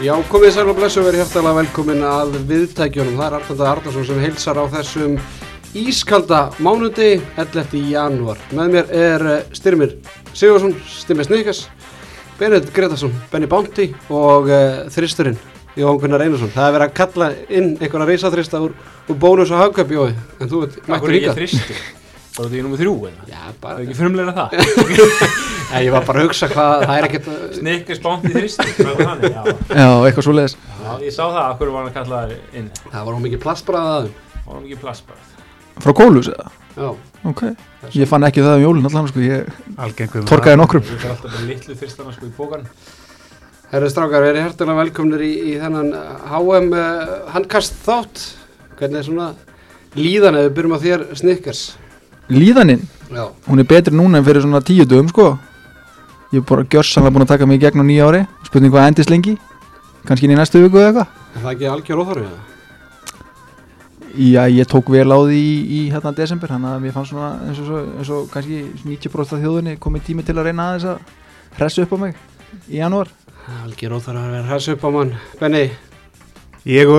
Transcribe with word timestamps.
Já, 0.00 0.14
komið 0.32 0.54
sæl 0.54 0.70
og 0.70 0.78
blessu 0.78 1.02
og 1.02 1.10
verið 1.10 1.20
hjertalega 1.20 1.58
velkomin 1.58 1.98
að 2.08 2.38
viðtækjunum. 2.48 3.18
Það 3.18 3.26
er 3.26 3.34
Arnald 3.36 3.60
Arnarsson 3.68 4.06
sem 4.08 4.22
heilsar 4.22 4.56
á 4.56 4.64
þessum 4.72 5.18
ískalda 5.76 6.38
mánundi 6.64 7.10
11. 7.36 7.76
janúar. 7.90 8.40
Með 8.56 8.72
mér 8.78 8.94
er 8.96 9.26
eh, 9.34 9.52
Styrmir 9.58 9.92
Sigursson, 10.32 10.72
Styrmir 10.88 11.28
Snikas, 11.28 11.66
Benedikt 12.40 12.72
Gretarsson, 12.72 13.12
Benny 13.28 13.50
Bánti 13.50 13.90
og 14.08 14.48
uh, 14.48 14.88
þristurinn 14.96 15.36
Jón 15.76 16.00
Gunnar 16.00 16.24
Einarsson. 16.24 16.54
Það 16.56 16.70
er 16.70 16.76
verið 16.78 16.88
að 16.88 16.98
kalla 17.02 17.32
inn 17.52 17.70
einhverja 17.76 18.08
reysaþrista 18.14 18.64
úr, 18.64 18.76
úr 19.04 19.20
bónus 19.20 19.52
og 19.52 19.66
hagköp, 19.66 19.92
Jói, 19.98 20.14
en 20.40 20.48
þú 20.48 20.64
Akkur 20.64 20.94
mættur 20.94 21.10
er 21.12 21.18
líka. 21.18 21.34
ég 21.34 21.42
þristur? 21.42 21.88
Bara 22.36 22.48
því 22.52 22.60
nummið 22.64 22.80
þrjú 22.84 22.92
eða? 23.10 23.24
Já, 23.30 23.38
Það 23.40 23.48
er 23.50 23.56
bara, 23.64 23.82
ekki 23.84 23.96
frumlega 23.98 24.32
það 24.36 24.48
Nei, 25.70 25.80
ég 25.86 25.92
var 25.94 26.04
bara 26.06 26.20
að 26.22 26.26
hugsa 26.28 26.48
hvað, 26.50 26.84
það 26.86 26.94
er 27.00 27.06
ekkert, 27.08 27.28
Snikkers 27.58 28.00
bánt 28.04 28.24
í 28.26 28.32
þristur 28.34 28.70
hvað 28.78 28.94
var 29.00 29.08
þannig? 29.10 29.34
Já. 29.34 29.42
Já, 29.80 29.88
eitthvað 30.08 30.26
svo 30.26 30.34
leiðis 30.36 30.54
Já, 30.60 30.92
ég 31.04 31.14
sá 31.14 31.22
það, 31.26 31.42
akkur 31.48 31.72
var 31.74 31.80
hann 31.84 31.90
að 31.90 31.98
kalla 31.98 32.22
það 32.22 32.56
inn 32.60 32.70
það 32.86 33.04
var 33.08 33.12
hún 33.18 33.24
mikið 33.26 33.42
plastbræðað 33.44 33.92
að 33.98 34.06
þeim. 34.06 34.16
Það 34.40 34.54
var 34.54 34.64
mikið 34.66 34.82
plass 34.86 35.04
bara 35.10 35.28
Frá 35.80 35.94
Kólus 36.00 36.30
eða? 36.30 36.48
Já, 36.80 36.88
Ok, 37.30 37.42
ég 37.98 38.08
fann 38.08 38.24
ekki 38.30 38.42
það 38.46 38.56
um 38.58 38.64
jólun 38.64 38.88
allan 38.90 39.10
sko, 39.10 39.22
ég 39.26 39.50
Algengum 39.80 40.26
torkaði 40.30 40.60
nokkrum 40.62 40.86
Þú 40.86 40.96
fyrir 40.96 41.12
alltaf 41.14 41.34
bara 41.34 41.46
litlu 41.50 41.76
þristana 41.82 42.14
sko 42.16 42.30
í 42.30 42.34
bókan 42.38 42.66
Herri 43.70 43.86
strákar, 43.92 44.24
verið 44.26 44.42
hærtilega 44.48 44.80
velkomnir 44.80 45.22
í, 45.22 45.30
í 45.52 45.58
þennan 45.60 45.92
HM 46.26 46.72
uh, 46.74 47.10
handkast 47.30 47.76
þátt. 47.84 48.22
Hvernig 48.80 48.98
er 48.98 49.06
svona 49.06 49.28
líðan 49.94 50.38
ef 50.40 50.48
við 50.48 50.56
byrjum 50.56 50.74
á 50.74 50.78
þér 50.82 51.04
Snickers? 51.20 51.60
Líðaninn, 52.30 52.82
Já. 53.10 53.24
hún 53.48 53.58
er 53.58 53.66
betri 53.66 53.94
núna 53.96 54.18
en 54.20 54.24
fyrir 54.24 54.42
svona 54.44 54.60
tíu 54.62 54.86
dögum 54.86 55.08
sko 55.10 55.38
Ég 56.30 56.38
er 56.38 56.46
bara 56.46 56.62
gjörsanlega 56.62 57.14
búin 57.14 57.24
að 57.26 57.32
taka 57.32 57.46
mig 57.46 57.58
í 57.58 57.64
gegn 57.64 57.82
á 57.82 57.84
nýja 57.84 58.06
ári 58.06 58.20
Spurning 58.46 58.70
hvað 58.70 58.86
endist 58.92 59.10
lengi 59.10 59.34
Kannski 60.06 60.28
inn 60.28 60.36
í 60.36 60.38
næstu 60.38 60.62
viku 60.62 60.78
eða 60.78 60.90
eitthvað 60.90 61.06
Er 61.34 61.42
það 61.42 61.52
ekki 61.54 61.70
algjör 61.72 62.02
óþorfið? 62.04 62.38
Já, 64.10 64.42
ég 64.50 64.66
tók 64.66 64.90
vel 64.90 65.06
á 65.10 65.18
því 65.18 65.38
í, 65.38 65.56
í 65.74 65.80
hérna 65.90 66.14
desember 66.14 66.50
Þannig 66.50 66.70
að 66.70 66.84
mér 66.84 66.94
fannst 66.94 67.14
svona 67.14 67.32
eins 67.46 67.58
og, 67.58 67.66
svo, 67.66 67.82
eins 67.98 68.12
og 68.14 68.30
kannski 68.30 68.62
90% 68.86 69.36
af 69.36 69.42
þjóðinni 69.42 69.78
komið 69.82 70.06
tími 70.06 70.26
til 70.26 70.38
að 70.38 70.50
reyna 70.50 70.70
aðeins 70.70 70.86
að 70.94 71.58
hressu 71.58 71.86
upp 71.86 71.94
á 71.94 71.98
mig 72.06 72.14
í 72.70 72.78
janúar 72.78 73.10
Algjör 73.64 73.96
óþorfið 73.98 74.20
að 74.20 74.34
vera 74.34 74.48
hræs 74.50 74.66
upp 74.70 74.84
á 74.86 74.90
mann. 74.94 75.12
Benni, 75.40 75.62
Ég 76.68 76.90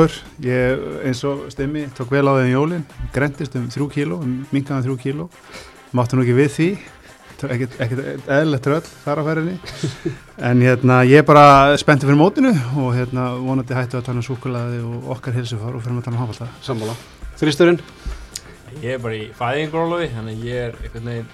ég 0.41 0.79
eins 1.05 1.19
og 1.29 1.43
stemmi 1.53 1.83
tók 1.93 2.09
vel 2.09 2.25
á 2.25 2.33
þeim 2.39 2.49
jólin, 2.49 2.85
grendist 3.13 3.53
um 3.59 3.67
þrjú 3.69 3.89
kíló, 3.93 4.17
um 4.25 4.39
mingaðan 4.49 4.87
þrjú 4.87 4.95
kíló, 5.03 5.27
máttu 5.93 6.17
nú 6.17 6.23
ekki 6.25 6.33
við 6.33 6.49
því, 6.55 6.67
ekkert 7.45 7.77
eðlilegt 8.25 8.65
tröll 8.65 8.87
þar 9.03 9.21
á 9.21 9.23
ferðinni, 9.27 9.53
en 10.49 10.65
hérna 10.65 10.97
ég 11.05 11.21
er 11.21 11.27
bara 11.29 11.77
spenntur 11.77 12.09
fyrir 12.09 12.17
mótinu 12.17 12.55
og 12.81 12.89
hérna 12.97 13.27
vonandi 13.37 13.77
hættu 13.77 14.01
að 14.01 14.07
tala 14.09 14.23
um 14.23 14.25
súkulaði 14.25 14.81
og 14.81 15.13
okkar 15.17 15.37
hilsufar 15.37 15.77
og 15.77 15.85
fyrir 15.85 16.01
að 16.01 16.09
tala 16.09 16.17
um 16.17 16.23
hafalda. 16.25 16.49
sammála. 16.65 16.97
Þristurinn? 17.37 17.79
Ég 18.81 18.95
er 18.95 19.01
bara 19.03 19.17
í 19.19 19.25
fæðingrólofi 19.35 20.09
Þannig 20.15 20.45
ég 20.47 20.69
er 20.71 20.77
einhvern 20.79 21.09
veginn 21.11 21.31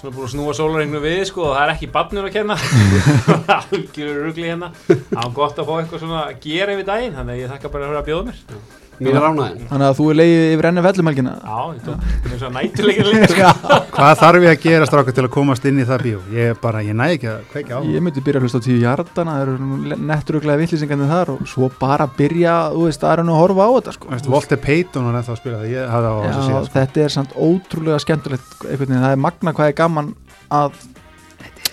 Svona 0.00 0.14
búin 0.16 0.24
að 0.24 0.32
snúa 0.32 0.52
sólarengnu 0.56 1.00
við 1.04 1.18
sko 1.28 1.42
og 1.44 1.56
það 1.58 1.62
er 1.66 1.72
ekki 1.74 1.88
barnur 1.92 2.28
að 2.30 2.36
kenna. 2.38 2.56
Algjörur 3.58 4.22
rugli 4.30 4.46
hérna. 4.48 4.70
Það 4.88 5.18
var 5.18 5.34
gott 5.36 5.60
að 5.60 5.68
fá 5.68 5.74
eitthvað 5.76 6.04
svona 6.06 6.22
að 6.22 6.38
gera 6.46 6.76
yfir 6.76 6.86
daginn 6.88 7.18
Þannig 7.18 7.34
að 7.34 7.42
ég 7.42 7.52
þakka 7.52 7.72
bara 7.74 7.90
fyrir 7.90 8.00
að 8.00 8.08
bjóða 8.08 8.30
mér 8.30 8.88
Mín 9.00 9.16
er 9.16 9.22
ránaðin. 9.24 9.62
Þannig 9.70 9.86
að 9.86 9.94
þú 9.96 10.06
er 10.12 10.16
leiðið 10.20 10.50
yfir 10.54 10.66
enni 10.68 10.82
vellumelgina 10.84 11.30
Já, 11.40 11.58
ég 11.72 11.78
tók 11.86 12.02
þetta 12.04 12.30
er 12.34 12.40
svona 12.42 12.60
nætuleikir 12.60 13.06
líka 13.08 13.28
sko. 13.30 13.52
Hvað 13.96 14.18
þarf 14.20 14.44
ég 14.44 14.50
að 14.52 14.64
gera 14.66 14.88
stráka 14.90 15.14
til 15.16 15.24
að 15.24 15.30
komast 15.36 15.64
inn 15.70 15.80
í 15.80 15.86
það 15.88 16.04
bíó? 16.04 16.18
Ég 16.36 16.50
er 16.52 16.58
bara, 16.60 16.82
ég 16.84 16.96
næ 16.98 17.06
ekki 17.14 17.30
að 17.32 17.38
kveikja 17.54 17.78
á. 17.78 17.80
Ég 17.94 18.04
myndi 18.04 18.24
byrja 18.26 18.42
að 18.42 18.44
hlusta 18.46 18.60
á 18.60 18.66
tíu 18.66 18.76
hjartana, 18.82 19.36
það 19.38 19.44
eru 19.46 19.96
netturuglega 20.10 20.60
vittlýsingarnir 20.60 21.10
þar 21.14 21.32
og 21.38 21.42
svo 21.48 21.70
bara 21.80 22.06
byrja, 22.20 22.54
þú 22.76 22.84
veist, 22.90 23.00
það 23.00 23.14
er 23.16 23.22
hann 23.24 23.32
að 23.32 23.40
horfa 23.40 23.64
á 23.64 23.70
þetta 23.78 23.96
sko. 23.96 24.12
Veist, 24.12 24.30
Walter 24.36 24.60
Payton 24.68 25.08
var 25.08 25.18
ennþá 25.22 25.32
að 25.34 25.40
spila 25.40 25.62
það, 25.62 25.72
ég 25.72 25.92
hafði 25.96 26.12
á 26.12 26.16
þessu 26.20 26.40
Já, 26.40 26.46
síðan. 26.50 26.68
Sko. 26.68 26.76
þetta 26.76 27.04
er 27.06 27.14
samt 27.16 27.34
ótrúlega 27.48 28.02
skemmtilegt 28.04 28.54
einhvern 28.68 28.84
veginn, 28.84 29.04
það 29.06 29.16
er 29.16 29.24
magna 29.26 29.56
hvað 29.56 29.72
er 29.72 29.76
gaman 29.80 30.12
að 30.60 30.78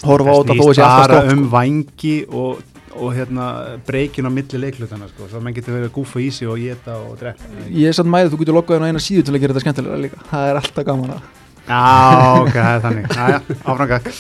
horfa 0.08 0.32
á 0.32 0.38
þetta 0.38 0.58
þó 0.58 0.66
að 0.68 0.74
sé 0.78 0.84
alltaf 0.86 1.04
bara 1.04 1.22
stopp 1.22 1.32
um 1.34 1.40
sko. 1.44 1.52
vangi 1.58 2.16
og, 2.30 2.66
og 2.98 3.14
hérna 3.16 3.46
breykin 3.88 4.28
á 4.28 4.32
milli 4.34 4.60
leiklutana 4.62 5.08
sko, 5.12 5.28
svo 5.30 5.40
að 5.40 5.46
menn 5.48 5.56
getur 5.58 5.76
verið 5.78 5.90
að 5.92 5.96
gúfa 5.98 6.22
í 6.24 6.30
sig 6.34 6.50
og 6.50 6.58
geta 6.62 6.98
og 7.04 7.16
drekka. 7.22 7.52
Ég 7.70 7.92
er 7.92 7.98
samt 7.98 8.12
mæðið, 8.14 8.34
þú 8.34 8.40
getur 8.44 8.58
loggað 8.58 8.80
inn 8.82 8.88
á 8.88 8.90
eina 8.92 9.04
síðu 9.04 9.26
til 9.28 9.36
að 9.38 9.44
gera 9.44 9.56
þetta 9.56 9.66
skemmtilega 9.66 10.02
líka, 10.08 10.22
það 10.32 10.50
er 10.52 10.60
alltaf 10.62 10.88
gaman 10.92 11.16
að 11.18 11.22
Já, 11.68 11.80
ok, 12.42 12.54
það 12.56 12.74
er 12.74 12.84
þannig. 12.88 13.08
Æja, 13.18 13.40
áframgak 13.68 14.12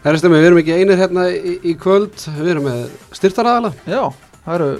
Herri 0.00 0.18
stemmi, 0.22 0.38
við 0.40 0.46
erum 0.48 0.58
ekki 0.62 0.76
einir 0.80 0.96
hérna 0.98 1.26
í, 1.30 1.52
í 1.70 1.74
kvöld. 1.76 2.14
Við 2.40 2.48
erum 2.54 2.64
með 2.64 2.78
styrtaraðala 3.18 3.70
Já, 3.84 4.00
það 4.46 4.54
eru 4.56 4.70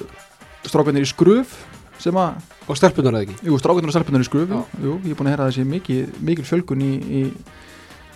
strákarnir 0.71 1.05
í 1.05 1.11
skruf 1.11 1.53
sem 2.01 2.17
að, 2.17 2.39
og 2.65 2.79
stelpunar 2.81 3.19
eða 3.19 3.27
ekki. 3.27 3.37
jú, 3.45 3.59
strákarnir 3.61 3.93
og 3.93 3.95
stelpunar 3.99 4.25
í 4.25 4.29
skruf 4.31 4.49
jú, 4.49 4.61
Já. 4.63 4.81
jú, 4.87 4.95
ég 5.05 5.13
er 5.13 5.19
búin 5.19 5.29
að 5.29 5.35
heyra 5.35 5.45
að 5.45 5.51
það 5.51 5.57
sé 5.59 5.65
mikil, 5.69 5.99
mikil 6.25 6.47
fjölgun 6.49 6.85
í, 6.87 6.93
í, 7.21 7.23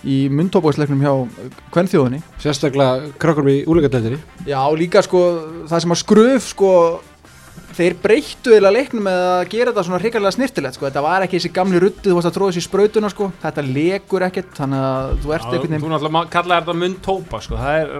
í 0.05 0.17
myndtópaðsleiknum 0.29 1.01
hjá 1.03 1.13
kvennþjóðinni 1.73 2.21
Sérstaklega 2.41 3.11
krökkum 3.21 3.49
í 3.49 3.57
úlingadeldinni. 3.69 4.21
Já, 4.47 4.61
líka 4.77 5.01
sko, 5.05 5.21
það 5.69 5.83
sem 5.83 5.95
að 5.95 6.01
skröf 6.01 6.49
sko, 6.53 6.71
þeir 7.75 7.95
breyttu 8.03 8.53
eða 8.55 8.71
leiknum 8.71 9.03
með 9.05 9.21
að 9.25 9.41
gera 9.51 9.71
þetta 9.73 9.83
svona 9.87 9.99
hrikalega 10.01 10.31
snirtilegt 10.35 10.77
sko, 10.77 10.85
þetta 10.87 11.03
var 11.05 11.25
ekki 11.25 11.39
þessi 11.39 11.51
gamli 11.55 11.81
ruddi, 11.83 12.03
þú 12.07 12.15
varst 12.17 12.29
að 12.29 12.35
tróða 12.37 12.53
þessi 12.55 12.63
sprautuna 12.65 13.09
sko, 13.11 13.27
þetta 13.43 13.65
lekur 13.67 14.25
ekkert, 14.29 14.51
þannig 14.55 14.85
að 14.85 15.11
þú 15.25 15.33
ert 15.35 15.47
einhvern 15.49 15.83
Þú 15.85 15.91
náttúrulega 15.91 16.31
kallaði 16.35 16.65
þetta 16.65 16.77
munn 16.81 16.95
tópa 17.05 17.41
sko. 17.43 17.59
það 17.59 17.79
er 17.81 17.91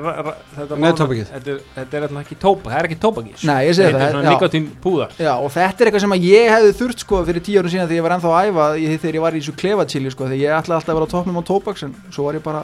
þetta 0.56 0.80
Nei, 0.80 0.90
tóbakið. 1.02 1.26
Þetta 1.36 1.52
er, 1.56 1.60
þetta 1.76 1.98
er 2.00 2.08
alltaf 2.08 2.24
ekki 2.26 2.38
tópa, 2.46 2.72
það 2.72 2.80
er 2.80 2.90
ekki 2.90 3.00
tóbakið. 3.06 3.46
Nei, 3.50 3.60
ég 3.68 3.76
segi 3.76 3.92
Þetta 3.92 4.06
það, 4.06 4.20
er 4.22 4.30
nikotín 4.32 4.70
púðar 4.86 5.20
já, 5.20 5.34
og 5.36 5.52
þetta 5.56 5.84
er 5.84 5.92
eitthvað 5.92 6.06
sem 6.06 6.16
ég 6.26 6.50
hefði 6.56 6.74
þurft 6.80 7.04
sko 7.06 7.22
fyrir 7.28 7.46
tíu 7.46 7.60
árum 7.60 7.74
síðan 7.76 7.90
þegar 7.92 8.00
ég 8.00 8.06
var 8.08 8.16
ennþá 8.16 8.32
að 8.32 8.50
æfa 8.50 8.66
þegar 9.06 9.20
ég 9.20 9.26
var 9.26 9.36
í 9.36 9.42
þessu 9.44 9.56
klefachili 9.60 10.14
sko, 10.16 10.30
þegar 10.32 10.42
ég 10.46 10.56
ætlaði 10.60 10.80
alltaf 10.80 10.94
að 10.96 11.00
vera 11.00 11.10
á 11.10 11.14
toppnum 11.16 11.40
á 11.40 11.44
tóbaks 11.52 11.86
en 11.86 11.96
svo 12.16 12.26
var 12.30 12.40
ég 12.40 12.46
bara, 12.46 12.64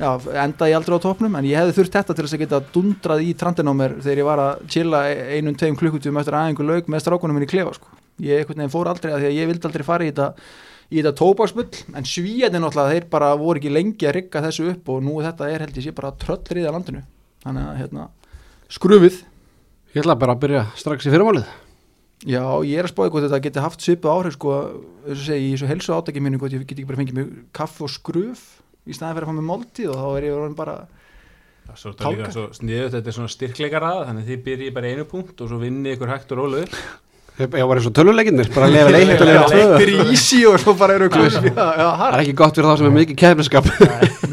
já, 0.00 0.08
endaði 0.44 0.76
aldrei 0.78 0.96
á 0.96 1.04
toppnum, 1.04 1.36
en 1.38 1.48
ég 1.48 1.60
hefði 1.60 1.76
þurft 1.78 1.98
þetta 1.98 2.16
til 2.16 2.24
þess 2.26 2.36
að 2.36 2.42
geta 2.44 2.62
dundrað 2.74 3.22
í 3.26 3.30
trandin 3.38 3.70
á 3.70 3.74
mér 3.76 3.96
þegar 4.00 4.22
ég 4.22 4.28
var 4.30 4.42
að 4.46 4.64
chilla 4.74 5.04
einum, 5.36 5.58
tveim 5.60 5.78
klukkutum 5.78 6.20
eftir 6.20 6.38
aðeingu 6.40 6.66
lauk 6.66 6.90
með 6.90 7.04
strákunum 7.04 7.38
minn 7.38 7.46
í 7.46 7.50
klefa 7.50 7.76
sko. 7.76 7.94
ég 8.24 8.50
fór 8.72 8.90
aldrei 8.90 9.12
að 9.14 9.22
því 9.22 9.30
að 9.30 9.38
ég 9.38 9.50
vildi 9.52 9.70
aldrei 9.70 9.86
fara 9.86 10.04
í 10.04 10.12
þetta 10.12 10.32
í 10.90 10.98
þetta 10.98 11.16
tóbaksbull, 11.20 11.70
en 11.94 12.08
svíjarnir 12.08 12.64
náttúrulega 12.64 12.96
þeir 12.96 13.10
bara 13.12 13.34
voru 13.38 13.60
ekki 13.60 13.70
lengi 13.70 14.08
að 14.08 14.16
rigga 14.16 14.42
þessu 14.42 14.72
upp 14.72 14.88
og 14.90 15.04
nú 15.06 15.20
þetta 15.22 15.46
er 15.46 15.62
held 15.62 15.76
ég 15.78 15.86
sé 15.86 15.92
bara 15.94 16.10
tröllriða 16.18 16.72
landinu 16.74 17.04
þannig 17.44 17.68
að 17.68 17.78
hérna, 17.78 18.08
skrufið 18.74 19.20
Ég 19.90 20.04
ætla 20.04 20.14
bara 20.14 20.36
að 20.36 20.42
byrja 20.44 20.60
strax 20.78 21.08
í 21.08 21.10
fyrirmálið. 21.10 21.48
Já, 22.30 22.44
ég 22.62 22.78
er 22.78 22.86
að 22.86 22.92
spáði 22.92 23.10
hvort 23.10 23.24
þetta 23.24 23.40
geti 23.42 23.62
haft 23.64 23.82
svipu 23.82 24.10
áhrif 24.12 24.36
sko, 24.36 24.58
í 28.90 28.94
bara 28.94 28.98
staðin 28.98 29.18
fyrir 29.18 29.28
að 29.28 29.30
fá 29.30 29.38
mig 29.40 29.48
máltíð 29.50 29.92
og 29.94 30.00
þá 30.00 30.08
er 30.20 30.26
ég 30.30 30.56
bara 30.58 30.78
Svo 31.70 31.92
þetta 31.92 32.02
er 32.02 32.10
líka 32.16 32.24
Tálka. 32.26 32.32
svo 32.34 32.46
sniðut, 32.58 32.94
þetta 32.96 33.10
er 33.12 33.14
svona 33.14 33.30
styrkleikaraða 33.30 34.06
þannig 34.08 34.24
að 34.24 34.30
þið 34.32 34.40
byrjið 34.48 34.72
bara 34.74 34.88
í 34.90 34.96
einu 34.96 35.04
punkt 35.06 35.38
og 35.44 35.52
svo 35.52 35.58
vinnið 35.60 35.94
ykkur 35.94 36.10
hægt 36.10 36.32
og 36.34 36.40
rólu 36.42 36.64
upp 36.66 36.80
Ég 37.40 37.48
var 37.64 37.78
eins 37.78 37.86
og 37.88 37.94
töluleikinnir, 37.96 38.50
bara 38.52 38.66
að 38.68 38.74
lefa 38.74 38.90
leitt 38.92 39.22
og 39.22 39.28
lefa 39.30 39.44
tvö. 39.48 39.60
leiktir 39.70 39.90
í 39.94 40.00
ísi 40.12 40.40
og 40.50 40.58
svo 40.60 40.74
bara 40.76 40.98
eru 40.98 41.06
klus 41.08 41.38
já, 41.38 41.46
já, 41.56 41.86
Það 41.96 42.02
er 42.10 42.20
ekki 42.20 42.34
gott 42.36 42.58
fyrir 42.58 42.68
þá 42.68 42.74
sem 42.76 42.88
er 42.90 42.96
mikið 42.98 43.16
kefniskap. 43.22 43.70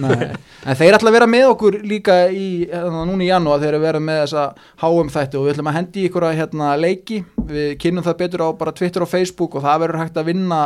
nei. 0.02 0.26
En 0.68 0.76
þeir 0.76 0.98
ætla 0.98 1.08
að 1.14 1.16
vera 1.16 1.30
með 1.32 1.46
okkur 1.54 1.78
líka 1.88 2.18
í, 2.36 2.48
hérna, 2.68 3.06
núna 3.08 3.24
í 3.24 3.30
janúar 3.30 3.62
þeir 3.64 3.70
eru 3.78 3.84
verið 3.86 4.04
með 4.10 4.20
þessa 4.26 4.44
HM 4.84 5.14
þætti 5.14 5.40
og 5.40 5.46
við 5.46 5.54
ætlum 5.54 5.72
að 5.72 5.78
hendi 5.78 6.04
ykkur 6.10 6.26
að 6.28 6.38
hérna, 6.42 6.74
leiki 6.84 7.22
við 7.54 7.70
kynnum 7.86 8.04
það 8.10 8.20
betur 8.26 8.44
á 8.44 8.50
bara 8.60 8.76
Twitter 8.76 9.06
og 9.08 9.12
Facebook 9.14 9.56
og 9.56 9.64
það 9.70 9.82
verður 9.86 10.04
hægt 10.04 10.20
að 10.20 10.28
vinna 10.34 10.62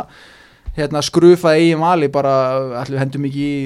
hérna, 0.76 1.02
skrufa 1.04 1.56
eigin 1.56 1.82
vali 1.82 2.08
bara 2.12 2.34
ætlum 2.82 3.02
hendum 3.02 3.26
ekki 3.28 3.44
í 3.48 3.58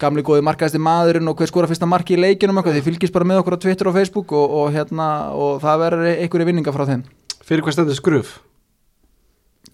gamli 0.00 0.24
góði 0.24 0.44
markaðasti 0.46 0.80
maðurinn 0.82 1.28
og 1.30 1.36
hver 1.38 1.50
skora 1.50 1.68
fyrsta 1.70 1.88
marki 1.88 2.16
í 2.16 2.22
leikinum 2.22 2.58
eitthvað, 2.60 2.80
þið 2.80 2.88
fylgist 2.88 3.14
bara 3.14 3.28
með 3.28 3.42
okkur 3.42 3.58
á 3.58 3.62
Twitter 3.66 3.90
og 3.90 3.98
Facebook 3.98 4.32
og, 4.32 4.56
og, 4.62 4.72
hérna, 4.74 5.10
og 5.36 5.60
það 5.64 5.84
verður 5.84 6.10
einhverju 6.14 6.48
vinninga 6.50 6.74
frá 6.74 6.86
þeim 6.88 7.06
Fyrir 7.44 7.64
hvað 7.64 7.76
stendur 7.76 8.00
skruf? 8.00 8.34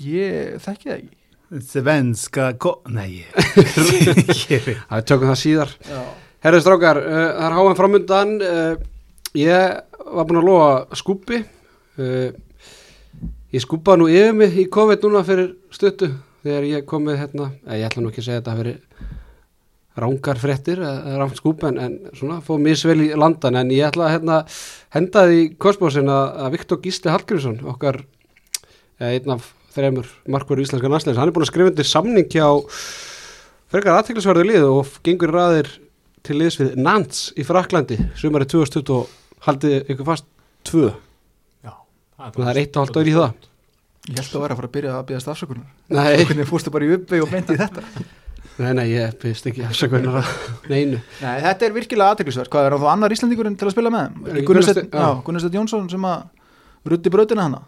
ég 0.00 0.60
þekki 0.62 0.88
það 0.90 0.98
ekki 0.98 1.16
Svenska. 1.66 2.52
Nei, 2.94 3.24
Það 3.34 4.98
er 5.00 5.02
tökum 5.02 5.32
það 5.32 5.38
síðar. 5.40 5.72
Já. 5.82 6.02
Herri 6.46 6.60
strákar, 6.62 7.00
uh, 7.02 7.24
það 7.34 7.46
er 7.48 7.56
háan 7.56 7.78
framundan. 7.78 8.36
Uh, 8.38 8.76
ég 9.34 10.04
var 10.14 10.28
búinn 10.28 10.38
að 10.38 10.46
lofa 10.46 11.00
skúpi. 11.00 11.40
Uh, 11.98 12.30
ég 13.50 13.64
skúpaði 13.64 13.98
nú 13.98 14.06
yfir 14.12 14.38
mig 14.38 14.54
í 14.62 14.68
COVID 14.70 15.08
núna 15.08 15.24
fyrir 15.26 15.50
stuttu 15.74 16.12
þegar 16.44 16.68
ég 16.68 16.86
kom 16.88 17.04
með 17.06 17.20
hérna, 17.24 17.50
ég 17.76 17.88
ætla 17.88 18.04
nú 18.04 18.12
ekki 18.12 18.22
að 18.22 18.28
segja 18.28 18.40
þetta 18.40 18.54
að 18.54 18.62
veri 18.62 18.76
rángar 20.00 20.38
fréttir 20.40 20.80
eða 20.80 21.18
rangt 21.18 21.40
skúp 21.40 21.64
en, 21.66 21.78
en 21.82 21.96
svona 22.16 22.38
fóð 22.44 22.62
misvel 22.64 22.98
í 23.04 23.10
landan. 23.18 23.58
En 23.60 23.72
ég 23.74 23.88
ætla 23.88 24.06
að 24.06 24.14
hérna, 24.16 24.38
henda 24.94 25.24
því 25.28 25.42
kosmósin 25.60 26.10
að, 26.12 26.26
að 26.44 26.56
Viktor 26.56 26.80
Gísli 26.84 27.12
Hallgrímsson 27.12 27.60
okkar 27.72 28.00
einn 29.00 29.34
af 29.34 29.52
þreymur 29.74 30.08
markverður 30.30 30.64
íslenska 30.64 30.90
næsleins, 30.90 31.18
hann 31.20 31.30
er 31.30 31.34
búin 31.34 31.46
að 31.46 31.52
skrifa 31.52 31.70
undir 31.72 31.88
samning 31.88 32.30
hjá 32.32 32.46
frekar 33.70 34.00
aðteklisverðu 34.00 34.48
lið 34.48 34.66
og 34.66 34.96
gengur 35.06 35.30
í 35.30 35.36
raðir 35.36 35.70
til 36.26 36.40
liðs 36.40 36.58
við 36.60 36.74
Nantes 36.80 37.30
í 37.38 37.46
Fraklandi 37.46 38.00
sumari 38.18 38.48
2022 38.50 38.98
haldið 39.46 39.92
ykkur 39.94 40.10
fast 40.10 40.26
tvö. 40.68 40.90
Það 42.20 42.50
er 42.50 42.60
eitt 42.60 42.74
og 42.76 42.84
halvt 42.84 42.98
ár 43.00 43.08
í 43.08 43.14
það 43.16 43.49
Ég 44.10 44.18
held 44.18 44.34
að 44.34 44.42
vera 44.42 44.54
að 44.56 44.58
fara 44.60 44.68
að 44.70 44.74
byrja 44.76 44.94
að 44.98 45.04
byrja 45.10 45.20
stafsökunar 45.22 45.66
Nei, 45.94 46.24
Hvernig 46.26 46.48
fórstu 46.50 46.72
bara 46.74 46.86
í 46.88 46.94
uppi 46.96 47.20
og 47.22 47.30
bendi 47.30 47.54
í 47.54 47.60
þetta? 47.60 47.84
Nei, 48.60 48.72
nei, 48.76 48.86
ég 48.90 49.14
byrst 49.22 49.46
ekki 49.48 49.62
afsökunar 49.64 50.18
að 50.20 50.30
neinu. 50.72 50.98
Nei, 51.22 51.36
þetta 51.46 51.68
er 51.68 51.76
virkilega 51.76 52.14
aðteklisverð 52.16 52.50
Hvað 52.52 52.66
er 52.68 52.74
hann 52.76 52.82
þá 52.82 52.88
annar 52.92 53.14
Íslandingurinn 53.14 53.56
til 53.60 53.68
að 53.70 53.74
spila 53.76 53.92
með 53.94 54.02
þeim? 54.08 54.24
Ekki 54.34 54.46
Gunnarsteinn 54.50 54.50
Gunnar 54.50 54.66
Steinn- 54.66 54.90
já. 54.90 55.04
já, 55.06 55.22
Gunnarsteinn 55.28 55.58
Jónsson 55.60 55.86
sem 55.94 56.08
að 56.10 56.90
ruddi 56.90 57.12
brautina 57.14 57.46
hana. 57.46 57.60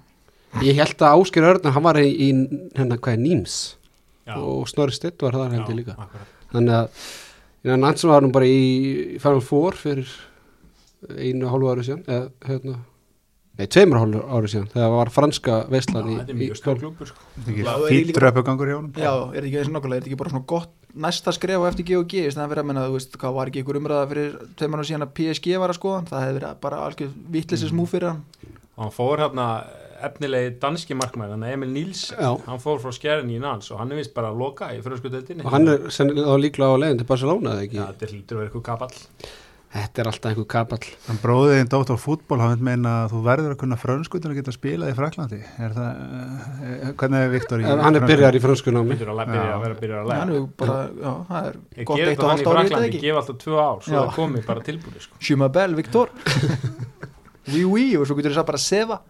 Ég 0.66 0.76
held 0.82 1.00
að 1.06 1.14
Ásker 1.22 1.46
Örn, 1.48 1.70
hann 1.72 1.86
var 1.86 1.96
í, 2.02 2.08
í 2.12 2.28
hérna, 2.76 2.98
hvað 3.00 3.14
er 3.16 3.22
Níms? 3.22 3.56
Já, 4.28 4.36
og 4.36 4.66
Snorri 4.68 4.92
Stitt 4.96 5.22
var 5.24 5.32
það 5.38 5.56
já, 5.56 5.64
líka. 5.78 5.94
akkurat. 5.96 6.28
þannig 6.52 6.76
að 6.76 7.06
Jan 7.70 7.80
Nansen 7.82 8.10
var 8.10 8.22
nú 8.24 8.32
bara 8.34 8.46
í 8.50 9.18
Final 9.22 9.40
Four 9.46 9.72
fyrir 9.78 10.08
einu 11.18 11.48
hálfu 11.50 11.70
ári 11.72 11.84
síðan 11.86 12.04
eða 12.06 12.28
hérna 12.48 12.76
nei, 13.62 13.70
tveimur 13.70 13.98
og 14.00 14.04
hálfu 14.04 14.22
ári 14.36 14.50
síðan 14.52 14.68
þegar 14.74 14.92
var 14.98 15.10
franska 15.14 15.56
veislan 15.72 16.02
Já, 16.02 16.12
í, 16.12 16.18
Þetta 16.18 16.32
er 16.32 16.36
í 16.36 16.40
mjög 16.42 16.58
stór 16.60 16.80
klúpur 16.82 17.10
sko. 17.12 17.26
Já, 17.46 17.72
er 17.72 17.88
Fýtt 17.88 18.08
líka- 18.10 18.18
dröpugangur 18.20 18.70
hjá 18.72 18.76
honum. 18.80 18.92
Já, 18.98 19.12
er 19.12 19.38
þetta 19.38 19.48
ekki 19.52 19.60
eins 19.62 19.70
og 19.70 19.76
nokkulega, 19.78 19.96
er 19.96 20.02
þetta 20.02 20.10
ekki 20.12 20.20
bara 20.22 20.32
svona 20.34 20.46
gott 20.52 20.72
næsta 20.92 21.32
skref 21.32 21.62
á 21.62 21.68
eftir 21.70 21.86
GOG 21.88 22.12
í 22.20 22.24
stæðan 22.34 22.50
fyrir 22.52 22.62
að 22.62 22.68
menna, 22.68 22.86
þú 22.90 22.96
veist, 22.98 23.14
hvað 23.22 23.36
var 23.38 23.48
ekki 23.48 23.62
ykkur 23.64 23.78
umræða 23.80 24.08
fyrir 24.10 24.34
tveim 24.60 24.74
mann 24.74 24.84
síðan 24.84 25.06
að 25.06 25.14
PSG 25.16 25.54
var 25.62 25.72
að 25.72 25.78
skoða 25.80 26.02
það 26.10 26.24
hefði 26.26 26.36
verið 26.40 26.58
bara 26.66 26.82
algjör 26.88 27.14
vittlisins 27.38 27.72
múf 27.72 27.94
fyrir 27.94 28.10
hann. 28.12 28.22
Og 28.76 28.82
hann 28.84 28.92
fór 28.98 29.22
hérna 29.22 29.46
efnilegi 30.02 30.58
danski 30.58 30.96
markmæður, 30.98 31.36
hann 31.38 31.44
Emil 31.46 31.70
Níls 31.70 32.08
Já. 32.10 32.32
hann 32.48 32.58
fór 32.58 32.80
frá 32.82 32.90
skjærin 32.92 33.30
í 33.30 33.38
Nans 33.40 33.70
og 33.70 33.78
hann 33.78 33.92
er 33.94 34.00
vist 34.00 34.12
bara 34.16 34.32
að 34.32 34.40
loka 34.42 34.72
í 34.74 34.80
fröskutöldinni 34.82 35.44
og 35.46 35.52
hann 35.54 35.68
er 35.68 35.78
líklega 36.42 36.74
á 36.74 36.80
leiðin 36.82 36.98
til 36.98 37.06
Barcelona 37.06 37.52
eða 37.54 37.62
ekki? 37.68 37.78
Já, 37.78 37.86
þetta 37.92 38.08
hlýtur 38.10 38.34
að 38.34 38.40
vera 38.40 38.48
eitthvað 38.50 38.64
kapall 38.66 38.96
þetta 39.72 40.02
er 40.02 40.08
alltaf 40.10 40.30
einhver 40.30 40.46
kapall. 40.52 40.88
Hann 41.06 41.18
bróðiðin 41.22 41.70
Dóttor 41.72 41.98
fútból, 42.00 42.38
hann 42.42 42.60
meina 42.64 42.92
að 43.04 43.14
þú 43.14 43.20
verður 43.26 43.54
að 43.54 43.58
kunna 43.62 43.78
frönskutur 43.80 44.32
að 44.32 44.40
geta 44.40 44.54
spilað 44.54 44.92
í 44.92 44.96
Fraklandi 44.98 45.38
er 45.40 45.76
það, 45.76 46.02
uh, 46.02 46.90
hvernig 47.00 47.24
er 47.24 47.32
Viktor 47.32 47.62
í 47.62 47.68
hann 47.70 47.98
er 48.00 48.06
byrjar 48.10 48.36
í 48.36 48.42
franskunámi 48.44 48.96
Hlýtur 48.98 49.12
að 49.14 49.22
að 49.22 49.32
vera 49.32 49.72
að 49.72 49.80
byrja 49.80 50.02
að 50.02 50.12
hann 50.12 50.34
læra 50.34 50.42
er 50.42 50.46
bara, 50.62 50.76
já, 50.92 51.12
það 51.30 51.48
er 51.48 51.58
Ég 51.78 51.88
gott 51.88 52.02
eitt 52.02 52.10
þetta 52.12 52.26
og 52.26 52.32
hann 52.32 52.42
í 52.42 52.46
halvt 52.46 52.52
ári, 52.52 52.66
Fraklandi, 52.66 52.90
ekki? 52.90 53.00
Ég 53.00 53.06
gef 53.08 53.22
alltaf 53.22 53.40
tvö 53.42 53.56
ár 53.62 53.80
svo 53.86 53.94
Já. 53.96 54.00
það 54.02 54.14
komi 54.18 54.44
bara 54.50 54.66
tilbúið 54.68 55.06
sko. 55.06 55.22
Sjuma 55.22 55.48
Bell, 55.56 55.78
Viktor 55.80 56.12
Oui, 57.48 57.64
oui, 57.74 57.86
og 57.96 58.06
svo 58.08 58.18
getur 58.18 58.34
þess 58.34 58.44
að 58.44 58.50
bara 58.52 58.62
sefa 58.62 59.00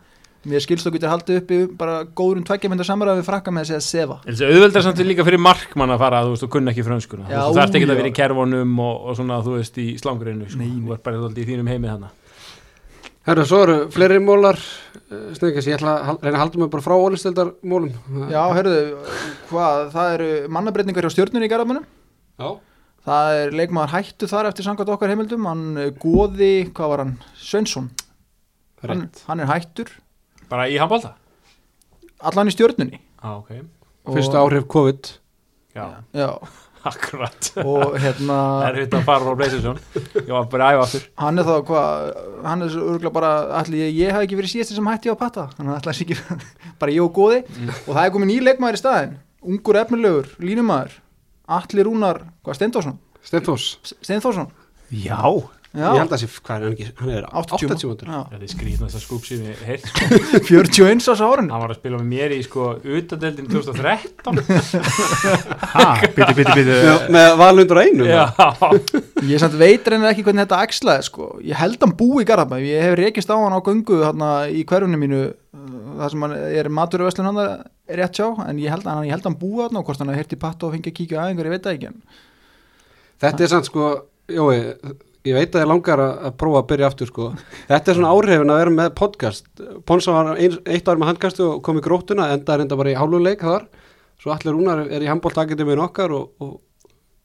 mér 0.49 0.62
skilst 0.65 0.87
þú 0.87 0.93
getur 0.97 1.12
haldið 1.12 1.39
uppi 1.43 1.59
bara 1.79 2.00
góðurum 2.19 2.47
tveggjamindar 2.49 2.89
samræði 2.89 3.21
við 3.21 3.29
frakka 3.29 3.53
með 3.55 3.67
að 3.67 3.71
segja 3.71 3.85
sefa. 3.87 4.17
En 4.25 4.33
þessi 4.33 4.49
auðveldar 4.49 4.87
samt 4.87 5.03
líka 5.06 5.27
fyrir 5.27 5.43
markmann 5.43 5.94
að 5.94 6.03
fara 6.03 6.23
þú 6.27 6.33
veist, 6.33 6.44
þú 6.44 6.49
kunna 6.56 6.73
ekki 6.73 6.87
frönskuna. 6.87 7.29
Já, 7.31 7.39
þú 7.47 7.61
þarft 7.61 7.79
ekki 7.79 7.89
að 7.89 8.00
vera 8.00 8.11
í 8.11 8.17
kerfunum 8.17 8.75
og, 8.83 9.06
og 9.06 9.21
svona, 9.21 9.39
þú 9.47 9.55
veist, 9.59 9.79
í 9.79 9.87
slangurinu 10.03 10.50
sko. 10.50 10.67
Þú 10.67 10.97
ert 10.97 11.06
bara 11.06 11.23
alltaf 11.23 11.44
í 11.44 11.47
þínum 11.53 11.71
heimi 11.71 11.93
þarna. 11.93 12.11
Herra, 13.23 13.44
svo 13.47 13.61
eru 13.62 13.77
fleiri 13.94 14.19
mólar. 14.19 14.59
Snöggast, 15.37 15.69
ég 15.69 15.77
ætla 15.77 15.94
að 16.00 16.25
reyna 16.25 16.39
að 16.39 16.43
halda 16.43 16.61
mig 16.62 16.71
bara 16.73 16.85
frá 16.85 16.94
ólistildar 16.97 17.50
mólum 17.69 17.93
Já, 18.33 18.41
hörðu, 18.56 18.77
hvað, 19.50 19.81
það 19.93 20.12
eru 20.17 20.29
mannabreitingar 20.56 21.05
hjá 21.05 21.12
stjórnunni 21.12 21.49
í 21.49 21.50
garðamönnum 21.53 21.85
Já. 22.41 22.49
það 23.05 23.41
er 23.43 23.53
leikmaður 23.61 23.93
hættu 23.93 24.31
þar 24.31 24.49
eftir 24.49 24.67
sangat 24.67 24.93
okkar 24.94 25.12
heimildum. 25.12 25.44
Hann 25.50 25.67
eh, 25.77 25.91
Góði, 26.00 26.55
hvað 26.73 26.94
var 26.94 27.05
hann, 27.05 27.12
hann 29.29 29.44
er 29.44 29.53
hættur 29.53 29.93
bara 30.53 30.69
í 30.71 30.77
handbólta 30.81 31.15
allan 32.23 32.51
í 32.51 32.55
stjórnunni 32.55 33.01
ah, 33.23 33.39
okay. 33.39 33.63
Fyrstu 34.03 34.35
áhrif 34.35 34.65
COVID. 34.67 35.09
Já, 35.77 35.85
Já, 36.11 36.31
akkurat. 36.91 37.51
Og 37.63 37.95
hérna 38.03 38.39
Það 38.63 38.65
er 38.67 38.79
hitt 38.81 38.97
að 38.99 39.05
fara 39.07 39.23
frá 39.23 39.37
Bleisesson 39.39 39.79
Ég 40.19 40.33
var 40.35 40.49
bara 40.51 40.67
að 40.67 40.75
æfa 40.75 40.87
aftur. 40.89 41.05
Hann 41.23 41.39
er 41.39 41.47
þá 41.47 41.53
hvað 41.69 42.17
hann 42.49 42.67
er 42.67 42.73
svo 42.75 42.89
örgulega 42.91 43.15
bara, 43.15 43.31
allir 43.61 43.85
ég, 43.85 43.95
ég 44.01 44.17
hef 44.17 44.27
ekki 44.27 44.41
verið 44.41 44.55
síðast 44.57 44.75
sem 44.75 44.91
hætti 44.91 45.13
á 45.13 45.15
að 45.15 45.21
patta, 45.23 45.47
þannig 45.55 45.77
að 45.77 45.79
allir 45.93 46.03
ekki 46.07 46.19
bara 46.83 46.97
ég 46.97 47.07
og 47.07 47.15
góði 47.15 47.39
og 47.71 47.93
það 47.93 48.03
er 48.03 48.13
komið 48.17 48.33
ný 48.33 48.41
leikmaður 48.49 48.79
í 48.79 48.83
staðin 48.83 49.15
ungur 49.43 49.79
efnilegur, 49.81 50.35
línumæður. 50.43 50.99
Allir 51.53 51.87
Rúnar, 51.89 52.23
hvað, 52.43 52.59
Steindórsson? 52.59 52.99
Steinfors, 53.23 53.71
Steinþórsson, 54.03 54.51
Já, 54.93 55.19
já, 55.23 55.62
ég 55.73 55.99
held 56.03 56.13
að 56.13 56.21
sé, 56.21 56.29
hvað 56.45 56.57
er 56.57 56.65
hann 56.67 56.75
ekki 56.77 56.87
hann 57.01 57.13
er 57.17 57.27
80 57.41 57.71
80 57.73 57.89
mótur 57.89 58.11
já, 58.13 58.19
Þetta 58.33 58.45
er 58.47 58.53
skrýtnast 58.53 58.99
að 58.99 59.05
skúp 59.07 59.25
sem 59.29 59.45
ég 59.47 59.63
heilt 59.65 59.87
sko. 59.89 60.09
41 60.51 61.07
árs 61.13 61.23
árun 61.25 61.49
Hann 61.53 61.63
var 61.65 61.73
að 61.73 61.79
spila 61.81 62.01
með 62.03 62.11
mér 62.13 62.35
í 62.37 62.41
sko 62.45 62.67
utadeldin 62.83 63.49
2013 63.49 64.43
ha, 65.75 65.87
bytti, 66.03 66.37
bytti, 66.37 66.57
bytti 66.59 67.13
með 67.17 67.37
valundur 67.41 67.81
einu 67.83 68.09
Já, 68.11 68.25
Ég 69.23 69.41
samt 69.41 69.57
veit 69.61 69.87
reynir 69.89 70.11
ekki 70.11 70.25
hvernig 70.27 70.45
þetta 70.45 70.59
axlaði 70.67 71.07
sko. 71.07 71.29
Ég 71.47 71.55
held 71.61 71.79
hann 71.85 71.93
búi 71.99 72.25
í 72.25 72.27
Garðabæ. 72.27 72.57
Ég 72.65 72.83
hef 72.89 72.97
rekist 72.99 73.31
á 73.31 73.39
hann 73.39 73.55
á 73.55 73.61
göngu 73.63 74.01
þarna, 74.03 74.31
í 74.51 74.65
hverjunni 74.67 74.99
mínu. 74.99 75.21
Uh, 75.55 75.93
þar 76.01 76.11
sem 76.15 76.25
hann 76.27 76.35
er 76.59 76.69
maturverslun 76.75 77.29
hann 77.29 77.41
er 77.45 78.01
rétt 78.01 78.19
sjá 78.19 78.27
en 78.49 78.59
ég 78.59 78.73
held, 78.73 78.87
hann, 78.89 79.05
ég 79.07 79.15
held 79.15 79.27
hann 79.29 79.39
búi 79.39 79.61
þarna 79.63 79.83
og 79.83 79.87
hvort 79.89 80.03
hann 80.03 80.11
hef 80.11 80.23
hirti 80.25 80.39
patta 80.41 80.67
og 80.67 80.75
fengi 80.75 80.91
að 80.91 80.97
kíkja 80.97 81.23
á 81.23 81.29
æfingar, 81.29 81.49
ég 81.49 81.55
veit 81.55 81.67
það 81.67 81.77
ekki 81.77 81.91
en 81.91 81.99
Þetta 83.23 83.45
er 83.45 83.51
samt 83.53 83.69
sko, 83.69 83.91
jói, 84.33 84.57
ég 85.29 85.37
veit 85.37 85.55
að 85.55 85.63
ég 85.65 85.71
langar 85.71 86.03
að, 86.03 86.13
að 86.29 86.35
prófa 86.43 86.63
að 86.63 86.67
byrja 86.73 86.91
aftur 86.91 87.11
sko. 87.11 87.29
Þetta 87.69 87.93
er 87.93 87.99
svona 87.99 88.11
áhrifin 88.15 88.53
að 88.53 88.61
vera 88.63 88.75
með 88.75 88.91
podcast. 88.99 89.47
Ponsa 89.89 90.17
var 90.17 90.33
ein, 90.35 90.59
eitt 90.67 90.91
ár 90.91 91.01
með 91.01 91.13
handkastu 91.13 91.47
og 91.47 91.63
kom 91.67 91.79
í 91.79 91.85
grótuna, 91.85 92.29
enda 92.35 92.59
reynda 92.59 92.79
bara 92.79 92.93
í 92.93 92.99
hálfuleik 92.99 93.45
þar. 93.47 93.69
Svo 94.23 94.35
allir 94.35 94.55
rúnar 94.57 94.85
er 94.87 95.03
í 95.03 95.11
handbóltakandi 95.11 95.67
með 95.67 95.83
okkar 95.87 96.15
og, 96.17 96.29
og 96.43 96.61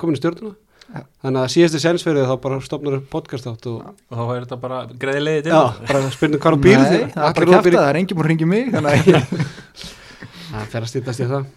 komin 0.01 0.17
í 0.17 0.21
stjórnuna. 0.21 0.55
Ja. 0.87 1.01
Þannig 1.25 1.41
að 1.41 1.49
síðasti 1.51 1.81
sensferðið 1.83 2.29
þá 2.29 2.35
bara 2.45 2.57
stopnar 2.63 2.93
upp 3.01 3.09
podcast 3.11 3.49
átt 3.49 3.65
og 3.67 3.81
og 3.83 4.13
þá 4.15 4.21
er 4.23 4.45
þetta 4.45 4.59
bara 4.61 4.77
greiðilegið 4.87 5.49
til 5.49 5.51
já, 5.51 5.59
bara 5.89 6.11
spyrnum 6.15 6.43
hvað 6.45 6.55
á 6.55 6.59
býr 6.63 6.77
Nei, 6.79 6.87
það 6.87 7.27
er 7.27 7.35
bara 7.41 7.49
kæft 7.51 7.75
það 7.75 7.89
er 7.89 7.99
enginn 7.99 8.21
múr 8.21 8.29
ringi 8.31 8.47
mig 8.47 8.69
þannig 8.71 8.93
að 8.93 9.09
ég 9.11 9.33
Það 10.47 10.69
fer 10.71 10.85
að 10.85 10.91
stýttast 10.93 11.23
í 11.25 11.27
það. 11.27 11.49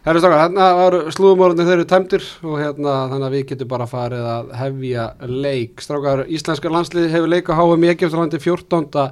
Herru 0.00 0.16
stakar, 0.16 0.46
hérna 0.46 0.66
var 0.78 0.94
slúðumórunni 1.12 1.64
þeir 1.66 1.74
eru 1.74 1.84
tæmdir 1.84 2.22
og 2.40 2.54
hérna 2.56 2.92
þannig 3.10 3.26
að 3.26 3.34
við 3.34 3.42
getum 3.50 3.68
bara 3.68 3.86
farið 3.88 4.28
að 4.30 4.52
hefja 4.56 5.02
leik. 5.28 5.82
Strákar, 5.84 6.22
íslenska 6.24 6.70
landslið 6.72 7.10
hefur 7.12 7.28
leik 7.28 7.50
á 7.52 7.58
HM 7.58 7.82
í 7.84 7.90
Egeftalandi 7.92 8.38
14. 8.40 9.02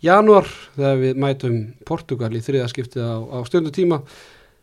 janúar 0.00 0.46
þegar 0.78 1.02
við 1.02 1.18
mætum 1.20 1.58
Portugal 1.84 2.30
í 2.32 2.40
þriða 2.40 2.70
skiptið 2.72 3.10
á, 3.12 3.16
á 3.28 3.38
stjöndu 3.44 3.74
tíma. 3.76 3.98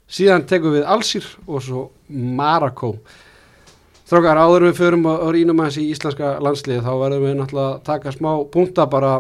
Síðan 0.10 0.48
tekum 0.50 0.74
við 0.74 0.88
Alsýr 0.90 1.28
og 1.46 1.62
svo 1.62 1.84
Marako. 2.10 2.96
Strákar, 4.10 4.42
áður 4.42 4.72
við 4.72 4.80
förum 4.80 5.06
og 5.12 5.28
rínum 5.36 5.62
aðeins 5.62 5.78
í 5.84 5.92
íslenska 5.92 6.32
landslið 6.42 6.82
þá 6.82 6.90
verðum 7.04 7.28
við 7.28 7.36
náttúrulega 7.44 7.76
að 7.76 7.84
taka 7.92 8.16
smá 8.16 8.32
punta 8.50 8.88
bara 8.90 9.20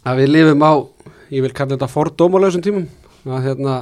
að 0.00 0.22
við 0.22 0.32
lifum 0.32 0.64
á, 0.64 0.80
ég 1.28 1.44
vil 1.44 1.52
kalla 1.52 1.76
þetta 1.76 1.90
fordómalösum 1.92 2.64
tímum. 2.64 2.88
Að 3.28 3.50
hérna 3.50 3.76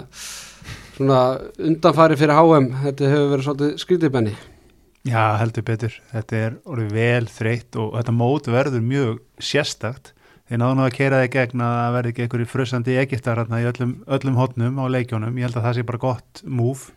svona 0.96 1.22
undanfari 1.60 2.18
fyrir 2.18 2.36
HM 2.36 2.68
þetta 2.82 3.14
hefur 3.14 3.32
verið 3.34 3.48
svolítið 3.48 3.80
skrýtibenni 3.84 4.36
Já, 5.06 5.36
heldur 5.38 5.62
betur. 5.62 5.94
Þetta 6.10 6.38
er 6.42 6.54
orðið 6.66 6.94
vel 6.96 7.26
þreytt 7.30 7.76
og 7.78 7.92
þetta 7.94 8.14
mót 8.16 8.48
verður 8.50 8.82
mjög 8.82 9.20
sérstakt. 9.38 10.10
Þeir 10.50 10.60
náðu 10.62 10.78
nú 10.78 10.82
að 10.82 10.96
keira 10.96 11.20
þig 11.22 11.32
gegn 11.36 11.62
að 11.62 11.74
það 11.76 11.94
verði 11.96 12.10
ekki 12.12 12.24
einhverju 12.24 12.46
frusandi 12.50 12.96
Egiptar 12.98 13.38
hérna 13.38 13.60
í 13.62 13.68
öllum, 13.70 13.92
öllum 14.16 14.40
hotnum 14.40 14.80
á 14.82 14.84
leikjónum. 14.90 15.38
Ég 15.38 15.46
held 15.46 15.60
að 15.60 15.66
það 15.68 15.76
sé 15.78 15.84
bara 15.86 16.02
gott 16.02 16.42
múf. 16.42 16.88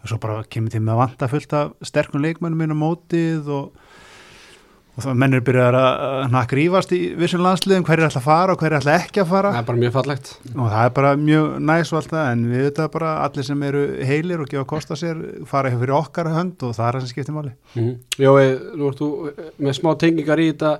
Og 0.00 0.08
svo 0.08 0.18
bara 0.24 0.40
kemur 0.48 0.72
til 0.72 0.80
með 0.84 0.94
að 0.94 1.02
vanta 1.02 1.28
fullt 1.32 1.56
af 1.58 1.74
sterkum 1.84 2.24
leikmennum 2.24 2.64
inn 2.64 2.76
á 2.76 2.78
mótið 2.80 3.52
og, 3.52 3.76
og 4.94 5.02
það 5.02 5.16
mennir 5.18 5.42
byrjar 5.44 5.74
að, 5.74 6.36
grífast 6.50 6.92
í 6.94 6.98
vissum 7.18 7.42
landsliðum 7.42 7.86
hverju 7.86 8.06
ætla 8.06 8.20
að 8.20 8.26
fara 8.28 8.54
og 8.54 8.60
hverju 8.62 8.78
ætla 8.78 8.96
ekki 9.00 9.22
að 9.24 9.30
fara. 9.32 9.52
það 9.54 9.60
er 9.60 9.68
bara 9.70 9.80
mjög 9.82 9.94
fallegt 9.96 10.30
Og 10.54 10.68
það 10.70 10.82
er 10.84 10.92
bara 10.98 11.12
mjög 11.18 11.46
næs 11.70 11.92
og 11.92 11.98
allt 12.00 12.12
það 12.12 12.28
en 12.30 12.44
við 12.50 12.66
veitum 12.68 12.92
bara 12.94 13.14
allir 13.24 13.48
sem 13.48 13.64
eru 13.68 13.84
heilir 14.10 14.44
og 14.44 14.50
gefa 14.52 14.66
kosta 14.70 14.98
sér 14.98 15.22
fara 15.50 15.70
ekki 15.70 15.80
fyrir 15.82 15.96
okkar 15.98 16.30
hönd 16.34 16.62
og 16.62 16.76
það 16.76 16.86
er 16.86 16.98
það 16.98 17.06
sem 17.06 17.12
skiptir 17.14 17.34
máli. 17.34 17.52
mm 17.74 17.82
-hmm. 17.82 17.96
Jói, 18.18 18.44
nú 18.78 18.88
ert 18.88 19.00
þú 19.00 19.08
með 19.58 19.72
smá 19.80 19.90
tengingar 19.98 20.38
í 20.38 20.52
þetta 20.52 20.78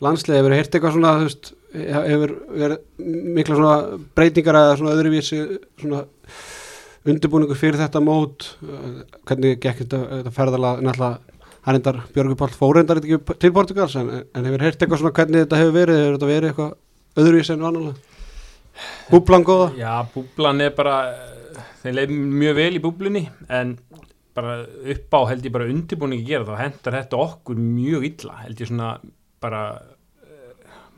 landslið 0.00 0.36
hefur 0.36 0.56
heyrt 0.56 0.74
eitthvað 0.74 0.92
svona 0.92 1.18
veist, 1.22 1.52
hefur 1.72 2.34
verið 2.50 2.78
mikla 3.36 3.56
svona 3.56 3.98
breytingar 4.14 4.54
eða 4.54 4.76
svona 4.76 4.94
öðruvísi 4.96 5.58
svona 5.80 6.04
undirbúningu 7.06 7.54
fyrir 7.54 7.78
þetta 7.80 8.02
mót 8.02 8.56
hvernig 9.24 9.60
gekk 9.62 9.84
þetta, 9.84 10.30
ferðalega 10.34 10.82
náttúrulega 10.82 11.35
hann 11.66 11.78
endar 11.80 12.02
Björgur 12.14 12.38
Páll 12.38 12.54
fórendar 12.54 13.00
ekki 13.02 13.18
til 13.42 13.54
Portugals 13.54 13.96
en, 13.98 14.12
en 14.22 14.46
hefur 14.46 14.62
heyrt 14.66 14.82
eitthvað 14.82 15.02
svona 15.02 15.14
hvernig 15.16 15.44
þetta 15.44 15.62
hefur 15.62 15.74
verið 15.74 16.02
hefur 16.02 16.18
þetta 16.18 16.30
verið 16.30 16.52
eitthvað 16.52 17.22
öðruvísi 17.22 17.54
en 17.56 17.64
vannulega 17.66 18.14
búblan 19.10 19.46
góða? 19.46 19.70
Já, 19.78 19.92
búblan 20.12 20.62
er 20.62 20.74
bara 20.76 20.96
þeir 21.82 21.96
leið 21.98 22.14
mjög 22.42 22.56
vel 22.60 22.70
í 22.76 22.82
búblunni 22.84 23.24
en 23.48 23.74
bara 24.36 24.60
upp 24.62 25.16
á 25.16 25.20
held 25.32 25.48
ég 25.48 25.54
bara 25.54 25.68
undirbúningi 25.72 26.28
gera 26.28 26.46
þá 26.46 26.60
hendar 26.60 26.98
þetta 27.00 27.20
okkur 27.24 27.60
mjög 27.60 28.08
illa 28.10 28.40
held 28.44 28.60
ég 28.60 28.70
svona 28.70 28.90
bara 29.42 29.62
eh, 30.26 30.52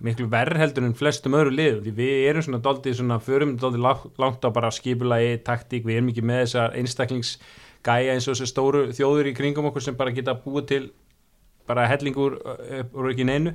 miklu 0.05 0.27
verð 0.33 0.61
heldur 0.61 0.89
en 0.89 0.97
flestum 0.99 1.39
öðru 1.39 1.55
því 1.87 1.95
við 2.01 2.27
erum 2.33 2.45
svona 2.45 2.63
doldið 2.65 2.99
svona 2.99 3.21
förum 3.23 3.57
doldið 3.61 3.87
langt 4.19 4.45
á 4.45 4.51
bara 4.51 4.75
skipulagi, 4.75 5.39
taktík 5.47 5.87
við 5.87 6.01
erum 6.01 6.13
ekki 6.13 6.27
með 6.27 6.45
þessar 6.45 6.77
einstaklingsgæja 7.79 8.15
eins 8.15 8.29
og 8.29 8.37
þessi 8.37 8.49
stóru 8.51 8.87
þjóður 8.93 9.31
í 9.31 9.35
kringum 9.35 9.69
okkur 9.71 9.83
sem 9.83 9.97
bara 9.97 10.13
geta 10.13 10.35
búið 10.35 10.67
til 10.67 10.91
bara 11.67 11.87
hellingur 11.89 12.39
úr 12.95 13.11
ekki 13.13 13.25
neinu. 13.25 13.55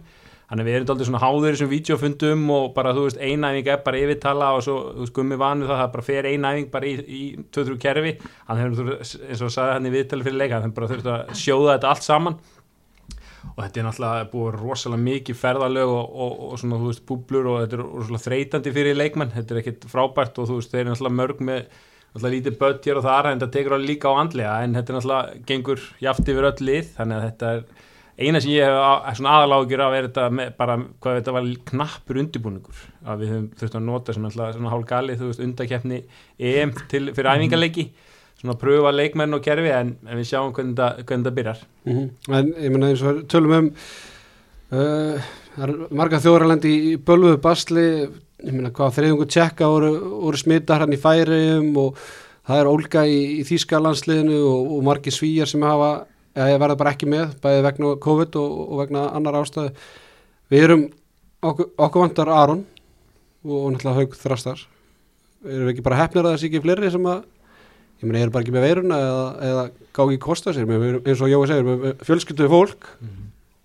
Þannig 0.49 0.65
við 0.67 0.75
erum 0.75 0.87
daldið 0.87 1.07
svona 1.07 1.21
háður 1.23 1.47
í 1.47 1.53
þessum 1.55 1.69
vídeofundum 1.71 2.41
og 2.53 2.73
bara, 2.75 2.91
þú 2.93 3.05
veist, 3.07 3.17
einæfing 3.17 3.67
er 3.71 3.79
bara 3.81 3.97
yfirtala 3.97 4.49
og 4.53 4.61
svo, 4.61 4.75
þú 4.93 5.05
veist, 5.05 5.13
gummi 5.15 5.37
vanu 5.39 5.65
það, 5.65 5.79
það 5.79 5.93
bara 5.93 6.03
fer 6.05 6.27
einæfing 6.29 6.67
bara 6.69 6.85
í, 6.85 6.91
í 6.99 7.21
2-3 7.55 7.77
kerfi, 7.81 8.11
hann 8.49 8.59
hefur, 8.59 8.75
þurft, 8.77 9.15
eins 9.23 9.41
og 9.41 9.53
sagði 9.55 9.77
hann 9.77 9.87
í 9.87 9.93
viðtali 9.95 10.27
fyrir 10.27 10.37
leika, 10.43 10.59
hann 10.61 10.75
bara 10.75 10.89
þurft 10.91 11.09
að 11.09 11.31
sjóða 11.39 11.77
þetta 11.77 11.93
allt 11.93 12.05
saman. 12.05 12.37
Og 13.53 13.63
þetta 13.63 13.79
er 13.79 13.87
náttúrulega 13.87 14.27
búið 14.33 14.59
rosalega 14.59 15.05
mikið 15.07 15.39
ferðalög 15.39 15.95
og, 15.95 16.13
og, 16.27 16.35
og 16.51 16.61
svona, 16.61 16.81
þú 16.83 16.91
veist, 16.91 17.05
búblur 17.09 17.49
og 17.49 17.57
þetta 17.63 17.79
er 17.79 17.85
rosalega 17.87 18.25
þreytandi 18.27 18.75
fyrir 18.77 18.99
leikmenn, 18.99 19.33
þetta 19.33 19.55
er 19.55 19.63
ekkit 19.63 19.89
frábært 19.89 20.37
og 20.43 20.51
þú 20.51 20.59
veist, 20.59 20.75
þeir 20.75 20.83
eru 20.83 20.93
náttúrulega 20.93 21.21
mörg 21.23 21.43
með 21.49 21.81
náttúrulega 22.13 22.35
lítið 22.35 22.59
börn 22.59 22.83
hér 22.85 22.99
og 22.99 23.07
þar 23.07 23.29
en 23.29 23.39
þetta 23.39 23.53
tekur 23.55 23.75
alveg 23.77 23.89
líka 23.89 24.11
á 24.13 24.13
andlega 24.21 24.57
en 24.63 24.77
þetta 24.77 24.93
er 24.93 24.97
náttúrulega 24.99 25.41
gengur 25.49 25.81
jaft 26.03 26.29
yfir 26.29 26.49
öll 26.49 26.67
lið 26.69 26.93
þannig 26.97 27.17
að 27.17 27.25
þetta 27.27 27.53
er 27.53 27.63
eina 28.13 28.41
sem 28.43 28.53
ég 28.53 28.69
hef 28.69 29.17
svona 29.17 29.35
aðalágjur 29.39 29.81
af 29.81 29.95
er 29.97 30.07
þetta 30.07 30.29
með, 30.37 30.49
bara 30.59 30.77
hvað 31.01 31.19
þetta 31.19 31.33
var 31.33 31.51
knappur 31.71 32.19
undirbúningur 32.21 32.81
að 33.09 33.23
við 33.23 33.33
höfum 33.33 33.47
þurft 33.59 33.77
að 33.79 33.85
nota 33.87 34.13
sem 34.13 34.27
alltaf 34.29 34.53
svona 34.53 34.73
hálf 34.73 34.87
gali 34.89 35.17
þú 35.17 35.29
veist 35.31 35.43
undakeppni 35.47 36.01
EM 36.37 36.73
til, 36.91 37.03
fyrir 37.09 37.31
æfingarleiki 37.33 37.87
svona 38.37 38.57
pröfa 38.61 38.91
leikmenn 38.93 39.33
og 39.33 39.43
kerfi 39.43 39.71
en, 39.73 39.95
en 40.05 40.19
við 40.19 40.29
sjáum 40.29 40.53
hvernig 40.53 40.75
þetta, 40.77 41.07
hvernig 41.07 41.25
þetta 41.25 41.37
byrjar 41.39 41.69
Mm 41.83 41.97
-hmm. 41.97 42.35
En 42.37 42.53
ég 42.63 42.71
menna 42.71 42.87
eins 42.89 43.01
og 43.03 43.27
tölum 43.27 43.51
um 43.51 43.71
uh, 44.71 45.19
það 45.57 45.73
marga 45.91 46.19
þjóðarlendi 46.23 46.71
í 46.93 46.95
bölvuðu 46.97 47.41
basli 47.41 47.87
ég 48.43 48.51
menna 48.51 48.71
hvað 48.75 48.97
þriðungu 48.97 49.27
tjekka 49.31 49.69
voru, 49.71 49.91
voru 50.25 50.39
smittar 50.39 50.83
hann 50.83 50.95
í 50.95 50.99
færiðum 50.99 51.69
og 51.79 52.01
það 52.43 52.59
er 52.59 52.69
ólga 52.71 53.03
í, 53.07 53.19
í 53.39 53.45
Þýskalandsliðinu 53.47 54.39
og, 54.49 54.73
og 54.75 54.83
margi 54.87 55.13
svíjar 55.15 55.49
sem 55.49 55.63
hafa 55.63 55.93
eða 56.33 56.59
verða 56.65 56.79
bara 56.81 56.93
ekki 56.95 57.09
með, 57.09 57.37
bæði 57.43 57.63
vegna 57.67 57.93
COVID 58.03 58.37
og, 58.41 58.57
og 58.65 58.81
vegna 58.81 59.05
annar 59.15 59.37
ástæðu. 59.39 59.71
Við 60.51 60.65
erum, 60.67 60.85
okkur, 61.45 61.69
okkur 61.87 62.03
vantar 62.03 62.31
Aron 62.33 62.65
og 63.43 63.65
náttúrulega 63.73 64.01
haug 64.01 64.17
þrastar. 64.19 64.65
Erum 65.43 65.67
við 65.67 65.73
ekki 65.75 65.85
bara 65.85 66.01
hefnir 66.01 66.25
að 66.25 66.33
það 66.33 66.41
sé 66.41 66.49
ekki 66.49 66.63
fleiri 66.63 66.91
sem 66.91 67.09
að 67.13 67.23
ég 67.23 68.07
meina, 68.09 68.23
eru 68.25 68.33
bara 68.35 68.45
ekki 68.45 68.55
með 68.55 68.67
veiruna 68.67 68.99
eða, 68.99 69.25
eða 69.49 69.65
gá 69.95 70.03
ekki 70.03 70.21
kosta 70.23 70.55
sér, 70.55 70.67
við 70.67 70.87
erum, 70.89 71.03
eins 71.07 71.23
og 71.23 71.31
Jói 71.31 71.43
segir 71.51 71.67
við 71.69 72.07
fjölskylduði 72.09 72.51
fólk. 72.51 72.89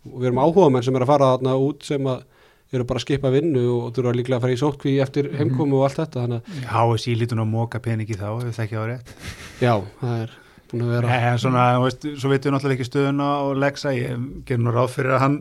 Og 0.09 0.19
við 0.21 0.31
erum 0.31 0.43
áhuga 0.45 0.71
menn 0.73 0.87
sem 0.87 0.99
er 0.99 1.05
að 1.05 1.11
fara 1.17 1.33
þarna 1.35 1.57
út 1.67 1.89
sem 1.89 2.11
að 2.11 2.27
eru 2.73 2.85
bara 2.89 3.01
að 3.01 3.05
skipa 3.07 3.31
vinnu 3.33 3.63
og 3.73 3.93
þurfa 3.97 4.13
líklega 4.17 4.39
að 4.39 4.45
fara 4.45 4.57
í 4.57 4.61
sótkví 4.61 4.97
eftir 5.05 5.31
heimkomu 5.39 5.79
og 5.79 5.87
allt 5.89 6.01
þetta 6.03 6.25
þannig 6.25 6.51
að, 6.53 6.67
HSI 6.75 7.15
lítur 7.21 7.39
nú 7.41 7.47
að 7.47 7.53
móka 7.55 7.81
peningi 7.85 8.19
þá, 8.19 8.27
ef 8.45 8.59
það 8.59 8.65
ekki 8.67 8.77
á 8.77 8.85
rétt. 8.91 9.15
já, 9.63 9.73
það 10.03 10.25
er 10.25 10.35
búin 10.69 10.85
að 10.85 10.93
vera 10.93 11.15
Nei, 11.15 11.39
svona, 11.41 11.63
þú 11.79 11.87
veist, 11.87 12.05
svo 12.21 12.33
veitum 12.33 12.51
við 12.51 12.57
náttúrulega 12.59 12.77
ekki 12.79 12.89
stöðuna 12.91 13.29
og 13.47 13.55
leggsa, 13.63 13.95
ég 13.97 14.27
ger 14.51 14.61
nú 14.61 14.75
ráð 14.75 14.91
fyrir 14.99 15.17
að 15.17 15.25
hann 15.25 15.39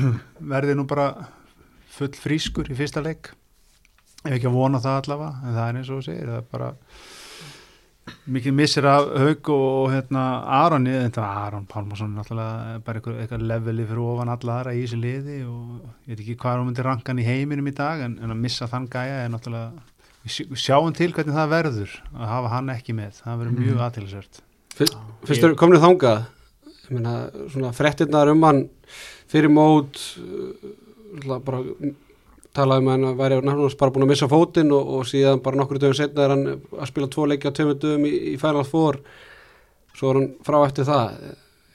verði 0.54 0.78
nú 0.78 0.86
bara 0.88 1.10
full 1.92 2.12
frískur 2.16 2.70
í 2.72 2.78
fyrsta 2.78 3.02
leik 3.04 3.32
ef 4.24 4.34
ekki 4.36 4.48
að 4.48 4.56
vona 4.56 4.80
það 4.80 4.98
allavega 5.02 5.32
en 5.44 5.54
það 5.56 5.66
er 5.66 5.80
eins 5.80 5.90
og 5.92 6.00
þú 6.00 6.06
segir, 6.08 6.28
það 6.32 6.40
er 6.40 6.48
bara 6.56 6.72
mikið 8.36 8.54
missir 8.56 8.86
af 8.90 9.06
haug 9.20 9.48
og 9.54 9.90
hérna 9.92 10.24
Aroni, 10.60 10.92
þetta 11.06 11.22
var 11.24 11.38
Aron 11.46 11.66
Pálmarsson 11.70 12.12
náttúrulega 12.16 12.80
bara 12.86 13.00
eitthvað, 13.02 13.44
leveli 13.50 13.86
fyrir 13.88 14.02
ofan 14.04 14.32
alla 14.34 14.56
aðra 14.60 14.74
í 14.76 14.82
þessu 14.84 14.98
liði 15.02 15.38
og 15.46 15.86
ég 16.08 16.12
veit 16.14 16.22
ekki 16.24 16.36
hvað 16.42 16.58
hún 16.60 16.68
myndir 16.70 16.88
rankan 16.88 17.22
í 17.22 17.26
heiminum 17.26 17.70
í 17.70 17.74
dag 17.76 18.04
en, 18.06 18.18
en 18.22 18.34
að 18.34 18.42
missa 18.44 18.68
þann 18.70 18.88
gæja 18.92 19.22
er 19.24 19.32
náttúrulega 19.34 19.86
við 20.26 20.34
sjá- 20.36 20.48
við 20.50 20.62
sjáum 20.66 20.92
til 20.98 21.10
hvernig 21.16 21.36
það 21.38 21.52
verður 21.54 21.96
að 22.18 22.28
hafa 22.34 22.52
hann 22.56 22.74
ekki 22.76 22.96
með, 22.98 23.22
það 23.24 23.40
verður 23.44 23.58
mjög 23.64 23.82
aðtilsvert 23.88 24.42
Fyrst, 24.80 24.96
fyrst 25.28 25.44
er 25.48 25.56
komin 25.60 25.80
þangað 25.82 26.20
ég 26.90 26.92
meina, 26.98 27.14
svona 27.52 27.72
frettirnar 27.76 28.30
um 28.32 28.44
hann 28.46 28.60
fyrir 29.30 29.50
mót 29.52 29.98
uh, 30.20 31.38
bara 31.44 31.60
talaði 32.56 32.84
um 32.84 32.90
að 32.90 32.96
hann 32.96 33.18
væri 33.18 33.40
nefnast 33.46 33.78
bara 33.80 33.94
búin 33.94 34.06
að 34.06 34.12
missa 34.12 34.28
fótinn 34.30 34.72
og, 34.74 34.94
og 34.98 35.08
síðan 35.08 35.42
bara 35.44 35.60
nokkru 35.60 35.80
dögum 35.82 35.98
setna 35.98 36.24
er 36.24 36.34
hann 36.34 36.46
að 36.54 36.88
spila 36.90 37.10
tvo 37.10 37.26
leiki 37.30 37.50
á 37.50 37.54
tveimur 37.54 37.78
dögum 37.82 38.06
í, 38.08 38.14
í 38.32 38.36
Final 38.40 38.64
Four. 38.68 39.00
Svo 39.94 40.12
er 40.12 40.20
hann 40.20 40.30
frá 40.46 40.58
eftir 40.64 40.88
það. 40.88 41.20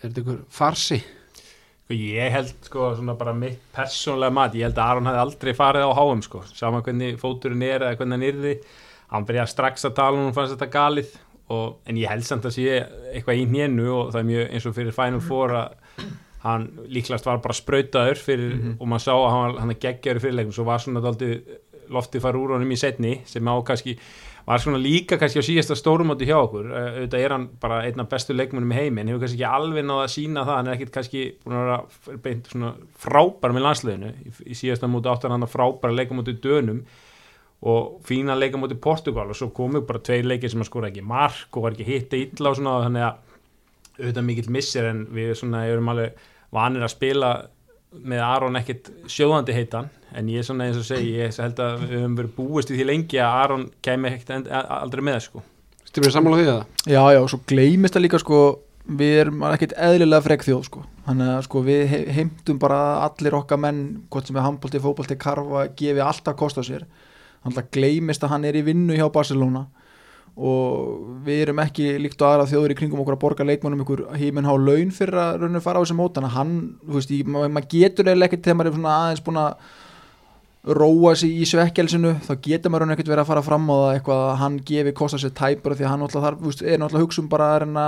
Er 0.01 0.08
þetta 0.08 0.24
ykkur 0.24 0.41
farsi? 0.60 1.00
Sko 1.86 1.94
ég 1.94 2.34
held 2.34 2.53
sko 2.65 2.89
svona 2.98 3.13
bara 3.13 3.34
mitt 3.38 3.62
persónlega 3.75 4.34
mat, 4.34 4.55
ég 4.58 4.65
held 4.65 4.79
að 4.82 4.88
Aron 4.89 5.10
hefði 5.12 5.22
aldrei 5.22 5.51
farið 5.53 5.84
á 5.86 5.91
háum 5.94 6.24
sko, 6.25 6.41
sama 6.50 6.79
hvernig 6.82 7.20
fóturinn 7.22 7.62
er 7.62 7.86
eða 7.86 8.00
hvernig 8.00 8.17
hann 8.17 8.25
yrði, 8.25 8.53
hann 9.12 9.27
byrjaði 9.27 9.51
strax 9.51 9.86
að 9.86 9.94
tala 10.00 10.17
um 10.17 10.24
hann 10.25 10.34
fannst 10.34 10.55
þetta 10.55 10.72
galið 10.74 11.12
og, 11.53 11.75
en 11.86 12.00
ég 12.01 12.10
held 12.10 12.25
samt 12.25 12.48
að 12.50 12.55
sé 12.55 12.79
eitthvað 13.12 13.38
í 13.38 13.46
hnénu 13.51 13.86
og 13.94 14.10
það 14.15 14.22
er 14.24 14.27
mjög 14.32 14.50
eins 14.50 14.65
og 14.65 14.75
fyrir 14.79 14.98
Final 14.98 15.22
Four 15.27 15.53
að 15.60 16.08
hann 16.46 16.70
líklast 16.94 17.25
var 17.25 17.42
bara 17.44 17.58
sprautaður 17.58 18.22
fyrir, 18.22 18.56
og 18.80 18.88
maður 18.88 19.06
sá 19.08 19.14
að 19.16 19.32
hann, 19.34 19.58
hann 19.64 19.80
geggjaður 19.82 20.24
fyrirleikum, 20.24 20.56
svo 20.56 20.68
var 20.68 20.84
svona 20.84 21.04
daldið 21.04 21.36
loftið 21.94 22.24
fara 22.24 22.40
úr 22.42 22.56
honum 22.56 22.72
í 22.74 22.80
setni 22.82 23.20
sem 23.30 23.46
á 23.46 23.56
kannski 23.66 23.98
var 24.46 24.62
svona 24.62 24.78
líka 24.78 25.18
kannski 25.18 25.42
á 25.42 25.46
síðasta 25.46 25.75
stórumóti 25.78 26.28
hjá 26.30 26.38
okkur, 26.38 26.68
Eh, 26.70 26.90
auðvitað 27.00 27.24
er 27.25 27.34
hann 27.34 27.48
bara 27.62 27.80
einn 27.86 28.02
af 28.02 28.10
bestu 28.10 28.34
leikmunum 28.34 28.74
í 28.74 28.78
heiminn, 28.78 29.10
hefur 29.10 29.24
kannski 29.24 29.42
ekki 29.42 29.50
alveg 29.58 29.86
náða 29.86 30.04
að 30.06 30.14
sína 30.14 30.46
það, 30.46 30.56
hann 30.60 30.68
er 30.68 30.78
ekkit 30.78 30.94
kannski 30.94 31.24
búin 31.44 31.58
að 31.58 31.66
vera 31.66 32.20
beint 32.28 32.50
svona 32.52 32.72
frábær 33.06 33.56
með 33.56 33.66
landsliðinu, 33.66 34.14
í, 34.46 34.58
síðasta 34.60 34.90
móti 34.92 35.10
áttan 35.10 35.34
hann 35.34 35.46
að 35.48 35.54
frábæra 35.56 35.98
leikamóti 35.98 36.38
dönum 36.46 36.84
og 37.66 38.02
fína 38.06 38.38
leikamóti 38.38 38.78
Portugal 38.78 39.30
og 39.30 39.38
svo 39.40 39.50
komu 39.50 39.82
bara 39.82 40.04
tveir 40.06 40.28
leikir 40.30 40.54
sem 40.54 40.62
að 40.62 40.70
skora 40.70 40.92
ekki 40.92 41.02
mark 41.02 41.58
og 41.58 41.66
var 41.66 41.74
ekki 41.74 41.88
hitta 41.88 42.20
illa 42.20 42.52
og 42.52 42.60
svona 42.60 42.84
þannig 42.86 43.08
að 43.08 43.24
auðvitað 43.96 44.28
mikill 44.28 44.52
missir 44.52 44.90
en 44.92 45.06
við 45.16 45.34
svona 45.40 45.66
erum 45.66 45.90
alveg 45.90 46.20
vanir 46.56 46.86
að 46.88 46.94
spila 46.96 47.30
með 47.96 48.22
Aron 48.28 48.58
ekkit 48.60 48.90
sjóðandi 49.08 49.54
heitan 49.56 49.90
en 50.16 50.28
ég 50.32 50.42
er 50.42 50.48
svona 50.48 50.66
eins 50.68 50.80
og 50.80 50.88
segi, 50.88 51.14
ég 51.20 51.36
held 51.40 51.60
að 51.64 51.84
við 51.86 51.94
höfum 52.00 52.16
verið 52.20 52.34
búist 52.38 52.72
í 52.72 52.78
því 52.80 52.88
lengi 52.90 53.20
að 53.24 53.38
Aron 53.44 53.66
kemi 53.86 54.10
ekkit 54.12 54.34
end- 54.36 54.50
aldrei 54.52 55.04
með 55.04 55.22
sko. 55.30 55.44
Styrmir 55.88 56.12
sammála 56.16 56.40
því 56.42 56.46
að 56.50 56.58
það? 56.58 56.92
Já, 56.92 57.02
já, 57.16 57.20
og 57.24 57.30
svo 57.32 57.40
gleymist 57.48 57.96
það 57.96 58.04
líka 58.06 58.20
sko 58.24 58.40
við 59.00 59.14
erum 59.24 59.46
ekkert 59.48 59.74
eðlilega 59.88 60.26
frekk 60.28 60.44
þjóð 60.46 60.64
sko. 60.68 60.84
Þannig 61.08 61.32
að 61.36 61.42
sko 61.48 61.62
við 61.66 61.82
he- 61.94 62.06
heimtum 62.20 62.60
bara 62.62 62.80
allir 63.06 63.38
okkar 63.40 63.60
menn, 63.64 63.80
hvort 64.12 64.28
sem 64.28 64.36
er 64.38 64.46
handbólti, 64.46 64.82
fótbólti, 64.84 65.18
karfa, 65.18 65.68
gefi 65.80 66.04
alltaf 66.04 66.36
kost 66.38 66.60
á 66.60 66.64
sér. 66.68 66.84
Þannig 67.46 67.62
að 67.64 67.72
gleymist 67.78 68.24
að 68.28 68.30
hann 68.36 68.46
er 68.46 68.60
í 68.60 68.66
vinnu 68.66 68.94
hjá 68.98 69.08
Barcelona 69.14 69.66
og 70.36 71.24
við 71.25 71.42
erum 71.46 71.60
ekki 71.63 71.86
líkt 72.04 72.20
á 72.20 72.27
aðra 72.34 72.48
þjóður 72.51 72.74
í 72.74 72.77
kringum 72.82 73.00
okkur 73.06 73.15
að 73.15 73.22
borga 73.24 73.48
leikmannum 73.48 73.86
ykkur 73.86 74.01
híminn 74.20 74.46
há 74.50 74.54
laun 74.60 74.92
fyrir 74.92 75.15
að 75.22 75.39
rauninu 75.46 75.62
fara 75.63 75.80
á 75.80 75.84
þessi 75.86 75.96
mót. 75.96 76.13
Þannig 76.18 76.32
að 76.34 76.38
hann, 76.42 76.54
þú 76.84 76.98
veist, 77.00 77.12
ég- 77.15 77.27
ma- 77.32 77.48
maður 77.48 77.70
getur 77.72 78.06
eða 78.12 78.27
ekkert 78.27 78.44
þegar 78.44 78.58
maður 78.60 78.72
er 78.72 78.75
svona 78.80 78.96
aðeins 79.00 79.24
búin 79.25 79.39
að 79.46 79.56
róa 80.65 81.12
sig 81.15 81.30
í 81.30 81.46
svekkelsinu 81.46 82.12
þá 82.25 82.32
getur 82.42 82.72
maður 82.74 82.82
raun 82.88 82.94
ekkert 82.96 83.10
verið 83.12 83.22
að 83.22 83.27
fara 83.30 83.42
fram 83.46 83.68
á 83.70 83.75
það 83.77 83.92
eitthvað 84.00 84.22
að 84.25 84.38
hann 84.42 84.56
gefi 84.65 84.94
kosta 84.98 85.20
sér 85.22 85.34
tæpur 85.38 85.75
því 85.77 85.86
að 85.86 85.92
hann 85.92 86.01
náttúrulega 86.01 86.25
þarf, 86.25 86.39
þú 86.42 86.50
veist, 86.50 86.63
er 86.65 86.86
að 86.88 86.96
hugsa 87.04 87.22
um 87.22 87.27
bara 87.30 87.50
að 87.54 87.60
reyna 87.62 87.84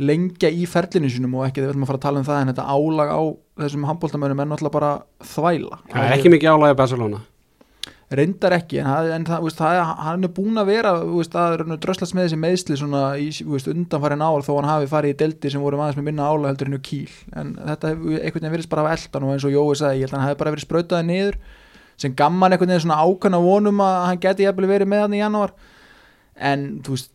lengja 0.00 0.48
í 0.48 0.64
ferlinu 0.66 1.10
sinum 1.12 1.34
og 1.36 1.44
ekki 1.44 1.60
þegar 1.60 1.68
við 1.68 1.74
ætlum 1.76 1.84
að 1.84 1.90
fara 1.92 2.00
að 2.00 2.06
tala 2.06 2.22
um 2.22 2.28
það 2.30 2.40
en 2.40 2.52
þetta 2.54 2.68
álag 2.72 3.12
á 3.12 3.20
þessum 3.60 3.84
handbóltamönnum 3.90 4.40
er 4.40 4.48
náttúrulega 4.48 4.78
bara 4.78 4.92
þvæla. 5.34 5.78
Það 5.92 6.06
er 6.08 6.16
ekki 6.16 6.32
mikið 6.32 6.56
álægi 6.56 6.78
Barcelona 6.80 7.20
reyndar 8.14 8.54
ekki 8.54 8.78
en, 8.78 8.88
en 9.16 9.24
það, 9.26 9.40
veist, 9.42 9.58
það, 9.58 9.80
hann 10.06 10.26
er 10.26 10.32
búin 10.36 10.60
að 10.60 10.68
vera 10.70 10.92
veist, 11.02 11.34
að 11.34 11.72
dröslast 11.82 12.14
með 12.14 12.28
þessi 12.28 12.38
meðsli 12.38 12.78
svona 12.78 13.02
í 13.18 13.28
veist, 13.48 13.70
undanfærin 13.72 14.22
ár 14.22 14.46
þó 14.46 14.52
hann 14.60 14.70
hafi 14.70 14.90
farið 14.92 15.14
í 15.14 15.18
deldi 15.24 15.50
sem 15.50 15.64
voru 15.64 15.80
aðeins 15.80 15.98
með 15.98 16.06
minna 16.12 16.28
álag 16.30 16.52
heldur 16.52 16.70
henni 16.70 16.82
kýl 16.86 17.16
en 17.34 17.56
þetta 17.58 17.90
hefur 17.90 18.14
einhvern 18.20 18.46
veginn 18.46 18.54
verið 18.54 18.70
bara 18.76 18.86
að 18.86 18.94
eldan 18.94 19.26
og 19.26 19.34
eins 19.34 19.46
og 19.48 19.56
Jói 19.56 19.78
sagði, 19.80 19.98
ég 19.98 20.06
held 20.06 20.14
að 20.14 20.20
hann 20.20 20.28
hefði 20.28 20.40
bara 20.44 20.54
verið 20.54 20.66
sprautaði 20.68 21.08
niður 21.10 21.40
sem 21.96 22.14
gamman 22.16 22.54
einhvern 22.54 22.72
veginn 22.72 22.84
svona 22.86 23.02
ákvæmna 23.02 23.42
vonum 23.42 23.82
að 23.82 23.98
hann 24.04 24.22
geti 24.22 24.46
jafnvel 24.46 24.70
verið 24.70 24.90
með 24.92 25.04
hann 25.06 25.16
í 25.16 25.20
janúar. 25.22 25.54
En 26.36 26.66
þú 26.84 26.96
veist 26.96 27.12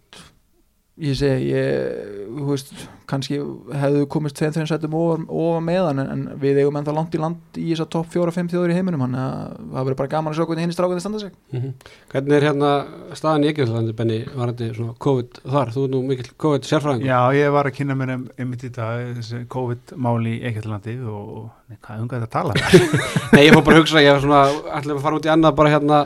ég 1.01 1.15
segi, 1.15 1.45
ég, 1.55 2.25
þú 2.35 2.47
veist 2.49 2.71
kannski 3.09 3.37
hefðu 3.79 4.01
komist 4.11 4.35
tveim 4.37 4.51
þeim 4.53 4.67
sætum 4.69 4.93
ofar, 4.99 5.21
ofar 5.31 5.61
með 5.65 5.79
hann 5.87 6.01
en, 6.03 6.09
en 6.13 6.39
við 6.41 6.59
eigum 6.61 6.77
ennþá 6.79 6.93
langt 6.95 7.15
í 7.15 7.21
land 7.21 7.57
í 7.59 7.69
þess 7.71 7.83
að 7.85 7.89
topp 7.95 8.09
fjóra, 8.13 8.33
fimm 8.35 8.49
þjóður 8.51 8.73
í 8.73 8.75
heiminum 8.75 9.01
hann 9.05 9.15
það 9.15 9.71
verður 9.87 9.97
bara 10.01 10.11
gaman 10.11 10.33
að 10.33 10.37
sjá 10.41 10.45
hvernig 10.49 10.65
hinn 10.67 10.75
strákunni 10.75 11.03
standa 11.03 11.21
sig 11.23 11.31
Mhm. 11.55 11.71
Hvernig 12.11 12.35
er 12.37 12.45
hérna 12.49 12.69
staðan 13.17 13.43
í 13.47 13.49
Egyptalandi, 13.53 13.95
Benny, 13.97 14.19
varandi 14.35 14.67
svona 14.75 14.93
COVID 15.07 15.39
þar? 15.55 15.71
Þú 15.75 15.85
er 15.87 15.91
nú 15.95 16.01
mikill 16.11 16.29
COVID 16.45 16.67
sérfræðingur. 16.69 17.07
Já, 17.07 17.19
ég 17.39 17.51
var 17.55 17.65
að 17.71 17.75
kynna 17.79 17.95
mér 17.99 18.13
um, 18.17 18.27
einmitt 18.37 18.63
í 18.67 18.71
dag 18.75 19.15
þessi 19.17 19.41
COVID-máli 19.51 20.35
í 20.37 20.43
Ekkert-landi 20.51 20.97
og 21.07 21.49
nei, 21.71 21.79
hvað 21.81 22.03
um 22.03 22.11
hvað 22.11 22.27
þetta 22.27 22.35
tala 22.35 22.53
Nei, 23.33 23.45
ég 23.47 23.55
fór 23.55 23.63
bara 23.63 23.79
að 23.79 23.83
hugsa, 23.85 24.03
ég 24.03 24.15
var 24.15 24.23
svona, 24.27 24.43
ætlum 24.79 24.99
að 24.99 25.03
fara 25.07 25.19
út 25.21 25.27
í 25.27 25.33
annað 25.33 25.57
bara 25.59 25.73
hérna, 25.75 26.01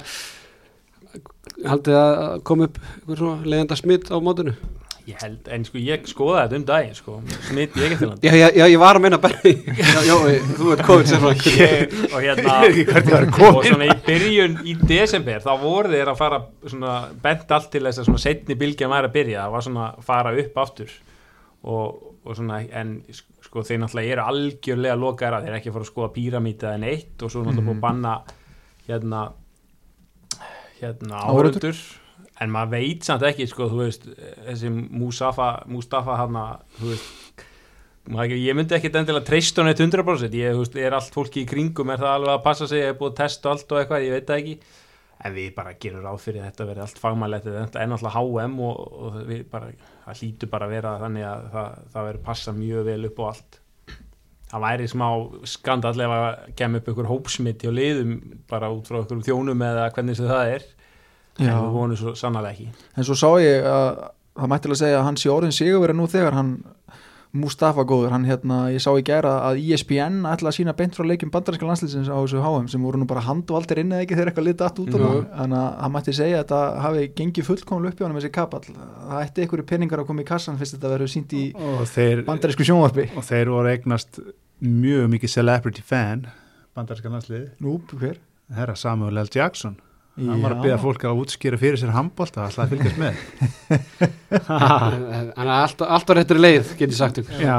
haldið 1.71 1.99
að 1.99 2.41
koma 2.47 2.69
upp 2.69 2.79
einhver 2.85 3.21
svona 3.21 3.51
leiðenda 3.53 3.77
smitt 3.79 4.09
á 4.11 4.17
mótinu. 4.23 4.55
ég 5.05 5.19
held, 5.21 5.49
en 5.53 5.65
sko 5.67 5.77
ég 5.77 6.07
skoða 6.09 6.47
þetta 6.47 6.57
um 6.57 6.63
daginn 6.65 6.95
sko, 6.97 7.19
smitt 7.45 7.75
ég 7.77 7.91
ekki 7.93 8.07
Já, 8.25 8.31
já, 8.33 8.47
já, 8.57 8.63
ég 8.71 8.79
var 8.81 8.97
að 8.97 9.03
meina 9.03 9.19
Benny, 9.21 9.51
já, 9.77 9.99
já, 10.07 10.15
þú 10.57 10.71
ert 10.73 10.81
COVID 10.87 11.11
sérfræðingur. 11.11 11.59
ég, 11.61 11.93
og 12.09 12.23
hérna 12.25 13.51
og 13.51 13.59
svona 13.67 13.85
í 13.91 13.97
byrjun 14.07 14.55
í 14.65 14.73
desember 14.89 15.45
þá 15.45 15.51
voru 15.61 15.93
þeir 15.93 16.09
að 16.09 16.17
fara 16.23 16.41
svona 16.65 16.95
bent 17.21 17.53
allt 17.53 17.69
til 17.75 17.83
þess 17.85 18.01
að 18.01 18.09
svona 18.09 18.23
setni 18.25 18.57
bylgjan 18.63 18.93
væri 18.95 19.11
að 19.11 19.15
byrja 19.19 19.43
það 19.43 19.53
var 19.53 19.67
svona 19.67 19.85
að 19.91 20.09
fara 20.09 20.33
upp 20.41 20.57
aftur. 20.65 20.97
Og, 21.65 22.01
og 22.25 22.35
svona 22.37 22.59
en 22.81 22.97
sko 23.45 23.61
þeir 23.65 23.79
náttúrulega 23.83 24.17
eru 24.17 24.25
algjörlega 24.25 24.97
lokaðir 25.05 25.37
að 25.37 25.45
þeir 25.45 25.53
eru 25.53 25.59
ekki 25.61 25.69
að 25.69 25.77
fara 25.77 25.85
að 25.85 25.93
skoða 25.93 26.13
píramíta 26.17 26.73
en 26.73 26.89
eitt 26.89 27.21
og 27.25 27.29
svo 27.29 27.41
er 27.41 27.51
náttúrulega 27.51 27.69
búið 27.69 27.77
að 27.77 27.85
banna 27.85 28.15
hérna 28.89 29.21
hérna 30.81 31.21
áhörundur 31.25 31.77
en 32.43 32.51
maður 32.51 32.73
veit 32.75 33.07
samt 33.07 33.23
ekki 33.27 33.47
sko 33.47 33.69
þú 33.71 33.81
veist 33.83 34.07
þessi 34.11 34.71
Mustafa 34.73 35.49
Mustafa 35.71 36.17
hann 36.19 36.39
þú 36.79 36.91
veist 36.91 37.43
maður, 38.11 38.37
ég 38.37 38.57
myndi 38.57 38.75
ekki 38.77 38.91
endilega 38.91 39.25
treysta 39.25 39.63
hann 39.63 39.71
eitt 39.71 39.81
100% 39.81 40.37
ég 40.37 40.57
veist, 40.59 40.77
er 40.77 40.95
allt 40.97 41.13
fólki 41.15 41.43
í 41.43 41.49
kringum 41.49 41.93
er 41.93 42.01
það 42.01 42.17
alveg 42.19 42.33
að 42.35 42.43
passa 42.45 42.69
sig, 42.69 42.83
er 42.85 42.97
búið 42.99 43.13
að 43.13 43.19
testa 43.23 43.51
allt 43.51 43.71
og 43.71 43.81
eitthvað, 43.81 44.05
ég 44.05 44.15
veit 44.15 44.27
það 44.29 44.41
ekki. 44.41 44.55
En 45.25 45.33
við 45.33 45.51
bara 45.55 45.75
gerum 45.79 46.03
ráð 46.03 46.17
fyrir 46.21 46.43
að 46.43 46.49
þetta 46.49 46.65
verði 46.69 46.83
allt 46.85 46.97
fagmælegt 47.01 47.45
þetta 47.47 47.81
er 47.81 47.89
náttúrulega 47.89 48.21
HM 48.21 48.57
og, 48.67 48.81
og 49.07 49.19
við 49.29 49.45
bara, 49.49 49.69
það 50.03 50.21
hlýtur 50.21 50.51
bara 50.51 50.67
að 50.67 50.73
vera 50.75 50.95
þannig 51.01 51.27
að 51.29 51.45
það, 51.53 51.77
það 51.93 52.09
verður 52.09 52.25
passa 52.25 52.55
mjög 52.57 52.89
vel 52.89 52.97
upp 53.09 53.21
á 53.23 53.25
allt 53.29 53.59
það 54.55 54.63
væri 54.63 54.87
smá 54.89 55.07
skandall 55.51 56.03
ef 56.05 56.15
að 56.15 56.27
kemur 56.59 56.81
upp 56.81 56.91
ykkur 56.93 57.09
hópsmitti 57.11 57.69
og 57.69 57.75
liðum 57.75 58.13
bara 58.49 58.71
út 58.71 58.87
frá 58.87 59.01
ykkur 59.01 59.23
þjónum 59.25 59.63
eða 59.67 59.89
hvernig 59.95 60.19
sem 60.19 60.29
það 60.29 60.53
er. 60.55 60.67
En 61.35 61.51
við 61.51 61.73
vonum 61.75 61.99
svo 61.99 62.13
sannlega 62.15 62.55
ekki. 62.55 62.69
En 62.95 63.07
svo 63.07 63.17
sá 63.19 63.27
ég 63.43 63.65
að 63.67 63.89
það 64.35 64.51
mættilega 64.51 64.81
segja 64.83 65.01
að 65.01 65.07
hann 65.09 65.19
sé 65.19 65.31
orðin 65.31 65.55
sigurverið 65.55 65.99
nú 65.99 66.07
þegar 66.11 66.37
hann 66.39 66.55
Mustafa 67.35 67.83
góður, 67.83 68.13
hann 68.15 68.23
hérna, 68.23 68.69
ég 68.71 68.79
sá 68.79 68.93
í 68.95 69.03
gæra 69.03 69.33
að 69.49 69.57
E 69.59 69.73
ESPN 69.75 70.21
ætla 70.29 70.51
að 70.51 70.55
sína 70.55 70.73
beint 70.77 70.95
frá 70.95 71.03
leikjum 71.03 71.33
bandarinska 71.33 71.67
landslýsins 71.67 72.07
á 72.07 72.15
þessu 72.15 72.39
HM 72.39 72.69
sem 72.71 72.85
voru 72.85 73.01
nú 73.01 73.07
bara 73.09 73.25
handvaldir 73.25 73.81
inn 73.81 73.91
eða 73.91 74.05
ekki 74.05 74.15
þegar 74.15 74.31
eitthvað 74.31 74.47
litið 74.47 74.65
allt 74.69 74.79
út 74.79 74.95
á 74.95 74.97
það 75.01 75.17
þannig 75.41 75.57
að 75.59 75.67
hann 75.81 75.93
mætti 75.97 76.15
segja 76.15 76.37
að 76.37 76.45
þetta 76.45 76.61
hafi 76.85 77.03
gengið 77.19 77.49
fullkomlega 77.49 77.91
upp 77.91 77.99
í 77.99 78.07
honum 78.07 78.21
þessi 78.21 78.31
kapall. 78.39 78.63
Það 78.71 79.19
ætti 79.19 79.43
einhverju 79.43 79.67
peningar 79.73 80.03
að 80.03 80.09
koma 80.13 80.23
í 80.23 80.29
kassan 80.31 80.61
fyrst 80.61 80.77
þetta 80.77 80.93
verður 80.95 81.11
sínt 81.11 81.35
í 81.35 81.43
og 81.59 81.83
þeir, 81.91 82.23
bandarísku 82.29 82.69
sjónvarpi. 82.69 83.09
og 83.19 83.27
þeir 83.27 83.51
voru 83.51 83.73
eignast 83.73 84.21
mjög 84.61 85.09
mikið 85.15 85.33
celebrity 85.35 85.81
fan 85.85 86.27
bandarska 86.75 87.09
landsliði, 87.11 87.49
Nú, 87.63 87.79
hver? 87.95 88.17
herra 88.55 88.75
Samuel 88.75 89.17
L. 89.17 89.29
Jackson 89.33 89.75
hann 90.15 90.39
var 90.43 90.53
að 90.53 90.59
Já. 90.59 90.63
byggja 90.63 90.77
fólk 90.79 91.01
að 91.09 91.17
útskýra 91.25 91.57
fyrir 91.59 91.79
sér 91.81 91.91
handbólta 91.91 92.45
alltaf 92.45 92.61
að 92.63 92.75
fylgjast 92.75 92.99
með 93.01 93.17
Þannig 94.47 95.33
að 95.35 95.49
allt, 95.57 95.81
allt 95.97 96.11
á 96.11 96.13
réttri 96.15 96.39
leið, 96.39 96.69
get 96.79 96.93
ég 96.93 96.97
sagt 96.97 97.19
ykkur. 97.21 97.41
já, 97.43 97.57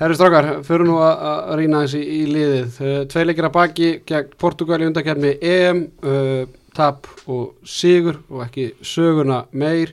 Herri 0.00 0.16
strákar, 0.16 0.46
fyrir 0.64 0.86
nú 0.88 0.94
að, 1.02 1.24
að 1.50 1.58
rýna 1.60 1.80
þessi 1.84 2.00
í 2.00 2.20
liðið. 2.30 2.76
Uh, 2.80 2.94
Tvei 3.12 3.24
leikir 3.26 3.48
að 3.50 3.52
baki 3.58 3.88
gegn 4.08 4.30
Portugal 4.40 4.78
í 4.80 4.86
undakefni 4.88 5.34
EM, 5.44 5.82
uh, 6.00 6.44
tap 6.76 7.08
og 7.28 7.58
sigur 7.68 8.22
og 8.30 8.44
ekki 8.46 8.70
söguna 8.86 9.42
meir. 9.52 9.92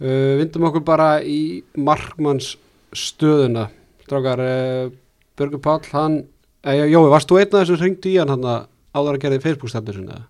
Uh, 0.00 0.38
vindum 0.40 0.64
okkur 0.70 0.84
bara 0.88 1.10
í 1.20 1.62
markmanns 1.76 2.54
stöðuna. 2.96 3.66
Strákar, 4.04 4.42
uh, 4.44 4.92
Björgur 5.38 5.62
Páll, 5.64 5.88
hann, 5.92 6.20
eh, 6.64 6.84
Jói, 6.92 7.08
varst 7.12 7.30
þú 7.30 7.40
einn 7.40 7.50
af 7.50 7.64
þessu 7.64 7.80
hringdu 7.80 8.12
í 8.12 8.18
hann 8.20 8.32
hann 8.32 8.44
áður 8.94 9.16
að 9.16 9.22
gera 9.24 9.38
í 9.38 9.44
Facebook-stefnu 9.44 9.96
sinna? 9.96 10.20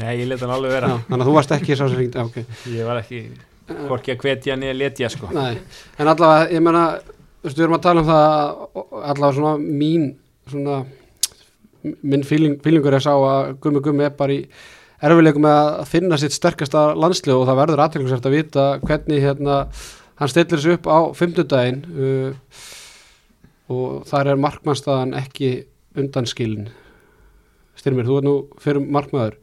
Nei, 0.00 0.18
ég 0.22 0.28
let 0.28 0.42
hann 0.44 0.52
alveg 0.54 0.74
vera 0.74 0.90
Já, 0.90 0.96
þannig 1.08 1.24
að 1.24 1.30
þú 1.30 1.36
varst 1.38 1.54
ekki 1.56 1.76
sá 1.76 1.84
sem 1.86 1.96
hringdu, 2.00 2.24
ok. 2.26 2.58
ég 2.78 2.88
var 2.88 3.00
ekki 3.02 3.22
hvorki 3.86 4.14
að 4.14 4.24
hvetja 4.24 4.56
niður 4.58 4.80
letja 4.80 5.10
sko 5.12 5.30
Nei, 5.34 5.60
en 5.98 6.10
allavega, 6.10 6.50
ég 6.50 6.64
meina 6.64 6.84
þú 6.98 7.46
veist, 7.46 7.56
við 7.56 7.64
erum 7.66 7.78
að 7.78 7.86
tala 7.86 8.02
um 8.02 8.10
það 8.10 8.26
að 8.26 9.06
allavega 9.12 9.36
svona 9.38 9.54
mín 9.62 10.10
svona 10.50 10.80
minn 11.80 12.26
feeling, 12.26 12.58
feelingur 12.60 12.96
er 12.96 13.04
sá 13.04 13.14
að 13.14 13.54
Gummi 13.62 13.82
Gummi 13.84 14.04
er 14.04 14.16
bara 14.16 14.36
í 14.36 14.42
erfileikum 15.00 15.46
með 15.46 15.60
að 15.80 15.88
finna 15.88 16.18
sitt 16.20 16.34
sterkasta 16.36 16.90
landslið 16.98 17.38
og 17.38 17.46
það 17.48 17.60
verður 17.62 17.82
aðteklisvært 17.86 18.28
að 18.28 18.36
vita 18.36 18.66
hvernig 18.84 19.24
hérna 19.24 19.62
hann 20.20 20.32
stillir 20.32 20.60
sig 20.60 20.76
upp 20.76 20.90
á 20.92 20.98
fimmtudaginn 21.16 21.80
uh, 21.88 22.50
og 23.70 24.04
þar 24.10 24.32
er 24.32 24.42
markmannstaðan 24.42 25.16
ekki 25.18 25.50
undanskilin. 25.98 26.70
Styrmir, 27.78 28.08
þú 28.08 28.20
er 28.20 28.26
nú 28.26 28.36
fyrir 28.60 28.84
markmaður. 28.84 29.38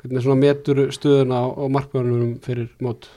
Hvernig 0.00 0.24
svona 0.24 0.40
metur 0.40 0.82
stuðuna 0.94 1.42
á, 1.48 1.64
markmaðunum 1.72 2.34
fyrir 2.44 2.68
mót? 2.84 3.08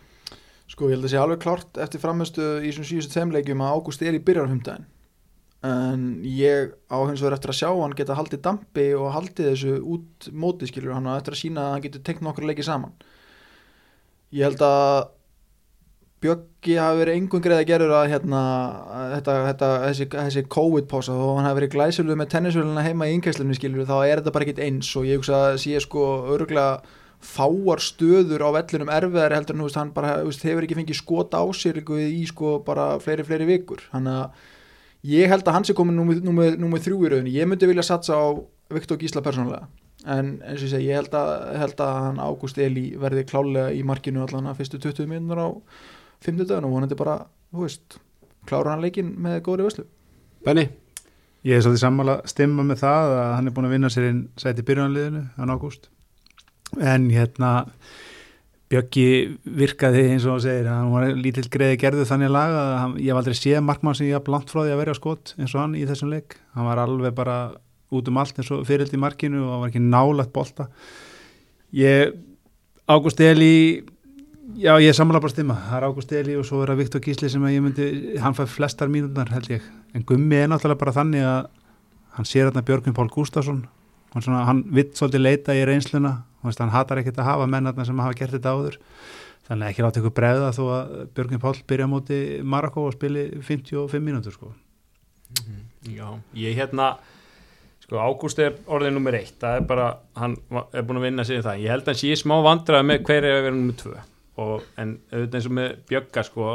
Sko, 0.72 0.88
ég 0.88 0.98
held 0.98 1.08
að 1.08 1.14
sé 1.14 1.20
alveg 1.20 1.42
klart 1.44 1.80
eftir 1.84 2.02
frammestu 2.04 2.46
í 2.64 2.72
svona 2.76 2.90
síðustu 2.90 3.20
þeimleikjum 3.20 3.64
að 3.64 3.76
Ágúst 3.76 4.04
er 4.04 4.16
í 4.16 4.24
byrjarhumdæðin 4.24 4.88
en 5.66 6.02
ég 6.22 6.74
á 6.86 6.98
hins 7.08 7.22
vegar 7.22 7.38
eftir 7.38 7.52
að 7.52 7.60
sjá 7.60 7.70
hann 7.74 7.96
geta 7.98 8.18
haldið 8.18 8.44
dampi 8.46 8.88
og 8.98 9.10
haldið 9.16 9.50
þessu 9.52 9.78
út 9.82 10.28
móti 10.30 10.70
skilur 10.70 10.94
hann 10.94 11.10
á 11.10 11.18
eftir 11.18 11.34
að 11.34 11.42
sína 11.42 11.64
að 11.64 11.72
hann 11.74 11.86
getur 11.88 12.04
tengt 12.06 12.22
nokkur 12.26 12.46
leikið 12.46 12.68
saman. 12.70 12.94
Ég 14.36 14.46
held 14.46 14.62
að 14.62 15.10
Bjöggi 16.18 16.80
hafi 16.82 16.98
verið 16.98 17.16
engun 17.20 17.42
greið 17.46 17.60
að 17.62 17.68
gerur 17.70 17.92
að 17.94 18.08
hérna, 18.10 18.40
þetta, 19.12 19.34
þetta, 19.48 19.68
þessi, 19.84 20.08
þessi 20.16 20.42
COVID-pása 20.56 21.14
þó 21.14 21.26
hann 21.38 21.46
hafi 21.46 21.60
verið 21.60 21.74
glæsiluð 21.76 22.18
með 22.18 22.32
tennisvöluna 22.32 22.86
heima 22.88 23.06
í 23.06 23.18
yngæslunni 23.20 23.58
skilur 23.58 23.86
þá 23.86 23.98
er 24.00 24.22
þetta 24.22 24.34
bara 24.34 24.48
ekkit 24.48 24.62
eins. 24.66 24.90
Og 24.98 25.06
ég 25.06 25.22
hugsa 25.22 25.42
að 25.52 25.60
sé 25.62 25.84
sko 25.84 26.08
örgulega 26.34 26.80
fáar 27.22 27.82
stöður 27.82 28.46
á 28.46 28.50
vellinum 28.58 28.90
erfiðari 28.94 29.38
heldur 29.38 29.58
en 29.58 29.62
þú 29.62 29.70
veist, 29.70 29.78
hann 29.78 29.94
bara 29.94 30.16
veist, 30.26 30.46
hefur 30.46 30.66
ekki 30.66 30.78
fengið 30.80 31.00
skot 31.00 31.38
á 31.38 31.46
sér 31.54 31.82
í 31.86 32.26
sko 32.30 32.58
bara 32.66 32.96
fleiri 33.04 33.26
fleiri 33.28 33.50
vikur. 33.50 33.84
Hann 33.94 34.10
að 34.10 34.42
ég 35.06 35.30
held 35.30 35.46
að 35.46 35.54
hann 35.54 35.68
sé 35.70 35.76
komin 35.78 35.98
númið, 35.98 36.82
þrjú 36.86 37.04
í 37.04 37.12
rauninni. 37.14 37.36
Ég 37.38 37.50
myndi 37.50 37.70
vilja 37.70 37.86
satsa 37.86 38.18
á 38.18 38.26
Viktor 38.74 38.98
Gísla 38.98 39.22
persónulega. 39.22 39.70
En 40.06 40.38
eins 40.46 40.62
og 40.62 40.68
ég 40.68 40.74
segi, 40.74 40.90
ég 40.90 40.98
held 40.98 41.14
að, 41.18 41.32
held 41.62 41.82
að 41.84 41.94
hann 42.06 42.20
Ágúst 42.22 42.58
Eli 42.62 42.88
verði 43.02 43.26
klálega 43.28 43.70
í 43.74 43.82
markinu 43.86 44.22
allan 44.24 44.50
að 44.50 44.62
fyrstu 44.62 44.82
20 44.82 45.10
minnur 45.10 45.42
á 45.42 45.50
50 46.26 46.50
dagun 46.50 46.70
og 46.70 46.76
vonandi 46.78 46.98
bara, 46.98 47.20
þú 47.54 47.68
veist 47.68 48.00
klára 48.48 48.74
hann 48.74 48.84
leikin 48.86 49.14
með 49.22 49.42
góðri 49.46 49.68
vöslu 49.68 49.86
Benny, 50.46 50.68
ég 51.48 51.58
er 51.58 51.64
svolítið 51.66 51.84
sammála 51.84 52.18
stimma 52.30 52.66
með 52.66 52.84
það 52.86 53.14
að 53.18 53.32
hann 53.36 53.50
er 53.50 53.56
búin 53.56 53.70
að 53.70 53.74
vinna 53.76 53.90
sér 53.92 54.10
inn 54.12 54.20
sæti 54.40 54.64
byrjunarliðinu, 54.68 55.24
hann 55.36 55.52
ágúst. 55.52 55.90
En 56.80 57.10
hérna 57.12 57.50
Bjöggi 58.68 59.38
virkaði 59.56 60.02
eins 60.12 60.26
og 60.28 60.34
hann 60.36 60.44
segir 60.44 60.66
hann 60.68 60.90
var 60.92 61.06
lítill 61.16 61.46
greiði 61.52 61.78
gerðu 61.80 62.04
þannig 62.10 62.32
lag 62.36 62.52
að 62.52 62.72
hann, 62.82 62.96
ég 63.00 63.14
hef 63.14 63.20
aldrei 63.22 63.38
séð 63.40 63.62
markmann 63.64 63.96
sem 63.96 64.10
ég 64.10 64.18
haf 64.18 64.26
blant 64.28 64.52
frá 64.52 64.60
því 64.66 64.74
að 64.74 64.82
vera 64.82 64.96
skot 64.98 65.32
eins 65.38 65.54
og 65.56 65.62
hann 65.62 65.78
í 65.80 65.86
þessum 65.88 66.12
leik. 66.12 66.36
Hann 66.56 66.68
var 66.68 66.82
alveg 66.84 67.16
bara 67.16 67.38
út 67.96 68.12
um 68.12 68.20
allt 68.20 68.42
eins 68.42 68.52
og 68.52 68.66
fyrild 68.68 68.92
í 68.92 69.00
markinu 69.00 69.46
og 69.46 69.62
var 69.64 69.72
ekki 69.72 69.84
nálægt 69.86 70.34
bolta. 70.36 70.68
Ég 71.72 72.12
Ágúst 72.88 73.24
Eli 73.24 73.86
já 74.56 74.72
ég 74.80 74.90
er 74.90 74.96
sammála 74.96 75.20
bara 75.20 75.34
stimma. 75.34 75.56
Það 75.68 75.78
er 75.78 75.86
Ágúst 75.88 76.12
Eli 76.16 76.36
og 76.40 76.46
svo 76.48 76.62
er 76.64 76.72
það 76.72 76.82
Viktor 76.82 77.04
Gísli 77.04 77.30
sem 77.32 77.44
að 77.44 77.56
ég 77.56 77.64
myndi, 77.66 77.88
hann 78.24 78.36
fær 78.38 78.48
flestar 78.52 78.92
mínúndar 78.92 79.32
held 79.34 79.50
ég, 79.52 79.66
en 79.94 80.06
Gummi 80.08 80.40
er 80.40 80.48
náttúrulega 80.52 80.80
bara 80.80 80.96
þannig 80.96 81.26
að 81.28 81.50
hann 82.18 82.28
sér 82.28 82.48
hérna 82.48 82.64
Björgvin 82.66 82.96
Pál 82.96 83.12
Gústafsson 83.14 83.66
hann, 84.14 84.24
svona, 84.24 84.46
hann 84.48 84.64
vitt 84.74 84.98
svolítið 84.98 85.24
leita 85.24 85.56
í 85.58 85.66
reynsluna. 85.68 86.14
Veist, 86.46 86.62
hann 86.64 86.72
hatar 86.72 87.02
ekkert 87.02 87.20
að 87.20 87.32
hafa 87.32 87.50
menn 87.50 87.68
þarna 87.68 87.86
sem 87.90 88.00
hafa 88.00 88.18
gert 88.18 88.36
þetta 88.38 88.54
áður. 88.56 88.80
Þannig 89.48 89.66
að 89.66 89.72
ekki 89.72 89.84
láta 89.86 90.02
ykkur 90.02 90.16
bregða 90.16 90.50
þó 90.56 90.64
að 90.78 90.96
Björgvin 91.18 91.44
Pál 91.44 91.56
byrja 91.68 91.92
móti 91.92 92.18
Marokko 92.44 92.88
og 92.88 92.96
spili 92.96 93.30
55 93.44 94.04
mínútur 94.04 94.36
sko. 94.36 94.52
Já, 95.88 96.08
ég 96.36 96.56
hérna 96.56 96.94
sko 97.84 98.00
Ágúst 98.04 98.40
er 98.44 98.58
orðið 98.68 98.96
nummer 98.96 99.16
eitt. 99.16 99.36
Það 99.40 99.62
er 99.62 99.66
bara, 99.70 99.88
hann 100.20 100.38
er 100.72 100.88
búin 100.88 101.02
að 101.02 101.10
vinna 101.10 101.28
sig 101.28 101.42
í 101.42 101.46
það, 101.46 101.64
ég 101.64 101.76
held 101.76 101.88
að 101.88 101.94
hann 101.94 102.04
sé 102.04 102.20
smá 102.20 102.38
vandrað 102.44 102.88
með 102.88 103.04
hver 103.08 103.24
er 103.24 103.40
að 103.40 103.46
vera 103.48 103.58
nummer 103.58 103.82
tvö 103.82 103.98
og, 104.38 104.64
en 104.78 104.98
auðvitað 105.12 105.40
eins 105.40 105.50
og 105.50 105.58
með 105.58 105.76
bjögga 105.90 106.24
sko 106.28 106.48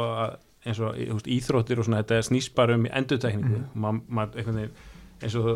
eins 0.63 0.79
og 0.79 0.95
veist, 0.95 1.29
íþróttir 1.35 1.81
og 1.81 1.87
svona 1.87 2.01
þetta 2.03 2.25
snýst 2.29 2.53
bara 2.55 2.77
um 2.77 2.87
endurtekningu 2.87 3.59
mm. 3.59 3.69
maður 3.75 4.03
ma, 4.07 4.27
veginn 4.35 4.61
eins 5.23 5.37
og 5.39 5.49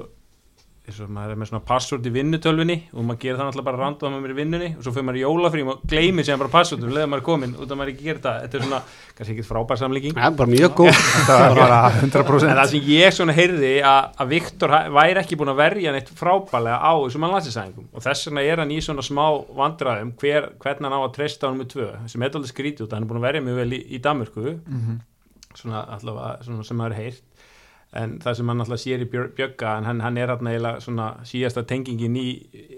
eins 0.88 1.00
og 1.04 1.10
maður 1.12 1.34
er 1.34 1.40
með 1.42 1.50
svona 1.50 1.66
password 1.68 2.06
í 2.08 2.12
vinnutölvinni 2.16 2.76
og 2.94 3.04
maður 3.04 3.18
gerir 3.20 3.38
það 3.38 3.48
náttúrulega 3.50 3.68
bara 3.68 3.80
random 3.82 4.14
maður 4.16 4.30
er 4.30 4.34
í 4.34 4.38
vinnunni 4.38 4.68
og 4.72 4.86
svo 4.86 4.94
fyrir 4.96 5.06
maður 5.08 5.18
í 5.20 5.24
jólafrým 5.24 5.72
og 5.74 5.82
gleymir 5.92 6.28
sem 6.28 6.40
bara 6.40 6.52
passwordum 6.54 6.94
leðar 6.96 7.10
maður 7.12 7.24
er 7.24 7.26
komin 7.28 7.56
út 7.58 7.74
að 7.74 7.80
maður 7.82 7.92
ekki 7.92 8.06
gerir 8.08 8.22
það. 8.24 8.38
Þetta 8.46 8.58
er 8.58 8.64
svona, 8.64 8.80
kannski 9.18 9.36
ekkert 9.36 9.50
frábær 9.50 9.82
samlíking. 9.82 10.16
Ja, 10.16 10.30
bara 10.40 10.54
mjög 10.54 10.78
góð. 10.80 11.02
Það 11.28 11.42
var 11.44 11.60
bara 11.60 11.82
En 11.92 12.14
100% 12.14 12.56
það 12.62 12.72
sem 12.72 12.88
ég 12.94 13.18
svona 13.18 13.36
heyrði 13.36 13.74
að, 13.92 14.08
að 14.24 14.32
Viktor 14.32 14.76
væri 14.96 15.22
ekki 15.24 15.40
búin 15.42 15.52
að 15.52 15.60
verja 15.60 15.96
neitt 15.98 16.14
frábælega 16.22 16.80
á 16.80 16.92
þessum 17.04 17.28
landsinsæðingum 17.28 17.92
og 17.92 18.08
þess 18.08 18.30
vegna 18.30 18.48
er 18.48 18.64
hann 18.64 18.72
í 18.72 18.80
svona 18.88 19.04
smá 19.04 19.26
vandræðum 19.60 20.16
hver, 20.24 20.50
hvernig 20.64 20.88
hann 20.88 20.96
á 20.96 21.02
að 21.04 21.14
treysta 21.20 21.50
hann 21.52 21.60
með 21.60 21.72
tvö 21.76 21.90
sem 22.08 22.24
er 22.24 22.40
alveg 22.40 22.54
skrítið 22.54 22.88
út, 22.88 22.96
hann 22.96 23.04
er 23.04 23.12
búin 23.12 23.20
að 23.20 23.28
verja 23.28 23.44
mjög 23.44 23.60
vel 23.60 23.70
í, 23.76 23.84
í 23.92 24.02
Danmörku. 24.08 24.56
Svona 25.58 25.84
allavega 25.98 26.46
svona 26.46 26.64
sem 26.68 26.80
maður 26.80 26.96
er 26.96 27.02
heyrt 27.04 27.24
en 27.96 28.18
það 28.24 28.40
sem 28.40 28.50
hann 28.52 28.64
alltaf 28.64 28.82
sér 28.82 29.04
í 29.04 29.10
Bjögga 29.10 29.78
en 29.80 29.86
hann, 29.88 30.02
hann 30.04 30.18
er 30.20 30.34
hann 30.34 30.50
eiginlega 30.50 30.82
svona 30.84 31.12
síðasta 31.28 31.64
tengingin 31.68 32.18
í 32.20 32.30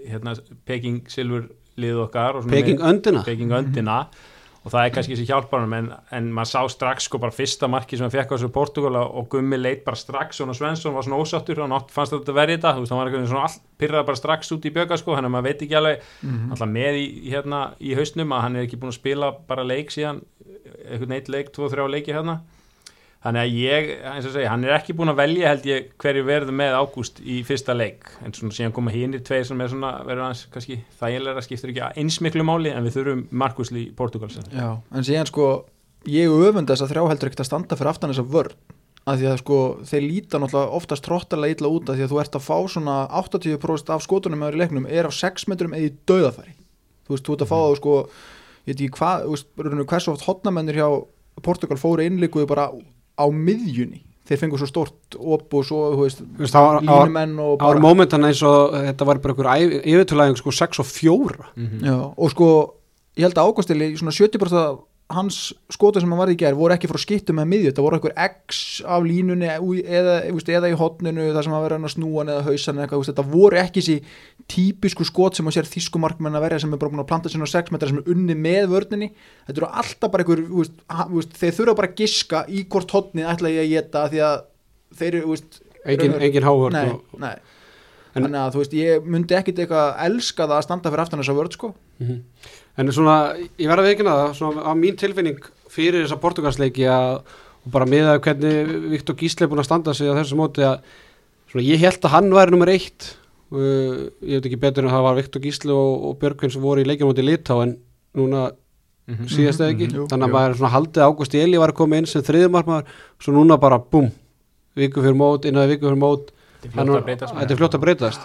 hérna, 0.08 0.36
Peking 0.68 1.08
Silfur 1.10 1.48
lið 1.80 2.04
okkar 2.06 2.38
og 2.38 2.44
svona 2.44 2.58
Peking 2.58 2.84
öndina. 2.84 3.24
Peking 3.26 3.56
öndina. 3.56 4.04
Og 4.60 4.68
það 4.74 4.84
er 4.84 4.90
kannski 4.92 5.14
þessi 5.16 5.30
hjálparum 5.30 5.72
en, 5.72 5.86
en 6.12 6.26
maður 6.36 6.50
sá 6.50 6.72
strax 6.74 7.06
sko 7.08 7.16
bara 7.22 7.32
fyrsta 7.32 7.68
marki 7.72 7.96
sem 7.96 8.04
hann 8.04 8.12
fekk 8.12 8.28
á 8.28 8.36
þessu 8.36 8.50
Portugal 8.52 8.98
og 9.00 9.30
Gummi 9.32 9.56
leit 9.56 9.86
bara 9.86 9.96
strax 9.96 10.36
svona 10.36 10.52
Svensson 10.56 10.92
var 10.92 11.06
svona 11.06 11.20
ósáttur 11.22 11.62
og 11.64 11.70
nátt 11.72 11.94
fannst 11.94 12.12
þetta 12.12 12.34
verið 12.36 12.58
þetta 12.58 12.74
þú 12.76 12.82
veist 12.84 12.92
hann 12.92 13.00
var 13.00 13.08
eitthvað 13.08 13.30
svona 13.30 13.46
all, 13.48 13.56
pyrrað 13.80 14.06
bara 14.10 14.20
strax 14.20 14.52
út 14.52 14.68
í 14.68 14.74
bjöga 14.76 15.00
sko 15.00 15.16
hann 15.16 15.30
er 15.30 15.32
maður 15.32 15.48
veit 15.48 15.64
ekki 15.64 15.78
alveg. 15.80 16.04
Alltaf 16.52 16.72
með 16.76 17.00
í, 17.00 17.06
hérna 17.32 17.62
í 17.80 17.96
hausnum 17.96 18.36
að 18.36 18.44
hann 18.44 18.60
er 18.60 18.68
ekki 18.68 18.80
búin 18.82 18.92
að 18.92 18.98
spila 19.00 19.32
bara 19.48 19.64
leik 19.64 19.96
síðan 19.96 20.20
eitthvað 20.84 21.12
neitt 21.14 21.32
leik, 21.32 21.54
tvo, 21.56 21.72
þrjá 21.72 21.88
leiki 21.96 22.12
hérna 22.12 22.42
þannig 23.24 23.42
að 23.42 23.56
ég, 23.60 23.90
eins 24.10 24.28
og 24.28 24.32
segja, 24.34 24.52
hann 24.52 24.64
er 24.64 24.76
ekki 24.78 24.94
búin 24.96 25.12
að 25.12 25.18
velja 25.20 25.50
held 25.52 25.66
ég 25.68 25.90
hverju 26.00 26.22
verður 26.24 26.56
með 26.56 26.76
ágúst 26.80 27.20
í 27.20 27.40
fyrsta 27.44 27.76
leik, 27.76 28.08
en 28.24 28.32
svona 28.36 28.56
síðan 28.56 28.74
koma 28.76 28.94
hinnir 28.94 29.20
tveir 29.26 29.44
sem 29.48 29.60
er 29.60 29.72
svona, 29.72 29.92
verður 30.08 30.28
hans 30.30 30.46
kannski 30.54 30.78
þægilega, 31.00 31.44
skiptir 31.44 31.74
ekki 31.74 31.90
eins 32.00 32.20
miklu 32.24 32.46
máli 32.48 32.72
en 32.72 32.86
við 32.86 32.96
þurfum 32.96 33.26
Markusli 33.42 33.86
í 33.88 33.92
Portugal 33.96 34.30
sem 34.32 34.48
Já, 34.54 34.70
en 34.80 35.06
síðan 35.06 35.28
sko 35.28 35.50
ég 36.08 36.32
öfund 36.32 36.70
þess 36.70 36.86
að 36.86 36.94
þrjá 36.94 37.02
heldur 37.10 37.30
ekkert 37.30 37.44
að 37.44 37.50
standa 37.50 37.76
fyrir 37.76 37.92
aftan 37.92 38.14
þessa 38.14 38.28
vörn. 38.32 38.56
Að 39.08 39.22
því 39.22 39.28
að 39.30 39.38
sko 39.40 39.58
þeir 39.88 40.02
líta 40.04 40.38
náttúrulega 40.40 40.76
oftast 40.76 41.04
tróttalega 41.06 41.56
illa 41.56 41.70
út 41.72 41.88
að 41.88 41.96
því 41.98 42.04
að 42.04 42.10
þú 42.12 42.18
ert 42.20 42.36
að 42.36 42.44
fá 42.44 42.56
svona 42.68 42.96
80% 43.20 43.92
af 43.94 44.04
skotunum 44.04 44.42
meður 44.42 44.58
í 44.58 44.60
leiknum 44.60 44.88
er 44.88 45.08
á 45.08 45.12
6 45.12 45.48
metrum 45.48 45.72
eða 45.76 45.88
í 45.88 45.94
döðafæri 46.08 46.52
þú 47.08 47.14
veist, 47.14 47.24
þú 47.24 47.34
ert 47.34 47.44
að 47.46 47.50
fá 47.50 47.56
það 47.56 47.76
sko 47.80 47.94
ég 48.68 48.68
veit 48.68 48.76
ekki 48.76 48.90
hvað, 48.98 49.24
hversu 49.88 50.12
oft 50.12 50.26
hotnamennir 50.28 50.78
hjá 50.78 50.88
Portugal 51.40 51.80
fóru 51.80 52.04
innlíkuðu 52.04 52.50
bara 52.52 52.68
á 53.20 53.26
miðjunni. 53.28 54.02
Þeir 54.30 54.38
fengur 54.44 54.60
svo 54.60 54.68
stort 54.70 55.16
op 55.18 55.54
og 55.58 55.64
svo, 55.66 55.78
veist 55.98 56.20
veist, 56.38 56.54
var, 56.54 56.78
línumenn 56.84 57.32
og 57.42 57.56
það 57.58 57.64
var 57.64 57.78
bara 57.80 57.82
momentan 57.82 58.26
eins 58.28 58.42
og 58.46 58.76
þetta 58.76 59.08
var 59.08 59.20
bara 59.24 59.56
einhver 59.56 59.80
yfirtulæðing 59.80 60.38
sko 60.38 60.54
6 60.54 60.82
og 60.84 60.86
4 60.86 61.48
Já, 61.82 61.96
og 62.14 62.30
sko, 62.30 62.50
ég 63.18 63.26
held 63.26 63.40
að 63.42 63.50
águstili 63.50 63.90
svona 63.98 64.14
70% 64.14 64.60
af 64.60 64.78
hans 65.10 65.38
skotu 65.72 66.00
sem 66.00 66.10
hann 66.12 66.20
varði 66.20 66.36
í 66.36 66.40
gerð 66.40 66.58
voru 66.60 66.74
ekki 66.76 66.88
frá 66.90 67.00
skittu 67.02 67.34
með 67.36 67.48
miðju 67.50 67.70
þetta 67.70 67.84
voru 67.84 67.98
einhver 67.98 68.14
X 68.24 68.60
af 68.86 69.02
línunni 69.06 69.48
eða, 69.50 70.16
eða 70.30 70.70
í 70.70 70.76
hotninu 70.78 71.28
þar 71.34 71.46
sem 71.46 71.54
hann 71.56 71.64
verið 71.64 71.86
að 71.88 71.94
snúa 71.96 72.24
eða 72.26 72.44
hausan 72.46 72.78
eða 72.78 72.86
eitthvað, 72.86 73.08
þetta 73.10 73.26
voru 73.32 73.60
ekki 73.60 73.82
þessi 73.82 73.96
típisku 74.50 75.06
skot 75.08 75.38
sem 75.38 75.50
að 75.50 75.56
sér 75.58 75.70
þýskumarkmenn 75.70 76.38
að 76.38 76.46
verja 76.46 76.62
sem 76.64 76.74
er 76.74 76.80
bara 76.82 76.94
búin 76.94 77.02
að 77.04 77.10
planta 77.10 77.32
sinna 77.32 77.46
á 77.46 77.54
6 77.54 77.74
metra 77.74 77.90
sem 77.90 78.00
er 78.00 78.10
unni 78.14 78.36
með 78.38 78.70
vörninni. 78.72 79.10
Þetta 79.48 79.62
eru 79.62 79.70
alltaf 79.82 80.14
bara 80.14 80.26
veist, 80.30 81.36
þeir 81.38 81.56
þurfa 81.58 81.76
bara 81.80 81.90
að 81.90 82.00
giska 82.02 82.44
í 82.50 82.64
hvort 82.70 82.94
hotnið 82.94 83.30
ætla 83.34 83.52
ég 83.54 83.64
að 83.66 83.72
geta 83.74 84.04
því 84.10 84.22
að 84.26 84.36
þeir 85.00 85.18
eru, 85.20 85.38
engin, 85.86 86.46
hávörn 86.46 86.76
þannig 88.10 88.40
að 88.40 88.54
þú 88.54 88.62
veist, 88.64 88.72
ég 88.74 89.04
myndi 89.06 89.36
ekkit 89.38 89.60
eitthvað 89.62 90.00
elska 90.08 90.46
það 90.48 90.56
að 90.56 90.64
standa 90.66 90.90
fyrir 90.90 91.04
aftan 91.04 91.22
þessa 91.22 91.36
vörð 91.36 91.56
sko. 91.56 91.74
Mhm. 92.02 92.16
En 92.80 92.90
svona, 92.96 93.14
ég 93.60 93.68
verða 93.70 93.84
að 93.84 93.90
veikina 93.92 94.16
það 94.18 94.34
svona 94.40 94.64
á 94.66 94.72
mín 94.78 94.96
tilfinning 95.00 95.40
fyrir 95.70 96.04
þessa 96.06 96.20
portugalsleiki 96.22 96.86
að 96.90 97.20
og 97.60 97.72
bara 97.74 97.84
miðað 97.86 98.14
við 98.16 98.22
hvernig 98.24 98.70
Viktor 98.94 99.16
Gísli 99.20 99.44
er 99.44 99.50
búin 99.52 99.60
að 99.60 99.68
standa 99.68 99.92
sig 99.96 100.08
á 100.08 100.16
þessu 100.16 100.38
móti 100.40 100.64
að 100.64 100.78
svona, 101.52 101.64
ég 101.66 101.82
held 101.82 102.06
að 102.08 102.14
hann 102.14 102.30
væri 102.32 102.54
nummer 102.54 102.70
eitt 102.72 103.10
uh, 103.52 104.08
ég 104.24 104.38
veit 104.40 104.48
ekki 104.48 104.60
betur 104.62 104.86
en 104.88 104.94
það 104.94 105.04
var 105.10 105.18
Viktor 105.20 105.44
Gísli 105.44 105.74
og, 105.74 106.06
og 106.08 106.16
Björgvin 106.22 106.54
sem 106.54 106.62
voru 106.64 106.80
í 106.80 106.88
leikjumóti 106.88 107.26
Litá 107.26 107.60
en 107.66 107.76
núna 108.16 108.50
Mhm. 109.10 109.26
síðast 109.26 109.58
eða 109.58 109.72
ekki 109.72 109.86
Mhm, 109.88 109.94
jú. 109.96 110.02
þannig 110.06 110.26
að 110.26 110.30
Jú. 110.30 110.34
maður 110.36 110.52
svona 110.54 110.70
haldið 110.70 111.02
Ágúst 111.02 111.32
Eli 111.34 111.58
var 111.58 111.70
að 111.72 111.78
koma 111.80 111.96
inn 111.98 112.06
sem 112.06 112.22
þriðumarkmaður 112.22 112.84
svo 113.18 113.32
núna 113.34 113.56
bara 113.58 113.78
búm 113.80 114.10
viku 114.76 115.02
fyrir 115.02 115.16
mót, 115.18 115.44
innan 115.48 115.66
viku 115.66 115.88
fyrir 115.88 115.98
mót 115.98 116.28
Þetta 116.60 116.80
er 116.80 116.86
fljótt 116.86 117.00
að 117.00 117.04
breytast 117.08 117.34
er 117.54 117.60
fljótt 117.60 117.74
að 117.78 117.82
breytast. 117.84 118.20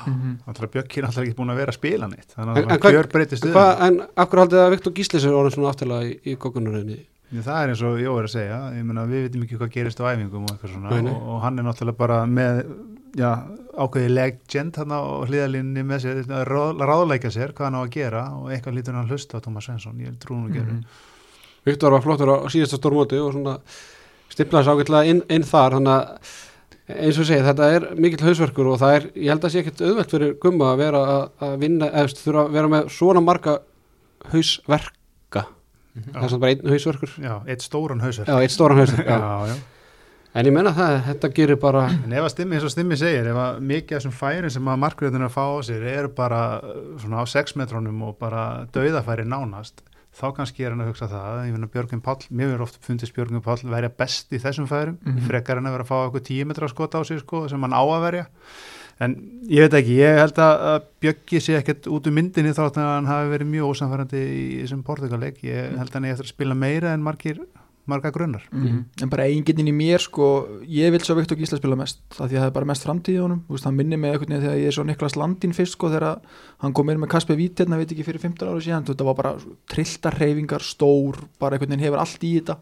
Alltaf 0.48 0.72
Björk 0.76 0.98
er 0.98 1.08
alltaf 1.10 1.24
ekki 1.26 1.36
búin 1.38 1.52
að 1.54 1.60
vera 1.62 1.72
að 1.72 1.80
spila 1.80 2.08
neitt. 2.12 2.30
Þannig 2.36 2.58
En- 2.58 2.70
að 2.76 2.80
það 2.86 2.96
gjör 2.98 3.10
breytist 3.16 3.46
Hva, 3.56 3.66
en 3.88 4.00
akkur 4.26 4.42
haldið 4.44 4.62
að 4.66 4.72
Viktor 4.76 4.94
Gísli 5.00 5.20
sér 5.24 5.36
orðin 5.40 5.56
svona 5.56 5.70
aftalega 5.72 6.10
í, 6.10 6.16
í 6.26 6.36
kokkunaröðinni 6.36 7.00
Það 7.36 7.58
er 7.64 7.72
eins 7.74 7.82
og 7.82 7.96
Jó 8.00 8.12
er 8.20 8.28
að 8.28 8.34
segja, 8.36 8.58
ég 8.78 8.84
meina 8.86 9.04
við 9.10 9.24
veitum 9.26 9.42
ekki 9.48 9.58
hvað 9.58 9.72
gerist 9.74 10.00
á 10.00 10.06
æfingum 10.14 10.44
og 10.46 10.52
eitthvað 10.54 10.74
svona. 10.76 10.90
Nei, 10.94 11.02
nei. 11.08 11.12
Og, 11.16 11.24
og 11.34 11.40
hann 11.42 11.58
er 11.60 11.66
náttúrulega 11.66 11.98
bara 11.98 12.20
með 12.30 12.60
já, 13.18 13.32
ákveði 13.82 14.12
legend 14.14 14.78
hann 14.78 14.94
á 14.94 15.02
hliðalínni 15.26 15.84
með 15.90 16.04
sér, 16.06 16.22
ráð, 16.48 16.84
ráðleika 16.86 17.32
sér 17.34 17.52
hvað 17.58 17.66
hann 17.66 17.80
á 17.80 17.82
að 17.82 17.90
gera 17.98 18.22
og 18.38 18.52
eitthvað 18.54 18.78
lítur 18.78 18.94
hann 18.96 19.08
að 19.10 19.16
hlusta 19.16 19.42
á 19.42 19.44
Thomas 19.44 19.66
Svensson, 19.68 19.98
ég 20.06 20.16
trú 20.22 20.38
hann 20.38 20.48
að 20.52 20.54
gera 20.60 20.72
Mhm. 20.76 20.86
Viktor 21.66 21.92
var 21.92 22.02
flottur 22.06 22.30
á 22.30 22.38
síðasta 22.46 22.78
stórmóti 22.78 23.18
og 23.18 23.34
sér 24.30 24.70
ágætlega 24.70 25.06
inn, 25.10 25.24
inn 25.28 25.44
þar. 25.44 25.72
Þannig 25.80 25.94
að 25.98 26.34
eins 26.86 27.18
og 27.18 27.26
segi 27.26 27.46
þetta 27.46 27.68
er 27.74 27.86
mikill 27.98 28.28
hausverkur 28.28 28.68
og 28.70 28.82
það 28.82 28.98
er, 29.00 29.06
ég 29.18 29.32
held 29.34 29.46
að 29.48 29.54
sé 29.54 29.62
ekkert 29.64 29.86
auðvelt 29.88 30.12
fyrir 30.14 30.34
gumma 30.42 30.74
að 30.74 30.82
vera 30.84 31.06
að, 31.14 31.24
að 31.48 31.56
vinna 31.64 31.88
eða 31.90 32.18
þurfa 32.20 32.44
að 32.44 32.58
vera 32.60 32.74
með 32.76 32.92
svona 32.94 33.24
marga 33.26 33.56
hausverka 34.34 35.46
það 35.96 36.20
er 36.28 36.34
samt 36.34 36.44
bara 36.44 36.54
einn 36.54 36.76
hausverkur 36.76 37.16
Já, 37.24 37.34
eitt 37.50 37.66
stóran 37.66 38.04
hausverk 38.04 38.30
já, 38.30 38.38
eitt 38.38 38.54
stóran 38.54 38.82
hausverk 38.84 39.10
já. 39.10 39.18
já, 39.18 39.56
já. 39.56 39.56
en 40.36 40.50
ég 40.52 40.56
menna 40.60 40.76
það, 40.78 41.00
þetta 41.10 41.32
gerir 41.40 41.60
bara 41.64 41.88
En 41.96 42.14
ef 42.14 42.28
að 42.28 42.32
stimmi, 42.36 42.60
eins 42.60 42.68
og 42.70 42.76
stimmi 42.76 43.00
segir, 43.02 43.32
ef 43.34 43.42
að 43.48 43.60
mikið 43.72 43.98
af 43.98 44.04
þessum 44.04 44.16
færin 44.20 44.54
sem 44.54 44.70
að 44.70 44.82
markriðin 44.86 45.26
að 45.26 45.36
fá 45.40 45.44
á 45.50 45.58
sér 45.66 45.90
eru 45.96 46.14
bara 46.22 46.42
svona 47.02 47.24
á 47.24 47.26
6 47.34 47.58
metrónum 47.62 48.06
og 48.12 48.18
bara 48.22 48.46
dauðafæri 48.76 49.26
nánast, 49.26 49.82
þá 50.16 50.26
kannski 50.38 50.64
er 50.66 50.72
hann 50.72 50.82
að 50.86 50.92
hugsa 50.94 51.08
það, 51.12 51.42
ég 51.50 51.56
finna 51.58 51.68
Björgum 51.74 52.02
Páll, 52.06 52.24
mér 52.32 52.54
verður 52.54 52.64
oft 52.68 52.80
fundist 52.86 53.14
Björgum 53.16 53.42
Páll 53.44 53.66
verja 53.68 53.90
best 54.00 54.32
í 54.32 54.40
þessum 54.40 54.68
færum, 54.70 54.98
Mhm. 55.04 55.26
frekar 55.28 55.58
en 55.60 55.66
að 55.68 55.76
vera 55.76 55.84
að 55.84 55.92
fá 55.92 55.98
eitthvað 56.06 56.26
10 56.30 56.46
metra 56.48 56.68
skot 56.72 56.96
á 56.96 57.04
sig 57.06 57.20
sko, 57.20 57.48
sem 57.50 57.62
hann 57.62 57.74
á 57.76 57.84
að 57.84 58.02
verja. 58.12 58.26
En 59.02 59.14
ég 59.52 59.60
veit 59.68 59.74
ekki, 59.84 59.98
ég 60.00 60.18
held 60.18 60.36
að, 60.40 60.84
Björgi 61.02 61.42
sé 61.44 61.58
ekkert 61.60 61.84
út 61.92 62.08
um 62.08 62.14
myndinni 62.16 62.54
þátt 62.56 62.78
að 62.80 62.94
hann 62.96 63.06
hafi 63.12 63.28
verið 63.38 63.50
mjög 63.52 63.74
ósamfærandi 63.76 64.22
í 64.24 64.64
þessum 64.64 64.84
portugalleik. 64.88 65.42
Ég 65.44 65.76
held 65.78 65.90
að 65.90 65.94
hann 65.94 66.04
eigi 66.06 66.14
eftir 66.16 66.26
að 66.30 66.34
spila 66.36 66.56
meira 66.56 66.94
en 66.94 67.04
margir, 67.04 67.40
marga 67.88 68.12
grunnar. 68.12 68.44
Mhm. 68.52 68.86
en 69.02 69.10
bara 69.10 69.26
eiginginn 69.28 69.70
í 69.70 69.74
mér 69.76 70.02
sko, 70.02 70.62
ég 70.66 70.92
vil 70.92 71.00
svo 71.00 71.16
Viktor 71.16 71.38
Gísla 71.38 71.58
spila 71.60 71.76
mest 71.76 72.00
af 72.20 72.30
því 72.30 72.36
að 72.36 72.42
það 72.42 72.48
er 72.48 72.56
bara 72.58 72.66
mest 72.66 72.86
framtíð 72.86 73.16
í 73.16 73.22
honum 73.22 73.44
veist, 73.50 73.66
hann 73.66 73.76
minni 73.76 73.98
mig 73.98 74.12
einhvern 74.14 74.34
veginn 74.34 74.46
þegar 74.46 74.58
ég 74.62 74.68
er 74.68 74.78
svo 74.78 74.86
Niklas 74.86 75.16
Landin 75.16 75.54
fyrst 75.54 75.78
sko, 75.78 75.90
þegar 75.90 76.22
hann 76.64 76.74
kom 76.74 76.90
inn 76.90 77.00
með 77.00 77.10
Kasper 77.10 77.36
Vít 77.36 77.56
hérna, 77.62 77.78
veit 77.78 77.92
ekki 77.92 78.06
fyrir 78.08 78.22
15 78.22 78.50
ára 78.50 78.64
síðan 78.64 78.86
þetta 78.90 79.06
var 79.06 79.16
bara 79.16 79.36
trilltar 79.70 80.18
reyfingar, 80.18 80.62
stór 80.62 81.22
bara 81.40 81.56
einhvern 81.56 81.76
veginn 81.76 81.86
hefur 81.86 82.02
allt 82.02 82.24
í 82.24 82.40
þetta 82.40 82.58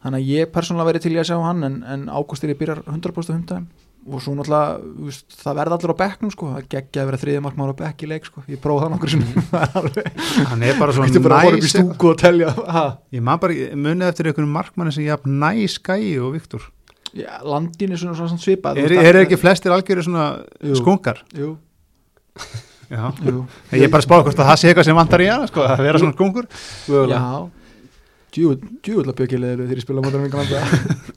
þannig 0.00 0.20
að 0.20 0.30
ég 0.32 0.52
persónulega 0.54 0.90
verið 0.92 1.02
til 1.04 1.12
í 1.12 1.20
að 1.20 1.28
sjá 1.28 1.38
hann 1.44 1.64
en, 1.64 1.82
en 1.84 2.08
ágúst 2.08 2.44
er 2.44 2.54
ég 2.54 2.60
byrjar 2.60 2.82
100% 2.86 3.36
hundæðum 3.36 3.66
og 4.08 4.22
svo 4.24 4.32
náttúrulega, 4.34 4.78
veist, 5.04 5.26
það 5.42 5.58
verða 5.60 5.76
allir 5.76 5.92
á 5.92 6.00
bekknum 6.00 6.30
sko, 6.32 6.48
það 6.54 6.68
geggja 6.72 7.02
að 7.02 7.08
vera 7.10 7.20
þriðja 7.20 7.42
markmaður 7.44 7.74
á 7.76 7.80
bekk 7.82 8.04
í 8.06 8.08
leik 8.10 8.24
sko, 8.30 8.42
ég 8.48 8.60
prófa 8.62 8.86
það 8.86 8.92
nokkur 8.94 9.12
sem 9.12 9.24
er 9.60 9.74
alveg, 9.80 10.08
Hann 10.50 10.64
er 10.64 10.78
bara 10.80 10.92
svo 10.96 11.04
þú 11.04 11.10
getur 11.10 11.24
bara 11.26 11.38
að 11.40 11.46
horfa 11.46 11.60
upp 11.60 11.66
í 11.66 11.72
næs. 11.74 11.92
Ég 13.18 13.24
man 13.28 13.42
bara, 13.42 13.56
munið 13.84 14.06
eftir 14.08 14.30
einhvern 14.30 14.52
markmanni 14.56 14.94
sem 14.96 15.04
ég 15.04 15.12
haf 15.16 15.28
næs 15.28 15.76
gæi 15.84 16.16
og 16.24 16.32
Viktor. 16.38 16.64
Já, 17.10 17.28
landin 17.44 17.92
er 17.92 18.00
svona, 18.00 18.16
svona 18.16 18.38
svipað 18.40 18.78
þú 18.80 18.86
Er, 18.86 18.96
er 19.10 19.20
ekki 19.24 19.38
flestir 19.42 19.72
algjörir 19.74 20.06
svona 20.06 20.26
Jú. 20.62 20.76
skunkar? 20.78 21.20
Jú, 21.34 21.52
jú. 23.26 23.40
Ég 23.74 23.84
er 23.86 23.90
bara 23.92 24.00
að 24.02 24.06
spá 24.06 24.16
hvort 24.22 24.38
að 24.38 24.48
það 24.52 24.60
sé 24.62 24.70
eitthvað 24.70 24.86
sem 24.88 24.98
vantar 24.98 25.22
í 25.24 25.26
hana, 25.30 25.48
sko, 25.50 25.64
að 25.66 25.82
vera 25.86 26.00
svona 26.02 26.14
skunkur. 26.16 26.46
mögulega. 26.86 27.18
Já, 27.18 27.50
djúvöld 28.86 29.10
að 29.10 29.18
bjökilegir 29.20 29.62
þegar 29.66 29.80
ég 29.80 29.84
spila 29.84 30.04
yngan 30.30 30.50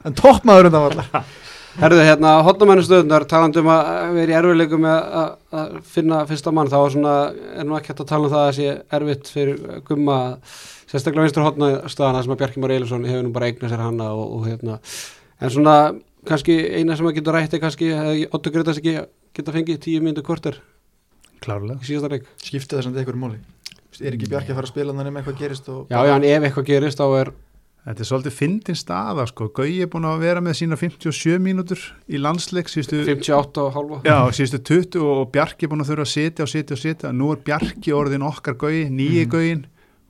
En 0.09 0.17
toppmaður 0.17 0.69
undan 0.71 0.85
var 0.87 0.97
Herðu, 1.73 2.03
hérna, 2.05 2.35
hotnamennustöðunar 2.45 3.23
talandi 3.29 3.61
um 3.63 3.69
að 3.73 3.87
vera 4.13 4.33
í 4.33 4.35
erfiðleikum 4.37 4.83
með 4.83 5.15
að, 5.19 5.29
að 5.57 5.71
finna 5.89 6.19
fyrsta 6.29 6.51
mann, 6.53 6.69
þá 6.69 6.75
er 6.77 6.91
svona 6.93 7.13
er 7.33 7.65
nú 7.65 7.77
ekki 7.79 7.89
hægt 7.89 8.03
að 8.03 8.09
tala 8.11 8.27
um 8.27 8.33
það 8.33 8.43
að 8.45 8.57
sé 8.59 8.73
erfitt 8.97 9.31
fyrir 9.33 9.79
gumma, 9.87 10.17
sérstaklega 10.91 11.25
vinstur 11.25 11.47
hotnastöðana 11.47 12.21
sem 12.21 12.35
að 12.35 12.39
Bjarki 12.43 12.61
Már 12.61 12.75
Eilusson 12.75 13.07
hefur 13.09 13.25
nú 13.25 13.31
bara 13.33 13.49
eignað 13.49 13.73
sér 13.73 13.81
hana 13.81 14.11
og, 14.13 14.35
og 14.37 14.45
hérna 14.51 14.77
en 15.41 15.53
svona, 15.55 15.75
kannski 16.29 16.59
eina 16.77 16.99
sem 16.99 17.09
að 17.09 17.17
getur 17.17 17.37
rætti 17.39 17.61
kannski, 17.63 17.89
hefði 17.97 18.27
Otto 18.37 18.53
Gretas 18.53 18.81
ekki 18.83 18.93
geta 19.33 19.55
fengið 19.55 19.81
tíu 19.87 20.03
mínútur 20.05 20.27
korter 20.29 20.61
Klárlega. 21.41 21.81
í 21.81 21.89
síðasta 21.89 22.13
leik. 22.13 22.29
Skipti 22.37 22.77
það 22.77 22.85
samt 22.85 23.01
eitthvað 23.01 23.19
móli 23.23 23.41
Er 24.01 24.15
ekki 24.15 24.29
Bjarki 24.29 24.53
að 24.53 24.57
fara 24.57 24.69
að 24.69 24.71
spila 24.71 24.93
þannig 24.93 25.13
með 25.13 25.21
eitthvað 25.21 25.41
gerist 25.41 25.67
og... 25.69 25.81
Já, 25.91 25.99
já, 26.07 26.13
en 26.15 26.23
ef 26.25 26.45
eitthvað 26.47 26.69
gerist 26.69 27.01
þá 27.01 27.05
er 27.19 27.29
Þetta 27.83 27.99
er 27.99 28.07
svolítið 28.07 28.31
fyndin 28.37 28.77
staða, 28.79 29.25
sko. 29.27 29.49
Gauji 29.51 29.81
er 29.83 29.89
búin 29.91 30.05
að 30.07 30.21
vera 30.23 30.39
með 30.39 30.53
sína 30.61 30.77
57 30.79 31.35
mínútur 31.43 31.81
í 32.07 32.15
landsleik, 32.21 32.69
síðustu, 32.71 33.01
58 33.09 33.57
og 33.65 33.73
halva. 33.75 33.97
já, 34.07 34.15
síðustu 34.31 34.61
20 34.63 35.03
og 35.03 35.31
Bjarki 35.33 35.65
er 35.67 35.71
búin 35.73 35.83
að 35.83 35.89
þurfa 35.91 36.05
að 36.07 36.13
sitja 36.13 36.45
og 36.45 36.51
sitja 36.53 36.77
og 36.77 36.79
sitja. 36.79 37.11
Nú 37.11 37.33
er 37.33 37.41
Bjarki 37.43 37.91
orðin 37.91 38.23
okkar 38.23 38.55
Gauji, 38.55 38.85
nýji 38.87 39.25
Mhm. 39.25 39.29
Gaujin 39.35 39.65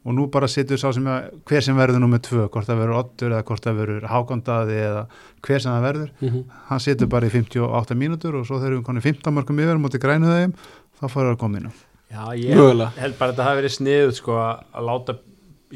og 0.05 0.13
nú 0.13 0.27
bara 0.29 0.45
situr 0.47 0.77
sá 0.77 0.93
sem 0.93 1.03
að, 1.07 1.31
hver 1.49 1.61
sem 1.63 1.75
verður 1.75 1.99
nú 2.03 2.09
með 2.13 2.21
tvö, 2.27 2.49
hvort 2.51 2.67
það 2.67 2.77
verður 2.83 2.99
Oddur 3.01 3.31
eða 3.31 3.43
hvort 3.47 3.63
það 3.65 3.77
verður 3.81 4.07
Hákondaði 4.11 4.77
eða 4.83 5.07
hver 5.41 5.59
sem 5.61 5.71
það 5.71 5.85
verður. 5.87 6.09
Mm 6.21 6.43
Hann 6.69 6.79
situr 6.79 7.07
bara 7.07 7.25
í 7.25 7.31
58 7.31 7.95
mínútur 7.97 8.35
og 8.37 8.45
svo 8.45 8.59
þegar 8.61 8.77
við 8.77 8.83
konum 8.85 9.01
15 9.01 9.33
mörgum 9.33 9.59
yfir 9.63 9.79
mútið 9.81 10.03
grænuðaðum, 10.05 10.53
þá 11.01 11.09
fara 11.09 11.29
það 11.31 11.33
að 11.33 11.39
koma 11.39 11.57
inn. 11.57 11.71
Já, 12.13 12.25
ég 12.37 12.53
Mögulega. 12.53 12.91
held 13.01 13.17
bara 13.17 13.31
að 13.31 13.33
þetta 13.33 13.43
hafi 13.49 13.61
verið 13.63 13.77
sniðut 13.79 14.13
sko 14.19 14.31
að 14.37 14.83
láta 14.85 15.17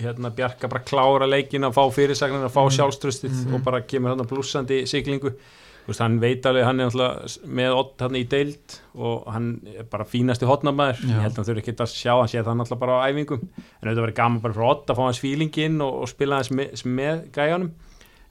hérna 0.03 0.29
Bjarka 0.35 0.67
bara 0.71 0.83
klára 0.85 1.27
leikin 1.29 1.65
að 1.67 1.73
fá 1.77 1.83
fyrirsagnin 1.93 2.45
að 2.45 2.53
fá 2.53 2.63
Mhm. 2.65 2.75
sjálfströstið 2.77 3.45
Mhm. 3.45 3.53
og 3.55 3.63
bara 3.63 3.81
kemur 3.81 4.09
hann 4.13 4.19
að 4.25 4.29
blúsandi 4.33 4.83
siglingu 4.87 5.33
Þú 5.87 5.91
veist, 5.93 5.99
hann 6.03 6.19
veit 6.19 6.43
alveg, 6.43 6.65
hann 6.65 6.79
er 6.81 6.89
með 7.47 7.75
Ott 7.77 7.99
hann 8.01 8.11
í 8.19 8.27
deild 8.27 8.73
og 8.99 9.23
hann 9.31 9.61
er 9.73 9.83
bara 9.87 10.03
fínasti 10.03 10.43
hotnamaður, 10.45 10.97
Já. 10.99 11.15
ég 11.15 11.21
held 11.23 11.31
að 11.31 11.35
hann 11.37 11.45
þurfi 11.45 11.61
ekki 11.63 11.75
að 11.79 11.93
sjá, 11.95 12.11
hann 12.19 12.27
sé 12.27 12.43
það 12.43 12.57
náttúrulega 12.59 12.79
bara 12.79 12.97
á 12.99 13.07
æfingum 13.07 13.39
en 13.47 13.87
auðvitað 13.87 14.03
verið 14.03 14.15
gaman 14.15 14.41
bara 14.41 14.53
fyrir 14.53 14.69
Ott 14.69 14.87
að 14.87 14.95
fá 14.97 15.03
hans 15.05 15.19
fílingin 15.23 15.81
og, 15.81 16.01
og 16.01 16.07
spila 16.09 16.35
hans 16.35 16.49
með, 16.51 16.83
með 16.83 17.31
gæjanum 17.31 17.71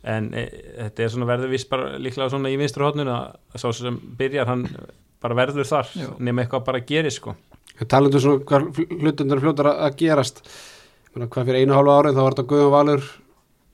en 0.05 0.35
e, 0.35 0.45
þetta 0.85 1.01
er 1.01 1.09
svona 1.09 1.27
verður 1.33 1.49
vist 1.49 1.71
bara 1.71 1.97
líklega 1.99 2.29
svona 2.31 2.53
í 2.53 2.59
vinstri 2.61 2.85
hotnun 2.85 3.09
að 3.09 3.37
sá 3.57 3.73
sem 3.73 3.97
byrjar 4.19 4.47
hann 4.53 4.69
bara 5.23 5.35
verður 5.35 5.65
þar 5.65 5.87
Já. 5.97 6.13
nema 6.21 6.45
eitthvað 6.45 6.65
bara 6.69 6.81
gerist 6.81 7.17
sko 7.23 7.35
Talandu 7.89 8.21
svona 8.21 8.45
hvað 8.45 8.85
hlutundur 9.01 9.41
fljótar 9.41 9.73
að, 9.73 9.81
að 9.81 9.97
gerast 11.17 11.27
Menna, 11.27 11.29
hvað 11.33 11.47
fyrir 11.49 11.65
einu 11.65 11.77
hálfa 11.77 11.99
árið 12.01 12.17
þá 12.17 12.23
var 12.23 12.35
þetta 12.35 12.49
Guðjón 12.51 12.73
Valur 12.75 13.07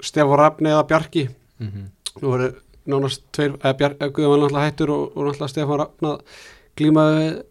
Stefán 0.02 0.38
Rafni 0.38 0.70
eða 0.70 0.88
Bjarki 0.88 1.28
mm 1.28 1.68
-hmm. 1.68 1.87
nú 2.22 2.28
voru 2.28 2.50
nánast 2.87 3.22
tveir, 3.33 3.57
Guðjón 3.59 4.31
var 4.31 4.38
náttúrulega 4.38 4.66
hættur 4.66 4.90
og, 4.90 5.16
og 5.16 5.24
náttúrulega 5.26 5.48
Stefán 5.48 5.78
Rafnað 5.78 6.20
glímaði 6.76 7.24
við 7.26 7.42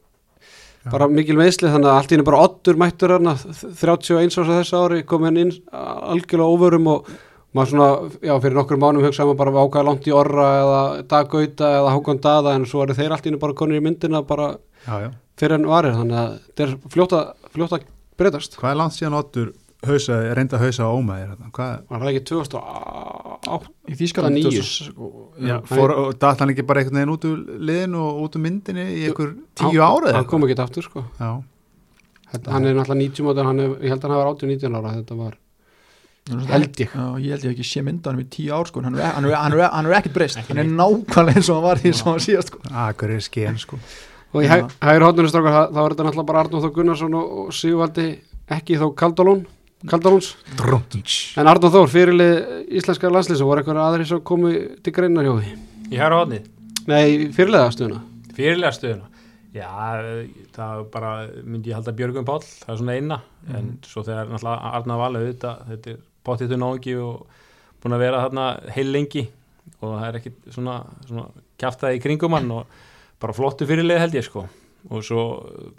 bara 0.89 1.07
mikil 1.07 1.37
meðsli 1.37 1.69
þannig 1.69 1.89
að 1.91 1.97
allt 1.97 2.11
í 2.11 2.15
henni 2.15 2.25
bara 2.25 2.45
oddur 2.47 2.79
mættur 2.79 3.13
hann 3.13 3.29
31 3.29 4.39
árs 4.41 4.49
á 4.49 4.53
þessu 4.57 4.79
ári 4.79 5.03
kom 5.05 5.27
henni 5.27 5.41
inn 5.45 5.51
algjörlega 5.71 6.49
óvörum 6.49 6.87
og 6.87 7.11
maður 7.53 7.69
svona, 7.69 7.87
já, 8.23 8.33
fyrir 8.41 8.57
nokkur 8.57 8.79
mánum 8.81 9.05
hugsaði 9.05 9.29
maður 9.29 9.39
bara 9.43 9.65
ákvæða 9.65 9.87
langt 9.89 10.07
í 10.07 10.15
orra 10.15 10.47
eða 10.61 10.81
daggauta 11.11 11.71
eða 11.77 11.95
hákon 11.95 12.21
dada 12.23 12.55
en 12.57 12.65
svo 12.65 12.85
eru 12.85 12.97
þeir 12.97 13.13
allt 13.13 13.27
í 13.27 13.29
henni 13.29 13.41
bara 13.41 13.57
konir 13.61 13.81
í 13.81 13.85
myndina 13.85 14.23
bara 14.25 14.55
Já, 14.87 14.95
já. 15.03 15.09
fyrir 15.37 15.59
en 15.59 15.67
varir 15.69 15.97
þannig 15.99 16.17
að 16.17 16.31
þetta 16.47 16.63
er 16.65 16.75
fljótt 16.95 17.17
að, 17.17 17.33
fljótt 17.53 17.75
að 17.77 17.89
breytast 18.17 18.57
Hvað 18.57 18.71
er 18.73 18.79
langt 18.81 18.97
síðan 18.97 19.19
Oddur 19.19 19.51
hausa, 19.89 20.17
reynda 20.37 20.57
að 20.57 20.63
hausa 20.67 20.85
á 20.85 20.89
ómaðir? 20.93 21.31
Hvað, 21.55 21.71
var 21.89 21.99
það 22.03 22.09
ekki 22.11 22.23
2008 22.31 23.69
í 23.91 23.95
Þýskaland 24.01 24.37
níu. 24.37 24.51
2000 24.51 25.47
já, 25.49 25.55
fór, 25.71 25.93
og 25.97 26.11
datt 26.21 26.39
hann 26.43 26.51
ekki 26.53 26.65
bara 26.69 26.83
einhvern 26.83 26.99
veginn 27.01 27.13
út 27.15 27.25
úr 27.29 27.39
liðin 27.69 27.95
og 28.01 28.19
út 28.25 28.35
úr 28.37 28.43
myndinni 28.45 28.85
í 28.99 29.05
einhver 29.09 29.31
tíu 29.57 29.81
árið? 29.85 30.13
hann 30.19 30.27
kom 30.29 30.45
ekki 30.47 30.59
aftur 30.61 30.85
sko 30.85 31.05
Já, 31.19 31.31
Þetta, 32.31 32.51
hann 32.53 32.65
er 32.69 32.75
náttúrulega 32.77 33.09
90 33.11 33.25
mótur, 33.27 33.47
hann 33.49 33.63
ég 33.65 33.89
held 33.91 33.97
að 33.97 34.05
hann 34.07 34.13
hafa 34.15 34.35
18-19 34.37 34.77
ára, 34.79 34.91
þetta 35.01 35.17
var, 35.19 35.33
held 36.51 36.77
ég. 36.79 36.93
Já, 36.95 37.05
ég 37.19 37.33
held 37.33 37.43
ég 37.49 37.55
ekki 37.57 37.65
sé 37.67 37.81
mynda 37.83 38.13
hann 38.13 38.21
í 38.23 38.27
tíu 38.31 38.53
ár 38.55 38.69
sko. 38.69 38.85
hann 38.85 38.95
er, 38.95 39.09
hann 39.17 39.25
er, 39.27 39.35
hann 39.35 39.57
er, 39.57 39.65
hann 39.73 39.89
er 39.89 39.97
ekkert 39.97 40.15
breyst 40.15 40.39
hann 40.45 40.61
er 40.63 40.69
nákvæmlega 40.69 41.41
eins 41.41 41.49
og 41.51 41.57
hann 41.59 41.65
var 41.65 41.81
því 41.81 41.91
sem 41.97 42.07
hann 42.13 42.23
síðast 42.23 42.53
sko. 42.53 42.61
akkur 42.85 43.11
er 43.17 43.25
sken 43.25 43.57
sko 43.59 43.81
Og 44.31 44.45
í 44.45 44.47
Já. 44.47 44.61
hæ- 44.61 44.69
hægri 44.87 45.03
hóttunum 45.03 45.27
strákar, 45.27 45.73
þá 45.75 45.79
er 45.83 45.91
þetta 45.91 46.03
náttúrulega 46.07 46.27
bara 46.29 46.41
Arnóð 46.45 46.61
Þór 46.63 46.69
Gunnarsson 46.77 47.15
og, 47.19 47.31
og 47.41 47.49
Sigvaldi, 47.51 48.05
ekki 48.55 48.77
þó 48.79 48.85
Kaldalón, 48.95 49.41
Kaldalóns. 49.89 50.35
Drunch. 50.59 51.15
En 51.41 51.47
Arnóð 51.49 51.73
Þór, 51.77 51.87
fyrirlið 51.89 52.33
íslenska 52.77 53.09
landslýs 53.09 53.41
og 53.41 53.49
voru 53.49 53.63
eitthvað 53.63 53.79
aðri 53.85 54.05
sem 54.09 54.21
komu 54.27 54.51
til 54.85 54.93
greinar 54.93 55.25
hjá 55.25 55.33
því. 55.39 55.53
Í 55.91 55.97
hæra 55.99 56.19
hodnið, 56.21 56.45
Nei, 56.87 57.29
fyrirliða 57.35 57.71
stuðuna. 57.75 58.01
fyrirlega 58.37 58.71
stöðuna 58.77 59.07
Já, 59.51 59.67
það 60.55 60.85
bara 60.93 61.09
myndi 61.43 61.69
ég 61.73 61.75
halda 61.75 61.91
Björgum 61.91 62.23
Páll, 62.25 62.45
það 62.45 62.69
er 62.71 62.77
svona 62.79 62.93
eina 62.95 63.17
en 63.51 63.65
svo 63.83 64.03
þegar 64.07 64.29
náttúrulega 64.31 64.71
Arna 64.79 64.95
Valið 65.01 65.25
þetta, 65.27 65.51
þetta 65.67 65.91
er 65.91 65.97
pottitu 66.23 66.59
náingi 66.61 66.95
og 67.03 67.25
búin 67.83 67.97
að 67.97 68.03
vera 68.05 68.21
þarna 68.23 68.45
heil 68.77 68.87
lengi 68.95 69.25
og 69.81 69.97
það 69.97 70.07
er 70.07 70.19
ekkit 70.21 70.39
svona, 70.55 70.77
svona 71.09 71.25
kjaftaði 71.59 71.99
í 71.99 72.03
kringum 72.05 72.37
hann 72.37 72.47
og 72.55 72.79
bara 73.21 73.35
flottu 73.35 73.67
fyrirlið 73.67 73.99
held 74.05 74.15
ég 74.21 74.25
sko 74.29 74.45
og 74.89 75.03
svo, 75.05 75.23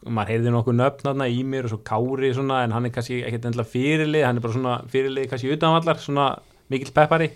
maður 0.07 0.35
heyrði 0.35 0.53
nokkuð 0.55 0.77
nöfn 0.79 1.07
þarna 1.09 1.29
í 1.33 1.41
mér 1.47 1.67
og 1.67 1.73
svo 1.73 1.81
Kári 1.87 2.33
svona 2.37 2.63
en 2.67 2.75
hann 2.77 2.87
er 2.87 2.95
kannski 2.95 3.23
ekkit 3.27 3.49
endla 3.51 3.67
fyrirlið, 3.67 4.27
hann 4.27 4.39
er 4.39 4.45
bara 4.45 4.57
svona 4.57 4.75
fyrirlið 4.93 5.31
kannski 5.33 5.53
utanvallar, 5.57 5.99
svona 6.03 6.29
mikill 6.71 6.95
peppari. 6.95 7.33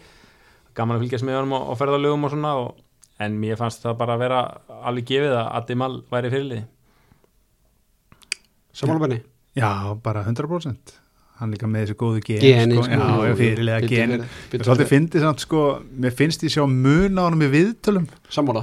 Gaman 0.76 0.98
að 0.98 1.06
fylgjast 1.06 1.26
með 1.26 1.40
honum 1.40 1.56
á, 1.58 1.60
ferðalögum 1.80 2.28
og 2.28 2.34
svona 2.34 2.52
og, 2.60 2.82
en 3.24 3.40
mér 3.40 3.58
fannst 3.58 3.82
það 3.82 3.98
bara 4.02 4.14
að 4.14 4.22
vera 4.26 4.42
alveg 4.86 5.08
gefið 5.10 5.38
að 5.40 5.50
Addi 5.58 5.78
Mal 5.80 5.92
væri 6.12 6.32
fyrirlið 6.34 6.64
Samálabenni. 8.76 9.22
Já, 9.56 9.96
bara 10.04 10.20
100% 10.26 10.98
Hann 11.36 11.52
líka 11.52 11.68
með 11.68 11.82
þessu 11.84 11.96
góðu 12.00 12.20
gen 12.24 12.40
Geni, 12.40 12.76
sko. 12.76 12.88
Já, 12.88 13.28
já, 13.28 13.34
fyrirlega 13.36 13.88
gen. 13.90 14.24
sko. 15.42 15.64
Mér 15.92 16.14
finnst 16.16 16.44
ég 16.46 16.52
sjá 16.54 16.64
mun 16.64 17.20
á 17.20 17.22
hann 17.26 17.36
með 17.40 17.52
viðtölum. 17.52 18.06
Sammála. 18.32 18.62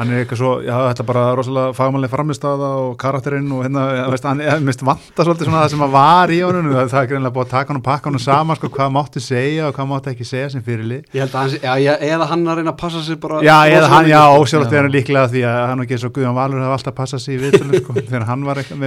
Hann 0.00 0.14
er 0.14 0.22
eitthvað 0.22 0.38
svo, 0.40 0.50
já 0.64 0.72
þetta 0.72 1.02
er 1.02 1.08
bara 1.10 1.22
rosalega 1.36 1.74
fagmannlega 1.76 2.08
framistaða 2.14 2.68
og 2.80 2.94
karakterinn 3.00 3.50
og 3.52 3.60
hérna, 3.66 3.82
ja, 3.98 4.06
veist, 4.08 4.24
hann 4.24 4.40
er 4.40 4.62
mist 4.64 4.80
vanta 4.86 5.20
svolítið 5.26 5.44
svona 5.50 5.60
það 5.60 5.72
sem 5.74 5.82
að 5.84 5.92
var 5.92 6.32
í 6.32 6.38
honum, 6.40 6.70
það 6.78 6.96
er 7.02 7.10
greinlega 7.10 7.34
búið 7.34 7.44
að 7.44 7.52
taka 7.52 7.68
hann 7.68 7.80
og 7.82 7.84
pakka 7.84 8.08
hann 8.08 8.22
saman, 8.24 8.56
sko, 8.56 8.70
hvað 8.72 8.94
mátti 8.94 9.20
segja 9.20 9.66
og 9.68 9.74
hvað 9.76 9.90
mátti 9.90 10.08
ekki 10.14 10.24
segja 10.24 10.48
sem 10.54 10.62
fyrirlið. 10.64 11.02
Ég 11.12 11.20
held 11.20 11.34
að 11.34 11.40
hans, 11.42 11.54
já, 11.60 11.72
já, 11.84 11.92
eða 12.08 12.24
hann 12.32 12.48
að 12.48 12.56
reyna 12.62 12.72
að 12.72 12.80
passa 12.80 13.00
sig 13.04 13.16
bara. 13.20 13.42
Já, 13.44 13.58
eða 13.68 13.92
hann, 13.92 14.08
já, 14.08 14.22
ósjálfsagt 14.38 14.72
Já. 14.72 14.78
er 14.80 14.84
hann 14.88 14.96
líklega 14.96 15.28
því 15.34 15.42
að 15.50 15.60
hann 15.68 15.84
og 15.84 15.84
ekki 15.84 16.00
svo 16.00 16.10
Guðjón 16.16 16.38
Valur 16.40 16.64
hefði 16.64 16.76
alltaf 16.78 16.96
passað 16.96 17.20
sig 17.26 17.36
í 17.36 17.42
viðtölum, 17.44 17.76
sko, 17.84 17.92
þegar 18.08 18.24
hann 18.30 18.42
var 18.48 18.56
eitthvað 18.64 18.80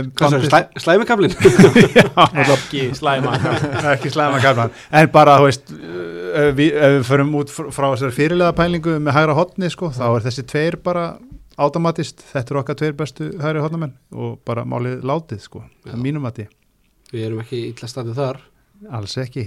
ef 6.41 6.55
við, 6.57 6.73
ef 6.75 6.95
við 6.97 7.05
förum 7.09 7.31
út 7.39 7.51
fr- 7.53 7.69
frá 7.75 7.87
þessar 7.93 8.13
fyrirlega 8.15 8.55
pælingu 8.57 8.97
með 9.03 9.17
hægra 9.17 9.35
hotni, 9.37 9.69
sko, 9.73 9.89
þá 9.95 10.03
er 10.17 10.25
þessi 10.27 10.45
tveir 10.49 10.77
bara 10.85 11.05
automatist, 11.61 12.23
þetta 12.33 12.53
eru 12.53 12.61
okkar 12.63 12.77
tveir 12.79 12.95
bestu 12.97 13.29
hægri 13.41 13.61
hotnamenn 13.61 13.93
og 14.17 14.39
bara 14.47 14.63
málið 14.65 15.03
látið, 15.05 15.43
sko, 15.45 15.63
að 15.85 15.99
mínum 16.01 16.25
að 16.29 16.39
því 16.41 16.47
Við 17.13 17.25
erum 17.27 17.43
ekki 17.43 17.59
illa 17.69 17.87
standið 17.91 18.15
þar. 18.17 18.39
alls 18.89 19.17
ekki. 19.21 19.43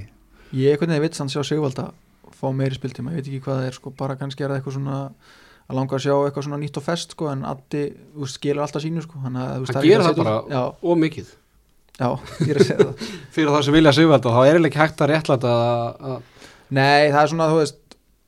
Ég 0.55 0.71
er 0.73 0.79
hvernig 0.79 1.01
ég 1.01 1.03
veit 1.09 1.17
sann 1.19 1.29
sjá 1.33 1.43
Sigvald 1.43 1.81
að 1.83 1.89
fá 2.37 2.47
meiri 2.55 2.77
spiltíma, 2.79 3.11
ég 3.11 3.19
veit 3.25 3.27
ekki 3.33 3.41
hvað 3.43 3.59
það 3.59 3.67
er 3.73 3.77
sko, 3.81 3.91
bara 3.99 4.15
kannski 4.21 4.45
er 4.47 4.53
það 4.53 4.61
eitthvað 4.61 4.77
svona 4.77 4.99
að 5.67 5.75
langa 5.81 5.97
að 5.99 6.05
sjá 6.05 6.15
eitthvað 6.29 6.47
svona 6.47 6.61
nýtt 6.63 6.79
og 6.79 6.85
fest 6.87 7.17
sko, 7.17 7.27
en 7.33 7.43
Addi 7.49 7.83
þú 8.15 8.29
skilur 8.31 8.63
alltaf 8.63 8.85
sínu 8.85 9.03
sko, 9.03 9.19
hann, 9.25 9.35
að, 9.43 9.67
Hann 9.67 9.81
er 9.83 9.89
gerir 9.89 10.05
að 10.05 10.13
það 10.13 10.21
bara. 10.23 10.37
já, 10.55 10.63
Og 10.87 11.01
mikið. 11.03 11.33
já, 11.99 12.09
ég 12.47 12.53
er 12.55 12.61
að 12.63 12.67
segja 12.71 12.87
það. 12.87 13.05
Fyrir 13.35 13.51
það 13.57 13.65
sem 13.67 13.77
vilja 13.81 13.93
sigvalda, 13.99 14.35
þá 14.37 14.41
er 14.53 14.61
ekki 14.71 14.83
hægt 14.85 15.03
að 15.03 15.11
réttlæta 15.11 15.57
að, 15.57 16.07
að 16.13 16.36
Nei, 16.75 17.11
það 17.13 17.21
er 17.23 17.31
svona, 17.33 17.51
þú 17.53 17.61
veist 17.63 17.83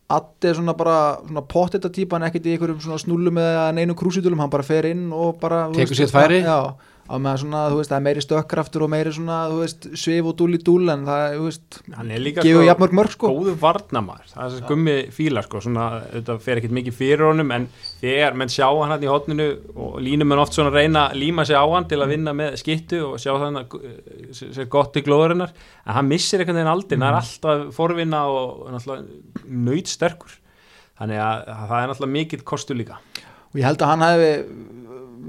Addi 0.09 0.49
er 0.49 0.57
svona 0.57 0.73
bara 0.73 0.99
svona 1.21 1.43
pottita 1.45 1.91
típa 1.93 2.17
en 2.17 2.25
ekkert 2.25 2.47
í 2.49 2.55
einhverjum 2.55 2.79
svona 2.81 3.01
snúlum 3.03 3.41
eða 3.43 3.67
neinu 3.77 3.97
krúsitulum, 3.99 4.41
hann 4.41 4.53
bara 4.53 4.65
fer 4.65 4.87
inn 4.89 5.11
og 5.13 5.37
bara 5.43 5.67
Tekur 5.77 5.99
sitt 5.99 6.15
færi. 6.15 6.39
Já, 6.47 6.73
á 7.09 7.15
með 7.17 7.37
svona, 7.43 7.61
þú 7.73 7.79
veist, 7.79 7.91
það 7.91 7.99
er 7.99 8.05
meiri 8.05 8.23
stökkraftur 8.25 8.85
og 8.85 8.91
meiri 8.93 9.13
svona, 9.17 9.37
þú 9.49 9.59
veist, 9.63 9.87
svif 9.97 10.27
og 10.29 10.35
dúl 10.37 10.49
í 10.55 10.61
dúl 10.61 10.93
en 10.93 11.07
það, 11.09 11.23
þú 11.35 11.47
veist, 11.47 11.79
hann 11.97 12.13
gefur 12.37 12.67
jafnmörg 12.67 12.97
mörg 12.99 13.15
sko. 13.15 13.31
góðu 13.33 13.55
varnamar 13.63 14.27
það 14.29 14.43
er 14.45 14.53
þessi 14.55 14.67
gummi 14.69 14.97
fíla 15.17 15.45
sko 15.47 15.63
svona, 15.65 15.87
þetta 16.13 16.37
fer 16.45 16.61
ekkert 16.61 16.77
mikið 16.79 16.99
fyrir 16.99 17.25
honum 17.31 17.55
en 17.57 17.69
þegar 18.03 18.37
menn 18.39 18.53
sjá 18.53 18.67
hann 18.69 18.93
hann 18.93 19.07
í 19.07 19.11
hotninu 19.11 19.49
og 19.73 19.97
línum 20.05 20.29
menn 20.29 20.43
oft 20.45 20.59
svona 20.59 20.75
reyna 20.75 21.07
að 21.09 21.23
líma 21.23 21.47
sig 21.49 21.57
á 21.57 21.65
hann 21.65 21.89
til 21.89 22.03
að 22.05 22.13
vinna 22.13 22.37
með 22.37 22.59
skittu 22.61 23.01
og 23.09 23.17
sjá 23.23 23.33
þannig 23.35 23.79
að 23.79 24.43
sér 24.43 24.69
gott 24.73 25.01
í 25.01 25.05
glóðurinnar 25.07 25.55
en 25.57 25.97
hann 25.97 26.11
missir 26.13 26.45
einhvern 26.45 26.61
veginn 26.61 26.75
aldrei, 26.75 26.99
hann 27.01 27.09
er 27.09 27.21
alltaf 27.23 27.65
forvinna 27.77 28.27
og 28.29 28.69
náttúrulega 28.75 29.49
nöyt 29.49 29.89
sterkur 29.89 30.37
þannig 30.99 31.23
að, 31.23 31.45
að 31.55 31.69
það 31.71 31.81
er 31.81 31.91
náttúrulega 31.93 32.17
mikill 32.17 32.45
kostur 32.47 32.79
líka. 32.79 32.99
Og 33.49 33.61
ég 33.61 33.69
held 33.69 33.83
að 33.85 33.93
hann 33.93 34.05
hefði 34.05 34.33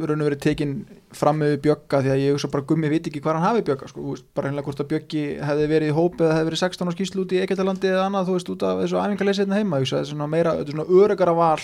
raun 0.09 0.23
og 0.23 0.29
verið 0.29 0.41
tekin 0.43 0.73
fram 1.15 1.39
með 1.41 1.55
Bjögga 1.63 2.01
því 2.05 2.11
að 2.13 2.19
ég 2.21 2.35
hugsa 2.35 2.49
bara 2.53 2.65
gummi 2.69 2.89
veit 2.91 3.07
ekki 3.09 3.21
hvað 3.23 3.37
hann 3.39 3.45
hafi 3.47 3.63
Bjögga 3.65 3.87
sko, 3.89 4.15
bara 4.37 4.49
hennilega 4.49 4.67
hvort 4.69 4.83
að 4.83 4.89
Bjöggi 4.91 5.23
hefði 5.41 5.69
verið 5.71 5.89
í 5.89 5.95
hóp 5.97 6.19
eða 6.21 6.35
hefði 6.37 6.49
verið 6.49 6.61
16 6.61 6.89
á 6.89 6.93
skýslu 6.93 7.23
út 7.23 7.33
í 7.33 7.39
Egetalandi 7.43 7.89
eða 7.89 8.03
annað, 8.05 8.27
þú 8.29 8.35
veist, 8.37 8.51
út 8.53 8.65
af 8.67 8.81
þessu 8.83 8.99
æfingarleysi 9.01 9.43
hérna 9.43 9.57
heima, 9.57 9.79
ég 9.79 9.87
hugsa, 9.87 9.97
þetta 9.97 10.05
er 10.05 10.13
svona 10.13 10.29
meira, 10.29 10.53
þetta 10.59 10.69
er 10.69 10.77
svona 10.77 10.99
örugara 11.01 11.33
val 11.39 11.63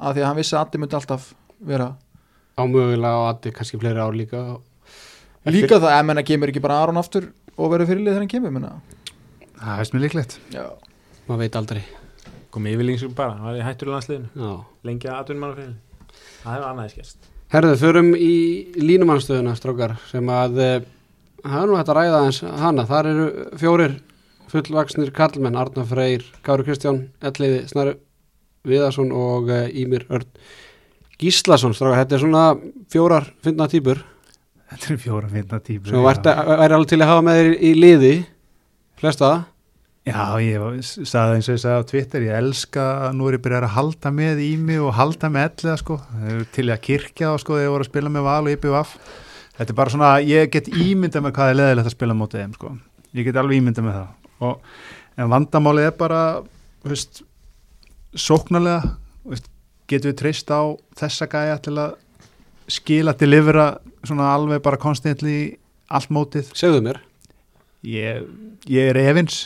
að 0.00 0.16
því 0.16 0.24
að 0.24 0.28
hann 0.30 0.40
vissi 0.40 0.56
að 0.56 0.64
Addi 0.64 0.80
myndi 0.80 0.98
alltaf 1.00 1.28
vera 1.68 1.90
ámögulega 2.60 3.20
og 3.20 3.28
addi 3.34 3.52
kannski 3.56 3.80
fleiri 3.80 4.00
ár 4.00 4.16
líka. 4.16 4.40
líka 5.48 5.78
það, 5.80 5.96
ef 5.98 6.06
menna 6.08 6.24
kemur 6.26 6.52
ekki 6.52 6.62
bara 6.64 6.80
Aron 6.84 7.00
aftur 7.00 7.30
og 7.56 7.72
verður 7.72 7.92
fyrirlið 7.92 8.12
þegar 8.14 8.24
hann 8.24 8.32
kemur, 8.32 8.54
menna 8.56 8.72
það 9.60 9.82
veist 9.82 9.96
mér 9.96 10.04
líklegt. 10.06 10.38
Maður 11.28 11.42
veit 11.44 11.60
aldrei. 11.60 11.82
Herðu, 17.50 17.72
förum 17.80 18.12
í 18.14 18.34
línumannstöðuna, 18.78 19.56
strókar, 19.58 19.96
sem 20.10 20.28
að 20.30 20.60
eh, 20.62 20.84
það 21.42 21.58
er 21.62 21.70
nú 21.70 21.80
hægt 21.80 21.90
að 21.90 21.98
ræða 21.98 22.22
eins 22.28 22.40
hana. 22.62 22.86
Þar 22.86 23.10
eru 23.10 23.26
fjórir 23.58 23.96
fullvaksnir 24.52 25.10
kallmenn, 25.14 25.58
Arna 25.58 25.86
Freyr, 25.86 26.22
Kári 26.46 26.66
Kristján, 26.68 27.02
Elliði, 27.22 27.64
Snæru 27.70 27.96
Viðarsson 28.70 29.10
og 29.16 29.50
Ímir 29.50 30.06
Örn 30.12 30.28
Gíslason, 31.20 31.74
strókar. 31.74 32.04
Þetta 32.04 32.18
er 32.18 32.24
svona 32.24 32.46
fjórar 32.92 33.30
fyndna 33.42 33.68
týpur 33.70 34.04
þetta 34.70 34.90
eru 34.90 35.00
fjóra 35.02 35.30
finna 35.30 35.60
típur 35.62 35.90
sem 35.90 36.04
væri 36.04 36.74
alveg 36.76 36.90
til 36.92 37.00
að 37.00 37.10
hafa 37.10 37.24
með 37.26 37.40
þér 37.40 37.48
í 37.54 37.70
liði, 37.78 38.12
flesta. 39.00 39.30
Já, 40.08 40.40
ég 40.40 40.62
sagði 40.86 41.36
eins 41.36 41.48
og 41.50 41.56
ég 41.58 41.60
sagði 41.60 41.80
á 41.84 41.90
Twitter, 41.90 42.22
ég 42.24 42.36
elska 42.38 42.84
að 43.06 43.16
nú 43.18 43.26
er 43.28 43.36
ég 43.36 43.42
byrjað 43.44 43.66
að 43.66 43.74
halda 43.74 44.12
með 44.16 44.38
í 44.40 44.52
mig 44.56 44.80
og 44.80 44.94
halda 44.96 45.28
með 45.28 45.50
elliða 45.50 45.74
sko, 45.82 45.98
til 46.54 46.64
að 46.72 46.80
kirkja 46.86 47.32
þá 47.34 47.42
sko 47.42 47.58
þegar 47.58 47.66
ég 47.66 47.74
voru 47.74 47.84
að 47.84 47.90
spila 47.90 48.12
með 48.14 48.24
val 48.24 48.38
og 48.40 48.54
IPVF 48.54 48.94
þetta 49.58 49.74
er 49.74 49.78
bara 49.82 49.92
svona, 49.92 50.14
ég 50.24 50.48
get 50.54 50.70
ímyndað 50.72 51.26
með 51.26 51.34
hvað 51.36 51.52
er 51.52 51.58
leðilegt 51.60 51.90
að 51.90 51.96
spila 51.98 52.16
mótið 52.16 52.44
þeim 52.44 52.56
sko. 52.56 52.72
Ég 53.12 53.28
get 53.28 53.40
alveg 53.42 53.60
ímyndað 53.60 53.86
með 53.90 53.98
það. 53.98 54.32
Og, 54.48 54.72
en 55.20 55.30
vandamálið 55.34 55.90
er 55.90 55.94
bara 56.00 56.22
veist, 56.88 57.22
sóknarlega 58.16 58.94
veist, 59.28 59.52
getum 59.90 60.14
við 60.14 60.18
treyst 60.22 60.48
á 60.48 60.64
þessa 60.96 61.28
gæja 61.28 61.60
til 61.60 61.76
að 61.76 61.94
skila, 62.72 63.16
delivera 63.20 63.68
svona 64.00 64.32
alveg 64.32 64.64
bara 64.64 64.80
konstantli 64.80 65.38
allt 65.92 66.08
mótið? 66.14 66.54
Segðu 66.56 66.80
mér. 66.88 67.04
ég, 67.84 68.24
ég 68.64 68.94
er 68.94 69.04
efins 69.04 69.44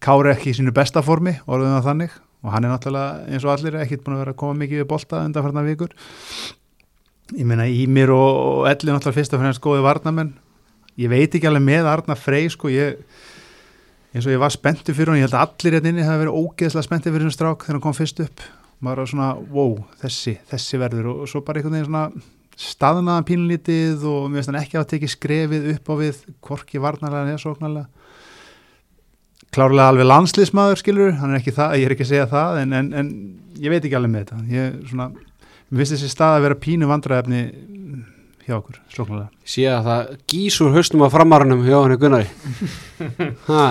Kári 0.00 0.32
ekki 0.32 0.52
í 0.52 0.56
sínu 0.56 0.72
besta 0.76 1.02
formi 1.04 1.36
orðum 1.46 1.76
það 1.76 1.88
þannig. 1.90 2.18
Og 2.40 2.54
hann 2.54 2.64
er 2.64 2.72
náttúrulega 2.72 3.26
eins 3.28 3.44
og 3.44 3.52
allir 3.52 3.80
ekkit 3.82 4.04
búin 4.04 4.16
að 4.16 4.22
vera 4.24 4.32
að 4.32 4.40
koma 4.40 4.56
mikið 4.62 4.80
við 4.80 4.86
bolta 4.88 5.24
undanfarnar 5.26 5.66
vikur. 5.66 5.90
Ég 7.36 7.46
meina 7.46 7.66
Ímir 7.68 8.12
og, 8.14 8.30
og 8.40 8.70
Elli 8.70 8.88
náttúrulega 8.88 9.18
fyrst 9.18 9.36
og 9.36 9.42
fremst 9.42 9.62
góði 9.64 9.84
varnamenn 9.84 10.32
ég 11.00 11.10
veit 11.10 11.34
ekki 11.34 11.48
alveg 11.48 11.64
með 11.64 11.88
Arna 11.90 12.16
Frey 12.18 12.48
sko 12.52 12.70
ég 12.72 12.98
eins 14.10 14.26
og 14.26 14.34
ég 14.34 14.40
var 14.42 14.52
spenntu 14.52 14.94
fyrir 14.96 15.12
hann, 15.12 15.20
ég 15.20 15.28
held 15.28 15.36
að 15.38 15.46
allir 15.46 15.76
hérna 15.76 15.92
inni 15.92 16.06
hafi 16.06 16.24
verið 16.24 16.40
ógeðslega 16.40 16.86
spenntu 16.86 17.12
fyrir 17.12 17.28
þessum 17.28 17.36
strák 17.36 17.64
þegar 17.64 17.78
hann 17.78 17.84
kom 17.84 17.96
fyrst 17.96 18.22
upp. 18.24 18.44
Maður 18.80 19.02
var 19.02 19.10
svona, 19.12 19.28
wow, 19.54 19.74
þessi, 20.00 20.34
þessi 20.50 20.80
verður. 20.80 21.10
Og, 21.12 21.22
svo 21.30 21.42
bara 21.46 21.60
einhvern 21.60 21.76
veginn 21.76 21.90
svona 21.90 22.04
staðnaðan 22.60 23.28
pínlítið 23.28 24.06
og 24.08 24.26
mér 24.26 24.40
finnst 24.40 24.50
hann 24.50 24.60
ekki 24.60 24.80
að 24.80 24.88
tekið 24.94 25.12
skrefið 25.14 25.68
upp 25.76 25.92
á 25.92 25.94
við 26.00 26.22
hvorki 26.44 26.82
varnarlega 26.82 27.36
eða 27.36 27.42
sóknarlega 27.44 27.99
klárlega 29.54 29.90
alveg 29.90 30.08
landslýsmaður 30.08 30.80
skilur, 30.80 31.12
hann 31.18 31.34
er 31.34 31.40
ekki 31.40 31.54
það, 31.56 31.76
ég 31.80 31.88
er 31.88 31.94
ekki 31.96 32.06
að 32.06 32.12
segja 32.12 32.28
það 32.30 32.60
en, 32.62 32.76
en, 32.78 32.90
en 33.00 33.10
ég 33.60 33.72
veit 33.72 33.82
ekki 33.82 33.98
alveg 33.98 34.12
með 34.14 34.26
þetta. 34.26 34.40
Ég 34.54 34.76
svona, 34.90 35.08
mér 35.70 35.82
finnst 35.82 35.96
þessi 35.96 36.12
stað 36.12 36.36
að 36.36 36.44
vera 36.46 36.60
pínu 36.66 36.90
vandræðefni 36.90 37.42
hjá 38.46 38.56
okkur, 38.58 38.78
sóknarlega 38.90 39.50
sé 39.54 39.66
að 39.70 39.88
það 39.88 40.12
gís 40.32 40.60
úr 40.64 40.76
haustum 40.76 41.04
á 41.06 41.08
framarunum 41.12 41.66
hjá 41.66 41.76
henni 41.78 41.98
Gunnari. 42.00 42.30
Ha, 43.50 43.64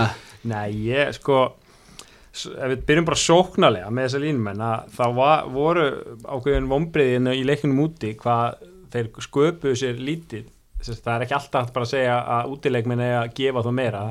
Nei, 0.47 0.69
ég 0.87 1.11
sko 1.17 1.41
ef 2.39 2.69
við 2.71 2.83
byrjum 2.87 3.07
bara 3.09 3.19
sóknarlega 3.19 3.89
með 3.91 4.07
þessa 4.07 4.21
línumenn 4.23 4.61
að 4.63 4.93
það 4.95 5.15
var, 5.17 5.47
voru 5.51 5.87
ákveðin 6.23 6.69
vombriðinu 6.69 7.33
í 7.35 7.43
leikunum 7.47 7.81
úti 7.87 8.13
hvað 8.19 8.61
þeir 8.93 9.09
sköpuðu 9.25 9.79
sér 9.79 9.99
lítið 9.99 10.47
það 10.79 11.11
er 11.13 11.25
ekki 11.25 11.37
alltaf 11.37 11.69
bara 11.75 11.87
að 11.87 11.91
segja 11.91 12.15
að 12.37 12.55
útileikminn 12.55 13.03
er 13.03 13.15
að 13.19 13.33
gefa 13.39 13.63
þá 13.65 13.69
meira. 13.75 14.01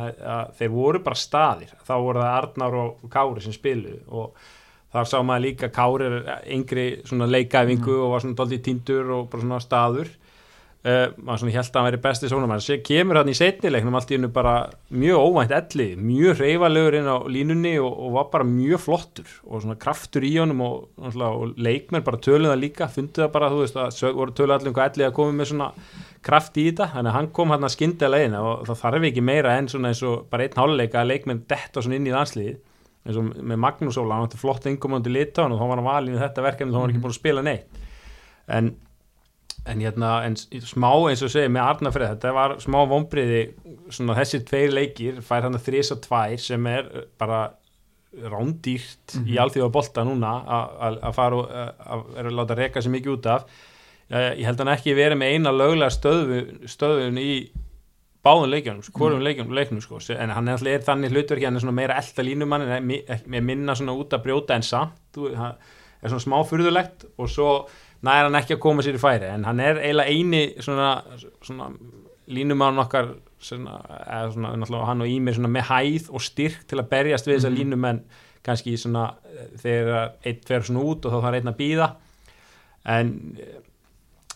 Þeir 0.58 0.72
voru 0.74 1.02
bara 1.04 1.18
staðir. 1.18 1.74
Þá 1.86 1.94
voru 1.96 2.22
það 2.22 2.36
Arnar 2.36 2.78
og 2.82 3.10
Kári 3.12 3.44
sem 3.44 3.56
spiluðu 3.56 4.00
og 4.20 4.48
þar 4.92 5.10
sá 5.10 5.18
maður 5.20 5.44
líka 5.46 5.70
Kári 5.72 6.10
yngri 6.56 6.86
svona 7.08 7.28
leikæfingu 7.28 7.96
og 8.04 8.14
var 8.14 8.24
svona 8.24 8.40
doldið 8.40 8.64
tíndur 8.68 9.14
og 9.16 9.28
bara 9.32 9.44
svona 9.44 9.60
staður 9.64 10.12
uh, 10.86 11.06
maður 11.16 11.42
svona 11.42 11.54
held 11.54 11.70
að 11.70 11.78
hann 11.78 11.88
veri 11.88 12.00
besti 12.04 12.30
svona 12.30 12.48
maður 12.50 12.82
kemur 12.86 13.20
hann 13.20 13.32
í 13.32 13.36
setnileiknum 13.38 13.98
allt 13.98 14.12
í 14.12 14.18
hennu 14.18 14.30
bara 14.34 14.54
mjög 14.94 15.24
óvænt 15.24 15.54
elli, 15.58 15.88
mjög 15.98 16.42
reyfalegur 16.42 16.98
inn 17.00 17.10
á 17.10 17.16
línunni 17.30 17.74
og, 17.82 17.90
og 17.92 18.14
var 18.18 18.28
bara 18.34 18.48
mjög 18.48 18.84
flottur 18.84 19.32
og 19.46 19.64
svona 19.64 19.78
kraftur 19.80 20.26
í 20.26 20.34
honum 20.38 20.62
og, 20.66 20.86
og 20.98 21.56
leikmenn 21.58 22.06
bara 22.06 22.22
töluðu 22.22 22.52
það 22.52 22.62
líka 22.62 22.90
fundu 22.92 23.24
það 23.24 23.34
bara, 23.34 23.50
þú 23.54 23.64
veist, 23.64 23.80
að 23.82 24.20
voru 24.20 24.36
töluðu 24.36 24.58
allir 24.58 24.72
um 24.72 24.78
hvað 24.78 24.92
elli 24.92 25.08
að 25.08 25.16
koma 25.18 25.36
með 25.38 25.52
svona 25.52 25.70
kraft 26.24 26.58
í 26.58 26.64
þetta. 26.70 26.88
Þannig 26.94 27.12
að 27.12 27.16
hann 27.18 27.30
kom 27.36 27.52
hann 27.54 27.66
að 27.66 27.74
skyndilega 27.74 28.28
inn 28.28 28.38
og 28.38 28.64
það 28.68 28.80
þarf 28.82 29.06
ekki 29.10 29.24
meira 29.24 29.54
en 29.58 29.70
svona 29.70 29.92
eins 29.92 30.02
og 30.06 30.26
bara 30.32 30.46
einn 30.46 30.58
háluleika 30.58 31.02
að 31.02 31.12
leikmenn 31.12 31.44
detta 31.50 31.84
svona 31.84 31.98
inn 31.98 32.08
í 32.08 32.14
landsliðið 32.14 32.58
eins 33.08 33.18
og 33.20 33.28
með 33.30 33.60
Magnús 33.62 33.96
Óla, 34.00 34.18
hann 34.18 34.26
átti 34.28 34.40
flott 34.40 34.66
innkomandi 34.68 35.12
litáin 35.12 35.54
og 35.54 35.60
þá 35.60 35.64
var 35.70 35.80
hann 35.80 35.86
valin 35.86 36.16
í 36.18 36.20
þetta 36.20 36.44
verkefni 36.44 36.74
þá 36.74 36.78
var 36.78 36.84
hann 36.84 36.92
ekki 36.92 37.04
búin 37.04 37.14
að 37.14 37.20
spila 37.20 37.44
neitt. 37.46 37.86
En 38.58 38.72
en 39.68 39.80
hérna, 39.84 40.10
en 40.26 40.34
smá 40.36 40.90
eins 41.10 41.22
og 41.26 41.30
segja 41.32 41.50
með 41.52 41.66
Arnafrið, 41.68 42.10
þetta 42.14 42.32
var 42.36 42.56
smá 42.64 42.78
vombriði 42.90 43.40
svona 43.92 44.16
þessi 44.18 44.40
tveir 44.48 44.72
leikir 44.74 45.20
fær 45.24 45.44
hann 45.46 45.58
að 45.58 45.66
þrisa 45.68 45.98
tvær 46.04 46.36
sem 46.40 46.66
er 46.72 46.88
uh, 46.88 47.06
bara 47.20 47.42
rándýrt 48.32 49.18
í 49.28 49.36
alþjóða 49.38 49.72
bolta 49.74 50.04
núna 50.08 50.30
að- 50.48 51.02
fara 51.14 51.36
og 51.36 51.50
vera 52.16 52.30
að 52.30 52.38
láta 52.38 52.56
reka 52.58 52.80
sér 52.82 52.94
mikið 52.96 53.16
út 53.18 53.26
af 53.38 53.44
Eh, 54.08 54.38
ég 54.40 54.46
held 54.48 54.56
hann 54.62 54.70
ekki 54.72 54.94
verið 54.96 55.18
með 55.20 55.34
eina 55.34 55.50
löglega 55.52 55.92
stöðu, 55.92 56.36
stöðun 56.64 57.18
í 57.20 57.50
báðum 58.24 58.48
leikjunum, 58.48 58.78
sko, 58.86 58.94
hvorum 59.02 59.20
leikjunum, 59.20 59.52
leiknum 59.52 59.82
sko. 59.84 59.98
en 60.16 60.30
hann 60.32 60.48
er 60.48 60.54
alltaf 60.56 60.70
er 60.72 60.80
þannig 60.86 61.12
hlutverki 61.12 61.44
hann 61.44 61.56
er 61.56 61.60
svona 61.60 61.74
meira 61.76 61.98
elda 62.00 62.22
línumann 62.24 62.62
en 62.64 62.70
er 62.72 62.80
mi- 62.80 63.02
með 63.04 63.42
minna 63.44 63.74
svona 63.76 63.92
út 63.92 64.08
að 64.16 64.22
brjóta 64.24 64.54
en 64.56 64.62
samt 64.64 65.20
hann 65.36 65.56
er 66.02 66.08
svona 66.08 66.24
smá 66.24 66.38
furðulegt 66.48 67.04
og 67.18 67.28
svo 67.28 67.68
næra 68.06 68.28
hann 68.28 68.38
ekki 68.38 68.56
að 68.56 68.62
koma 68.62 68.84
sér 68.84 68.98
í 68.98 69.02
færi 69.02 69.30
en 69.32 69.46
hann 69.48 69.62
er 69.62 69.80
eiginlega 69.82 70.14
eini 70.14 70.42
svona, 70.62 70.90
svona 71.42 71.70
línumann 72.30 72.78
okkar 72.84 73.12
svona, 73.42 73.78
eða 74.04 74.32
svona, 74.34 74.54
náttúrulega 74.58 74.90
hann 74.90 75.04
og 75.04 75.12
Ímir 75.12 75.38
svona 75.38 75.52
með 75.52 75.68
hæð 75.70 76.10
og 76.14 76.24
styrk 76.24 76.66
til 76.68 76.80
að 76.80 76.90
berjast 76.92 77.28
við 77.28 77.38
þessar 77.38 77.56
línumenn 77.56 78.02
kannski 78.46 78.76
svona 78.78 79.08
eh, 79.26 79.48
þegar 79.62 80.12
einn 80.26 80.44
fer 80.46 80.66
svona 80.66 80.84
út 80.84 81.06
og 81.06 81.14
þá 81.14 81.18
þarf 81.24 81.40
einn 81.40 81.52
að 81.52 81.58
býða 81.58 81.88
en 82.94 83.14
eh, 83.38 83.56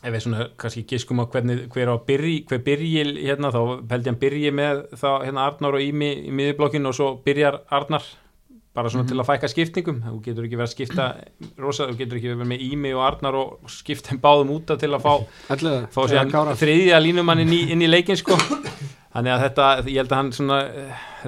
ef 0.02 0.10
við 0.10 0.24
svona 0.24 0.48
kannski 0.58 0.84
giskum 0.90 1.22
á 1.22 1.30
hvernig 1.30 1.68
hver 1.70 1.92
á 1.92 1.94
að 1.94 2.06
byrji, 2.08 2.38
hver 2.50 2.64
byrji 2.66 3.04
hérna 3.20 3.52
þá 3.54 3.60
held 3.62 4.02
ég 4.02 4.10
hann 4.10 4.22
byrji 4.24 4.54
með 4.58 4.82
þá 4.98 5.10
hérna 5.22 5.46
Arnar 5.46 5.78
og 5.78 5.84
Ími 5.84 6.10
í 6.26 6.34
miðjublokkin 6.34 6.90
og 6.90 6.96
svo 6.98 7.12
byrjar 7.22 7.62
Arnar 7.70 8.06
bara 8.72 8.92
svona 8.92 9.08
til 9.08 9.18
að 9.20 9.28
fækka 9.28 9.50
skiptingum. 9.52 10.00
Þú 10.06 10.18
getur 10.24 10.46
ekki 10.48 10.58
verið 10.58 10.68
að 10.68 10.74
skipta 10.74 11.08
rosa, 11.60 11.88
þú 11.90 11.98
getur 12.00 12.20
ekki 12.20 12.32
verið 12.32 12.50
með 12.54 12.66
Ími 12.70 12.94
og 12.96 13.04
Arnar 13.10 13.38
og 13.38 13.70
skipta 13.72 14.12
þeim 14.12 14.22
báðum 14.24 14.56
út 14.56 14.72
af 14.72 14.80
til 14.82 14.92
að 14.92 15.04
fá 15.04 15.14
fá 15.92 16.02
þriðja 16.62 17.00
línumann 17.04 17.44
inn 17.44 17.54
í, 17.54 17.62
inn 17.74 17.84
í 17.84 17.90
leikin 17.90 18.20
sko. 18.20 18.38
Þannig 19.12 19.34
að 19.34 19.42
þetta, 19.44 19.64
ég 19.92 19.98
held 20.00 20.12
að 20.12 20.20
hann 20.22 20.30
svona 20.32 20.60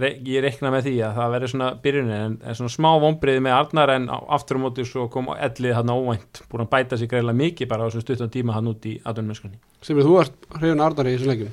ég 0.00 0.42
reikna 0.42 0.70
með 0.72 0.88
því 0.88 0.94
að 1.06 1.18
það 1.18 1.34
verður 1.34 1.52
svona 1.52 1.68
byrjunin 1.84 2.14
en, 2.16 2.36
en 2.42 2.56
svona 2.58 2.72
smá 2.72 2.88
vombriði 3.02 3.42
með 3.44 3.56
Arnar 3.58 3.92
en 3.94 4.08
aftur 4.10 4.58
á 4.58 4.60
móti 4.64 4.86
svo 4.88 5.04
kom 5.12 5.28
ellið 5.34 5.76
hann 5.78 5.92
óvænt 5.92 6.40
búin 6.50 6.64
að 6.64 6.70
bæta 6.72 6.98
sig 6.98 7.10
greiðlega 7.12 7.40
mikið 7.42 7.70
bara 7.70 7.86
á 7.86 7.88
þessum 7.90 8.06
stuttan 8.06 8.32
tíma 8.34 8.56
hann 8.56 8.72
út 8.72 8.88
í 8.88 8.96
aðunmennskunni 9.04 9.60
er 9.84 10.08
þú 10.08 10.16
ert 10.22 10.48
hrifun 10.56 10.82
Arnari 10.82 11.14
í 11.14 11.18
þessum 11.18 11.34
leikjum 11.34 11.52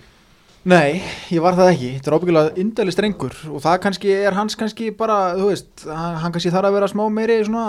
Nei, 0.62 1.00
ég 1.34 1.42
var 1.42 1.56
það 1.58 1.72
ekki, 1.72 1.88
þetta 1.96 2.10
er 2.12 2.16
ábyggilega 2.20 2.50
indæli 2.62 2.94
strengur 2.94 3.38
og 3.50 3.64
það 3.64 3.80
kannski 3.82 4.12
er 4.14 4.36
hans 4.38 4.54
kannski 4.60 4.92
bara, 4.94 5.32
þú 5.40 5.48
veist, 5.50 5.72
hann, 5.88 6.20
hann 6.22 6.36
kannski 6.36 6.52
þarf 6.54 6.70
að 6.70 6.76
vera 6.76 6.90
smá 6.92 7.02
meiri 7.10 7.38
svona 7.48 7.64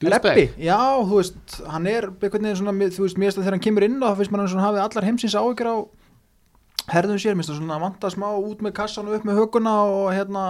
reppi 0.00 0.46
Já, 0.56 0.78
þú 1.04 1.18
veist, 1.18 1.58
hann 1.68 1.88
er 1.92 2.06
einhvern 2.08 2.48
veginn 2.48 2.56
svona, 2.62 2.88
þú 2.96 3.04
veist, 3.04 3.20
mér 3.20 3.28
finnst 3.28 3.42
að 3.42 3.44
þegar 3.44 3.56
hann 3.58 3.64
kemur 3.66 3.84
inn 3.84 3.98
og 3.98 4.06
það 4.06 4.22
finnst 4.22 4.32
maður 4.32 4.52
svona 4.54 4.64
hafið 4.64 4.84
allar 4.86 5.08
heimsins 5.10 5.36
áhyggjur 5.36 5.68
á 5.68 5.76
herðum 6.94 7.20
sér, 7.20 7.36
mér 7.36 7.44
finnst 7.44 7.52
það 7.52 7.60
svona 7.60 7.80
vanta 7.84 8.12
smá 8.16 8.28
út 8.32 8.64
með 8.64 8.76
kassan 8.80 9.10
og 9.12 9.18
upp 9.18 9.28
með 9.28 9.42
höguna 9.42 9.76
og 9.84 10.08
hérna 10.16 10.46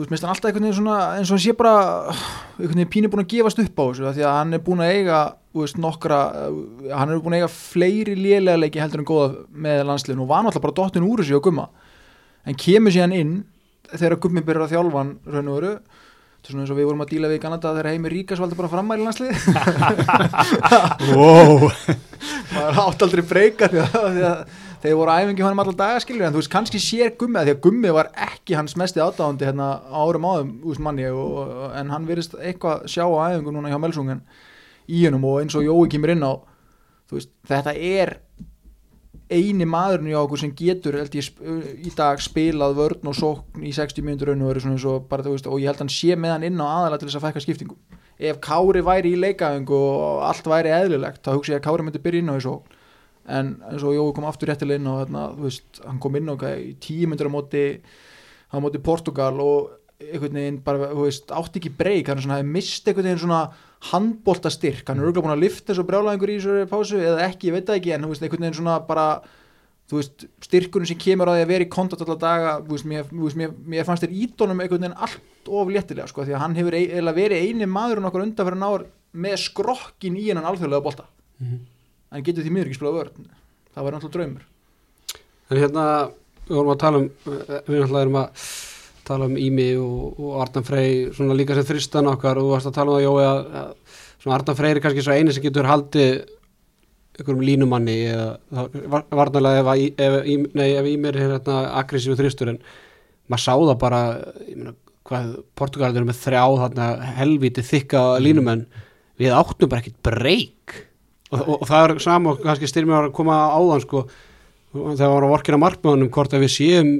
þú 0.00 0.06
veist, 0.06 0.10
mér 0.10 0.16
finnst 0.16 0.24
hann 0.24 0.32
alltaf 0.32 0.48
einhvern 0.48 0.66
veginn 0.66 0.78
svona 0.78 0.98
eins 1.18 1.30
og 1.30 1.36
hann 1.36 1.44
sé 1.44 1.52
bara 1.58 1.74
einhvern 2.56 2.78
veginn 2.78 2.92
pínu 2.94 3.10
búin 3.12 3.24
að 3.24 3.32
gefast 3.34 3.60
upp 3.60 3.80
á 3.80 3.84
þessu 3.84 4.12
því 4.16 4.24
að 4.24 4.36
hann 4.38 4.56
er 4.56 4.62
búin 4.64 4.82
að 4.84 4.92
eiga 4.96 5.20
þú 5.50 5.64
veist, 5.64 5.80
nokkra, 5.82 6.18
uh, 6.46 6.90
hann 6.94 7.10
er 7.12 7.22
búin 7.22 7.36
að 7.36 7.42
eiga 7.42 7.52
fleiri 7.52 8.14
lélega 8.16 8.60
leiki 8.60 8.80
heldur 8.80 9.02
en 9.02 9.08
góða 9.08 9.30
með 9.50 9.82
landsliðin 9.88 10.22
og 10.24 10.30
var 10.30 10.44
náttúrulega 10.46 10.66
bara 10.68 10.78
dottin 10.78 11.08
úr 11.08 11.22
þessu 11.22 11.40
á 11.42 11.46
gumma. 11.46 11.66
En 12.46 12.56
kemur 12.58 12.94
síðan 12.94 13.16
inn 13.16 13.34
þegar 13.90 14.20
gummi 14.22 14.44
byrjar 14.46 14.68
að 14.68 14.76
þjálfa 14.76 15.02
hann 15.02 15.12
raun 15.26 15.50
og 15.50 15.58
veru. 15.58 15.74
Er 16.40 16.54
svona 16.54 16.64
eins 16.64 16.72
og 16.72 16.78
við 16.78 16.86
vorum 16.88 17.02
að 17.04 17.10
díla 17.10 17.28
við 17.28 17.36
í 17.36 17.40
Kanada 17.42 17.74
þegar 17.74 17.90
Heimir 17.90 18.14
Ríkas 18.14 18.40
valdi 18.40 18.56
bara 18.56 18.70
framæli 18.72 19.04
landslið 19.04 19.34
wow. 21.12 21.66
maður 22.54 22.78
átt 22.86 23.04
aldrei 23.04 23.22
breyka 23.28 23.68
því 23.68 23.82
að, 23.82 23.98
því 23.98 24.24
að 24.30 24.54
þeir 24.82 24.96
voru 24.96 25.12
æfingi 25.12 25.44
hann 25.44 25.58
allar 25.60 25.76
daga 25.76 26.00
skilur 26.00 26.26
en 26.28 26.32
þú 26.34 26.40
veist 26.40 26.52
kannski 26.52 26.80
sér 26.80 27.10
gummi 27.20 27.36
að 27.40 27.50
því 27.50 27.54
að 27.56 27.60
gummi 27.66 27.90
var 27.96 28.08
ekki 28.28 28.56
hans 28.56 28.76
mesti 28.80 29.02
ádáðandi 29.04 29.44
hérna 29.48 29.66
árum 29.92 30.24
áðum 30.30 30.54
úst 30.70 30.80
manni 30.84 31.04
og, 31.10 31.34
og- 31.42 31.74
en 31.80 31.90
hann 31.92 32.06
virðist 32.08 32.36
eitthvað 32.40 32.86
sjá 32.88 33.04
á 33.04 33.20
æfingu 33.34 33.52
núna 33.52 33.68
hjá 33.72 33.78
Melsungen 33.82 34.22
í 34.88 35.04
hennum 35.04 35.24
og 35.28 35.42
eins 35.42 35.54
og 35.58 35.66
Jói 35.66 35.88
kemur 35.92 36.14
inn 36.14 36.24
á 36.24 36.32
veist 37.12 37.30
þetta 37.50 37.74
er 37.76 38.16
eini 39.30 39.66
maðurinn 39.68 40.08
hjá 40.10 40.18
okkur 40.24 40.40
sem 40.42 40.52
getur 40.58 40.96
ég, 41.02 41.22
sp- 41.22 41.44
í 41.86 41.90
dag 41.94 42.18
spilað 42.22 42.74
vörn 42.78 43.10
og 43.10 43.14
sókn 43.14 43.62
í 43.66 43.70
60 43.76 44.02
mínútur 44.06 44.32
raun 44.32 44.42
og 44.42 44.50
veru 44.54 44.94
og 44.96 45.46
og 45.46 45.60
ég 45.60 45.68
held 45.70 45.78
hann 45.84 45.92
sé 45.92 46.16
með 46.18 46.32
hann 46.34 46.46
inn 46.48 46.58
á 46.58 46.66
aðalega 46.66 46.98
til 47.04 47.08
þess 47.10 47.20
að 47.20 47.26
fækka 47.28 47.42
skiptingu 47.44 47.76
ef 48.18 48.40
Kári 48.42 48.82
væri 48.84 49.12
í 49.14 49.20
leikaðingu 49.20 49.76
og 49.76 50.24
allt 50.26 50.46
væri 50.50 50.72
eðlilegt 50.74 51.22
þá 51.24 51.30
hugsa 51.36 51.52
ég 51.54 51.60
að 51.60 51.66
Kári 51.68 51.86
myndi 51.86 52.02
byrja 52.02 52.24
inn 52.24 52.32
á 52.32 52.36
þessu 52.40 52.56
en 53.30 53.50
og 53.70 53.94
Jói 53.94 54.12
kom 54.16 54.26
aftur 54.28 54.50
réttilega 54.50 54.80
inn 54.80 54.88
á 54.90 54.94
þarna, 55.02 55.26
þú 55.36 55.46
veist, 55.46 55.82
hann 55.86 56.00
kom 56.02 56.16
inn 56.18 56.30
á 56.30 56.34
hvað, 56.34 56.62
í 56.62 56.72
tíu 56.82 57.10
myndur 57.10 57.30
á 57.30 57.36
móti 57.36 57.64
á 58.50 58.56
móti 58.62 58.82
Portugal 58.82 59.34
og 59.42 59.76
einhvern 60.00 60.38
veginn 60.38 60.62
bara, 60.64 60.92
þú 60.94 61.04
veist, 61.06 61.32
átti 61.34 61.60
ekki 61.60 61.74
breyk 61.76 62.08
hann 62.08 62.20
er 62.20 62.24
svona, 62.24 62.38
hefði 62.40 62.54
mist 62.54 62.88
einhvern 62.88 63.10
veginn 63.10 63.22
svona 63.24 63.42
handboltastyrk, 63.90 64.86
hann 64.88 65.00
er 65.00 65.08
örgulega 65.08 65.26
búin 65.26 65.34
að 65.36 65.44
lifta 65.44 65.72
þessu 65.72 65.84
brjálæðingur 65.88 66.32
í 66.32 66.38
þessu 66.40 66.70
pásu 66.70 67.00
eða 67.00 67.26
ekki, 67.26 67.50
ég 67.50 67.56
veit 67.56 67.68
það 67.68 67.80
ekki 67.80 67.94
en 67.96 68.06
þú 68.06 68.12
veist, 68.12 68.24
einhvern 68.24 68.46
veginn 68.46 68.58
svona 68.60 68.78
bara 68.88 69.06
þú 69.90 69.98
veist, 69.98 70.24
styrkurinn 70.46 70.88
sem 70.88 71.00
kemur 71.00 71.30
á 71.30 71.34
því 71.34 71.44
að 71.44 71.52
vera 71.52 71.66
í 71.66 71.72
kontakt 71.72 72.04
alla 72.04 72.16
daga, 72.20 72.54
þú 72.64 72.76
veist, 72.76 72.88
mér, 72.92 73.08
veist, 73.10 73.38
mér, 73.40 73.54
mér 73.74 73.88
fannst 73.88 74.06
þér 74.06 74.16
ídónum 74.24 74.62
einhvern 74.64 74.86
veginn 74.86 75.00
allt 75.06 75.50
of 75.50 75.72
léttilega, 75.72 76.08
sko, 76.10 76.24
því 76.24 76.36
að 76.36 76.44
hann 76.44 76.56
hefur 76.60 76.76
eiginlega 76.78 77.18
verið 77.20 77.44
eini 77.48 77.68
maðurinn 77.68 78.08
okkar 78.10 78.24
undan 78.26 78.48
fyrir 78.48 78.60
náður 78.60 78.86
með 79.24 79.36
skrokkin 79.42 80.18
í 80.20 80.28
hennan 80.28 80.48
alþjóðlega 80.48 80.86
bolta 80.86 81.08
en 82.12 82.24
getur 82.26 82.44
því 82.46 82.52
miður 82.54 82.70
ekki 82.70 82.78
spila 82.80 82.94
vörn. 82.96 83.28
Það 83.74 83.86
var 83.86 83.96
náttúrulega 83.96 84.16
draumur. 84.16 84.46
En 85.50 85.60
hérna, 85.60 85.84
við 86.48 86.56
vorum 86.58 86.72
að 86.74 86.82
tala 86.82 87.00
um, 87.02 87.08
eh, 87.30 87.62
við 87.68 87.80
náttúrulega 87.84 88.04
erum 88.06 88.18
að 88.20 88.44
tala 89.10 89.26
um 89.30 89.38
Ími 89.40 89.68
og, 89.82 90.18
og 90.20 90.34
Arnan 90.44 90.66
Frey, 90.66 90.90
svona 91.14 91.34
líka 91.38 91.56
sem 91.58 91.66
þristan 91.66 92.10
okkar 92.10 92.38
og 92.38 92.46
þú 92.46 92.52
varst 92.54 92.70
að 92.70 92.76
tala 92.76 92.92
um 92.92 92.98
það, 92.98 93.06
Jói, 93.06 93.24
að, 93.30 93.96
Arnan 94.36 94.58
Frey 94.58 94.74
er 94.74 94.82
kannski 94.84 95.02
svo 95.06 95.16
eini 95.16 95.34
sem 95.34 95.42
getur 95.46 95.66
haldið 95.70 96.12
einhverjum 97.20 97.42
línumanni 97.44 97.96
eða 98.10 98.28
þá- 98.54 98.84
var- 98.92 99.08
varnarlega 99.10 99.74
ef, 99.98 100.20
Ími 100.30 101.08
er 101.10 101.18
hérna 101.18 101.56
aggressífu 101.80 102.16
þristur 102.20 102.52
en 102.54 102.60
maður 103.30 103.44
sá 103.44 103.52
það 103.56 103.74
bara, 103.82 104.02
meina, 104.54 104.74
hvað, 105.06 105.32
Portugalir 105.58 106.00
eru 106.00 106.08
með 106.10 106.20
þrjá 106.22 106.44
þarna 106.62 106.86
helviti 107.18 107.64
þykka 107.66 108.04
línumenn, 108.22 108.66
við 109.20 109.34
áttum 109.36 109.68
bara 109.68 109.82
ekkit 109.82 109.98
breyk 110.06 110.76
og, 111.30 111.38
og, 111.40 111.54
og 111.60 111.68
það 111.70 111.84
er 111.84 112.02
sama 112.04 112.34
og 112.34 112.42
kannski 112.44 112.70
styrmið 112.70 112.96
var 112.96 113.08
að 113.10 113.16
koma 113.20 113.38
áðan 113.54 113.84
sko 113.86 114.04
þegar 114.74 114.98
við 115.00 115.14
varum 115.14 115.28
að 115.30 115.34
vorkina 115.36 115.62
markmöðunum 115.64 116.12
hvort 116.14 116.36
að 116.36 116.44
við 116.46 116.52
séum 116.56 116.92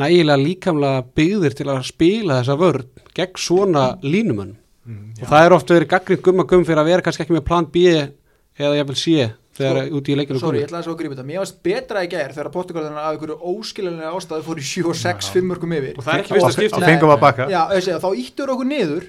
nægilega 0.00 0.40
líkamlega 0.40 1.04
byggðir 1.18 1.58
til 1.58 1.68
að 1.70 1.84
spila 1.90 2.40
þessa 2.40 2.58
vörn 2.60 2.88
gegn 3.14 3.38
svona 3.38 3.84
línumönn 4.02 4.56
Mm, 4.90 5.12
og 5.20 5.28
það 5.28 5.44
er 5.44 5.54
oft 5.54 5.70
verið 5.70 5.90
gaggrind 5.92 6.22
gumma 6.24 6.44
gum 6.48 6.64
fyrir 6.64 6.80
að 6.80 6.88
vera 6.88 7.04
kannski 7.04 7.22
ekki 7.26 7.34
með 7.36 7.44
plan 7.46 7.66
B 7.68 7.82
eða 7.90 8.78
jafnvel 8.78 8.96
C 8.96 9.26
þegar 9.60 9.80
Sko, 9.84 9.98
úti 9.98 10.12
í 10.14 10.16
leikinu 10.16 10.40
Sorry, 10.40 10.62
ég 10.62 10.64
komið. 10.64 10.70
ætla 10.70 10.78
að 10.80 10.86
svo 10.86 10.94
að 10.94 11.00
grípa 11.02 11.16
þetta. 11.16 11.26
Mér 11.28 11.42
varst 11.42 11.58
betra 11.66 12.04
í 12.06 12.08
gær 12.10 12.32
þegar 12.32 12.48
Portugalina 12.54 13.02
af 13.04 13.10
einhverju 13.12 13.36
óskilinlega 13.50 14.12
ástæðu 14.16 14.46
fór 14.46 14.62
í 14.62 14.64
7 14.70 14.88
og 14.88 14.96
6 15.02 15.30
5 15.36 15.48
mörgum 15.50 15.74
yfir. 15.76 15.98
Og 16.00 16.06
það 16.06 16.14
er 16.14 16.24
ekki 16.24 16.32
fengum 16.86 17.12
að 17.12 17.26
þessi, 17.74 17.98
þá 18.00 18.08
íttur 18.24 18.54
okkur 18.54 18.70
niður 18.70 19.06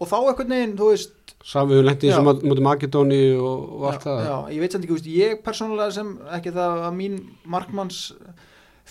og 0.00 0.08
þá 0.08 0.16
eitthvað 0.22 0.52
neginn, 0.54 0.74
þú 0.80 0.88
veist 0.94 1.12
Lendið 1.42 2.12
Já. 2.12 2.14
sem 2.16 2.28
mútið 2.46 2.62
Makedóni 2.66 3.20
og, 3.34 3.66
og 3.80 3.84
allt 3.90 4.04
já, 4.06 4.06
það. 4.06 4.22
já, 4.28 4.36
ég 4.54 4.62
veit 4.62 4.74
samt 4.76 4.84
ekki, 4.86 4.96
veist, 4.96 5.10
ég 5.10 5.42
persónulega 5.42 5.94
sem 5.96 6.12
ekki 6.38 6.52
það 6.54 6.82
að 6.86 6.96
mín 7.00 7.16
markmanns 7.50 8.00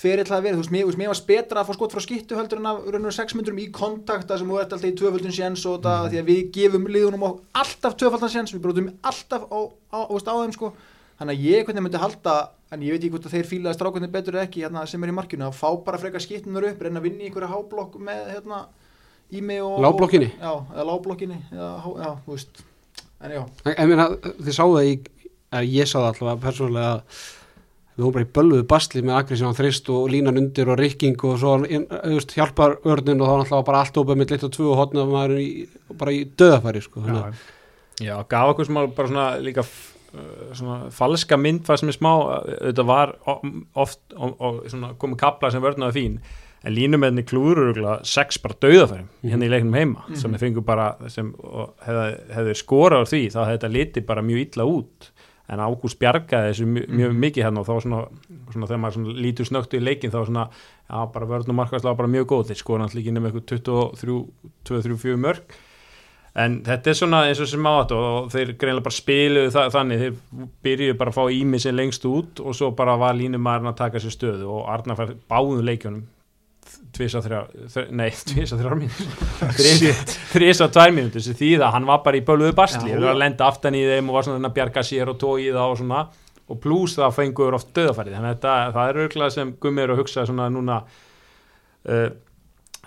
ferill 0.02 0.26
það 0.28 0.46
verið, 0.46 0.58
þú 0.58 0.64
veist, 0.64 0.74
mér, 0.74 0.86
veist, 0.88 1.00
mér 1.00 1.12
varst 1.12 1.28
betra 1.28 1.62
að 1.62 1.70
fá 1.70 1.76
skot 1.78 1.94
frá 1.96 2.04
skittu 2.04 2.38
heldur 2.38 2.62
en 2.62 2.70
að 2.72 2.86
raunur 2.96 3.16
6 3.16 3.36
myndrum 3.38 3.60
í 3.62 3.68
kontakta 3.76 4.38
sem 4.40 4.50
þú 4.50 4.60
ert 4.62 4.74
alltaf 4.76 4.88
í 4.90 4.96
tvöföldun 5.00 5.36
séns 5.36 5.66
og 5.70 5.82
það, 5.84 6.08
því 6.14 6.22
að 6.22 6.32
við 6.32 6.42
gefum 6.58 6.88
liðunum 6.92 7.26
alltaf 7.28 7.98
tvöföldan 8.00 8.32
séns, 8.32 8.54
við 8.56 8.64
brotum 8.64 8.90
alltaf 9.12 9.46
á, 9.52 9.60
á, 9.92 10.00
á, 10.08 10.16
á 10.16 10.36
þeim 10.42 10.56
sko, 10.56 10.72
þannig 11.20 11.36
að 11.36 11.46
ég 11.52 11.68
hvernig 11.68 11.86
myndi 11.86 12.02
halda, 12.02 12.36
en 12.72 12.86
ég 12.88 12.96
veit 12.96 13.02
ekki 13.04 13.14
hvort 13.16 13.28
að 13.28 13.36
þeir 13.36 13.50
fílaði 13.52 13.78
strákunni 13.78 14.12
betur 14.12 14.40
ekki, 14.42 14.64
hérna, 14.66 14.86
sem 14.90 15.04
er 15.04 15.12
í 15.12 15.18
markinu 15.20 15.50
að 15.50 15.60
fá 15.60 15.70
bara 15.86 16.00
frekar 16.02 16.24
skittunar 16.24 16.70
upp, 16.72 16.82
reyna 16.82 17.04
að 17.04 17.10
vinna 17.10 17.26
í 17.26 17.30
einhverja 17.30 17.52
háblokk 17.52 18.00
með, 18.00 18.24
hérna, 18.32 18.64
í 19.32 19.42
mig 19.46 19.62
og 19.64 19.80
Lágblokkinni? 19.84 20.32
já, 20.36 20.52
eða 20.74 20.88
lágblokkinni, 20.92 21.40
já, 21.52 21.68
já, 22.04 22.10
þú 22.26 22.36
veist. 22.36 22.64
En 23.22 23.36
já, 23.36 23.44
En 23.66 23.76
ég 23.78 23.92
meina, 23.92 24.10
þið 24.42 24.58
sáðu 24.58 24.80
það 24.80 24.90
í 24.90 24.98
að 25.52 25.70
ég 25.76 25.88
sá 25.90 25.98
það 26.00 26.10
allavega 26.10 26.44
persónulega 26.46 26.92
að 26.96 27.22
við 27.92 28.06
hóum 28.06 28.16
bara 28.16 28.26
í 28.26 28.32
bölvuðu 28.38 28.66
basli 28.72 29.04
með 29.06 29.34
sem 29.36 29.48
hann 29.48 29.58
þrist 29.58 29.90
og 29.92 30.10
línan 30.12 30.40
undir 30.40 30.70
og 30.72 30.80
rikking 30.80 31.24
og 31.28 31.40
svo 31.42 31.58
veist, 31.62 32.36
hjálpar 32.38 32.78
örnin 32.88 33.22
og 33.22 33.28
þá 33.28 33.34
er 33.34 33.44
alltaf 33.44 33.66
bara 33.68 33.82
allt 33.84 34.00
opið 34.02 34.20
með 34.22 34.34
litt 34.36 34.46
og 34.48 34.54
tvö 34.56 34.70
og 34.72 34.80
hotna 34.80 35.06
maður 35.10 35.42
í, 35.44 35.50
bara 36.00 36.14
í 36.16 36.22
döðafæri 36.40 36.84
sko, 36.86 37.04
Já, 37.06 37.24
Já, 38.02 38.16
gaf 38.32 38.54
okkur 38.54 38.70
smá 38.70 38.80
bara 38.96 39.12
svona 39.12 39.26
líka 39.44 39.66
uh, 39.66 40.54
svona 40.58 40.78
falska 40.96 41.38
mynd 41.38 41.66
hvað 41.68 41.82
sem 41.82 41.92
er 41.92 41.98
smá, 41.98 42.12
þetta 42.72 42.88
var 42.88 43.14
oft 43.28 44.16
og, 44.16 44.40
og 44.40 44.64
svona 44.72 44.96
komið 45.02 45.20
kapla 45.22 45.52
sem 45.54 45.62
vörnaði 45.64 45.98
fín, 46.00 46.18
en 46.64 46.76
línumenni 46.76 47.24
klúrurugla 47.26 48.00
sex 48.06 48.38
bara 48.44 48.54
dauðafærum 48.62 49.08
hérna 49.26 49.48
í 49.48 49.50
leiknum 49.50 49.74
heima, 49.80 50.04
Mhm. 50.08 50.16
sem 50.16 50.32
við 50.34 50.40
fengum 50.46 50.66
bara 50.66 50.96
sem 51.10 51.34
hefði, 51.34 52.20
hefði 52.36 52.54
skorað 52.60 53.02
á 53.02 53.06
því 53.10 53.22
þá 53.34 53.40
hefði 53.48 53.58
þetta 53.58 53.72
litið 53.78 54.06
bara 54.06 54.22
mjög 54.22 54.46
illa 54.46 54.66
út. 54.66 55.10
En 55.52 55.60
Ágúst 55.60 55.98
bjargaði 56.00 56.52
þessu 56.54 56.66
mjög, 56.66 56.88
mjög 56.96 57.16
mikið 57.20 57.44
hérna 57.44 57.60
og 57.60 57.66
þá 57.68 57.82
svona, 57.84 58.08
svona 58.54 58.68
þegar 58.70 58.80
maður 58.80 58.94
svona 58.94 59.16
lítur 59.26 59.46
snögtu 59.50 59.80
í 59.80 59.84
leikin 59.84 60.12
þá 60.14 60.22
svona, 60.30 60.46
já, 60.90 61.12
bara 61.12 61.26
vörnum 61.26 61.56
markværslega 61.60 61.98
bara 61.98 62.08
mjög 62.08 62.26
góð, 62.30 62.46
þeir 62.48 62.62
náttúrulega 62.80 63.02
ekki 63.02 63.12
nema 63.12 63.28
eitthvað 63.32 63.46
23, 63.52 64.28
23, 64.64 64.98
4 64.98 65.18
mörg 65.18 65.42
en 66.36 66.62
þetta 66.64 66.88
er 66.88 66.94
svona 66.96 67.26
eins 67.28 67.42
og 67.44 67.48
sem 67.52 67.68
átt 67.68 67.92
og 67.92 68.30
þeir 68.32 68.54
greinlega 68.56 68.84
bara 68.86 68.96
spiluðu 68.96 69.52
það, 69.52 69.72
þannig. 69.76 70.00
Þeir 70.00 70.48
byrjuðu 70.64 70.98
bara 70.98 71.12
að 71.12 71.18
fá 71.20 71.24
ími 71.36 71.60
sem 71.60 71.76
lengst 71.76 72.06
út 72.08 72.40
og 72.40 72.56
svo 72.56 72.72
bara 72.72 72.96
var 72.96 73.14
línumæðurinn 73.20 73.74
að 73.74 73.76
taka 73.82 73.98
sér 74.00 74.16
stöðu 74.16 74.48
og 74.48 74.70
Arnar 74.72 74.96
fær 74.96 75.16
báðum 75.28 75.66
leikjunum 76.92 76.98
tvisa 76.98 77.22
þrjá, 77.24 77.42
þr- 77.74 77.92
nei, 77.92 78.10
tvisa 78.32 78.58
þrjár 78.60 78.76
mínútur. 78.80 80.16
Þrisa 80.32 80.68
tvær 80.72 80.94
mínútur 80.96 81.24
sem 81.24 81.38
því 81.38 81.52
það 81.62 81.76
hann 81.76 81.86
var 81.88 82.02
bara 82.06 82.18
í 82.20 82.26
böluðu 82.26 82.56
bastli, 82.58 82.92
hann 82.92 83.04
var 83.06 83.16
að 83.16 83.22
lenda 83.24 83.48
aftan 83.48 83.76
í 83.76 83.84
þeim 83.88 84.10
og 84.10 84.18
var 84.18 84.28
svona 84.28 84.50
að 84.50 84.58
bjarga 84.58 84.84
sér 84.84 85.12
og 85.12 85.20
tói 85.22 85.52
það 85.52 85.70
og 85.70 85.78
svona. 85.80 86.02
Og 86.52 86.60
pluss 86.60 86.98
það 86.98 87.16
fengur 87.16 87.56
oft 87.56 87.72
döðafærið 87.76 88.18
þannig 88.18 88.30
að 88.30 88.36
þetta, 88.36 88.56
það 88.76 88.90
er 88.90 89.00
auðvitað 89.00 89.34
sem 89.38 89.54
Gummi 89.64 89.82
er 89.86 89.94
að 89.94 90.02
hugsa 90.02 90.26
svona 90.28 90.50
núna 90.52 90.82
uh, 90.82 92.10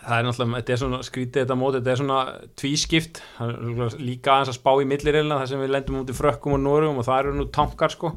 það 0.05 0.19
er 0.19 0.27
náttúrulega, 0.27 0.59
þetta 0.59 0.75
er 0.75 0.81
svona 0.83 0.99
skrítið 1.07 1.41
þetta 1.47 1.57
mót, 1.57 1.79
þetta 1.79 1.93
er 1.95 2.01
svona 2.03 2.19
tvískipt. 2.61 3.23
Það 3.39 3.97
líka 4.05 4.35
aðeins 4.35 4.53
að 4.53 4.59
spá 4.59 4.71
í 4.77 4.89
millireilina 4.91 5.41
þar 5.41 5.49
sem 5.55 5.65
við 5.65 5.73
lendum 5.73 6.03
út 6.03 6.13
í 6.13 6.19
frökkum 6.19 6.59
og 6.59 6.61
norugum 6.67 7.01
og 7.01 7.09
það 7.09 7.23
eru 7.23 7.35
nú 7.39 7.49
tankar 7.57 7.95
sko. 7.95 8.13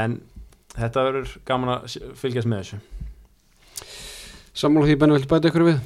En 0.00 0.16
þetta 0.78 1.04
verður 1.10 1.36
gaman 1.44 1.74
að 1.74 1.98
fylgjast 2.16 2.48
með 2.48 2.64
þessu 2.64 2.80
sammála 4.60 4.90
því 4.90 4.98
benni 5.00 5.16
viltu 5.18 5.30
bæta 5.30 5.50
ykkur 5.50 5.66
við? 5.66 5.80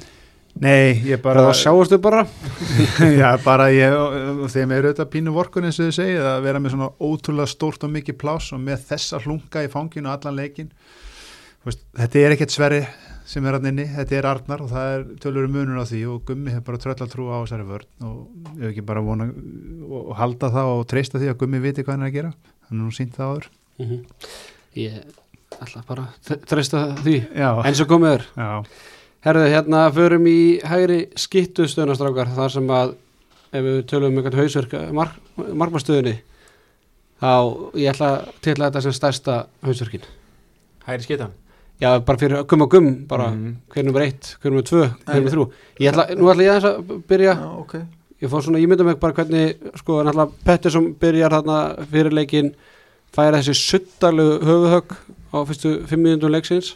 Nei, 0.63 1.01
ég 1.03 1.19
bara 1.19 1.41
það 1.49 1.57
sjáastu 1.59 1.97
bara. 1.99 2.21
Já, 3.19 3.29
bara 3.43 3.65
ég, 3.75 3.91
og 3.91 4.45
þeim 4.53 4.71
er 4.71 4.85
auðvitað 4.87 5.09
pínu 5.11 5.33
vorkun 5.35 5.67
eins 5.67 5.81
og 5.81 5.89
þið 5.89 5.97
segið 5.97 6.27
að 6.29 6.45
vera 6.45 6.61
með 6.63 6.75
svona 6.75 6.91
ótrúlega 7.03 7.51
stórt 7.51 7.83
og 7.83 7.91
mikið 7.91 8.19
pláss 8.21 8.53
og 8.55 8.61
með 8.63 8.85
þessa 8.93 9.19
hlunga 9.25 9.65
í 9.65 9.71
fanginu 9.73 10.13
allan 10.13 10.39
leikin 10.39 10.71
veist, 11.65 11.83
þetta 11.97 12.21
er 12.21 12.35
ekkert 12.37 12.55
sverri 12.55 12.81
sem 13.25 13.45
er 13.49 13.57
hann 13.57 13.67
inni, 13.71 13.87
þetta 13.89 14.17
er 14.19 14.27
Arnar 14.29 14.61
og 14.61 14.69
það 14.69 14.91
er 14.93 15.05
tölur 15.23 15.47
munur 15.51 15.81
á 15.81 15.85
því 15.89 16.01
og 16.13 16.23
Gummi 16.29 16.53
hefur 16.53 16.65
bara 16.69 16.81
tröll 16.83 16.97
að 17.01 17.13
trúa 17.15 17.39
á 17.41 17.43
þessari 17.43 17.67
vörn 17.71 18.05
og 18.05 18.17
ég 18.53 18.61
hef 18.61 18.71
ekki 18.71 18.85
bara 18.85 19.03
vona 19.05 19.27
og 19.89 20.11
halda 20.19 20.51
það 20.53 20.71
og 20.75 20.83
treysta 20.91 21.21
því 21.21 21.31
að 21.33 21.39
Gummi 21.41 21.61
viti 21.63 21.83
hvað 21.83 21.97
hann 21.97 22.05
er 22.05 22.11
að 22.11 22.17
gera. 22.19 22.33
Hann 22.69 22.77
er 22.77 22.83
nú 22.85 22.93
sínt 22.93 23.17
það 23.17 23.31
áður. 23.31 23.47
Mhm. 23.81 24.03
ég 24.75 24.99
ætla 25.61 25.83
bara 25.87 26.07
treysta 26.49 26.95
því. 27.03 27.15
Já, 27.35 27.49
eins 27.65 27.81
og 27.81 27.87
komið 27.89 28.13
er. 28.19 28.25
Já, 28.37 28.49
Herðu, 29.25 29.45
hérna 29.49 29.79
förum 29.95 30.27
í 30.29 30.37
hægri 30.61 30.99
skittu 31.17 31.65
stöðnastrákar 31.65 32.29
þar 32.35 32.51
sem 32.53 32.67
að 32.69 32.91
ef 33.55 33.63
við 33.65 33.79
tölum 33.89 34.11
um 34.13 34.19
einhvern 34.21 34.37
hausverk 34.37 34.75
mark, 34.93 35.15
markmastöðunni 35.39 36.17
þá 37.21 37.31
ég 37.79 37.89
ætla 37.93 38.09
að 38.11 38.27
tilla 38.45 38.67
þetta 38.69 38.83
sem 38.85 38.93
stærsta 38.99 39.37
hausverkin. 39.65 40.05
Hæri 40.85 41.07
skita 41.07 41.31
Já, 41.81 41.89
bara 41.99 42.17
fyrir 42.21 42.43
gum 42.47 42.61
og 42.63 42.69
gum 42.71 42.85
bara 43.09 43.31
Mhm. 43.31 43.55
hver 43.73 43.83
nummer 43.85 44.01
eitt, 44.05 44.35
hver 44.41 44.51
nummer 44.51 44.63
tvö, 44.63 44.83
hver 45.05 45.15
nummer 45.15 45.31
þrjú. 45.31 45.51
Ég 45.79 45.91
ætla, 45.91 46.05
Nú 46.15 46.29
ætla 46.31 46.43
ég 46.43 46.63
að 46.63 47.01
byrja. 47.07 47.33
Já, 47.35 47.59
ok. 47.59 47.73
Ég 48.21 48.29
fór 48.29 48.41
svona 48.43 48.59
ímynda 48.59 48.85
mig 48.85 48.99
bara 48.99 49.13
hvernig 49.13 49.57
sko, 49.75 50.03
náttúrulega 50.03 50.31
Pettersson 50.45 50.93
byrjar 50.95 51.31
þarna 51.31 51.85
fyrir 51.91 52.11
leikin 52.13 52.53
færa 53.11 53.41
þessi 53.41 53.53
suttarlegu 53.55 54.39
höfuhögg 54.39 54.95
á 55.35 55.39
fyrstu 55.43 55.77
fimm 55.89 56.05
minnundum 56.05 56.31
leiksins 56.31 56.75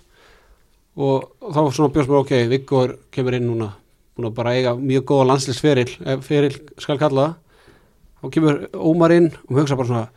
og 0.99 1.29
þá 1.39 1.61
svona 1.71 1.93
bjóðs 1.95 2.09
mér 2.09 2.23
ok, 2.23 2.33
Viggo 2.51 2.81
kemur 3.13 3.37
inn 3.37 3.47
núna 3.47 3.71
búin 4.19 4.29
að 4.29 4.35
bara 4.35 4.55
eiga 4.57 4.75
mjög 4.75 5.05
góða 5.07 5.29
landslisferil 5.31 5.91
ef 6.03 6.25
feril 6.27 6.55
skal 6.81 6.99
kalla 6.99 7.25
það. 7.25 7.35
Þá 8.19 8.31
kemur 8.35 8.57
Ómar 8.75 9.13
inn 9.15 9.29
og 9.47 9.61
hugsa 9.61 9.77
bara 9.79 9.87
svona 9.87 10.07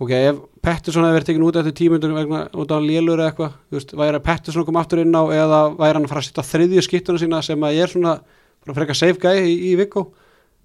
ok, 0.00 0.12
ef 0.14 0.38
Pettersson 0.62 1.04
hefur 1.04 1.16
verið 1.18 1.30
tekin 1.30 1.46
út 1.46 1.58
eftir 1.58 1.76
tímyndur 1.80 2.14
vegna 2.14 2.42
út 2.54 2.74
af 2.74 2.84
lélur 2.84 3.18
eða 3.18 3.32
eitthvað 3.32 3.56
þú 3.56 3.78
veist, 3.78 3.94
væri 3.98 4.20
Pettersson 4.24 4.66
kom 4.68 4.78
aftur 4.80 5.02
inn 5.02 5.16
á 5.16 5.22
eða 5.34 5.60
væri 5.74 5.98
hann 5.98 6.06
að 6.06 6.12
fara 6.12 6.22
að 6.22 6.28
setja 6.28 6.46
þriðju 6.50 6.84
skiptuna 6.86 7.22
sína 7.22 7.42
sem 7.42 7.66
að 7.66 7.78
ég 7.78 7.86
er 7.86 7.94
svona 7.94 8.14
bara 8.60 8.76
frekar 8.76 8.98
safe 9.00 9.18
guy 9.18 9.42
í, 9.42 9.56
í 9.72 9.74
Viggo. 9.80 10.10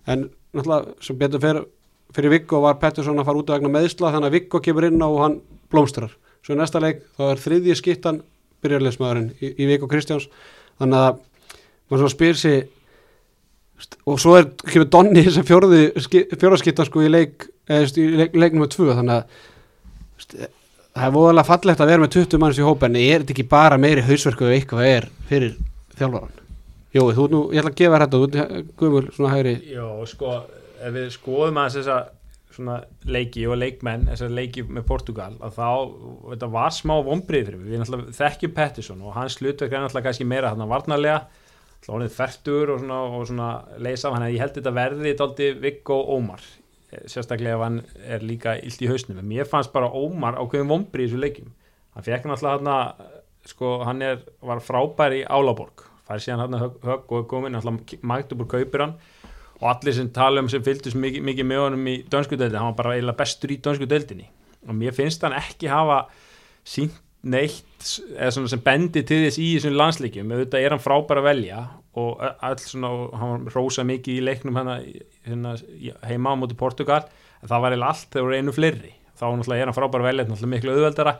En 0.05 0.27
náttúrulega 0.53 1.07
sem 1.07 1.17
betur 1.17 1.41
fyrir, 1.41 1.65
fyrir 2.13 2.35
Viggo 2.35 2.61
var 2.61 2.77
Pettersson 2.81 3.17
að 3.19 3.31
fara 3.31 3.41
út 3.41 3.49
af 3.49 3.57
vegna 3.57 3.73
meðsla 3.73 4.13
þannig 4.13 4.29
að 4.29 4.37
Viggo 4.37 4.61
kemur 4.67 4.89
inn 4.91 5.01
á 5.01 5.07
og 5.07 5.21
hann 5.23 5.39
blómstrar 5.73 6.13
svo 6.45 6.55
í 6.55 6.59
næsta 6.59 6.81
leik 6.83 7.01
þá 7.17 7.23
er 7.31 7.41
þriðji 7.41 7.77
skiptan 7.81 8.21
byrjarleismæðurinn 8.65 9.31
í, 9.39 9.51
í 9.51 9.67
Viggo 9.69 9.89
Kristjáns. 9.89 10.29
Þannig 10.79 11.01
að 11.01 11.19
maður 11.89 12.03
svona 12.03 12.15
spyr 12.15 12.39
sig 12.39 12.63
og 14.07 14.21
svo 14.21 14.37
er 14.39 14.47
kemur 14.63 14.87
Donni 14.91 15.25
sem 15.27 15.45
fjórði 15.45 15.89
fjóraskipta 16.39 16.85
sko 16.87 17.03
í 17.03 17.11
leik 17.11 17.49
í 17.67 18.05
leik, 18.21 18.37
leik 18.37 18.55
nummer 18.55 18.71
tvö 18.71 18.93
þannig 18.93 19.17
að 19.17 20.47
það 20.95 21.05
er 21.09 21.13
voðalega 21.17 21.49
fallegt 21.49 21.83
að 21.83 21.91
vera 21.91 22.05
með 22.05 22.15
20 22.15 22.41
manns 22.41 22.61
í 22.61 22.65
hópa 22.65 22.87
en 22.87 22.97
er 23.01 23.19
þetta 23.19 23.35
ekki 23.35 23.47
bara 23.51 23.81
meiri 23.81 24.05
hausverku 24.05 24.47
eða 24.47 24.57
eitthvað 24.61 24.91
er 24.93 25.09
fyrir 25.27 25.57
þjálfaran 25.97 26.45
Jói, 26.95 27.11
þú, 27.11 27.23
nú, 27.27 27.39
ég 27.51 27.59
ætla 27.59 27.73
að 27.73 27.79
gefa 27.81 27.97
þetta, 28.05 28.19
þú 28.21 28.59
guðmul 28.79 29.07
svona 29.11 29.31
hægri. 29.33 29.55
Já, 29.67 29.87
sko, 30.07 30.35
ef 30.79 30.93
við 30.95 31.09
skoðum 31.11 31.57
aðeins 31.59 31.75
þessa 31.81 31.97
svona 32.55 32.75
leiki 33.07 33.45
og 33.49 33.57
leikmenn, 33.59 34.07
þessar 34.09 34.33
leiki 34.33 34.63
með 34.65 34.85
Portugal 34.89 35.33
að 35.43 35.57
þá, 35.57 35.69
þetta 36.31 36.49
var 36.55 36.75
smá 36.75 36.93
vombrið 37.05 37.49
fyrir 37.49 37.63
við 37.63 37.81
náttúrulega 37.81 38.15
þekkjum 38.19 38.53
Pettersson 38.55 39.01
og 39.05 39.15
hans 39.17 39.37
hlutverk 39.41 39.73
er 39.73 39.83
náttúrulega 39.83 40.07
kannski 40.09 40.27
meira 40.29 40.51
þarna 40.53 40.69
varnarlega, 40.71 41.17
honið 41.85 42.13
færtur 42.15 42.73
og 42.73 42.81
svona, 42.81 42.99
og 43.13 43.25
svona 43.29 43.49
leysa 43.85 44.13
hann 44.13 44.25
að 44.25 44.35
ég 44.35 44.43
held 44.43 44.55
þetta 44.57 44.75
verði 44.79 45.15
daldi 45.19 45.49
Viggo 45.61 45.99
Ómar 46.15 46.41
eh, 46.41 47.03
sérstaklega 47.11 47.59
ef 47.59 47.65
hann 47.65 47.81
er 48.15 48.25
líka 48.25 48.55
illt 48.57 48.81
í 48.81 48.89
hausnum, 48.89 49.19
en 49.21 49.29
mér 49.29 49.49
fannst 49.49 49.73
bara 49.75 49.91
Ómar 49.91 50.39
ákveðum 50.39 50.73
vombrið 50.73 51.05
í 51.05 51.11
þessu 51.11 51.21
leikjum, 51.21 51.51
hann 51.93 52.07
fekk 52.07 52.29
náttúrulega 52.31 52.63
hann 52.63 53.11
sko, 53.45 53.75
hann 53.85 54.01
er, 54.01 54.23
var 54.41 54.63
frábær 54.65 55.13
í 55.13 55.21
Álaborg, 55.29 55.85
fær 56.07 56.23
síðan 56.23 56.47
hann 56.47 56.63
högg, 56.63 56.79
högg 56.87 57.13
og 57.19 57.27
komin, 57.29 57.53
náttúrulega 57.53 58.01
Magdeburg 58.01 58.49
kaupir 58.55 58.87
hann 58.87 58.97
og 59.65 59.71
allir 59.71 59.95
sem 59.97 60.11
tala 60.13 60.43
um 60.43 60.49
sem 60.51 60.61
fylgdust 60.61 60.97
mikið, 61.01 61.23
mikið 61.25 61.47
með 61.49 61.63
honum 61.63 61.87
í 61.89 61.95
dönsku 62.11 62.37
deildin, 62.37 62.59
hann 62.61 62.69
var 62.69 62.77
bara 62.83 62.93
eiginlega 62.93 63.17
bestur 63.23 63.53
í 63.55 63.57
dönsku 63.65 63.87
deildinni. 63.89 64.27
Og 64.69 64.77
mér 64.77 64.93
finnst 64.93 65.25
hann 65.25 65.33
ekki 65.37 65.71
hafa 65.71 66.03
sínt 66.65 67.01
neitt 67.25 67.87
eða 68.13 68.29
svona 68.35 68.51
sem 68.51 68.61
bendi 68.61 69.01
til 69.01 69.23
þess 69.23 69.39
í 69.41 69.47
þessum 69.55 69.77
landsleikjum, 69.79 70.33
auðvitað 70.35 70.65
er 70.65 70.75
hann 70.75 70.83
frábær 70.83 71.21
að 71.21 71.27
velja 71.31 71.63
og 71.97 72.21
all 72.21 72.59
svona, 72.61 72.91
hann 73.17 73.47
rósa 73.55 73.85
mikið 73.87 74.19
í 74.19 74.25
leiknum 74.27 74.59
hana, 74.59 74.77
hana 75.25 75.55
heima 76.05 76.35
á 76.35 76.37
móti 76.37 76.57
Portugal. 76.59 77.01
En 77.41 77.49
það 77.49 77.63
var 77.63 77.73
eiginlega 77.73 77.95
allt 77.95 78.11
þegar 78.11 78.27
voru 78.27 78.37
einu 78.37 78.53
fleiri. 78.53 78.93
Þá 79.15 79.25
er 79.25 79.63
hann 79.63 79.77
frábær 79.77 80.03
að 80.03 80.09
velja, 80.11 80.27
náttúrulega 80.27 80.53
miklu 80.53 80.75
auðveldara. 80.75 81.15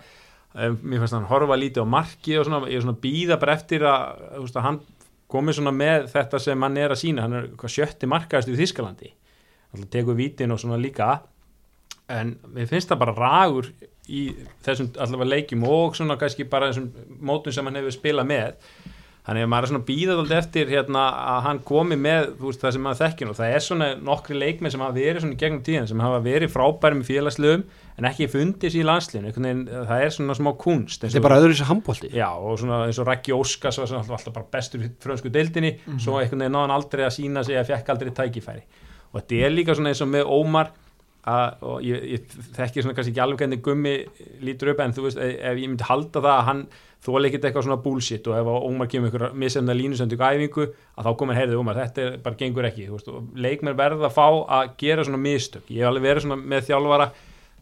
Mér 0.56 1.02
fannst 1.02 1.18
hann 1.18 1.30
horfa 1.32 1.58
lítið 1.60 1.88
á 1.88 1.94
marki 1.96 2.38
og 2.38 2.46
svona, 2.48 2.62
ég 2.70 2.78
er 2.78 2.86
svona 2.86 3.02
býða 3.02 3.40
bara 3.42 3.56
eftir 3.58 3.88
að, 3.88 4.22
að 4.46 4.62
hann 4.68 4.82
komið 5.36 5.60
svona 5.60 5.76
með 5.76 6.10
þetta 6.16 6.42
sem 6.42 6.66
hann 6.68 6.82
er 6.82 6.96
að 6.96 7.02
sína 7.04 7.28
hann 7.28 7.40
er 7.42 7.54
sjötti 7.76 8.10
markaðist 8.10 8.52
í 8.56 8.58
Þískalandi 8.64 9.14
alltaf 9.76 9.92
tekur 9.92 10.16
vítin 10.16 10.52
og 10.52 10.60
svona 10.60 10.80
líka. 10.80 11.22
En 12.10 12.36
mér 12.54 12.68
finnst 12.70 12.92
það 12.92 13.02
bara 13.02 13.16
ragur 13.18 13.72
í 14.08 14.28
þessum 14.66 14.92
allavega 15.02 15.32
leikjum 15.32 15.64
og 15.66 15.96
svona 15.98 16.18
kannski 16.22 16.46
bara 16.50 16.70
þessum 16.70 16.92
mótum 17.26 17.54
sem 17.54 17.66
hann 17.66 17.80
hefur 17.80 17.96
spilað 17.96 18.30
með 18.30 18.68
þannig 19.26 19.46
að 19.46 19.50
maður 19.50 19.66
er 19.66 19.72
svona 19.72 19.86
býðað 19.88 20.34
eftir 20.38 20.70
hérna 20.70 21.04
að 21.34 21.40
hann 21.48 21.60
komi 21.66 21.98
með 21.98 22.28
veist, 22.42 22.62
það 22.62 22.76
sem 22.76 22.84
maður 22.86 23.00
þekkir 23.02 23.32
og 23.32 23.38
það 23.40 23.56
er 23.56 23.64
svona 23.66 23.88
nokkri 24.06 24.38
leikmið 24.38 24.76
sem 24.76 24.84
hafa 24.86 24.96
verið 25.00 25.24
svona 25.24 25.40
gegnum 25.42 25.64
tíðan 25.66 25.90
sem 25.90 26.04
hafa 26.06 26.22
verið 26.26 26.54
frábæri 26.54 27.00
með 27.00 27.10
félagslegum 27.10 27.66
en 27.96 28.10
ekki 28.10 28.28
fundis 28.30 28.76
í 28.76 28.84
landsliðinu. 28.86 29.34
Það 29.90 30.06
er 30.06 30.14
svona 30.14 30.38
smá 30.38 30.52
kunst 30.62 31.06
Þetta 31.06 31.22
er 31.22 31.26
bara 31.26 31.42
öðru 31.42 31.56
þessi 31.56 31.70
handbólti 31.72 32.12
Já, 32.14 32.28
og 32.36 32.58
svona 32.62 32.82
eins 32.86 33.02
og 33.02 33.10
Raggi 33.10 33.34
Óskars 33.34 33.82
var 33.82 33.94
alltaf 33.98 34.34
bara 34.36 34.50
bestur 34.52 34.84
frönsku 35.02 35.32
deildinni. 35.34 35.78
Mhm. 35.86 36.00
svo 36.04 36.20
einhvern 36.20 36.44
veginn 36.44 36.58
náðan 36.60 36.76
aldrei 36.76 37.06
að 37.08 37.16
sína 37.18 37.46
sig 37.46 37.58
að 37.58 37.72
fekk 37.72 37.94
aldrei 37.96 38.12
tækifæri. 38.12 38.66
Og 39.14 39.22
þetta 39.22 39.46
er 39.46 39.56
líka 39.56 39.76
svona 39.78 39.94
eins 39.94 40.04
og 40.04 40.12
með 40.12 40.28
Ómar 40.28 40.74
að, 41.26 41.64
og 41.66 41.86
ég, 41.86 42.04
ég 42.14 42.36
þekki 42.56 42.84
svona 42.84 42.98
kannski 42.98 43.14
ekki 43.14 43.24
alveg 43.24 43.42
hvernig 43.42 43.64
gummi 43.66 43.96
lítur 44.46 44.74
upp 44.74 44.84
en 44.84 44.94
þú 44.94 45.08
veist, 45.08 45.22
ef, 45.22 45.38
ef 45.40 45.62
ég 45.62 45.72
myndi 45.72 45.88
halda 45.88 46.22
það 46.22 46.34
að 46.36 46.46
hann 46.50 46.62
þóla 47.06 47.30
ekkert 47.30 47.48
eitthvað 47.48 47.68
svona 47.68 47.82
bullshit 47.84 48.28
og 48.30 48.40
ef 48.40 48.50
Ómar 48.56 48.90
kemur 48.92 49.12
ykkur 49.12 49.38
misefna 49.38 49.76
línusöndu 49.78 50.18
æfingu 50.18 50.68
að 50.68 51.08
þá 51.08 51.12
komur 51.20 51.38
heyrðu 51.38 51.62
Ómar, 51.62 51.80
þetta 51.84 52.04
er, 52.04 52.18
bara 52.26 52.40
gengur 52.40 52.68
ekki 52.70 52.90
þú 52.90 52.98
veist, 52.98 53.14
leikmenn 53.46 53.78
verða 53.78 54.10
að 54.10 54.18
fá 54.18 54.28
að 54.28 54.76
gera 54.82 55.06
svona 55.08 55.22
mistök, 55.22 55.66
ég 55.70 55.84
hef 55.84 55.92
alveg 55.92 56.08
verið 56.10 56.26
svona 56.26 56.40
með 56.42 56.70
þjálfara 56.70 57.10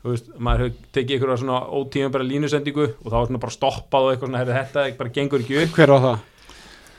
þú 0.03 0.11
veist, 0.11 0.29
maður 0.35 0.65
hefur 0.65 0.91
tekið 0.97 1.17
ykkur 1.17 1.33
svona 1.39 1.63
ótíma 1.71 2.11
bara 2.11 2.27
línusendingu 2.27 2.85
og 2.91 3.07
þá 3.07 3.17
er 3.21 3.27
svona 3.29 3.43
bara 3.45 3.55
stoppað 3.55 4.07
og 4.07 4.13
eitthvað 4.13 4.29
svona, 4.29 4.41
heyrðu, 4.43 4.55
þetta 4.59 4.87
bara 4.99 5.13
gengur 5.17 5.43
ekki 5.45 5.59
upp. 5.61 5.75
Hver 5.77 5.93
var 5.93 6.03
það? 6.03 6.29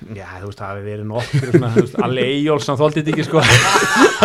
Já, 0.04 0.24
þú 0.40 0.48
veist, 0.48 0.60
það 0.60 0.70
hefur 0.70 0.86
verið 0.88 1.06
nokkur 1.10 1.52
svona, 1.52 1.70
þú 1.74 1.84
veist, 1.84 2.68
hann 2.70 2.80
þóldi 2.80 3.02
þetta 3.02 3.12
ekki 3.12 3.26
sko. 3.28 3.44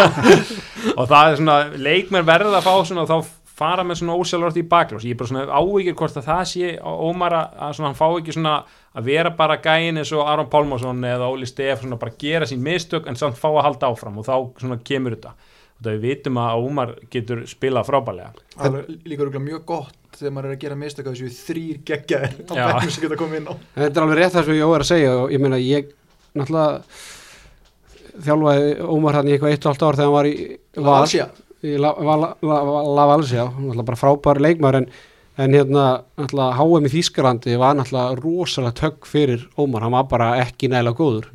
Og 0.99 1.05
það 1.11 1.25
er 1.25 1.37
svona 1.39 1.57
leikmenn 1.75 2.27
verða 2.27 2.59
að 2.59 2.65
fá 2.65 2.73
svona 2.87 3.05
þá 3.07 3.17
fara 3.59 3.83
með 3.85 3.99
svona 4.01 4.15
ósjálfrátt 4.19 4.57
í 4.61 4.65
baklós 4.71 5.05
ég 5.07 5.15
er 5.15 5.19
bara 5.19 5.31
svona 5.31 5.59
ávíkir 5.59 5.97
hvort 5.99 6.17
að 6.19 6.27
það 6.29 6.41
sé 6.53 6.71
Ómar 7.09 7.35
að 7.37 7.75
svona 7.77 7.91
hann 7.91 7.99
fá 7.99 8.07
ekki 8.09 8.35
svona 8.37 8.55
að 8.95 9.11
vera 9.11 9.31
bara 9.35 9.59
gæin 9.63 9.99
eins 10.01 10.11
og 10.15 10.25
Aron 10.31 10.49
Pálmarsson 10.51 11.03
eða 11.11 11.29
Óli 11.29 11.47
Stef 11.49 11.83
svona 11.83 11.99
bara 12.01 12.15
gera 12.19 12.47
sín 12.49 12.63
mistök 12.65 13.07
en 13.07 13.19
samt 13.19 13.39
fá 13.39 13.49
að 13.51 13.63
halda 13.67 13.91
áfram 13.91 14.19
og 14.21 14.27
þá 14.27 14.35
svona 14.63 14.79
kemur 14.83 15.17
þetta. 15.17 15.35
Og 15.79 15.85
það 15.85 15.93
við 15.95 16.01
vitum 16.09 16.39
að 16.43 16.63
Ómar 16.65 16.89
getur 17.13 17.45
spilað 17.47 17.87
frábælega 17.87 18.33
það 18.55 18.79
er 18.81 18.89
líka 19.07 19.23
örugglega 19.23 19.45
mjög 19.45 19.61
gott 19.69 20.17
þegar 20.19 20.33
maður 20.35 20.49
er 20.49 20.55
að 20.57 20.63
gera 20.65 20.79
mistök 20.81 21.07
að 21.07 21.15
þessu 21.15 21.45
þrýr 21.45 21.77
geggjaðir 21.87 22.33
á 22.51 22.53
Já. 22.57 22.65
bæknum 22.65 22.91
sem 22.91 23.05
geta 23.05 23.19
komið 23.21 23.39
inn 23.39 23.47
á. 23.47 23.53
En 23.55 23.85
Þetta 23.85 24.01
er 24.01 24.03
alveg 24.05 24.19
rétt 24.19 24.35
það 24.35 24.49
sem 24.49 24.57
ég 24.57 24.73
er 24.75 24.83
að 24.83 24.89
segja 24.89 25.13
og 25.21 25.31
ég 25.31 25.43
meina 25.45 25.59
ég 25.63 25.93
náttúrulega 26.35 26.81
þjálfaði 28.25 28.73
Ómar 28.89 29.19
hann 29.19 29.29
í 29.29 29.35
eitthvað 29.35 29.53
eitt 29.55 29.67
og 29.67 29.71
allt 29.71 29.85
ár 29.85 29.99
þegar 29.99 30.09
hann 30.09 30.17
var 30.17 30.29
í 30.29 30.35
Val. 30.75 30.89
Valsía. 30.89 31.29
Í 31.63 31.77
La, 31.79 31.93
La, 31.99 32.17
La, 32.41 32.57
La, 32.63 33.05
náttúrulega 33.19 33.85
bara 33.87 33.99
frábær 33.99 34.39
leikmar 34.41 34.77
en, 34.79 34.85
en 35.39 35.55
hérna 35.55 35.85
HM 36.19 36.87
í 36.87 36.91
Þýskalandi 36.93 37.57
var 37.59 37.77
náttúrulega 37.79 38.19
rosalega 38.19 38.77
tögg 38.79 39.09
fyrir 39.09 39.47
Ómar, 39.59 39.83
hann 39.85 39.95
var 39.95 40.07
bara 40.11 40.29
ekki 40.43 40.71
nægilega 40.71 40.97
góður. 40.99 41.27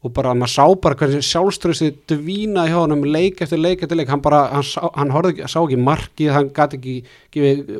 Og 0.00 0.14
bara 0.16 0.32
maður 0.32 0.52
sá 0.54 0.64
bara 0.80 0.96
hvernig 0.96 1.24
sjálfströðsið 1.28 1.98
dvína 2.08 2.64
hjá 2.70 2.78
hann 2.78 3.02
leik 3.04 3.42
eftir 3.44 3.60
leik 3.60 3.82
eftir 3.84 3.98
leik, 4.00 4.08
hann 4.08 4.22
bara, 4.24 4.46
hann, 4.54 4.64
sá, 4.64 4.80
hann 4.96 5.12
horfði, 5.12 5.44
sá 5.44 5.58
ekki 5.60 5.76
markið, 5.76 6.30
hann 6.32 6.48
gæti 6.56 6.78
ekki 6.78 6.94
gefið 7.36 7.74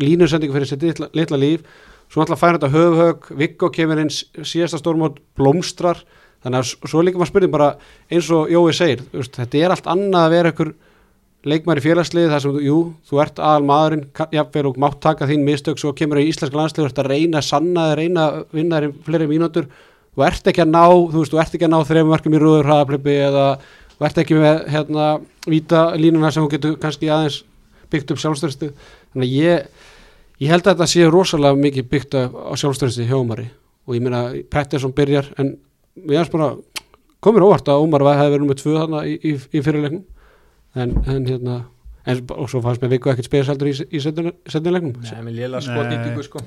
línusendingu 0.00 0.56
fyrir 0.56 0.70
sitt 0.70 0.86
litla, 0.86 1.10
litla 1.12 1.40
líf. 1.40 1.66
Svo 2.08 2.22
náttúrulega 2.22 2.40
fær 2.40 2.56
þetta 2.56 2.72
höfhög 2.72 3.28
Viggo 3.36 3.68
kemur 3.74 4.00
inn 4.00 4.12
síðasta 4.12 4.80
stórmót 4.80 5.20
blómstrar. 5.36 6.00
Þannig 6.46 6.62
að 6.62 6.88
svo 6.88 7.02
líka 7.02 7.18
maður 7.18 7.32
spurning 7.32 7.52
bara 7.52 7.70
eins 8.08 8.28
og 8.32 8.52
Jói 8.52 8.72
segir, 8.76 9.02
þetta 9.12 9.58
er 9.58 9.74
allt 9.74 9.88
annað 9.90 10.26
að 10.28 10.34
vera 10.36 10.52
ykkur 10.54 10.74
leikmæri 11.46 11.82
félagslið 11.84 12.30
þar 12.32 12.42
sem 12.42 12.60
jú, 12.66 12.76
þú 13.06 13.20
ert 13.22 13.40
aðal 13.40 13.66
maðurinn 13.68 14.04
jafnvel 14.34 14.64
og 14.70 14.78
mátt 14.82 15.00
taka 15.04 15.28
þín 15.30 15.44
mistök 15.46 15.80
svo 15.80 15.92
kemur 15.96 16.20
í 16.20 16.26
íslenska 16.30 16.58
landslið, 16.58 16.86
þú 16.86 16.90
ert 16.90 17.02
að 17.02 17.10
reyna 17.12 17.42
sanna 17.44 17.88
reyna 17.98 18.26
að 18.26 18.38
vinna 18.56 18.80
þér 18.80 18.88
í 18.88 18.94
fleiri 19.06 19.28
mínútur. 19.30 19.68
Þú 20.16 20.24
ert 20.26 20.48
ekki 20.50 20.64
að 20.64 20.72
ná, 20.72 20.84
þú 20.86 21.20
veist, 21.20 21.34
þú 21.34 21.42
ert 21.42 21.56
ekki 21.56 21.66
að 21.68 21.72
ná 21.74 21.78
þreifum 21.86 22.14
verkum 22.14 22.36
í 22.36 22.40
rúður 22.40 22.70
hraðaplipi 22.70 23.18
eða 23.26 23.44
þú 23.96 24.08
ert 24.08 24.22
ekki 24.22 24.38
með, 24.40 24.62
hérna, 24.72 25.10
víta 25.46 25.82
línuna 25.96 26.32
sem 26.32 26.44
þú 26.44 26.52
getur 26.56 26.78
kannski 26.80 27.10
aðeins 27.12 27.42
byggt 27.92 28.12
upp 28.12 28.22
sjálfstörstu 28.22 28.72
þannig 28.72 29.28
að 29.28 29.36
ég, 29.36 29.84
ég 30.42 30.52
held 30.52 30.66
að 30.66 30.72
þetta 30.72 30.88
sé 30.90 31.06
rosalega 31.10 31.60
mikið 31.60 31.88
byggt 31.92 32.16
á 32.18 32.52
sjálfstörstu 32.58 33.06
hjómari 33.06 33.46
og 33.86 33.94
ég 33.96 34.02
meina 34.02 34.24
Pettersson 34.50 34.94
byrjar 34.96 35.30
en 35.38 35.54
við 35.96 36.20
erum 36.20 36.34
bara 36.34 36.50
komir 37.24 37.46
óvart 37.46 37.70
að 37.70 37.84
Ómar 37.84 38.04
hefði 38.10 38.32
verið 38.34 38.44
nummið 38.44 38.60
tvö 38.60 38.76
þarna 38.76 39.02
í, 39.06 39.14
í, 39.16 39.34
í 39.36 39.62
fyrirleiknum 39.64 40.04
en, 40.76 40.92
en 41.06 41.26
hérna 41.28 41.56
en, 42.06 42.20
og 42.36 42.50
svo 42.52 42.60
fannst 42.64 42.84
mér 42.84 42.92
Viggo 42.94 43.10
ekkert 43.12 43.30
spesialdur 43.30 43.70
í, 43.72 43.74
í 43.90 44.02
setnilegnum 44.02 44.94
Nei, 45.00 45.24
með 45.26 45.40
léla 45.40 45.62
skotnýtingu 45.64 46.26
sko. 46.26 46.44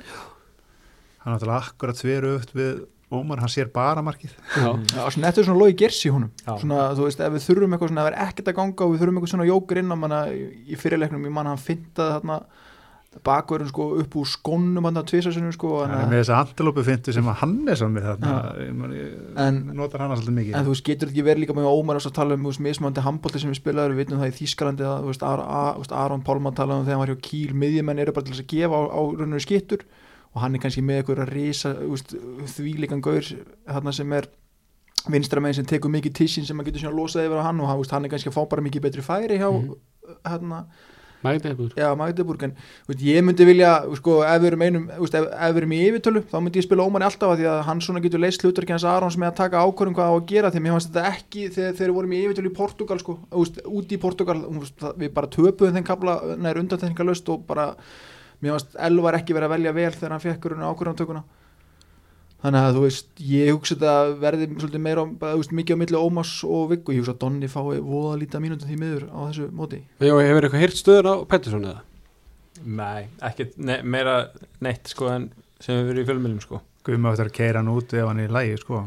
Hann 1.20 1.34
er 1.34 1.36
náttúrulega 1.36 1.74
akkurat 1.74 2.00
þveru 2.00 2.38
upp 2.40 2.56
við 2.56 2.80
Ómar, 3.10 3.40
hann 3.42 3.50
sér 3.50 3.72
bara 3.74 4.04
markið. 4.06 4.36
Já, 4.54 4.68
Já, 4.70 5.00
svona, 5.10 5.32
þetta 5.32 5.42
er 5.42 5.46
svona 5.48 5.58
logi 5.58 5.76
gers 5.82 5.98
í 6.06 6.12
honum. 6.14 6.30
Já. 6.44 6.52
svona, 6.62 6.82
þú 6.94 7.08
veist, 7.08 7.22
ef 7.26 7.32
við 7.34 7.46
þurfum 7.48 7.72
eitthvað 7.74 7.90
svona 7.90 8.04
að 8.04 8.10
vera 8.12 8.26
ekkert 8.28 8.52
að 8.52 8.58
ganga 8.60 8.86
og 8.86 8.92
við 8.92 9.02
þurfum 9.02 9.18
eitthvað 9.18 9.32
svona 9.32 9.48
jókur 9.50 9.80
inn 9.82 9.90
á 9.90 9.98
manna 9.98 10.20
í, 10.30 10.44
í 10.70 10.78
fyrirleiknum, 10.78 11.24
ég 11.26 11.34
manna 11.34 11.56
hann 11.56 11.64
fintaði 11.64 12.20
þarna 12.20 12.38
bakverðin 13.26 13.70
sko 13.72 13.86
upp 14.00 14.16
úr 14.22 14.28
skónum 14.30 14.86
hann 14.86 15.00
að 15.02 15.08
tvisasunum 15.10 15.52
sko 15.56 15.70
hann 15.82 15.92
en, 15.96 16.02
er 16.06 16.10
með 16.12 16.20
þessa 16.22 16.36
antilópu 16.44 16.84
fintu 16.86 17.14
sem 17.16 17.26
að 17.32 17.40
hann 17.42 17.56
er 17.74 17.80
svo 17.80 17.88
með 17.90 18.06
þarna 18.06 18.34
En- 19.48 19.58
notar 19.76 20.04
hann 20.04 20.14
svolítið 20.14 20.36
mikið. 20.38 20.54
En 20.60 20.66
þú 20.68 20.74
veist, 20.76 20.86
getur 20.86 21.10
þetta 21.10 21.16
ekki 21.18 21.26
verið 21.26 21.42
líka 21.44 21.56
með 21.58 21.70
Ómar 21.72 21.98
að 22.00 22.14
tala 22.14 22.38
um, 22.38 22.44
þú 22.46 22.52
veist, 22.54 22.64
mismöndi 22.68 23.02
handbólti 23.06 23.42
sem 23.42 23.50
við 23.50 23.60
spilaður 23.60 23.96
við 23.96 24.02
vitum 24.04 24.22
það 24.22 24.30
í 24.30 24.36
Þýskalandi 24.40 24.86
að, 24.86 25.00
þú 25.04 25.10
veist, 25.14 25.26
Ar, 25.26 25.42
Ar, 25.42 25.90
Aron 26.04 26.24
Pálmann 26.28 26.56
talaði 26.60 26.80
um 26.80 26.86
þegar 26.86 27.00
hann 27.00 27.04
var 27.08 27.14
hjá 27.16 27.24
Kíl 27.30 27.54
miðjumenn 27.64 28.00
eru 28.06 28.14
bara 28.14 28.26
til 28.30 28.36
þess 28.38 28.46
að 28.46 28.52
gefa 28.54 28.78
á, 28.78 28.82
á 28.94 29.02
rauninu 29.20 29.42
skittur 29.44 29.86
og 30.30 30.42
hann 30.44 30.56
er 30.56 30.62
kannski 30.62 30.84
með 30.86 31.02
eitthvað 31.02 31.24
að 31.26 31.34
risa 31.34 31.74
veist, 31.82 32.14
því 32.54 32.76
líkan 32.86 33.02
gaur 33.02 33.26
þarna 33.26 33.94
sem 33.98 34.14
er 34.14 34.30
vinstra 35.10 35.42
meginn 35.42 35.58
sem 35.64 35.66
tekur 35.66 35.90
mikið 35.90 36.14
tissin 36.22 36.46
sem 36.46 36.58
maður 36.60 36.70
getur 36.74 36.86
svona 36.86 37.00
losað 37.02 37.26
yfir 37.26 37.42
á 37.42 37.48
hann 37.50 37.62
og 37.64 37.70
hann, 37.72 37.84
hann 37.90 38.06
er 38.06 38.12
kannski 38.14 38.30
að 38.30 38.38
fá 38.38 38.44
bara 38.52 38.62
mikið 38.62 38.84
betri 38.86 39.02
færi 39.02 39.40
hjá 39.42 39.50
Mhm. 39.50 39.74
hérna, 40.28 40.60
Magdeburg. 41.26 41.74
Já, 41.76 41.90
Magdeburg 42.00 42.44
en 42.48 42.54
veist, 42.88 43.02
ég 43.04 43.24
myndi 43.26 43.48
vilja, 43.48 43.72
sko, 44.00 44.20
ef 44.24 44.38
við 44.40 44.50
erum 44.52 44.64
einum 44.64 44.86
veist, 45.02 45.18
ef, 45.20 45.26
ef 45.28 45.56
við 45.56 45.62
erum 45.62 45.74
í 45.76 45.80
yfirtölu 45.88 46.22
þá 46.32 46.36
myndi 46.40 46.62
ég 46.62 46.68
spila 46.68 46.86
Ómani 46.88 47.08
alltaf 47.10 47.34
að 47.34 47.42
því 47.42 47.50
að 47.52 47.64
hann 47.68 47.82
svona 47.84 48.04
getur 48.06 48.24
leist 48.24 48.46
hlutarki 48.46 48.76
hans 48.76 48.86
Arons 48.88 49.18
með 49.20 49.32
að 49.32 49.40
taka 49.42 49.64
ákvörðum 49.66 49.98
hvað 49.98 50.12
á 50.12 50.16
að 50.16 50.30
gera 50.32 50.54
því. 50.54 50.62
Mér 50.64 50.78
fannst 50.78 50.94
þetta 50.94 51.12
ekki 51.12 51.48
þegar, 51.58 51.82
við 51.82 51.98
vorum 51.98 52.16
í 52.16 52.22
yfirtölu 52.24 52.52
í 52.52 52.56
Portugal 52.62 53.00
sko, 53.04 53.18
veist, 53.36 53.60
úti 53.68 53.98
í 53.98 54.04
Portugal 54.06 54.38
við 54.96 55.12
bara 55.18 55.34
töpuðum 55.36 55.76
þeim 55.76 55.90
kapla 55.92 56.16
nær 56.40 56.62
undantekningalöst 56.64 57.34
og 57.36 57.44
bara 57.50 57.74
mér 58.40 58.56
fannst 58.56 58.80
Elvar 58.80 59.20
ekki 59.20 59.36
verið 59.36 59.50
að 59.50 59.56
velja 59.58 59.76
vel 59.76 59.92
þegar 59.98 60.16
hann 60.16 60.24
fekk 60.24 60.50
ákvörðantökuna 60.56 61.26
þannig 62.44 62.66
að 62.66 62.78
þú 62.78 62.84
veist, 62.86 63.10
ég 63.30 63.52
hugsa 63.54 63.76
þetta 63.76 64.20
verði 64.22 64.48
svolítið 64.54 64.84
meira, 64.86 65.06
þú 65.20 65.42
veist, 65.42 65.54
mikið 65.60 65.76
á 65.76 65.82
milli 65.82 66.00
Ómars 66.00 66.34
og 66.48 66.70
Viggo, 66.72 66.96
ég 66.96 67.04
hugsa 67.04 67.16
að 67.16 67.22
Donni 67.26 67.52
fái 67.52 67.82
voða 67.84 68.16
lítið 68.22 68.44
mínútum 68.46 68.70
því 68.70 68.80
miður 68.80 69.06
á 69.12 69.20
þessu 69.28 69.50
móti. 69.60 69.82
Jó, 70.00 70.16
hefur 70.16 70.48
eitthvað 70.48 70.64
heyrt 70.64 70.80
stöður 70.80 71.12
á 71.12 71.16
Pettersson 71.30 71.68
eða? 71.70 71.84
Nei, 72.80 73.08
ekkert 73.24 73.60
ne 73.60 73.80
meira 73.84 74.16
neitt 74.64 74.92
sko 74.92 75.12
en 75.14 75.30
sem 75.64 75.78
við 75.80 75.92
verið 75.92 76.04
í 76.04 76.10
fjölmjölum 76.10 76.42
sko. 76.44 76.64
Guðma 76.88 77.14
eftir 77.14 77.30
að 77.30 77.38
keira 77.38 77.62
hann 77.62 77.72
út 77.72 77.94
ef 77.96 78.08
hann 78.08 78.20
er 78.24 78.32
í 78.32 78.36
lægi 78.36 78.60
sko. 78.64 78.84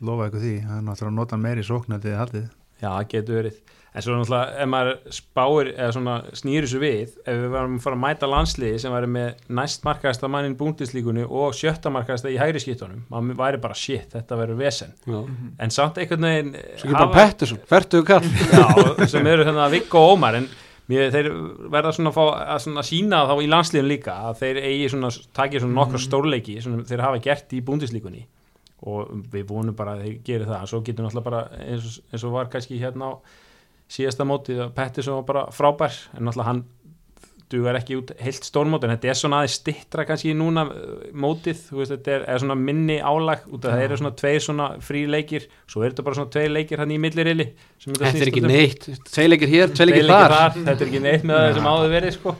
lofa 0.00 0.30
ykkur 0.30 0.40
því, 0.40 0.54
hann 0.64 0.78
er 0.78 0.84
náttúrulega 0.86 1.12
að 1.12 1.18
nota 1.18 1.36
hann 1.36 1.42
meiri 1.44 1.64
sóknandi 1.64 2.12
haldið. 2.16 2.46
Já, 2.80 2.88
það 2.88 3.08
getur 3.12 3.36
verið 3.36 3.56
En 3.90 4.04
svo 4.06 4.14
náttúrulega, 4.14 4.52
ef 4.62 4.68
maður 4.70 4.90
spáir 5.16 5.68
eða 5.72 5.92
svona 5.96 6.12
snýri 6.38 6.68
svo 6.70 6.78
við 6.78 7.08
ef 7.26 7.26
við 7.42 7.48
varum 7.50 7.72
að 7.74 7.82
fara 7.82 7.96
að 7.96 8.02
mæta 8.04 8.28
landsliði 8.30 8.78
sem 8.84 8.92
væri 8.94 9.08
með 9.10 9.40
næst 9.58 9.82
markaðasta 9.88 10.28
mannin 10.30 10.54
búndislíkunni 10.60 11.24
og 11.26 11.56
sjötta 11.58 11.90
markaðasta 11.90 12.30
í 12.30 12.36
hægri 12.38 12.62
skiptunum 12.62 13.00
maður 13.10 13.34
væri 13.40 13.60
bara 13.64 13.74
shit, 13.74 14.06
þetta 14.14 14.38
verður 14.38 14.60
vesen. 14.62 14.92
Já, 15.10 15.18
en 15.66 15.74
samt 15.74 15.98
einhvern 15.98 16.28
veginn 16.28 16.52
svo 16.78 16.86
ekki 16.86 16.94
bara 17.00 17.16
Pettersson, 17.18 17.62
fertuðu 17.66 18.06
kall 18.12 18.30
Já, 18.60 19.06
sem 19.10 19.26
eru 19.26 19.48
hérna 19.48 19.66
Viggo 19.74 20.04
og 20.06 20.14
Ómar 20.14 20.38
en 20.38 20.46
mér, 20.90 21.10
þeir 21.14 21.32
verða 21.74 21.92
svona 21.98 22.14
að 22.14 22.18
fá 22.20 22.24
að 22.54 22.62
svona 22.68 22.86
sína 22.86 23.24
þá 23.26 23.34
í 23.42 23.50
landsliðin 23.50 23.90
líka 23.90 24.16
að 24.30 24.38
þeir 24.44 24.62
eigi 24.70 24.88
svona, 24.94 25.10
takið 25.42 25.64
svona 25.66 25.78
nokkra 25.82 26.04
stórleiki 26.06 26.60
sem 26.62 26.78
þeir 26.86 27.02
hafa 27.08 27.18
gert 27.26 27.58
í 27.58 27.64
búndislíkunni 27.66 28.22
og 28.86 29.10
við 29.34 29.50
vonum 29.50 29.74
bara 29.76 29.98
að 29.98 30.06
þeir 30.06 30.18
geri 30.24 30.46
það. 30.48 30.62
Svo 30.70 30.78
getur 30.86 31.04
náttúrulega 31.04 31.26
bara 31.26 31.42
eins, 31.66 31.84
og- 31.90 32.14
eins 32.14 32.22
og 32.24 32.38
var 32.38 32.46
kannski 32.54 32.78
hérna 32.80 33.10
á 33.10 33.14
síðasta 33.90 34.26
mótið 34.28 34.66
að 34.66 34.76
Pettersson 34.76 35.18
var 35.20 35.26
bara 35.30 35.48
frábær 35.54 35.96
en 36.14 36.28
náttúrulega 36.28 36.50
hann 36.50 36.62
dugar 37.50 37.74
ekki 37.80 37.96
út 37.98 38.12
heilt 38.22 38.46
stórmót 38.46 38.84
en 38.86 38.92
þetta 38.92 39.10
er 39.10 39.18
svona 39.18 39.40
aðeins 39.40 39.56
stittra 39.58 40.04
kannski 40.06 40.36
núna 40.38 40.62
uh, 40.70 41.08
mótið, 41.18 41.64
veist, 41.74 41.94
þetta 41.96 42.12
er, 42.14 42.26
er 42.30 42.42
svona 42.44 42.56
minni 42.58 43.00
álag 43.02 43.42
út 43.50 43.66
af 43.66 43.74
það 43.74 43.82
eru 43.88 43.98
svona 43.98 44.12
tveir 44.20 44.44
svona 44.44 44.68
frí 44.86 45.02
leikir, 45.10 45.48
svo 45.66 45.82
er 45.82 45.90
þetta 45.90 46.06
bara 46.06 46.20
svona 46.20 46.30
tveir 46.36 46.54
leikir 46.54 46.84
hann 46.84 46.94
í 46.94 47.00
millirili 47.02 47.48
Þetta 47.80 48.12
er 48.12 48.30
ekki 48.30 48.44
neitt, 48.44 48.86
tveir 49.10 49.32
leikir 49.32 49.50
hér, 49.50 49.74
tveir 49.74 49.90
leikir 49.90 50.10
þar. 50.12 50.36
þetta 50.60 50.76
er 50.76 50.86
ekki 50.86 51.02
neitt 51.08 51.26
með 51.26 51.40
það 51.40 51.54
sem 51.58 51.70
áður 51.72 51.94
verið 51.96 52.16
sko. 52.20 52.36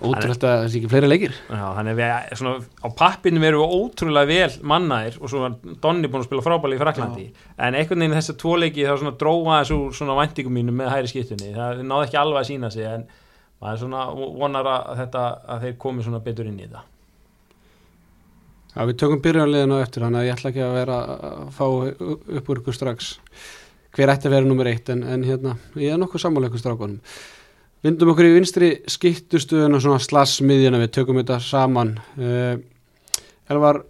Ótrúlega 0.00 0.36
það 0.42 0.64
sé 0.68 0.80
ekki 0.80 0.90
fleiri 0.92 1.08
leikir. 1.08 1.36
Já, 1.48 1.64
þannig 1.78 1.92
að 1.94 2.00
við, 2.00 2.32
svona, 2.40 2.54
á 2.84 2.88
pappinu 2.98 3.44
erum 3.48 3.62
við 3.62 3.76
ótrúlega 3.76 4.28
vel 4.30 4.66
mannaðir 4.72 5.18
og 5.20 5.32
svo 5.32 5.44
var 5.44 5.54
Donni 5.82 6.10
búin 6.10 6.24
að 6.24 6.28
spila 6.28 6.44
frábæli 6.44 6.76
í 6.76 6.80
Fraklandi 6.82 7.26
en 7.56 7.78
einhvern 7.78 8.04
veginn 8.04 8.16
þessar 8.18 8.38
tvo 8.42 8.56
leiki 8.60 8.84
þá 8.84 8.92
svona 9.00 9.14
dróða 9.20 9.60
þessu 9.62 9.78
svona 9.96 10.18
væntingum 10.20 10.58
mínum 10.58 10.76
með 10.80 10.92
hæri 10.92 11.12
skiptunni, 11.12 11.54
það 11.56 11.80
náði 11.88 12.08
ekki 12.08 12.20
alveg 12.20 12.42
að 12.42 12.50
sína 12.50 12.72
sig 12.74 12.90
en 12.90 13.06
maður 13.62 13.82
svona 13.84 14.02
vonar 14.42 14.68
að 14.72 14.90
þetta 15.00 15.24
að 15.54 15.64
þeir 15.66 15.78
komi 15.86 16.04
svona 16.04 16.22
betur 16.24 16.50
inn 16.50 16.60
í 16.60 16.68
það. 16.68 16.92
Já, 18.76 18.82
við 18.84 18.98
tökum 19.00 19.22
byrjanleginu 19.24 19.78
eftir 19.80 20.04
þannig 20.04 20.20
að 20.20 20.26
ég 20.26 20.36
ætla 20.36 20.50
ekki 20.52 20.66
að 20.66 20.74
vera 20.76 20.98
að 21.06 21.46
fá 21.56 21.64
upp 22.36 22.50
úr 22.52 22.60
ykkur 22.60 22.76
strax. 22.76 23.14
Hver 23.96 24.12
ætti 24.12 24.28
að 24.28 24.34
vera 24.36 24.44
nummer 24.44 24.68
eitt 24.68 24.90
en, 24.92 25.00
en 25.08 25.22
hérna, 25.24 25.54
ég 25.80 25.94
er 25.94 26.00
nokkuð 26.02 26.20
sammála 26.26 26.50
ykkur 26.50 26.60
strákunum 26.60 26.98
Vindum 27.84 28.10
okkur 28.12 28.26
í 28.30 28.34
vinstri 28.34 28.68
skiptustuðuna 28.90 29.78
svona 29.82 30.00
slassmiðjana 30.02 30.80
við 30.80 30.92
tökum 30.96 31.18
þetta 31.20 31.36
saman. 31.44 31.94
Uh, 32.18 32.56
Elvar 33.52 33.82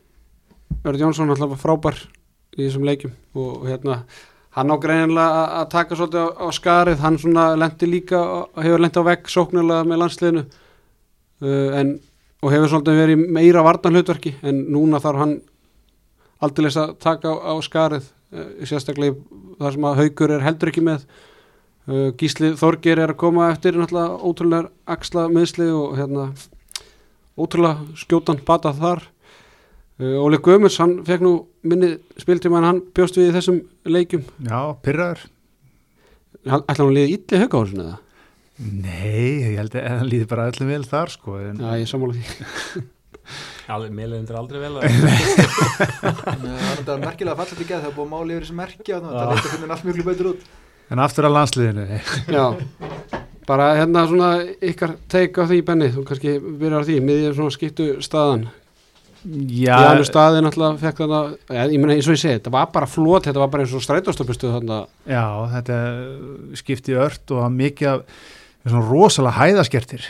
Örd 0.87 1.01
Jónsson 1.01 1.30
alltaf 1.32 1.55
frábær 1.62 1.97
í 2.57 2.64
þessum 2.66 2.84
leikjum 2.87 3.12
og 3.39 3.66
hérna 3.70 4.01
hann 4.57 4.72
á 4.72 4.76
greinilega 4.80 5.45
að- 5.61 5.70
taka 5.72 5.97
svolítið 5.97 6.22
á, 6.24 6.28
á 6.43 6.47
skarið, 6.57 6.99
hann 7.05 7.18
svona 7.20 7.45
lendi 7.59 7.87
líka 7.89 8.18
og 8.20 8.62
hefur 8.64 8.80
lendi 8.82 9.01
á 9.01 9.09
vegg 9.09 9.28
sóknarlega 9.32 9.84
með 9.87 10.01
landsliðinu 10.03 10.43
uh, 10.43 11.78
en, 11.80 11.95
og 12.43 12.53
hefur 12.53 12.72
svolítið 12.72 13.01
verið 13.03 13.24
meira 13.39 13.62
vartanhlutverki 13.66 14.34
en 14.43 14.62
núna 14.72 15.01
þarf 15.05 15.22
hann 15.22 15.34
aldrei 16.43 16.70
að 16.72 16.97
taka 17.01 17.32
á, 17.32 17.34
á 17.49 17.55
skarið 17.64 18.05
uh, 18.32 18.51
sérstaklega 18.64 19.16
þar 19.61 19.76
sem 19.76 19.89
að 19.89 20.01
haugur 20.03 20.34
er 20.37 20.45
heldur 20.47 20.72
ekki 20.72 20.84
með 20.84 21.07
Gísli 22.18 22.53
Þorgir 22.59 22.99
er 22.99 23.12
að 23.14 23.20
koma 23.20 23.51
eftir 23.53 23.76
náttúrulega 23.78 24.16
ótrúlega 24.26 24.70
axla 24.91 25.28
meðsli 25.30 25.68
og 25.70 25.95
hérna 25.99 26.24
ótrúlega 27.39 28.01
skjótan 28.01 28.41
bata 28.47 28.72
þar. 28.74 29.05
Uh, 29.97 30.18
Óli 30.20 30.41
Guðmunds, 30.43 30.80
hann 30.82 30.99
fekk 31.07 31.22
nú 31.24 31.37
minni 31.64 31.95
spiltíma 32.20 32.59
en 32.61 32.68
hann 32.68 32.82
bjóst 32.97 33.16
við 33.16 33.30
í 33.30 33.37
þessum 33.39 33.62
leikjum. 33.89 34.26
Já, 34.45 34.59
pyrraður 34.84 35.22
ætla 36.47 36.74
hann 36.78 36.91
að 36.91 36.97
liða 36.97 37.12
illi 37.14 37.41
haugahálsinu 37.43 37.84
eða? 37.87 37.97
Nei, 38.57 39.30
ég 39.43 39.57
held 39.61 39.74
að 39.76 39.89
hann 39.91 40.11
líði 40.11 40.28
bara 40.30 40.51
öllum 40.51 40.70
vel 40.70 40.84
þar 40.89 41.12
sko 41.12 41.39
en, 41.43 41.59
Já, 41.61 41.72
ég 41.80 41.91
sammála 41.91 42.16
því. 42.16 42.84
Mér 43.97 44.12
lendur 44.12 44.37
aldrei 44.39 44.61
vel 44.62 44.76
að 44.78 44.84
Þannig 44.87 46.53
að 46.53 46.84
það 46.84 46.93
er 46.95 47.01
merkilega 47.03 47.39
fallet 47.41 47.59
í 47.59 47.66
geð 47.66 47.80
það 47.80 47.89
er 47.89 47.97
búið 47.97 48.05
að 48.07 48.12
máli 48.12 48.37
yfir 48.37 48.45
þessi 48.47 48.59
merki 48.61 48.95
og 48.95 49.09
það 49.09 49.32
leit 49.32 49.41
að 49.41 49.51
finna 49.57 49.74
allt 49.74 49.89
mjög 49.89 50.07
betur 50.07 50.28
út 50.30 50.45
en 50.93 51.03
aftur 51.03 51.28
að 51.28 51.37
landsliðinu. 51.37 52.03
Já, 52.37 52.45
bara 53.49 53.72
hérna 53.78 54.05
svona 54.11 54.30
ykkar 54.64 54.97
teik 55.12 55.39
á 55.39 55.45
því 55.47 55.62
Benni, 55.66 55.91
þú 55.95 56.07
kannski 56.09 56.37
byrjar 56.45 56.84
á 56.84 56.89
því, 56.89 57.01
miðjum 57.09 57.37
svona 57.41 57.57
skiptu 57.57 57.89
staðan. 58.05 58.47
Já, 59.26 59.74
Jánu 59.82 60.05
staði 60.07 60.43
náttúrulega 60.45 60.78
fekk 60.78 61.01
þarna, 61.03 61.20
ja, 61.51 61.64
ég 61.66 61.80
meina 61.82 61.97
eins 61.97 62.07
og 62.07 62.14
ég 62.14 62.20
segi, 62.20 62.37
þetta 62.37 62.53
var 62.55 62.68
bara 62.74 62.87
flót, 62.87 63.24
þetta 63.26 63.43
var 63.43 63.49
bara 63.51 63.64
eins 63.64 63.72
og 63.74 63.82
strætóstopustuð 63.82 64.53
þarna, 64.55 64.76
já, 65.11 65.24
þetta 65.57 65.78
skipti 66.61 66.95
ört 66.95 67.34
og 67.34 67.43
það 67.43 67.57
mikið 67.57 67.89
af 67.91 68.05
svona 68.68 68.84
rosalega 68.87 69.41
hæðaskertir. 69.41 70.07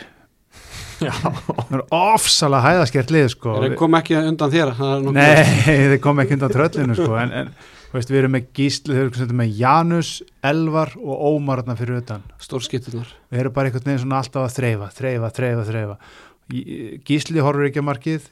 Já, 0.97 1.13
það 1.13 1.73
er 1.77 1.83
ofsalega 1.93 2.71
hæðaskert 2.71 3.11
lið 3.13 3.27
sko. 3.33 3.55
Þeir 3.61 3.75
kom 3.77 3.97
ekki 3.99 4.17
undan 4.19 4.53
þér, 4.53 4.71
það 4.77 4.93
er 4.93 5.17
Nei, 5.17 5.41
þeir 5.65 5.97
kom 6.03 6.21
ekki 6.23 6.37
undan 6.37 6.53
tröllinu 6.53 6.97
sko. 6.97 7.17
En, 7.21 7.33
en 7.41 7.51
veist, 7.93 8.09
við 8.11 8.19
erum 8.21 8.33
með 8.35 8.47
gísli, 8.57 8.93
þau 8.95 9.03
erum 9.23 9.41
með 9.41 9.51
Janus, 9.61 10.09
Elvar 10.43 10.91
og 10.99 11.21
Ómar 11.31 11.61
þarna 11.63 11.77
fyrir 11.79 12.01
utan. 12.01 12.23
Stórskiptunar. 12.43 13.07
við 13.31 13.39
erum 13.43 13.53
bara 13.55 13.69
einhvern 13.69 13.85
veginn 13.87 14.03
svona 14.05 14.19
alltaf 14.21 14.47
að 14.47 14.55
þreifa, 14.57 14.89
þreifa, 14.97 15.29
þreifa 15.71 15.97
Í- 16.47 17.01
Gísli 17.03 17.41
horfur 17.43 17.65
ekki 17.67 17.81
að 17.81 17.87
markið. 17.89 18.27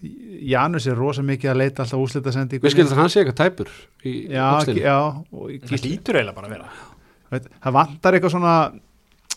Janus 0.47 0.86
er 0.88 0.95
rosa 0.95 1.22
mikið 1.22 1.49
að 1.51 1.58
leita 1.60 1.84
alltaf 1.84 1.99
úslita 1.99 2.32
sendi 2.32 2.60
Við 2.64 2.72
skildum 2.72 2.95
að 2.95 3.01
hann 3.01 3.10
sé 3.12 3.20
eitthvað 3.24 3.39
tæpur 3.41 3.72
í 4.08 4.14
já, 4.32 4.45
öxlinni. 4.56 4.82
já, 4.86 4.99
og 5.36 5.49
það 5.51 5.72
Gísli, 5.74 5.89
lítur 5.91 6.16
eiginlega 6.22 6.36
bara 6.38 6.47
að 6.47 6.56
vera. 6.56 7.49
Það 7.66 7.76
vantar 7.76 8.14
eitthvað 8.16 8.32
svona 8.38 8.53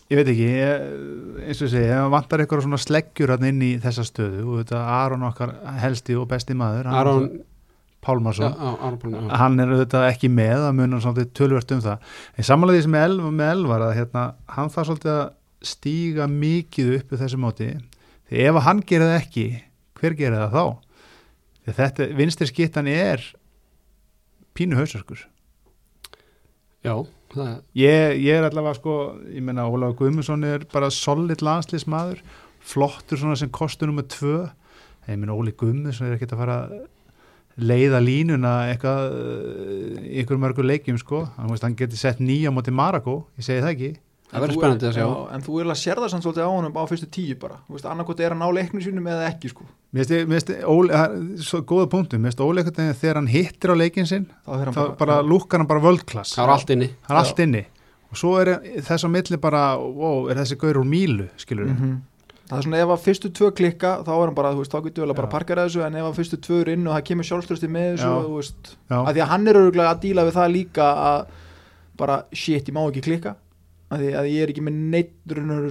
ég 0.08 0.16
veit 0.20 0.30
ekki, 0.30 0.46
eins 1.42 1.58
og 1.58 1.66
ég 1.66 1.72
segi 1.74 1.88
það 1.90 2.10
vantar 2.14 2.44
eitthvað 2.44 2.62
svona 2.68 2.78
sleggjur 2.84 3.32
inn 3.50 3.60
í 3.66 3.72
þessa 3.82 4.04
stöðu. 4.06 4.44
Og 4.46 4.60
þetta 4.62 4.84
Aron 4.94 5.26
okkar 5.26 5.56
helsti 5.82 6.14
og 6.16 6.28
besti 6.30 6.54
maður 6.54 6.86
hann- 6.92 7.40
Aron, 8.08 8.24
já, 8.24 8.48
Pálmarsson 8.48 8.56
á, 8.56 8.68
já. 9.28 9.36
hann 9.42 9.60
er 9.60 9.72
auðvitað 9.74 10.08
ekki 10.08 10.30
með 10.32 10.66
að 10.66 10.76
munar 10.80 11.04
svolítið 11.04 11.30
tölvört 11.38 11.74
um 11.76 11.84
það. 11.84 12.10
En 12.34 12.48
samanlega 12.48 12.78
því 12.78 12.86
sem 12.88 12.98
elv, 13.02 13.30
með 13.38 13.52
elvar 13.54 13.86
að 13.86 13.94
hérna, 13.98 14.24
hann 14.56 14.72
þarf 14.74 14.90
svolítið 14.90 15.14
að 15.14 15.24
stíga 15.68 16.28
mikið 16.32 16.92
upp 16.98 17.14
við 17.14 17.24
þessu 17.24 17.40
móti. 17.42 17.70
Því 18.28 18.44
ef 18.48 18.60
hann 18.68 18.84
gerir 18.88 19.10
það 19.12 19.20
ekki 19.22 19.48
hver 19.98 20.18
gerir 20.18 20.44
það 20.44 20.56
þá? 20.56 20.64
Því 21.64 21.76
þetta 21.78 22.08
vinstri 22.18 22.48
skittan 22.48 22.90
er 22.90 23.24
pínu 24.56 24.78
hausarkur 24.78 25.26
já, 26.84 26.94
það 27.34 27.54
ég, 27.78 28.18
ég 28.24 28.38
er 28.38 28.46
allavega 28.46 28.78
sko 28.78 28.94
ég 29.30 29.44
menna 29.44 29.66
Ólafur 29.68 29.98
Guðmundsson 30.02 30.46
er 30.48 30.64
bara 30.72 30.90
solid 30.94 31.42
landslismadur 31.44 32.22
flottur 32.68 33.20
svona 33.20 33.36
sem 33.38 33.50
kostur 33.54 33.88
nummer 33.88 34.04
tvö. 34.04 34.48
Ég 35.08 35.16
menna 35.16 35.36
Óli 35.36 35.54
Guðmundsson 35.56 36.08
er 36.08 36.16
ekkert 36.18 36.34
að 36.36 36.42
fara 36.42 36.56
að 36.66 36.74
leiða 37.58 37.98
línuna 38.02 38.52
eitthvað 38.72 40.02
í 40.04 40.20
ykkur 40.22 40.38
mörgur 40.42 40.66
leikjum 40.68 40.98
sko. 41.00 41.24
Hann, 41.36 41.50
hann 41.62 41.74
getur 41.78 41.98
sett 42.00 42.20
nýja 42.22 42.52
móti 42.54 42.70
Marako 42.74 43.24
ég 43.38 43.44
segi 43.46 43.62
það 43.64 43.72
ekki. 43.74 43.90
Það 44.28 44.42
verður 44.44 44.58
spennandi 44.58 44.84
að 44.84 44.92
sjá. 44.92 45.04
já, 45.08 45.34
En 45.34 45.40
þú 45.46 45.54
er 45.62 45.68
að 45.72 45.78
sér 45.80 45.96
það 46.02 46.10
samt 46.12 46.24
svolítið 46.26 46.44
á 46.44 46.50
honum 46.52 46.74
á 46.76 46.82
fyrstu 46.90 47.06
tíu 47.08 47.36
bara. 47.40 47.56
Annarkot 47.88 48.20
er 48.20 48.34
að 48.34 48.40
ná 48.42 48.48
leiknum 48.52 48.82
sínum 48.84 49.06
eða 49.08 49.30
ekki 49.32 49.48
sko. 49.54 49.64
mér 49.94 50.04
finnst- 50.04 50.50
það 50.52 50.92
er 50.92 51.40
svo 51.40 51.62
góða 51.64 51.86
punktum 51.88 52.20
mér 52.20 52.28
finnst 52.34 52.40
Óli 52.44 52.60
eitthvað 52.60 52.92
þegar- 53.00 53.14
hann 53.16 53.26
hittir 53.32 53.70
á 53.72 53.76
leikin 53.80 54.06
sinn 54.06 54.26
þá 54.44 54.52
er 54.60 54.64
hann 54.68 54.74
þá 54.74 54.98
bara 54.98 55.22
lúkkar 55.22 55.58
hann 55.62 55.66
bara 55.66 55.80
völdklass 55.80 56.34
það 56.36 56.44
var 56.46 56.52
allt 56.58 56.70
inni. 56.70 56.88
hann 57.08 57.16
er 57.16 57.20
allt 57.24 57.38
inni. 57.40 57.64
Og 58.12 58.16
svo 58.16 58.36
er 58.40 58.60
þess 58.84 59.04
á 59.04 59.08
milli 59.08 59.36
bara 59.40 59.78
wow, 59.80 60.28
er 60.28 60.34
þessi 60.36 60.58
gaur 60.60 60.74
úr 60.76 60.84
mílu 60.84 61.28
skilur 61.38 61.72
Mhm. 61.72 62.02
Það 62.48 62.58
er 62.58 62.64
svona 62.64 62.78
ef 62.80 62.92
að 62.94 63.02
fyrstu 63.04 63.30
tvö 63.36 63.48
klikka 63.58 63.90
þá 64.06 64.12
er 64.14 64.22
hann 64.24 64.36
bara, 64.38 64.52
þú 64.54 64.62
veist, 64.62 64.72
þá 64.72 64.84
getur 64.86 65.04
vel 65.04 65.12
að 65.12 65.18
bara 65.18 65.28
Já. 65.28 65.32
parkera 65.34 65.64
þessu 65.66 65.82
en 65.84 65.98
ef 66.00 66.06
að 66.08 66.14
fyrstu 66.16 66.38
tvö 66.46 66.60
eru 66.62 66.76
inn 66.78 66.86
og 66.88 66.94
það 66.94 67.04
kemur 67.10 67.28
sjálfströsti 67.28 67.68
með 67.74 67.90
þessu, 67.90 68.08
Já. 68.08 68.22
þú 68.24 68.38
veist 68.38 68.70
Já. 68.72 68.96
að 69.02 69.10
því 69.10 69.22
að 69.24 69.30
hann 69.34 69.44
er 69.50 69.58
öruglega 69.60 69.90
að 69.92 70.00
díla 70.06 70.24
við 70.24 70.38
það 70.38 70.54
líka 70.54 70.86
að 71.10 71.18
bara, 72.00 72.16
shit, 72.32 72.70
ég 72.70 72.76
má 72.78 72.80
ekki 72.86 73.04
klikka 73.04 73.34
að 73.88 74.02
því 74.04 74.10
að 74.20 74.28
ég 74.28 74.42
er 74.44 74.52
ekki 74.52 74.64
með 74.64 74.80
neitt 74.94 75.12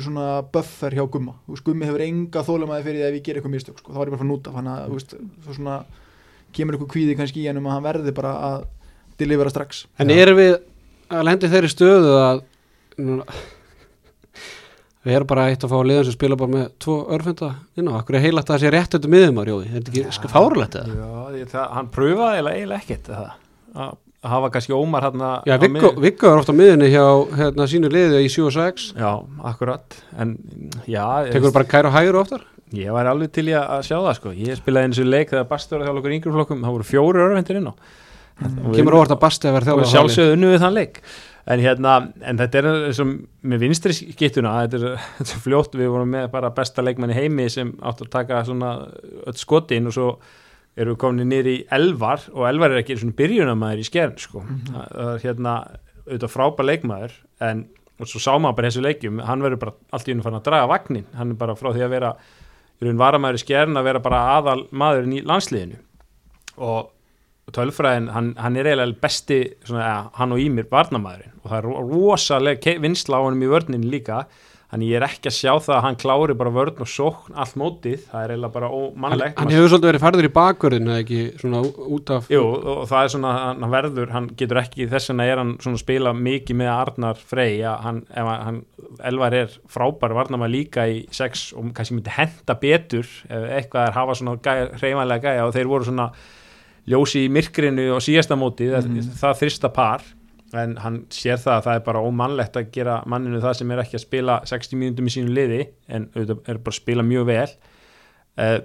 svona 0.06 0.28
buffer 0.54 0.96
hjá 0.98 1.04
gumma 1.14 1.36
þú 1.46 1.54
veist, 1.56 1.66
gummi 1.68 1.90
hefur 1.90 2.04
enga 2.06 2.46
þólumæði 2.46 2.86
fyrir 2.88 3.02
því 3.02 3.08
ef 3.10 3.18
ég 3.18 3.26
ger 3.26 3.40
eitthvað 3.40 3.54
mistök, 3.54 3.82
sko, 3.82 3.94
þá 3.94 4.00
er 4.02 4.08
ég 4.08 4.14
bara 4.14 4.22
fyrir 4.22 4.32
núta 4.32 4.54
þannig 4.56 4.74
að, 4.74 4.88
þú 4.88 4.98
veist, 4.98 5.14
svo 5.46 5.58
svona 5.58 5.76
kemur 6.58 6.78
eitthvað 6.78 6.94
kvíði 6.96 7.18
kannski 7.20 7.44
í 7.44 7.48
hann 7.50 7.62
um 7.62 7.70
að 7.70 7.76
hann 7.78 7.86
verði 7.86 8.14
bara 8.18 8.34
að 8.48 8.58
delivera 9.22 9.54
strax 9.54 9.84
En 10.02 10.14
erum 10.14 10.40
við 10.40 10.56
að 11.14 11.28
lendi 11.30 11.52
þeirri 11.52 11.72
stöðu 11.72 12.16
að 12.18 12.42
núna, 12.98 13.28
við 15.08 15.20
erum 15.20 15.30
bara 15.30 15.48
eitt 15.52 15.64
að 15.64 15.74
fá 15.74 15.78
liðan 15.88 16.08
sem 16.08 16.16
spila 16.18 16.40
bara 16.40 16.54
með 16.54 16.66
tvo 16.84 16.98
örfenda 17.16 17.54
inn 17.80 17.88
á, 17.88 17.94
akkur 18.00 18.18
er 18.18 18.26
heilagt 18.26 18.50
að 18.50 18.56
það 18.56 18.64
sé 18.64 18.74
rétt 18.76 18.98
eftir 18.98 19.14
miðum 19.14 19.40
að 19.42 19.48
rjóði, 19.50 19.70
er 19.70 19.78
þetta 19.78 19.94
ekki 19.94 20.04
ja. 20.04 20.32
fárulegt 20.34 20.76
eða? 20.82 20.98
Já, 20.98 21.40
ég, 21.40 21.54
það, 21.54 21.70
hann 21.78 21.90
pröfaði 21.96 22.44
eiginlega, 22.44 22.82
ekkert 22.82 23.10
að, 23.16 23.30
að 23.86 23.96
hafa 24.28 24.50
kannski 24.56 24.76
Ómar 24.76 25.08
hann 25.08 25.24
Já, 25.48 25.56
Viggo, 25.62 26.32
er 26.32 26.42
ofta 26.42 26.56
miðunni 26.56 26.90
hjá 26.92 27.06
hérna, 27.38 27.68
sínu 27.70 27.92
liði 27.94 28.24
í 28.26 28.32
7 28.34 28.48
og 28.50 28.56
6 28.56 28.88
Já, 28.98 29.12
akkurat. 29.52 29.98
En 30.20 30.36
já, 30.90 31.06
tekur 31.32 31.56
bara 31.56 31.70
kæra 31.70 31.92
og 31.92 31.98
hægur 31.98 32.20
oftar? 32.24 32.44
Ég 32.76 32.92
var 32.92 33.08
alveg 33.08 33.32
til 33.32 33.48
í 33.48 33.56
að 33.56 33.70
að 33.78 33.86
sjá 33.88 33.96
það 33.96 34.18
sko. 34.18 34.34
Ég 34.36 34.60
spilaði 34.60 34.90
eins 34.90 35.00
og 35.00 35.08
leik 35.08 35.32
þegar 35.32 35.48
Bastur 35.48 35.80
var 35.80 35.88
þjálf 35.88 36.02
okkur 36.02 36.16
yngri 36.18 36.34
flokkum, 36.36 36.66
það 36.66 36.76
voru 36.76 36.88
fjóru 36.90 37.24
örvendir 37.24 37.62
inn 37.62 37.70
á. 37.72 37.74
Við- 38.38 38.76
kemur 38.76 38.98
óvart 39.00 39.14
að 39.16 39.22
basti 39.22 39.48
að 39.48 39.56
vera 39.56 39.66
og 39.78 39.86
við 41.48 41.54
en 41.54 41.64
hérna, 41.64 41.94
en 42.28 42.42
þetta 42.42 42.60
er 42.60 42.68
eins 42.72 43.00
og 43.04 43.14
með 43.48 43.64
vinstri 43.64 43.96
skittuna, 43.96 44.58
þetta 44.66 44.82
er, 44.82 45.06
þetta 45.20 45.38
er 45.38 45.46
fljótt 45.46 45.78
við 45.80 45.94
vorum 45.94 46.12
með 46.16 46.28
bara 46.34 46.52
besta 46.56 46.86
leikmann 46.86 47.14
í 47.16 47.18
heimi 47.18 47.48
sem 47.54 47.72
átt 47.80 48.04
að 48.04 48.12
taka 48.14 48.44
svona 48.48 48.74
öll 49.24 49.38
skotin 49.40 49.88
og 49.88 49.96
svo 49.96 50.10
erum 50.78 50.94
við 50.94 51.02
komin 51.02 51.32
nýri 51.32 51.56
í 51.62 51.66
elvar 51.74 52.28
og 52.36 52.46
elvar 52.50 52.76
er 52.76 52.84
ekki 52.84 53.00
svona 53.00 53.18
byrjunamæður 53.18 53.82
í 53.82 53.88
skern 53.88 54.20
sko, 54.22 54.44
það 54.68 54.92
það 54.94 55.14
er 55.14 55.24
hérna 55.26 55.56
auðvitað 56.08 56.34
frábær 56.36 56.68
leikmaður 56.70 57.16
en 57.48 57.66
og 57.98 58.10
svo 58.10 58.22
sá 58.22 58.34
maður 58.38 58.60
bara 58.60 58.70
þessu 58.70 58.84
leikjum, 58.86 59.22
hann 59.26 59.42
verður 59.42 59.62
bara 59.64 59.74
allt 59.96 60.10
í 60.10 60.14
unum 60.14 60.26
fann 60.26 60.38
að 60.38 60.46
draga 60.46 60.70
vagnin, 60.70 61.08
hann 61.18 61.34
er 61.34 61.40
bara 61.40 61.56
frá 61.58 61.72
því 61.72 61.86
að 61.86 61.96
vera 61.96 62.12
í 62.78 62.86
raun 62.86 63.00
varamæður 63.02 63.40
í 63.40 63.42
skern 63.42 63.80
að 63.80 63.88
vera 63.90 64.02
bara 64.06 64.20
aðal 64.36 64.60
maðurinn 64.70 65.16
í 65.18 65.24
landsliðinu. 65.26 65.80
Og 66.68 66.92
tölfræðin, 67.56 68.10
hann, 68.12 68.34
hann 68.42 68.58
er 68.60 68.68
eiginlega 68.74 69.00
besti 69.02 69.40
svona, 69.64 69.86
ja, 69.88 69.98
hann 70.20 70.36
og 70.36 70.42
Ímir 70.44 70.68
varnamæðurinn 70.72 71.38
og 71.44 71.48
það 71.54 71.58
er 71.62 71.70
ro- 71.70 71.88
rosaleg 71.94 72.62
ke- 72.64 72.80
vinsla 72.84 73.22
á 73.22 73.24
honum 73.24 73.46
í 73.48 73.52
vörnin 73.54 73.88
líka. 73.92 74.26
Þannig 74.68 74.90
ég 74.92 74.98
er 75.00 75.04
ekki 75.08 75.30
að 75.32 75.36
sjá 75.38 75.52
það 75.64 75.76
að 75.78 75.84
hann 75.86 75.96
klári 75.96 76.34
bara 76.36 76.52
vörn 76.52 76.82
og 76.84 76.90
sókn 76.92 77.38
allt 77.40 77.54
mótið, 77.56 78.02
það 78.10 78.24
er 78.26 78.32
eiginlega 78.34 78.52
bara 78.58 78.68
hann, 78.68 78.82
ómannlegt. 78.98 79.38
hann 79.40 79.54
hefur 79.56 79.70
svolítið 79.72 79.88
verið 79.94 80.04
færður 80.04 80.28
í 80.28 80.32
bakverðin 80.36 80.90
eða 80.92 81.04
ekki 81.06 81.20
svona 81.40 81.62
út 81.96 82.12
af 82.12 82.28
Jú, 82.34 82.42
og 82.74 82.82
það 82.90 83.04
er 83.06 83.14
svona, 83.14 83.32
hann 83.48 83.72
verður, 83.72 84.12
hann 84.12 84.28
getur 84.42 84.60
ekki, 84.60 84.90
þess 84.92 85.08
vegna 85.14 85.24
er 85.32 85.40
hann 85.40 85.54
svona 85.64 85.80
að 85.80 85.84
spila 85.86 86.12
mikið 86.20 86.60
með 86.60 86.72
Arnar 86.74 87.22
Frey, 87.32 87.62
að 87.64 87.80
hann, 87.88 88.02
hann, 88.12 88.44
hann 88.50 88.60
Elvar 89.08 89.38
er 89.40 89.56
frábær, 89.72 90.18
varnar 90.20 90.42
maður 90.44 90.56
líka 90.58 90.84
í 90.92 91.00
sex 91.16 91.54
og 91.56 91.72
kannski 91.78 91.96
myndi 92.02 92.18
henda 92.20 92.60
betur 92.60 93.08
ef 93.30 93.48
eitthvað 93.62 93.88
er 93.88 93.96
hafa 94.02 94.18
svona 94.20 94.36
gæja, 94.44 94.68
hreyfanlega 94.82 95.24
gæja. 95.30 95.48
Og 95.48 95.56
þeir 95.56 95.72
voru 95.72 95.88
svona 95.88 96.10
ljósi 96.88 97.26
í 97.28 97.32
myrkrinu 97.32 97.90
og 97.96 98.02
síðasta 98.06 98.38
móti, 98.40 98.70
Mhm. 98.72 99.02
það, 99.02 99.18
það 99.22 99.40
þrista 99.42 99.74
par, 99.74 100.06
en 100.54 100.78
hann 100.78 101.02
sér 101.12 101.38
það 101.44 101.58
að 101.58 101.64
það 101.66 101.76
er 101.76 101.84
bara 101.90 102.00
ómannlegt 102.08 102.56
að 102.56 102.72
gera 102.72 103.04
manninu 103.06 103.42
það 103.44 103.56
sem 103.60 103.72
er 103.72 103.82
ekki 103.84 103.98
að 104.00 104.06
spila 104.06 104.40
60 104.48 104.78
mínútum 104.80 105.10
í 105.10 105.14
sínu 105.18 105.34
liði, 105.36 105.68
en 105.90 106.06
auðvitað 106.16 106.50
er 106.50 106.58
bara 106.64 106.72
að 106.72 106.80
spila 106.82 107.04
mjög 107.04 107.26
vel 107.28 107.50
uh, 108.40 108.60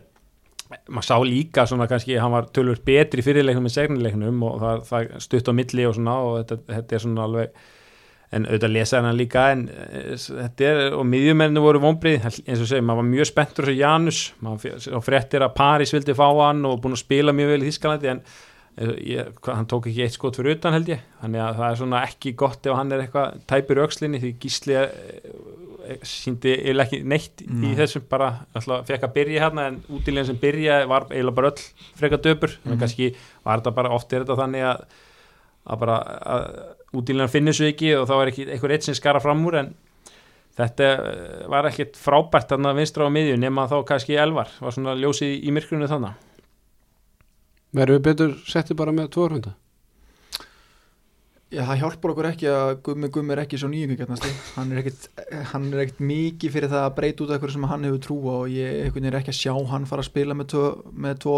maður 0.89 1.05
sá 1.05 1.17
líka 1.27 1.67
svona 1.69 1.87
kannski 1.91 2.17
hann 2.21 2.33
var 2.33 2.47
tölvur 2.55 2.79
betri 2.87 3.21
fyrirleiknum 3.23 3.67
en 3.69 3.75
segnileiknum 3.75 4.43
og 4.47 4.61
það, 4.63 4.85
það 4.89 5.11
stutt 5.27 5.51
á 5.51 5.53
milli 5.53 5.85
og 5.89 5.95
svona 5.99 6.15
og 6.23 6.39
þetta, 6.41 6.59
þetta 6.79 6.95
er 6.97 7.03
svona 7.05 7.27
alveg 7.27 7.51
en 8.33 8.47
auðvitað 8.49 8.73
lesa 8.73 9.01
hann 9.05 9.17
líka 9.19 9.43
en 9.53 9.67
eh, 9.69 10.15
þetta 10.17 10.69
er, 10.71 10.79
og 10.97 11.05
miðjumenninu 11.13 11.61
voru 11.65 11.83
vonbrið 11.83 12.25
eins 12.25 12.63
og 12.63 12.69
segir, 12.71 12.85
maður 12.89 13.03
var 13.03 13.11
mjög 13.11 13.29
spenntur 13.33 13.69
þessu 13.69 13.81
Janus, 13.83 14.21
maður 14.41 15.03
fréttir 15.05 15.45
að 15.45 15.55
Paris 15.59 15.93
vildi 15.93 16.15
fá 16.17 16.27
hann 16.47 16.65
og 16.69 16.81
búin 16.85 16.97
að 16.97 17.03
spila 17.05 17.35
mjög 17.37 17.53
vel 17.55 17.61
í 17.63 17.69
Þískalandi 17.71 18.13
en 18.15 18.23
eh, 18.79 18.95
ég, 19.13 19.33
hann 19.51 19.69
tók 19.69 19.91
ekki 19.91 20.07
eitt 20.07 20.17
skot 20.17 20.41
fyrir 20.41 20.57
utan 20.57 20.73
held 20.79 20.89
ég 20.95 21.05
þannig 21.21 21.45
að 21.45 21.59
það 21.61 21.69
er 21.75 21.81
svona 21.83 22.05
ekki 22.09 22.33
gott 22.41 22.67
ef 22.73 22.79
hann 22.81 22.93
er 22.97 23.05
eitthvað 23.05 23.37
tæpur 23.53 23.83
í 23.83 23.85
öxlinni 23.87 24.23
því 24.25 24.33
Gísli 24.47 24.79
eh, 24.81 26.01
síndi 26.07 26.53
eiginlega 26.57 26.89
ekki 26.89 27.03
neitt 27.11 27.41
í 27.43 27.49
Nei. 27.53 27.73
þessum 27.77 28.05
bara, 28.09 28.29
alltaf 28.55 28.87
fekk 28.89 29.03
að 29.09 29.15
byrja 29.17 29.41
hérna 29.49 29.65
en 29.73 29.81
útilegin 29.93 30.29
sem 30.31 30.37
byrja 30.41 30.77
var 30.89 31.09
eiginlega 31.11 31.37
bara 31.41 31.51
öll 31.53 31.65
frekar 31.99 32.21
döpur, 32.23 32.55
þannig 32.63 32.71
Mhm. 32.71 32.77
að 32.79 32.85
kannski 32.87 33.09
var 33.45 33.59
þetta 33.61 33.75
bara 33.75 33.91
oft 33.97 34.13
er 34.15 34.23
þetta 34.25 34.37
þannig 34.41 34.63
að 34.73 34.85
að 35.73 35.79
bara 35.83 35.97
að 36.27 36.47
útilegan 36.93 37.33
finnir 37.33 37.57
svo 37.57 37.69
ekki 37.71 37.95
og 37.97 38.07
þá 38.11 38.15
er 38.19 38.33
ekki 38.33 38.47
einhver 38.51 38.75
eitt 38.75 38.87
sem 38.87 38.97
skara 38.97 39.23
fram 39.23 39.41
úr 39.49 39.59
en 39.63 39.73
þetta 40.59 40.91
eh, 40.93 41.47
var 41.53 41.69
ekkit 41.71 41.97
frábært 42.01 42.53
þarna 42.53 42.75
vinstra 42.77 43.09
á 43.09 43.15
miðjun 43.15 43.41
nema 43.41 43.69
þá 43.71 43.79
kannski 43.89 44.19
elvar, 44.21 44.53
var 44.61 44.77
svona 44.77 44.97
ljósið 44.99 45.41
í 45.41 45.55
myrkrunu 45.55 45.89
þannig 45.91 46.29
verður 47.73 47.99
við 47.99 48.07
betur 48.11 48.39
settið 48.45 48.81
bara 48.83 48.95
með 48.95 49.13
tvo 49.15 49.29
hunda? 49.33 49.55
Já, 51.53 51.67
það 51.69 51.81
hjálpar 51.83 52.13
okkur 52.15 52.27
ekki 52.31 52.47
að 52.49 52.71
Gummi 52.87 53.09
Gummi 53.13 53.35
er 53.35 53.43
ekki 53.43 53.59
svo 53.61 53.69
nýjungjarnasti 53.69 54.31
hann 54.55 54.71
er 54.73 54.81
ekkit, 54.81 55.03
hann 55.51 55.67
er 55.69 55.83
ekkit 55.83 55.99
mikið 56.09 56.55
fyrir 56.55 56.73
það 56.73 56.87
að 56.87 56.95
breyta 56.97 57.25
út 57.25 57.33
eitthvað 57.35 57.53
sem 57.57 57.67
hann 57.69 57.85
hefur 57.89 58.03
trú 58.07 58.17
á 58.25 58.37
og 58.39 58.53
ég 58.53 58.87
er 58.89 59.19
ekki 59.19 59.33
að 59.35 59.41
sjá 59.41 59.53
hann 59.69 59.89
fara 59.89 60.05
að 60.05 60.09
spila 60.09 60.37
með 60.37 60.49
tvo, 60.55 60.65
með 60.97 61.19
tvo 61.25 61.37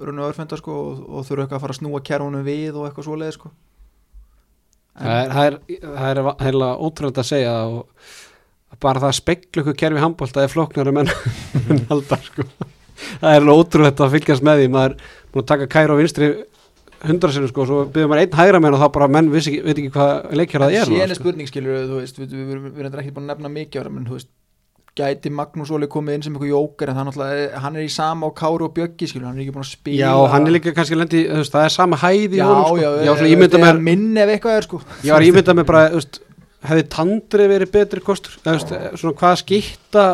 runnu 0.00 0.24
örfenda 0.24 0.56
sko 0.60 0.78
og, 0.80 1.04
og 1.04 1.28
þurfa 1.28 1.44
eitthvað 1.44 1.58
að 1.58 1.64
fara 1.66 1.76
að 1.76 1.80
snúa 1.82 2.00
kerfunum 2.08 2.46
við 2.48 2.78
og 2.78 2.88
eitthvað 2.88 3.08
svoleið 3.10 3.36
sko 3.36 3.52
það 4.94 5.48
er, 5.48 6.22
heila 6.44 6.70
ótrúlega 6.78 7.24
að 7.24 7.30
segja 7.32 7.54
og 7.66 8.78
bara 8.82 9.02
það 9.02 9.10
að 9.10 9.18
spekla 9.18 9.62
ykkur 9.62 9.78
kerfi 9.78 10.02
handbólta 10.02 10.44
er 10.44 10.52
flóknari 10.52 10.94
menn 10.94 11.10
en 11.70 11.84
haldar 11.90 12.22
sko 12.24 12.46
það 13.20 13.30
er 13.36 13.52
ótrúlega 13.54 14.06
að 14.06 14.16
fylgjast 14.18 14.46
með 14.46 14.62
því 14.62 14.72
maður 14.74 14.96
er 14.96 15.14
búin 15.34 15.44
að 15.44 15.50
taka 15.52 15.70
kæra 15.74 15.96
á 15.96 16.00
vinstri 16.00 16.30
hundra 17.04 17.32
sinni 17.34 17.50
sko, 17.50 17.66
svo 17.68 17.82
byrður 17.92 18.10
maður 18.12 18.22
einn 18.22 18.38
hægra 18.38 18.60
menn 18.62 18.76
og 18.76 18.82
þá 18.82 18.88
bara 18.94 19.10
menn 19.12 19.30
veit 19.32 19.48
ekki 19.48 19.90
hvað 19.92 20.36
leikjar 20.38 20.64
það 20.64 20.78
er 20.78 20.94
er 21.02 21.12
sko. 21.12 21.20
spurning 21.20 21.50
skilur 21.50 21.90
við, 21.90 22.36
við 22.38 22.80
erum 22.86 23.00
ekki 23.02 23.14
búin 23.16 23.26
að 23.26 23.34
nefna 23.34 23.52
mikið 23.58 23.82
ára 23.82 23.92
menn 23.92 24.08
þú 24.08 24.18
veist, 24.18 24.30
gæti 24.94 25.30
Magnús 25.34 25.72
Óli 25.74 25.88
komið 25.90 26.18
inn 26.18 26.24
sem 26.26 26.34
eitthvað 26.36 26.52
jókar 26.52 26.92
en 26.92 27.00
er 27.24 27.56
hann 27.58 27.78
er 27.78 27.82
í 27.82 27.90
sama 27.90 28.28
á 28.28 28.30
Káru 28.38 28.68
og 28.68 28.74
Bjöggi 28.76 29.08
skilur, 29.10 29.26
hann 29.26 29.40
er 29.40 29.44
ekki 29.44 29.54
búin 29.56 29.64
að 29.64 29.72
spila 29.72 29.98
já, 29.98 30.12
hann 30.30 30.46
er 30.46 30.54
líka 30.54 30.74
kannski 30.76 30.98
lendi, 30.98 31.24
þú 31.26 31.40
veist, 31.40 31.54
það 31.54 31.66
er 31.66 31.74
sama 31.74 31.98
hæði 31.98 32.38
já, 32.38 32.44
honum, 32.46 32.68
sko. 32.68 32.76
já, 32.78 32.90
ég 33.02 33.10
var 33.10 33.18
svona 33.22 33.48
eða 33.48 33.62
mér 33.64 33.80
minni 33.88 34.22
ef 34.22 34.34
eitthvað 34.36 34.60
er 34.60 34.68
sko 34.68 34.80
ég 35.02 35.16
var 35.16 35.24
að 35.24 35.30
ímynda 35.32 35.56
mér 35.58 35.66
bara, 35.70 35.82
þú 35.90 35.98
veist, 35.98 36.20
hefði 36.70 36.84
tandri 36.94 37.48
verið 37.50 37.74
betri 37.74 38.04
kostur, 38.04 38.38
þú 38.38 38.54
veist, 38.54 38.76
svona 39.02 39.18
hvað 39.18 39.40
skipta 39.42 40.06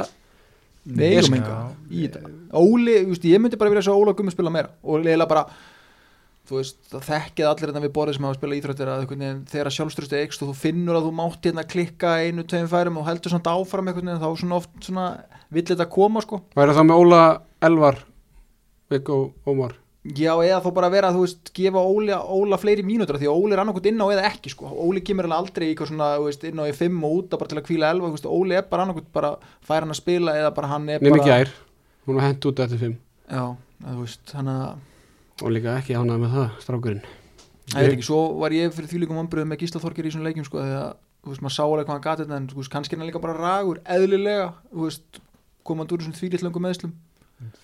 Já. 0.81 1.20
enga 1.20 1.59
í 1.93 2.07
þetta 2.07 2.31
Óli, 2.57 2.95
þú 3.05 3.12
veist, 3.12 3.26
ég 3.28 3.43
myndi 3.43 3.59
bara 3.61 3.70
vilja 3.74 3.85
sjá 3.91 3.93
Óla 3.95 4.14
Gummi 4.16 4.33
spila 4.33 4.51
meira 4.51 4.72
og 4.83 5.05
leila 5.05 5.28
bara 5.28 5.45
þú 6.51 6.59
veist, 6.59 6.78
það 6.90 7.05
þekkið 7.07 7.48
allir 7.48 7.70
þetta 7.70 7.82
við 7.84 7.92
borðið 7.96 8.16
sem 8.16 8.26
hafa 8.26 8.38
spilað 8.38 8.59
íþróttir 8.61 8.90
að 8.90 9.05
þegar 9.53 9.74
sjálfstyrstu 9.76 10.18
eikst 10.18 10.42
og 10.42 10.51
þú 10.51 10.55
finnur 10.59 10.98
að 10.98 11.07
þú 11.07 11.12
mátt 11.20 11.46
hérna 11.46 11.66
klikka 11.70 12.14
einu, 12.24 12.46
tveim 12.51 12.70
færum 12.70 12.98
og 12.98 13.07
heldur 13.07 13.34
svona 13.34 13.55
áfram 13.55 13.90
einhvern 13.90 14.11
veginn, 14.11 14.24
þá 14.24 14.40
svona 14.40 14.59
oft 14.59 14.88
svona 14.88 15.05
vill 15.55 15.66
þetta 15.70 15.86
koma 15.94 16.24
sko. 16.24 16.42
Væri 16.59 16.74
það 16.74 16.88
með 16.90 17.05
Óla 17.05 17.20
Elvar 17.70 18.03
Viggo 18.90 19.20
Ómar? 19.46 19.76
Já, 20.01 20.32
eða 20.32 20.62
þá 20.64 20.70
bara 20.74 20.88
vera, 20.88 21.11
þú 21.12 21.22
veist, 21.26 21.51
gefa 21.55 21.80
Óli, 21.84 22.14
Óla 22.16 22.57
fleiri 22.59 22.82
mínútur 22.88 23.18
því 23.20 23.28
að 23.28 23.36
Óli 23.36 23.53
er 23.53 23.61
annarkot 23.61 23.88
inn 23.90 24.01
á 24.01 24.09
eða 24.09 24.22
ekki, 24.30 24.55
sko. 24.55 24.70
Óli 24.72 25.03
kemur 25.05 25.28
aldrei 25.28 25.66
í 25.66 25.74
eitthvað 25.74 25.90
svona, 25.90 26.09
veist, 26.24 26.46
inn 26.48 26.62
á 26.62 26.64
í 26.64 26.72
fimm 26.72 27.05
og 27.05 27.18
út 27.18 27.36
bara 27.36 27.51
til 27.51 27.59
að 27.61 27.66
kvíla 27.66 27.90
elva, 27.92 28.09
veist, 28.14 28.24
Óli 28.24 28.57
er 28.57 28.64
bara 28.70 28.86
annarkot 28.86 29.11
bara 29.12 29.34
fær 29.61 29.84
hann 29.84 29.92
að 29.92 30.01
spila 30.01 30.38
eða 30.40 30.55
bara 30.57 30.70
hann 30.72 30.88
er 30.88 31.05
nefnir 31.05 31.20
bara... 31.20 31.28
gær, 31.28 31.53
hún 32.09 32.16
var 32.16 32.26
hent 32.30 32.48
út 32.48 32.62
eftir 32.64 32.80
fimm. 32.80 32.96
Já, 33.28 33.44
þú 33.84 33.98
veist, 33.98 34.32
hann 34.38 34.48
að, 34.55 34.80
og 35.43 35.55
líka 35.55 35.76
ekki 35.80 35.97
ánægð 35.97 36.22
með 36.24 36.36
það, 36.36 36.49
strákurinn 36.64 37.03
það 37.70 37.84
er 37.86 37.95
ekki, 37.95 38.07
svo 38.07 38.20
var 38.41 38.55
ég 38.55 38.74
fyrir 38.74 38.91
þvílíkum 38.91 39.20
ombröðum 39.22 39.53
með 39.53 39.62
Gísla 39.62 39.82
Þorgir 39.82 40.09
í 40.09 40.14
svona 40.14 40.28
leikjum, 40.28 40.47
sko, 40.49 40.62
því 40.64 40.78
að, 40.80 40.91
þú 41.20 41.32
veist, 41.32 41.45
maður 41.45 41.57
sá 41.57 41.62
alveg 41.66 41.86
hvað 41.86 41.97
hann 41.97 42.07
gatið 42.07 42.26
þetta, 42.26 42.41
en, 42.41 42.49
þú 42.51 42.59
veist, 42.61 42.72
kannski 42.74 42.97
er 42.97 43.01
hann 43.01 43.11
líka 43.11 43.22
bara 43.22 43.36
ragur, 43.38 43.80
eðlilega, 43.97 44.49
þú 44.72 44.88
veist, 44.88 45.20
komandi 45.70 45.95
úr 45.95 46.03
þessum 46.03 46.18
þvílítlöngum 46.18 46.66
meðslum. 46.66 46.97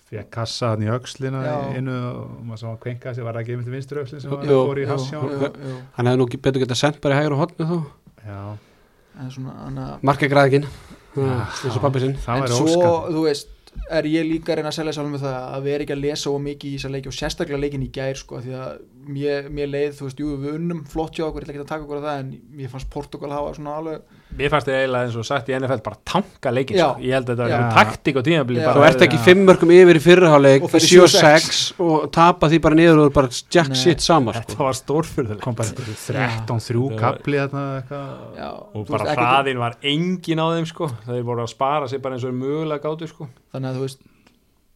Fekk 0.09 0.29
kassa 0.33 0.71
hann 0.73 0.85
í 0.85 0.87
í 0.87 1.77
einu 1.77 1.93
og 1.93 2.37
maður 2.47 2.61
sá 2.63 2.67
að 2.71 2.79
kvenka 2.85 3.13
sig, 3.13 3.25
var 3.27 3.35
það 3.37 3.43
ekki 3.43 3.53
einmitt 3.53 3.73
vinstri 3.75 4.01
öxlin 4.01 4.23
sem 4.23 4.31
var 4.31 4.47
Jú, 4.47 4.61
fór 4.71 4.79
í 4.81 4.85
jú, 4.85 4.89
hassjá 4.89 5.19
jú. 5.19 5.27
jú, 5.29 5.49
jú. 5.67 5.75
hann 5.97 6.09
hefði 6.09 6.21
nú 6.23 6.27
betur 6.47 6.63
getað 6.63 6.79
sendt 6.79 6.97
bara 7.03 7.13
í 7.13 7.19
hægur 7.19 7.35
og 7.35 7.43
hotni 7.43 7.67
þá 7.67 9.27
svona, 9.35 9.53
hann 9.67 9.77
að, 9.83 9.91
markagræðikinn, 10.09 10.65
Já. 11.13 11.29
eins 11.61 11.77
og 11.77 11.83
pappi 11.83 12.01
sinn 12.01 12.17
það 12.23 12.39
en 12.39 12.47
var 12.47 12.55
svo, 12.55 12.89
þú 13.11 13.23
veist 13.27 13.53
er 13.97 14.07
ég 14.09 14.27
líka 14.27 14.53
að 14.53 14.59
reyna 14.59 14.71
að 14.71 14.77
selja 14.77 14.93
sjálfum 14.97 15.15
með 15.15 15.25
það 15.25 15.37
að 15.57 15.67
vera 15.67 15.85
ekki 15.85 15.95
að 15.95 16.03
lesa 16.03 16.31
og 16.31 16.39
mikið 16.43 16.69
í 16.69 16.77
þessa 16.77 16.93
leiki 16.93 17.11
og 17.11 17.17
sérstaklega 17.17 17.61
leikin 17.61 17.85
í 17.85 17.89
gær 17.97 18.19
sko, 18.19 18.41
því 18.43 18.55
að 18.57 18.79
mér, 19.17 19.49
mér 19.53 19.71
leið, 19.71 19.91
þú 19.97 20.07
veist, 20.07 20.23
jú, 20.23 20.31
við 20.43 20.57
unnum 20.57 20.81
flott 20.91 21.17
hjá 21.17 21.27
okkur, 21.27 21.43
ég 21.43 21.47
ætla 21.47 21.55
ekki 21.55 21.65
að 21.65 21.71
taka 21.73 21.87
okkur 21.87 22.01
að 22.01 22.07
það 22.09 22.23
en 22.23 22.31
mér 22.59 22.73
fannst 22.73 22.91
Portugal 22.93 23.33
hafa 23.35 23.53
svona 23.57 23.77
alveg 23.81 24.16
Mér 24.37 24.51
fannst 24.53 24.67
þið 24.69 24.75
eiginlega 24.77 25.07
eins 25.07 25.15
og 25.17 25.25
sagt 25.25 25.47
í 25.49 25.55
NFL 25.57 25.79
bara 25.85 25.97
tanka 26.05 26.51
leikin 26.53 26.77
Já. 26.77 26.91
sko. 26.91 27.01
Ég 27.01 27.15
held 27.17 27.29
að 27.31 27.39
þetta 27.39 27.47
Já. 27.49 27.57
var 27.57 27.77
taktík 27.77 28.19
og 28.19 28.25
tímabili 28.27 28.59
Já. 28.61 28.65
Svo 28.67 28.73
bara 28.81 28.89
ert 28.91 29.05
ekki 29.07 29.17
Já. 29.17 29.23
fimm 29.25 29.45
mörgum 29.47 29.71
yfir 29.73 29.97
í 29.97 30.01
fyrirháleik 30.03 30.67
Og 30.67 30.73
fyrir 30.73 30.91
7-6 31.07 31.61
og 31.87 32.03
tapa 32.13 32.49
því 32.51 32.59
bara 32.67 32.77
niður 32.77 33.01
og 33.07 33.15
bara 33.15 33.31
jack 33.53 33.71
Nei. 33.73 33.79
shit 33.81 34.03
sama 34.05 34.35
Þetta 34.37 34.57
sko. 34.57 34.67
var 34.67 34.77
stórfyrðuleg 34.81 35.41
kom 35.41 35.57
bara 35.57 35.71
einhverju 35.71 35.95
13-3 36.05 36.83
Já. 36.91 36.99
kapli 37.01 37.39
já, 38.37 38.51
og 38.73 38.83
þú 38.83 38.91
bara 38.93 39.15
hraðin 39.17 39.63
var 39.63 39.79
engin 39.81 40.43
á 40.43 40.47
þeim 40.53 40.69
sko. 40.69 40.91
þeir 41.07 41.25
voru 41.25 41.41
að 41.47 41.49
spara 41.55 41.89
sig 41.89 42.01
bara 42.01 42.15
eins 42.17 42.27
og 42.27 42.37
mögulega 42.37 42.83
gátu 42.85 43.09
sko. 43.09 43.27
þannig 43.53 43.73
að 43.73 43.81
þú 43.81 43.87
veist 43.87 44.05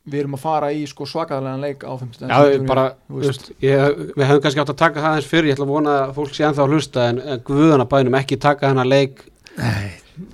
við 0.10 0.24
erum 0.24 0.34
að 0.38 0.42
fara 0.42 0.70
í 0.74 0.86
sko 0.90 1.06
svakaðalegan 1.06 1.62
leik 1.62 1.84
á 1.86 1.94
50 1.94 2.32
Já, 2.32 2.38
ég 2.50 2.64
bara, 2.66 2.86
þú 3.06 3.20
þú 3.20 3.28
veist, 3.28 3.52
ég, 3.62 4.00
við 4.18 4.26
hefum 4.26 4.42
kannski 4.42 4.64
átt 4.64 4.74
að 4.74 4.80
taka 4.82 5.04
það 5.04 5.18
eins 5.20 5.28
fyrir, 5.30 5.50
ég 5.52 5.58
ætla 5.58 5.68
að 5.68 5.74
vona 5.76 5.98
að 6.08 6.16
fólk 6.18 6.34
sé 6.34 6.46
ennþá 6.48 6.64
að 6.66 6.74
hlusta 6.74 7.04
en, 7.12 7.20
en 7.22 7.44
guðana 7.46 7.86
bænum 7.92 8.18
ekki 8.18 8.40
taka 8.42 8.72
hennar 8.72 8.90
leik 8.90 9.22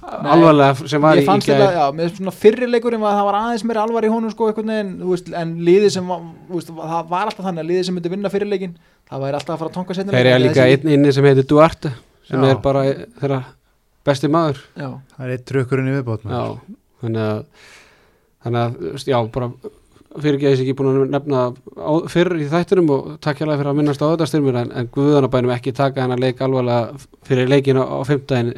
alvarlega 0.07 0.87
sem 0.89 1.01
var 1.01 1.17
í, 1.17 1.21
ég 1.21 1.25
í 1.25 1.27
fannst 1.27 1.47
gær. 1.47 1.59
þetta, 1.61 1.77
já, 1.77 1.85
með 1.95 2.11
svona 2.17 2.33
fyrri 2.35 2.69
leikurinn 2.69 3.01
var 3.03 3.15
það 3.17 3.27
var 3.29 3.37
aðeins 3.39 3.65
meira 3.69 3.83
alvar 3.85 4.07
í 4.07 4.11
honum 4.11 4.33
sko 4.33 4.49
þú 4.53 4.65
veist, 5.11 5.31
en 5.41 5.53
liðið 5.67 5.93
sem 5.97 6.11
var, 6.11 6.25
þú 6.49 6.59
veist, 6.59 6.71
það 6.81 7.11
var 7.13 7.31
alltaf 7.31 7.47
þannig 7.47 7.63
að 7.63 7.71
liðið 7.71 7.87
sem 7.87 7.97
myndi 7.97 8.13
vinna 8.13 8.33
fyrir 8.33 8.51
leikin, 8.51 8.75
það 9.07 9.23
væri 9.25 9.39
alltaf 9.39 9.55
að 9.55 9.61
fara 9.63 9.71
að 9.71 9.77
tonka 9.77 9.97
setna 9.97 10.15
Þeir 10.17 10.31
eru 10.33 10.43
líka 10.45 10.67
einn 10.67 10.93
inni 10.97 11.15
sem 11.15 11.29
heitir 11.29 11.47
Duarte 11.49 11.93
sem 12.27 12.43
Já. 12.43 12.49
er 12.51 12.61
bara 12.63 12.83
þeirra 13.21 13.41
besti 14.07 14.29
maður. 14.31 14.61
Já, 14.75 14.89
það 15.15 15.25
er 15.25 15.33
eitt 15.35 15.47
trökkurinn 15.47 15.91
í 15.91 15.97
viðbót 15.97 16.27
Já, 16.27 16.43
þannig 17.03 17.27
að 17.27 17.43
þannig 18.47 18.63
að, 18.63 19.05
já, 19.07 19.19
bara 19.33 19.51
fyrir 20.17 20.39
ekki 20.47 20.71
að 20.71 20.77
búin 20.79 20.89
að 20.89 21.09
nefna 21.13 21.41
á, 21.77 21.91
fyrr 22.09 22.35
í 22.39 22.47
þættunum 22.49 22.91
og 22.95 23.09
takk 23.21 23.41
hérlega 23.41 23.59
fyrir 23.61 23.71
að 23.71 23.79
minnast 23.79 24.01
á 24.01 24.07
þetta 24.09 24.27
styrmur 24.31 24.59
en, 24.63 24.71
en 24.73 24.89
guðanabænum 24.93 25.53
ekki 25.53 25.73
taka 25.77 26.05
hennar 26.05 26.21
leik 26.21 26.41
alvarlega 26.41 26.95
fyrir 27.27 27.51
leikin 27.51 27.77
á, 27.77 27.85
á 27.85 28.01
fimmtæðin 28.07 28.53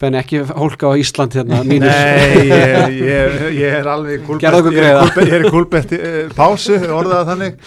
benni 0.00 0.20
ekki 0.20 0.42
hólka 0.48 0.90
á 0.90 0.94
Ísland 1.00 1.36
hérna 1.36 1.62
mínus. 1.66 1.92
Nei, 1.92 2.46
ég, 2.48 2.84
ég, 3.12 3.38
ég 3.60 3.78
er 3.80 3.90
alveg 3.90 4.24
kúlbett 4.26 4.70
ég 4.72 5.34
er 5.38 5.48
kúlbett- 5.52 5.96
uh, 5.96 6.20
pásu, 6.36 6.76
orðaða 6.88 7.24
þannig. 7.32 7.58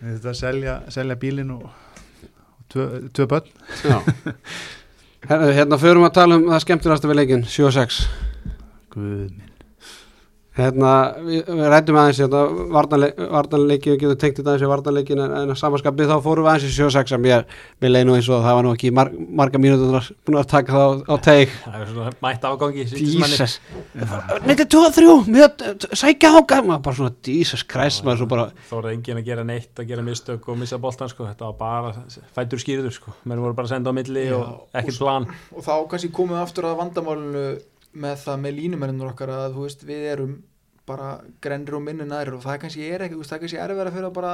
Við 0.00 0.16
þetta 0.16 0.32
að 0.32 0.40
selja, 0.40 0.78
selja 0.92 1.18
bílinn 1.20 1.52
og, 1.56 1.68
og 1.68 2.64
tvö, 2.72 2.88
tvö 3.16 3.28
börn. 3.34 3.50
Hérna, 3.82 5.52
hérna 5.58 5.80
förum 5.80 6.08
að 6.08 6.16
tala 6.22 6.40
um 6.40 6.48
það 6.52 6.66
skemmtilegasta 6.66 7.10
við 7.10 7.22
leikin 7.22 7.46
7-6 7.48 8.02
Guð 8.90 9.30
minn 9.36 9.49
Hérna, 10.58 10.92
við, 11.22 11.44
við 11.46 11.68
rættum 11.70 11.96
aðeins 12.00 12.18
hérna, 12.18 12.40
varnarleiki, 12.74 13.92
við 13.92 14.00
getum 14.00 14.16
tengt 14.18 14.38
þetta 14.40 14.50
aðeins 14.50 14.64
í 14.66 14.70
varnarleikin 14.72 15.20
en, 15.22 15.34
en 15.38 15.52
að 15.54 15.58
samanskapið 15.60 16.10
þá 16.10 16.16
fórum 16.24 16.46
við 16.48 16.50
aðeins 16.50 16.66
í 16.66 16.74
7-6 16.74 17.12
sem 17.14 17.28
ég, 17.30 17.52
mér 17.84 17.92
leið 17.94 18.06
nú 18.08 18.16
eins 18.18 18.30
og 18.34 18.42
það 18.42 18.56
var 18.58 18.66
nú 18.66 18.72
ekki 18.74 18.90
mar, 18.98 19.12
marga 19.14 19.60
mínútur 19.62 20.08
búin 20.26 20.40
að 20.40 20.48
taka 20.50 20.74
það 20.74 20.90
á, 20.90 20.90
á 21.06 21.16
teik 21.22 21.54
Það 21.62 21.78
er 21.78 21.92
svona 21.92 22.12
mætt 22.26 22.48
afgangi. 22.50 22.88
Jesus 22.90 23.56
Neitt 24.50 24.64
2-3, 24.74 25.16
við 25.30 25.88
sækja 26.02 26.34
ága 26.34 26.60
maður 26.66 26.84
bara 26.88 26.98
svona, 26.98 27.14
Jesus 27.30 27.64
Christ 27.70 28.02
maður 28.06 28.24
svo 28.24 28.30
bara, 28.34 28.50
Þóraði 28.74 28.98
enginn 28.98 29.22
að 29.22 29.30
gera 29.30 29.46
neitt, 29.46 29.70
að 29.78 29.94
gera 29.94 30.06
mistök 30.10 30.50
og 30.50 30.58
missa 30.58 30.82
boltan 30.82 31.14
sko, 31.14 31.30
þetta 31.30 31.52
var 31.52 31.58
bara 31.62 32.24
fætur 32.34 32.62
skýrður 32.66 32.98
sko, 32.98 33.14
mér 33.30 33.46
voru 33.46 33.54
bara 33.54 33.70
að 33.70 33.76
senda 33.76 33.94
á 33.94 33.98
milli 34.02 34.26
Já, 34.26 34.34
og 34.42 34.80
ekkert 34.82 34.98
plan. 34.98 35.30
og 35.54 35.66
þá 35.66 35.74
kannski 35.94 36.10
komum 36.14 36.34
við 36.34 36.42
aftur 36.42 36.70
að 36.72 36.80
vandamálinu 36.82 37.44
með 37.92 38.22
það 38.24 38.40
með 38.44 38.56
línumennur 38.60 39.10
okkar 39.12 39.32
að 39.34 39.56
þú 39.56 39.66
veist 39.66 39.84
við 39.88 40.06
erum 40.12 40.38
bara 40.88 41.10
grennir 41.42 41.76
og 41.78 41.84
minni 41.84 42.06
nærir 42.06 42.36
og 42.36 42.44
það 42.44 42.62
kannski 42.64 42.86
er 42.86 43.04
ekki, 43.06 43.20
það 43.22 43.36
er 43.36 43.42
kannski 43.44 43.60
erfið 43.64 43.84
að 43.84 43.94
fyrir 43.96 44.08
að 44.08 44.16
bara 44.16 44.32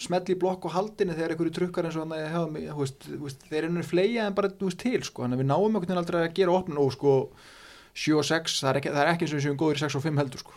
smelli 0.00 0.34
í 0.34 0.40
blokk 0.40 0.66
og 0.68 0.74
haldinu 0.74 1.16
þegar 1.16 1.34
einhverju 1.34 1.54
trukkar 1.56 1.88
eins 1.88 1.96
og 1.98 2.06
þannig 2.06 2.24
að 2.24 2.34
hafa 2.34 2.52
mig, 2.54 2.68
þú 2.72 3.18
veist, 3.24 3.42
þeir 3.50 3.66
eru 3.68 3.84
fleia 3.84 4.26
en 4.26 4.36
bara 4.36 4.50
þú 4.52 4.70
veist, 4.70 4.80
til 4.80 5.00
sko, 5.04 5.24
þannig 5.24 5.36
að 5.36 5.42
við 5.42 5.50
náum 5.50 5.76
veginn 5.76 6.00
aldrei 6.00 6.20
að 6.22 6.36
gera 6.38 6.56
opnun 6.56 6.80
og 6.80 6.94
sko 6.96 7.16
7 8.00 8.16
og 8.16 8.26
6, 8.28 8.56
það 8.62 8.70
er 8.70 8.80
ekki, 8.80 8.94
það 8.94 9.02
er 9.02 9.12
ekki 9.12 9.26
eins 9.26 9.34
og 9.34 9.38
við 9.38 9.46
séum 9.46 9.60
góður 9.60 9.80
í 9.80 9.82
6 9.82 9.98
og 9.98 10.04
5 10.06 10.20
heldur 10.22 10.44
sko. 10.44 10.56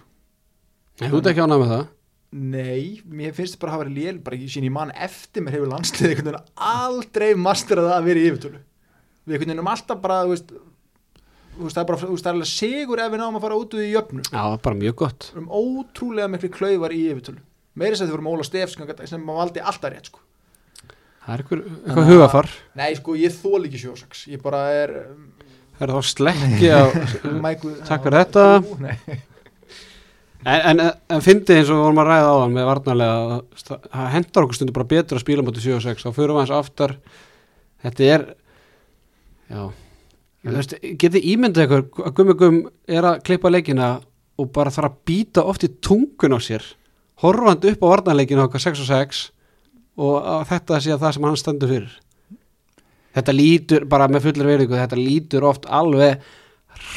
Þú 1.01 1.19
ert 1.19 1.29
ekki 1.33 1.43
ánað 1.43 1.63
með 1.63 1.73
það? 1.73 1.85
Nei, 2.33 3.01
mér 3.05 3.33
finnst 3.37 3.55
þetta 3.55 3.63
bara 3.63 3.73
að 3.73 3.75
hafa 3.75 3.83
verið 3.83 3.97
lél 3.99 4.21
bara 4.25 4.37
ekki 4.37 4.53
sín 4.53 4.67
í 4.67 4.71
mann 4.73 4.93
eftir 5.05 5.43
mér 5.43 5.57
hefur 5.57 5.69
landslið 5.73 6.13
einhvern 6.13 6.29
veginn 6.29 6.69
aldrei 6.69 7.27
masterað 7.37 7.91
að 7.93 8.07
vera 8.07 8.21
í 8.21 8.29
yfirtölu. 8.29 8.61
Við 9.29 9.45
erum 9.53 9.69
alltaf 9.69 9.99
bara 10.01 10.21
þú 10.23 10.31
veist, 10.33 10.53
það 11.61 11.81
er 11.81 11.87
bara 11.89 11.99
það 12.01 12.19
er 12.19 12.31
alveg 12.33 12.49
sigur 12.49 13.01
ef 13.03 13.11
við 13.13 13.21
náum 13.21 13.37
að 13.37 13.45
fara 13.45 13.57
út 13.59 13.75
úr 13.77 13.83
í 13.85 13.91
jöfnu. 13.93 14.25
Já, 14.27 14.43
bara 14.65 14.79
mjög 14.79 14.95
gott. 15.03 15.29
Við 15.31 15.39
erum 15.39 15.49
ótrúlega 15.59 16.29
miklu 16.33 16.49
klaufar 16.53 16.95
í 16.95 17.01
yfirtölu. 17.11 17.41
Meiri 17.79 17.97
sem 17.97 18.07
þið 18.07 18.15
vorum 18.17 18.31
Óla 18.33 18.45
Stef 18.45 18.73
sem, 18.73 18.93
sem 19.09 19.23
maður 19.25 19.41
valdi 19.41 19.63
alltaf 19.63 19.93
rétt 19.93 20.09
sko. 20.11 20.21
Það 21.23 21.33
er 21.33 21.43
eitthvað, 21.43 21.67
eitthvað 21.87 22.09
hugafar 22.11 22.49
Nei, 22.75 22.89
sko, 22.99 23.13
ég 23.15 23.35
þól 23.37 23.61
ekki 23.63 23.79
sjósaks. 23.79 24.25
Ég 24.33 24.41
bara 24.43 24.63
er 24.75 24.95
Það 25.77 25.85
er 25.85 25.93
þá 25.93 26.09
slekki 26.09 26.71
á 26.73 26.83
Mæku, 27.45 27.75
Takk 27.87 28.03
fyrir 28.07 28.19
þetta. 28.19 28.47
Nei. 28.83 29.21
En, 30.43 30.59
en, 30.73 30.81
en 31.15 31.23
fyndi 31.23 31.55
eins 31.55 31.69
og 31.71 31.77
við 31.77 31.85
vorum 31.85 32.01
að 32.03 32.09
ræða 32.09 32.31
á 32.35 32.37
hann 32.41 32.55
með 32.57 32.65
varnarlega 32.67 33.37
að 33.37 33.37
það 33.63 34.09
hendar 34.17 34.43
okkur 34.43 34.57
stundu 34.57 34.75
bara 34.75 34.89
betur 34.91 35.15
að 35.15 35.23
spila 35.23 35.45
mútið 35.47 35.69
7 35.69 35.77
og 35.77 35.85
6 35.85 36.03
þá 36.03 36.09
fyrir 36.17 36.33
við 36.33 36.41
hans 36.41 36.53
aftar. 36.57 36.95
Þetta 37.85 38.09
er 38.11 38.25
já 39.53 39.63
getið 40.43 41.27
ímyndið 41.33 41.65
ykkur 41.67 41.83
að 42.03 42.15
Gummi 42.17 42.35
Gum 42.39 42.57
er 42.91 43.07
að 43.07 43.21
klippa 43.27 43.51
leikina 43.51 43.89
og 44.39 44.49
bara 44.55 44.73
þarf 44.73 44.89
að 44.89 44.97
býta 45.07 45.45
oft 45.47 45.63
í 45.63 45.71
tungun 45.83 46.35
á 46.35 46.39
sér 46.43 46.65
horfand 47.23 47.65
upp 47.69 47.85
á 47.85 47.91
varnarleikina 47.93 48.47
okkar 48.47 48.63
6 48.63 48.83
og 48.83 48.89
6 48.89 49.21
og 50.03 50.15
að 50.19 50.47
þetta 50.51 50.79
sé 50.81 50.93
að 50.95 51.03
það 51.05 51.15
sem 51.15 51.27
hann 51.29 51.39
stendur 51.39 51.71
fyrir 51.71 51.97
þetta 53.13 53.35
lítur 53.37 53.85
bara 53.89 54.09
með 54.09 54.27
fullir 54.27 54.49
veriðingu 54.49 54.79
þetta 54.81 54.99
lítur 54.99 55.47
oft 55.47 55.67
alveg 55.69 56.23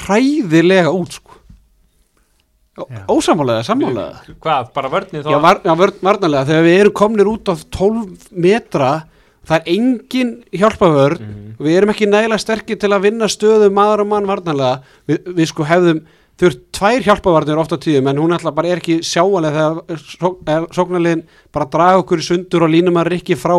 hræðilega 0.06 0.94
út 0.96 1.18
sko 1.20 1.42
Já. 2.76 3.04
ósamálega, 3.08 3.62
sammálega 3.64 4.34
Hvað, 4.44 4.66
bara 4.76 4.88
vörnið 4.92 5.22
þá? 5.24 5.30
Já, 5.32 5.36
var, 5.40 5.60
já 5.64 5.72
vörn, 5.80 6.00
varnarlega, 6.04 6.48
þegar 6.50 6.66
við 6.66 6.80
erum 6.80 6.94
komnir 7.00 7.30
út 7.30 7.48
af 7.48 7.62
12 7.72 8.26
metra 8.36 8.90
það 9.46 9.56
er 9.56 9.72
engin 9.76 10.30
hjálpavörn 10.52 11.20
Mhm. 11.20 11.56
við 11.58 11.76
erum 11.78 11.90
ekki 11.94 12.06
nægilega 12.10 12.38
sterkir 12.42 12.78
til 12.78 12.90
að 12.92 13.02
vinna 13.06 13.28
stöðu 13.32 13.70
maður 13.72 14.00
og 14.04 14.06
mann 14.10 14.26
varnarlega. 14.26 14.82
Við, 15.08 15.18
við 15.38 15.46
sko 15.48 15.64
hefðum 15.64 16.00
þurft 16.36 16.58
tvær 16.76 17.00
hjálpavarnir 17.06 17.56
ofta 17.62 17.78
tíðum 17.80 18.10
en 18.10 18.18
hún 18.20 18.32
alltaf 18.36 18.54
bara 18.54 18.68
er 18.68 18.76
ekki 18.82 18.98
sjáalega 19.00 19.62
þegar 19.88 20.66
sóknarliðin 20.76 21.22
bara 21.54 21.64
draga 21.72 22.02
okkur 22.02 22.20
í 22.20 22.26
sundur 22.26 22.66
og 22.66 22.70
línum 22.74 22.98
að 23.00 23.10
rikki 23.14 23.36
frá 23.38 23.56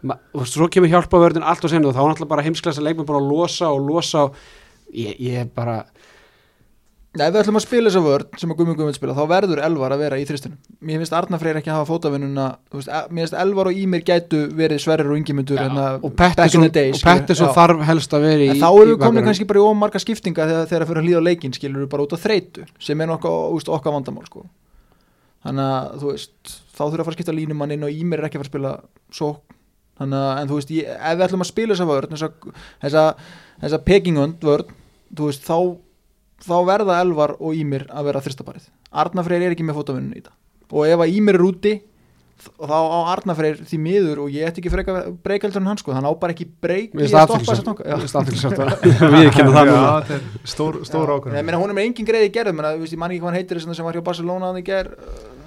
Ma- 0.00 0.14
og 0.32 0.46
svo 0.46 0.68
kemur 0.70 0.86
hjálpavörnin 0.92 1.42
allt 1.42 1.64
og 1.66 1.70
sennu 1.72 1.88
og 1.90 1.94
þá 1.96 1.98
er 2.04 2.10
alltaf 2.12 2.28
bara 2.30 2.42
heimsklasa 2.46 2.80
leikmenn 2.86 3.04
bara 3.08 3.18
að 3.18 3.32
losa 3.32 3.66
og 3.74 3.80
losa 3.82 4.20
og 4.28 4.34
ég, 4.94 5.16
ég 5.18 5.48
bara 5.52 5.80
ef 7.16 7.32
við 7.32 7.38
ætlum 7.40 7.56
að 7.56 7.64
spila 7.64 7.88
þessa 7.88 8.02
vörn 8.04 8.38
sem 8.38 8.50
að 8.52 8.58
Gummi 8.58 8.74
Gummi 8.76 8.92
spila 8.92 9.14
þá 9.16 9.24
verður 9.30 9.62
Elvar 9.64 9.92
að 9.94 10.02
vera 10.04 10.16
í 10.20 10.24
þristunum 10.28 10.58
Mér 10.84 11.00
finnst 11.00 11.14
Arna 11.16 11.38
Freyr 11.40 11.56
ekki 11.58 11.70
að 11.72 11.78
hafa 11.78 11.88
fótavinnuna 11.88 12.46
e- 12.68 12.76
Mér 13.08 13.22
finnst 13.24 13.36
Elvar 13.40 13.66
og 13.70 13.74
Ímir 13.80 14.02
gætu 14.06 14.40
verið 14.58 14.78
Sverrir 14.84 15.08
og 15.08 15.16
Ingimundur 15.16 15.56
hérna, 15.58 15.86
og 16.04 16.12
Pettersson, 16.18 16.68
þarf 17.56 17.80
helst 17.88 18.12
að 18.12 18.22
vera 18.28 18.42
í 18.44 18.50
En 18.52 18.60
þá 18.60 18.68
erum 18.68 18.92
við 18.92 19.00
komin 19.06 19.24
kannski 19.24 19.48
bara 19.48 19.58
í 19.62 19.64
ómarga 19.64 19.98
skiptinga 20.04 20.42
þegar, 20.52 20.68
þegar 20.68 20.86
fyrir 20.90 21.00
að 21.00 21.06
hlýða 21.08 21.20
á 21.24 21.28
leikinn 21.30 21.56
skilur 21.56 21.82
við 21.86 21.90
bara 21.96 22.04
út 22.04 22.12
á 22.12 22.18
þreytu 22.20 22.62
sem 22.76 22.98
er 23.00 23.08
úst, 23.16 23.72
okkar 23.72 23.96
vandamál 23.96 24.28
sko. 24.28 24.40
þannig 25.48 25.64
að 25.64 25.84
þú 26.02 26.06
veist 26.12 26.36
þá 26.76 26.82
þurfa 26.84 26.92
að 26.92 27.06
fara 27.08 27.14
að 27.14 27.18
skipta 27.18 27.38
línumann 27.40 27.72
inn 27.72 27.86
og 27.88 27.92
Ímir 27.96 28.20
er 28.20 28.26
ekki 28.28 28.36
að 28.36 28.44
fara 28.44 28.52
að 28.52 28.52
spila 28.52 28.72
sók 29.08 29.40
þannig 29.98 30.20
að 35.48 35.78
þá 36.44 36.56
verða 36.68 37.00
Elvar 37.02 37.36
og 37.38 37.58
Ímir 37.58 37.86
að 37.90 38.10
vera 38.10 38.24
þristabarið 38.24 38.68
Arnafreyr 39.02 39.46
er 39.48 39.54
ekki 39.56 39.66
með 39.66 39.80
fótavinnun 39.80 40.16
í 40.16 40.20
þetta 40.22 40.36
og 40.68 40.90
ef 40.90 41.04
að 41.04 41.14
Ímir 41.18 41.38
er 41.38 41.46
úti 41.48 41.74
þá 42.38 42.78
á 42.78 42.98
Arnafreyr 43.16 43.58
því 43.66 43.78
miður 43.82 44.20
og 44.22 44.34
ég 44.34 44.46
ætti 44.46 44.62
ekki 44.62 44.70
freka 44.70 44.98
breykaldur 45.24 45.62
en 45.62 45.70
hann 45.72 45.80
sko, 45.80 45.94
hann 45.96 46.06
á 46.06 46.12
bara 46.14 46.34
ekki 46.34 46.46
breyk 46.62 46.94
í 46.94 47.08
að 47.08 47.10
stoppa 47.10 47.56
athyglisvert 48.22 48.62
að 48.62 48.86
við 49.16 49.30
kemur 49.34 49.56
það 49.56 49.72
núna. 49.72 49.80
Já, 49.80 50.06
þetta 50.06 50.18
er 50.18 50.46
stór, 50.52 50.78
meina, 51.34 51.58
hún 51.58 51.72
er 51.72 51.78
með 51.80 51.88
engin 51.88 52.08
greið 52.08 52.28
í 52.28 52.32
gerð. 52.36 52.54
Menna, 52.54 52.76
veist, 52.78 52.94
ég 52.94 53.02
man 53.02 53.10
ekki 53.10 53.24
hvað 53.24 53.32
hann 53.32 53.40
heitir 53.40 53.58
þess 53.58 53.80
sem 53.80 53.88
var 53.88 53.98
hjá 53.98 54.06
Barcelona 54.06 54.52
Já, 54.54 54.54
það 54.54 54.62
Já. 54.70 55.37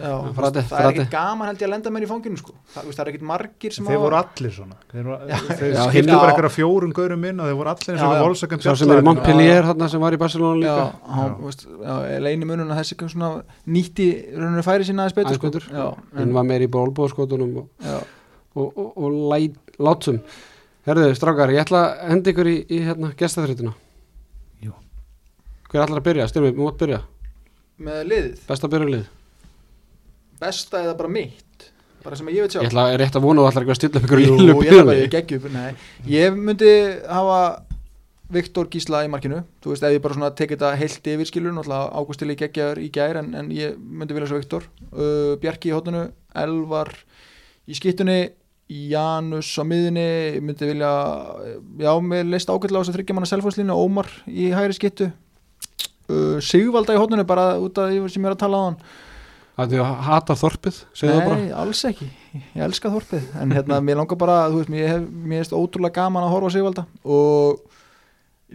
Já, 0.00 0.10
Frati, 0.36 0.62
það 0.66 0.80
er 0.80 0.88
ekkit 0.90 1.10
gaman 1.12 1.48
held 1.50 1.60
ég 1.62 1.66
að 1.68 1.72
lenda 1.74 1.92
með 1.94 2.04
í 2.04 2.08
fanginu 2.10 2.38
sko. 2.40 2.54
það, 2.74 2.88
það 2.94 3.02
er 3.04 3.10
ekkit 3.12 3.24
margir 3.30 3.72
sem 3.76 3.86
Þeir 3.88 3.96
hafa- 3.96 4.04
voru 4.04 4.18
allir 4.20 4.54
svona 4.56 4.76
Þeir, 4.92 5.04
voru, 5.08 5.18
þeir 5.60 5.72
Já, 5.74 5.80
skiptu 5.80 5.96
hinn- 5.96 6.10
bara 6.12 6.20
Já. 6.20 6.34
eitthvað 6.34 6.54
fjórum 6.56 6.92
gaurum 7.00 7.24
inn 7.30 7.40
og 7.40 7.46
þeir 7.50 7.58
voru 7.60 7.72
allir 7.74 7.90
eins 7.94 8.00
Já, 8.00 8.06
og 8.06 8.14
já. 8.16 8.22
volsökkum 8.26 8.62
Sá 8.64 8.74
sem 8.76 8.90
er 8.94 9.02
Montpellier 9.02 9.62
þarna 9.70 9.88
sem 9.90 10.00
var 10.00 10.12
í 10.12 10.20
Barcelona 10.20 10.60
já, 10.60 10.76
líka 10.76 11.56
já, 11.84 12.20
leini 12.20 12.44
munun 12.50 12.70
að 12.70 12.80
þessi 12.80 13.34
nýtti 13.66 14.08
rauninu 14.36 14.62
færi 14.66 14.84
sína 14.88 15.04
aðeins 15.06 15.16
betur, 15.18 15.34
Aðeins 15.34 15.42
betur. 15.42 15.60
sko. 15.66 15.74
já, 15.74 16.18
Hinn 16.18 16.28
en, 16.28 16.34
var 16.34 16.44
meir 16.44 16.60
í 16.62 16.70
bólbóðskotunum 16.70 17.56
og, 17.64 17.68
já, 17.84 17.98
og, 18.56 18.72
og, 18.76 18.92
og 18.96 19.20
læt, 19.32 19.54
látum 19.78 20.20
Herðu, 20.86 21.10
strákar, 21.14 21.50
ég 21.52 21.60
ætla 21.60 21.80
að 21.92 22.08
henda 22.08 22.30
ykkur 22.32 22.48
í, 22.48 22.54
í 22.72 22.78
hérna, 22.86 23.10
gestaþrýtuna. 23.14 23.74
Hver 25.70 25.84
ætlar 25.84 26.00
að 26.00 26.06
byrja? 26.08 26.24
Styrmi, 26.26 26.48
við 26.50 26.64
mátt 26.66 26.78
byrja 26.80 26.96
með 27.80 28.04
liðið? 28.10 28.44
Besta 28.48 28.70
byrjunlið 28.70 29.08
besta 30.40 30.84
eða 30.84 30.96
bara 30.98 31.12
mitt? 31.12 31.70
Bara 32.00 32.16
sem 32.16 32.28
að 32.30 32.38
ég 32.38 32.46
veit 32.46 32.54
sjá 32.54 32.62
Ég 32.62 32.70
ætla 32.70 32.86
rétt 33.00 33.18
að 33.18 33.26
vona 33.26 33.42
að 33.42 33.46
þú 33.46 33.50
ætlar 33.50 33.66
ekki 33.66 33.74
að 33.74 33.80
stilla 33.80 34.00
ykkur 34.00 34.22
Jú, 34.22 34.36
ég, 34.38 34.52
ætla 34.54 34.84
bara, 34.86 34.96
ég 34.96 35.12
geggi 35.12 35.36
upp 35.36 35.50
nei. 35.52 35.68
ég 36.08 36.38
myndi 36.38 36.72
hafa 37.04 37.40
Viktor 38.30 38.68
Gísla 38.70 39.00
í 39.02 39.08
markinu. 39.10 39.40
Þú 39.58 39.72
veist, 39.72 39.82
ef 39.82 39.90
ég 39.96 40.02
bara 40.04 40.14
svona 40.14 40.28
tekið 40.38 40.60
þetta 40.60 40.78
heilt 40.78 41.08
yfir 41.12 41.26
skilur 41.26 41.54
náttúrulega 41.56 41.88
Ágústili 41.98 42.36
geggjaður 42.38 42.78
í 42.78 42.84
gær 42.94 43.18
en, 43.18 43.32
en 43.34 43.48
ég 43.50 43.74
myndi 43.74 44.14
vilja 44.14 44.28
svo 44.30 44.38
Viktor. 44.38 44.68
Uh, 44.92 45.32
Bjarki 45.42 45.72
í 45.72 45.74
hóttinu, 45.74 46.04
Elvar 46.38 46.92
í 47.66 47.74
skittunni 47.74 48.20
Janus 48.70 49.50
á 49.58 49.66
miðunni, 49.66 50.06
ég 50.36 50.46
myndi 50.46 50.68
vilja 50.70 50.92
já, 51.82 51.90
mér 52.06 52.30
leist 52.30 52.54
ágætlega 52.54 52.78
á 52.78 52.82
þess 52.84 52.92
að 52.94 53.00
þryggja 53.00 53.18
manna 53.18 53.32
selfhóðslínu, 53.32 53.74
Ómar 53.74 54.12
í 54.30 54.52
hægri 54.54 54.78
skittu 54.78 55.10
uh, 56.10 56.40
Sigvalda 56.44 56.96
í 56.96 57.00
hóttinu 57.00 57.24
bara 57.28 57.52
út 57.62 57.78
af 57.80 57.92
því 57.92 58.02
sem 58.10 58.26
ég 58.26 58.30
er 58.30 58.36
að 58.36 58.42
tala 58.42 58.60
á 58.60 58.62
hann. 58.66 58.80
Það 59.60 59.74
er 59.76 59.82
að 59.84 59.96
hata 60.06 60.36
þorpið, 60.40 60.76
segðu 60.96 61.14
það 61.14 61.26
bara. 61.26 61.38
Nei, 61.40 61.54
alls 61.62 61.80
ekki, 61.84 62.06
ég 62.56 62.62
elska 62.64 62.92
þorpið. 62.94 63.24
En 63.42 63.54
hérna, 63.56 63.80
mér 63.84 63.98
langar 64.00 64.20
bara, 64.20 64.36
þú 64.48 64.60
veist, 64.62 64.72
mér 64.72 64.86
hef 64.88 65.08
mér 65.10 65.42
finnst 65.42 65.56
ótrúlega 65.56 65.98
gaman 65.98 66.24
að 66.24 66.32
horfa 66.32 66.52
Sigvalda 66.54 66.86
og 67.04 67.64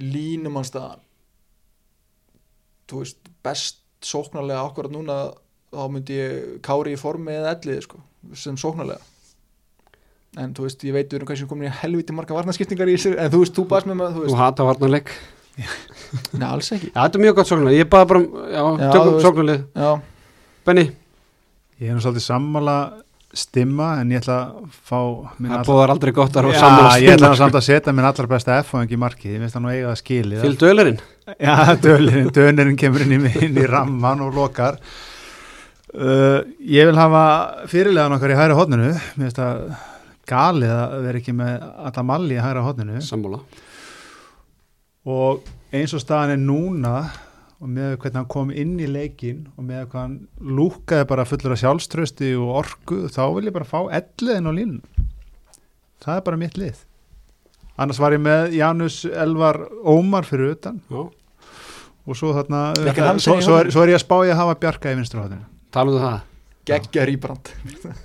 línumannstaðan 0.02 1.04
þú 2.90 3.02
veist, 3.02 3.20
best 3.46 3.82
sóknarlega 4.06 4.64
akkurat 4.66 4.94
núna 4.94 5.18
þá 5.76 5.84
myndi 5.92 6.18
ég 6.18 6.58
kári 6.66 6.96
í 6.96 7.00
formi 7.00 7.36
eða 7.36 7.56
ellið, 7.58 7.84
sko, 7.88 8.02
sem 8.38 8.58
sóknarlega. 8.60 9.02
En 10.42 10.52
þú 10.56 10.66
veist, 10.68 10.84
ég 10.84 10.96
veit 10.96 11.08
við 11.08 11.20
erum 11.20 11.30
kannski 11.30 11.48
komin 11.48 11.70
í 11.70 11.78
helviti 11.82 12.16
marga 12.16 12.36
varnaskiptingar 12.36 12.92
í 12.92 12.98
þessu 12.98 13.16
en 13.16 13.32
þú 13.32 13.42
veist, 13.42 13.56
þú 13.56 13.66
baðst 13.72 13.90
með 13.90 14.00
maður, 14.02 14.18
þú 14.18 14.32
Þú 14.34 14.40
hata 14.42 14.68
varnarleik 14.68 15.14
Nei, 15.56 16.48
alls 16.48 16.70
ekki. 16.76 16.92
Já, 16.92 17.00
þetta 17.00 17.18
er 17.18 17.24
mjög 17.24 17.38
gott 17.40 17.50
sóknarlið 17.50 17.78
Ég 17.80 17.90
baða 17.92 18.08
bara, 18.12 18.20
um- 18.20 18.46
já, 18.52 18.62
Já, 18.84 18.92
tökum 19.24 19.50
Já, 19.56 19.90
Benny, 20.68 20.86
Ég 21.82 21.92
nú 21.96 22.04
svolítið 22.04 22.26
sammála 22.30 22.78
stimma 23.36 23.88
en 24.00 24.12
ég 24.14 24.22
ætla 24.22 24.36
að 24.46 24.68
fá 24.88 25.00
það 25.36 25.66
bóðar 25.68 25.92
aldrei 25.92 26.14
gott 26.16 26.38
að 26.40 26.46
Já, 26.54 26.60
sammála 26.62 26.92
ég 27.04 27.18
ætla 27.18 27.32
samt 27.36 27.58
að 27.60 27.66
setja 27.68 27.94
minn 27.96 28.08
allar 28.08 28.30
besta 28.32 28.60
F-fang 28.62 28.94
í 28.96 29.00
markið, 29.00 29.34
ég 29.36 29.44
finnst 29.44 29.58
það 29.58 29.66
nú 29.66 29.72
eiga 29.74 29.90
það 29.90 30.00
skilið. 30.02 30.46
Fylg 30.46 30.62
dölerinn 30.62 31.02
Já, 31.36 31.56
dölirinn, 31.86 32.30
dönirinn 32.38 32.80
kemur 32.80 33.04
inn 33.04 33.18
í, 33.18 33.34
inn 33.44 33.60
í 33.60 33.68
ramman 33.68 34.24
og 34.24 34.38
lokar. 34.40 34.80
Uh, 35.96 36.48
Ég 36.64 36.88
vil 36.88 36.96
hafa 37.00 37.26
fyrirlegan 37.72 38.16
okkar 38.16 38.34
í 38.34 38.40
hæra 38.40 38.56
hodninu 38.58 38.90
Mér 38.92 39.28
finnst 39.30 39.38
það 39.40 39.62
galið 40.28 40.74
að 40.76 40.96
vera 41.06 41.22
ekki 41.22 41.36
með 41.38 41.68
alla 41.90 42.04
malli 42.04 42.36
í 42.36 42.42
hæra 42.44 42.64
hodninu 42.66 43.04
Sammála 43.06 43.40
og 45.06 45.46
eins 45.76 45.94
og 45.94 46.02
staðan 46.02 46.36
er 46.36 46.42
núna 46.42 46.96
og 47.62 47.70
með 47.72 47.96
hvernig 48.02 48.18
hann 48.20 48.30
kom 48.32 48.50
inn 48.52 48.76
í 48.82 48.88
leikin 48.90 49.46
og 49.56 49.68
með 49.68 49.86
hvað 49.92 50.02
hann 50.02 50.16
lúkaði 50.58 51.08
bara 51.10 51.26
fullur 51.28 51.56
af 51.56 51.62
sjálfströsti 51.62 52.32
og 52.40 52.56
orku 52.64 53.06
þá 53.14 53.22
vil 53.38 53.48
ég 53.48 53.56
bara 53.56 53.70
fá 53.70 53.80
elliðin 53.96 54.50
á 54.50 54.54
línu 54.58 55.06
það 56.06 56.20
er 56.20 56.26
bara 56.28 56.40
mitt 56.40 56.58
lið. 56.60 56.82
Annars 57.82 58.00
var 58.00 58.14
ég 58.16 58.22
með 58.24 58.54
Janus 58.56 59.02
Elvar 59.10 59.58
Ómar 59.84 60.28
fyrir 60.28 60.54
utan. 60.54 60.78
Já. 60.88 61.02
og 62.06 62.16
svo 62.18 62.32
þarna 62.36 62.62
hann 62.78 63.20
svo, 63.20 63.40
svo, 63.42 63.58
er, 63.60 63.72
svo 63.74 63.82
er 63.84 63.92
ég 63.96 63.98
að 63.98 64.04
spá 64.06 64.16
ég 64.28 64.36
að 64.36 64.42
hafa 64.44 64.58
Bjarka 64.62 64.94
í 64.94 64.98
vinstru 65.00 65.24
hóðinu 65.24 65.48
Talum 65.74 65.98
við 65.98 66.06
það. 66.06 66.20
Geggjar 66.70 67.12
íbrand. 67.12 67.50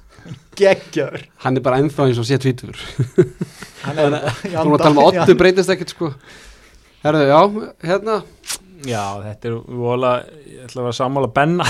Geggjar 0.61 1.27
Hann 1.45 1.57
er 1.61 1.65
bara 1.65 1.79
ennþá 1.83 2.09
eins 2.09 2.21
og 2.21 2.27
sé 2.29 2.39
tvítur 2.41 2.77
hann 3.85 4.01
er 4.01 4.17
Þú 4.43 4.55
erum 4.55 4.75
að 4.77 4.83
tala 4.83 4.95
um 4.95 5.03
að 5.03 5.11
Ottu 5.11 5.37
breytist 5.39 5.73
ekkert 5.73 5.95
sko 5.95 6.11
Herðu, 7.01 7.21
já, 7.25 7.39
hérna. 7.89 8.15
Já, 8.85 9.05
þetta 9.25 9.49
er 9.49 9.55
vola, 9.81 10.11
ég 10.45 10.65
ætla 10.67 10.83
að 10.83 10.87
vera 10.87 10.97
sammála 10.99 11.31
Benna. 11.33 11.67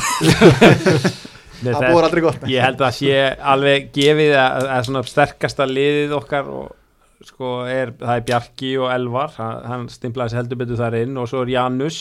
Nei, 1.61 1.69
það 1.71 1.85
búið 1.85 2.07
aldrei 2.07 2.23
gott. 2.25 2.47
Ég 2.51 2.65
held 2.65 2.83
að 2.83 2.97
sé 2.97 3.17
alveg 3.53 3.91
gefið 3.95 4.35
að, 4.41 4.67
að 4.75 4.87
svona 4.89 5.03
sterkasta 5.07 5.67
liðið 5.71 6.15
okkar 6.17 6.51
og 6.51 7.29
sko 7.29 7.53
er, 7.71 7.93
það 8.01 8.15
er 8.17 8.25
Bjarki 8.31 8.73
og 8.81 8.89
Elvar, 8.95 9.35
hann, 9.37 9.61
hann 9.71 9.85
stimplaði 9.93 10.33
sér 10.33 10.41
heldur 10.41 10.61
betur 10.65 10.81
þar 10.81 10.97
inn 11.03 11.21
og 11.21 11.29
svo 11.31 11.45
er 11.45 11.53
Janus 11.53 12.01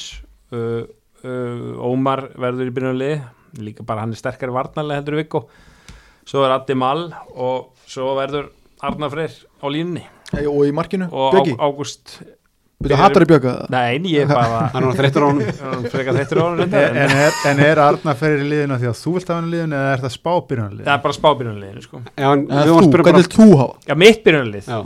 uh, 0.55 0.87
uh, 1.21 1.85
Ómar 1.85 2.23
verður 2.39 2.71
í 2.71 2.75
byrjunarlið 2.77 3.61
líka 3.65 3.85
bara 3.85 4.05
hann 4.05 4.15
er 4.15 4.21
sterkari 4.21 4.55
varnarlega 4.55 5.03
heldur 5.03 5.19
Viggo. 5.19 5.43
Svo 6.25 6.47
er 6.47 6.55
Addi 6.55 6.77
Mal 6.77 7.11
og 7.35 7.75
svo 7.89 8.15
verður 8.17 8.49
Arnar 8.85 9.13
Freyr 9.13 9.37
á 9.37 9.65
línunni. 9.69 10.07
Og 10.39 10.65
í 10.65 10.73
markinu, 10.73 11.09
og 11.09 11.33
Bjöggi 11.33 11.57
Á, 11.57 11.65
Ágúst 11.65 12.19
Byrju, 12.79 12.95
hattar 12.95 13.25
í 13.25 13.27
Bjögga 13.27 13.53
Nei, 13.73 13.99
ég 14.07 14.23
er 14.23 14.29
bara 14.31 14.59
Hann 14.71 14.85
er 14.87 14.95
þreyttur 14.95 15.23
á 15.23 15.27
honum. 15.27 15.49
Hann 15.59 16.61
en, 16.63 16.75
en, 17.03 17.13
er, 17.25 17.39
en 17.49 17.59
er 17.65 17.81
Arna 17.83 18.13
fyrir 18.15 18.45
liðinu 18.47 18.77
því 18.79 18.87
að 18.87 18.95
þú 19.01 19.13
vilt 19.17 19.27
hafa 19.27 19.35
hann 19.41 19.49
í 19.49 19.51
liðinu 19.51 19.75
eða 19.75 19.89
er 19.95 20.03
það 20.05 20.13
spábyrjunarlið 20.15 20.87
Það 20.87 20.93
er 20.93 21.01
bara 21.03 21.17
spábyrjunarliðinu 21.17 21.83
sko. 21.83 22.01
Já, 22.13 22.27
en 22.29 22.45
þú, 22.47 22.77
hvernig 22.93 23.19
vilt 23.19 23.35
þú 23.35 23.49
hafa? 23.59 23.75
Já, 23.89 23.95
mitt 23.99 24.23
byrjunarlið. 24.23 24.69
Þá, 24.69 24.77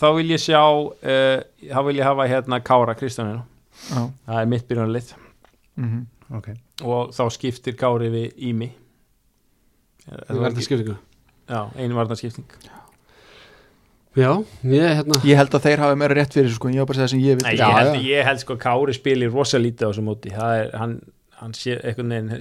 þá 0.00 0.06
vil 0.16 0.26
ég 0.32 0.44
sjá 0.46 0.62
uh, 0.64 1.36
þá 1.68 1.80
vil 1.90 1.98
ég 2.00 2.08
hafa 2.08 2.28
hérna 2.32 2.62
Kára 2.64 2.96
Kristjáninu 2.96 3.42
Já. 3.90 4.00
það 4.00 4.40
er 4.40 4.52
mitt 4.56 4.68
byrjunarlið. 4.70 5.14
Mhm. 5.84 6.04
ok, 6.40 6.52
og 6.88 7.12
þá 7.12 7.24
skiptir 7.36 7.76
Kári 7.76 8.08
við 8.14 8.46
Ími. 8.52 8.72
Það 10.08 10.40
verður 10.46 10.64
skiptingu 10.64 10.96
Já, 11.44 11.68
einu 11.76 11.96
varnarskipting. 11.98 12.48
Já, 12.64 12.72
ég, 14.14 14.94
hérna. 14.98 15.18
Ég 15.26 15.36
held 15.40 15.54
að 15.58 15.64
þeir 15.66 15.82
hafi 15.82 15.98
meira 15.98 16.14
rétt 16.18 16.34
fyrir 16.36 16.52
sko, 16.54 16.68
en 16.70 16.74
ég 16.76 16.84
var 16.84 16.90
bara 16.92 17.02
að 17.04 17.08
segja 17.08 17.08
það 17.08 17.14
sem 17.14 17.24
ég 17.24 17.42
Nei, 17.42 17.50
vil 17.50 17.58
ég, 17.58 17.76
held, 17.78 17.94
já. 17.94 18.02
ég 18.14 18.28
held 18.28 18.42
sko 18.44 18.54
að 18.56 18.62
Kári 18.64 18.94
spili 18.94 19.26
rosa 19.32 19.58
lítið 19.58 19.86
á 19.86 19.90
þessu 19.90 20.04
móti. 20.06 20.34
Það 20.34 20.58
er, 20.60 20.68
hann, 20.80 20.94
hann 21.40 21.54
sé, 21.58 21.78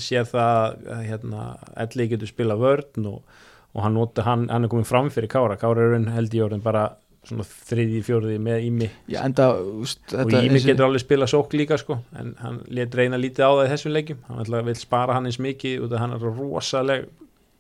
sér 0.05 0.27
það 0.29 0.75
að 0.97 1.05
hérna, 1.09 1.45
Elli 1.85 2.07
getur 2.13 2.29
spila 2.29 2.55
vörn 2.61 3.07
og, 3.09 3.39
og 3.73 3.81
hann, 3.87 3.95
nota, 3.97 4.25
hann, 4.27 4.45
hann 4.53 4.67
er 4.67 4.73
komin 4.73 4.85
fram 4.85 5.09
fyrir 5.13 5.31
Kára. 5.33 5.57
Kára 5.57 5.81
er 5.87 5.95
raun 5.95 6.11
held 6.13 6.35
í 6.37 6.43
orðin 6.45 6.61
bara 6.65 6.91
svona 7.23 7.45
þriði, 7.47 8.01
fjóriði 8.03 8.37
með 8.43 8.65
Ími. 8.67 8.87
Já, 9.07 9.21
enda, 9.23 9.45
úst, 9.79 10.01
og 10.11 10.27
Ími 10.35 10.57
þessi- 10.57 10.73
getur 10.73 10.89
alveg 10.89 11.05
spila 11.05 11.25
sók 11.31 11.53
líka 11.55 11.77
sko, 11.79 12.01
en 12.19 12.33
hann 12.43 12.57
let 12.67 12.93
reyna 12.99 13.15
lítið 13.17 13.45
á 13.47 13.51
það 13.55 13.65
í 13.65 13.71
þessum 13.73 13.93
leikjum, 13.95 14.17
hann 14.27 14.41
ætla, 14.43 14.59
vil 14.67 14.75
spara 14.75 15.15
hann 15.15 15.29
eins 15.29 15.39
mikið 15.39 15.85
út 15.87 15.93
af 15.95 16.03
hann 16.03 16.13
er 16.17 16.25
rosaleg 16.27 17.05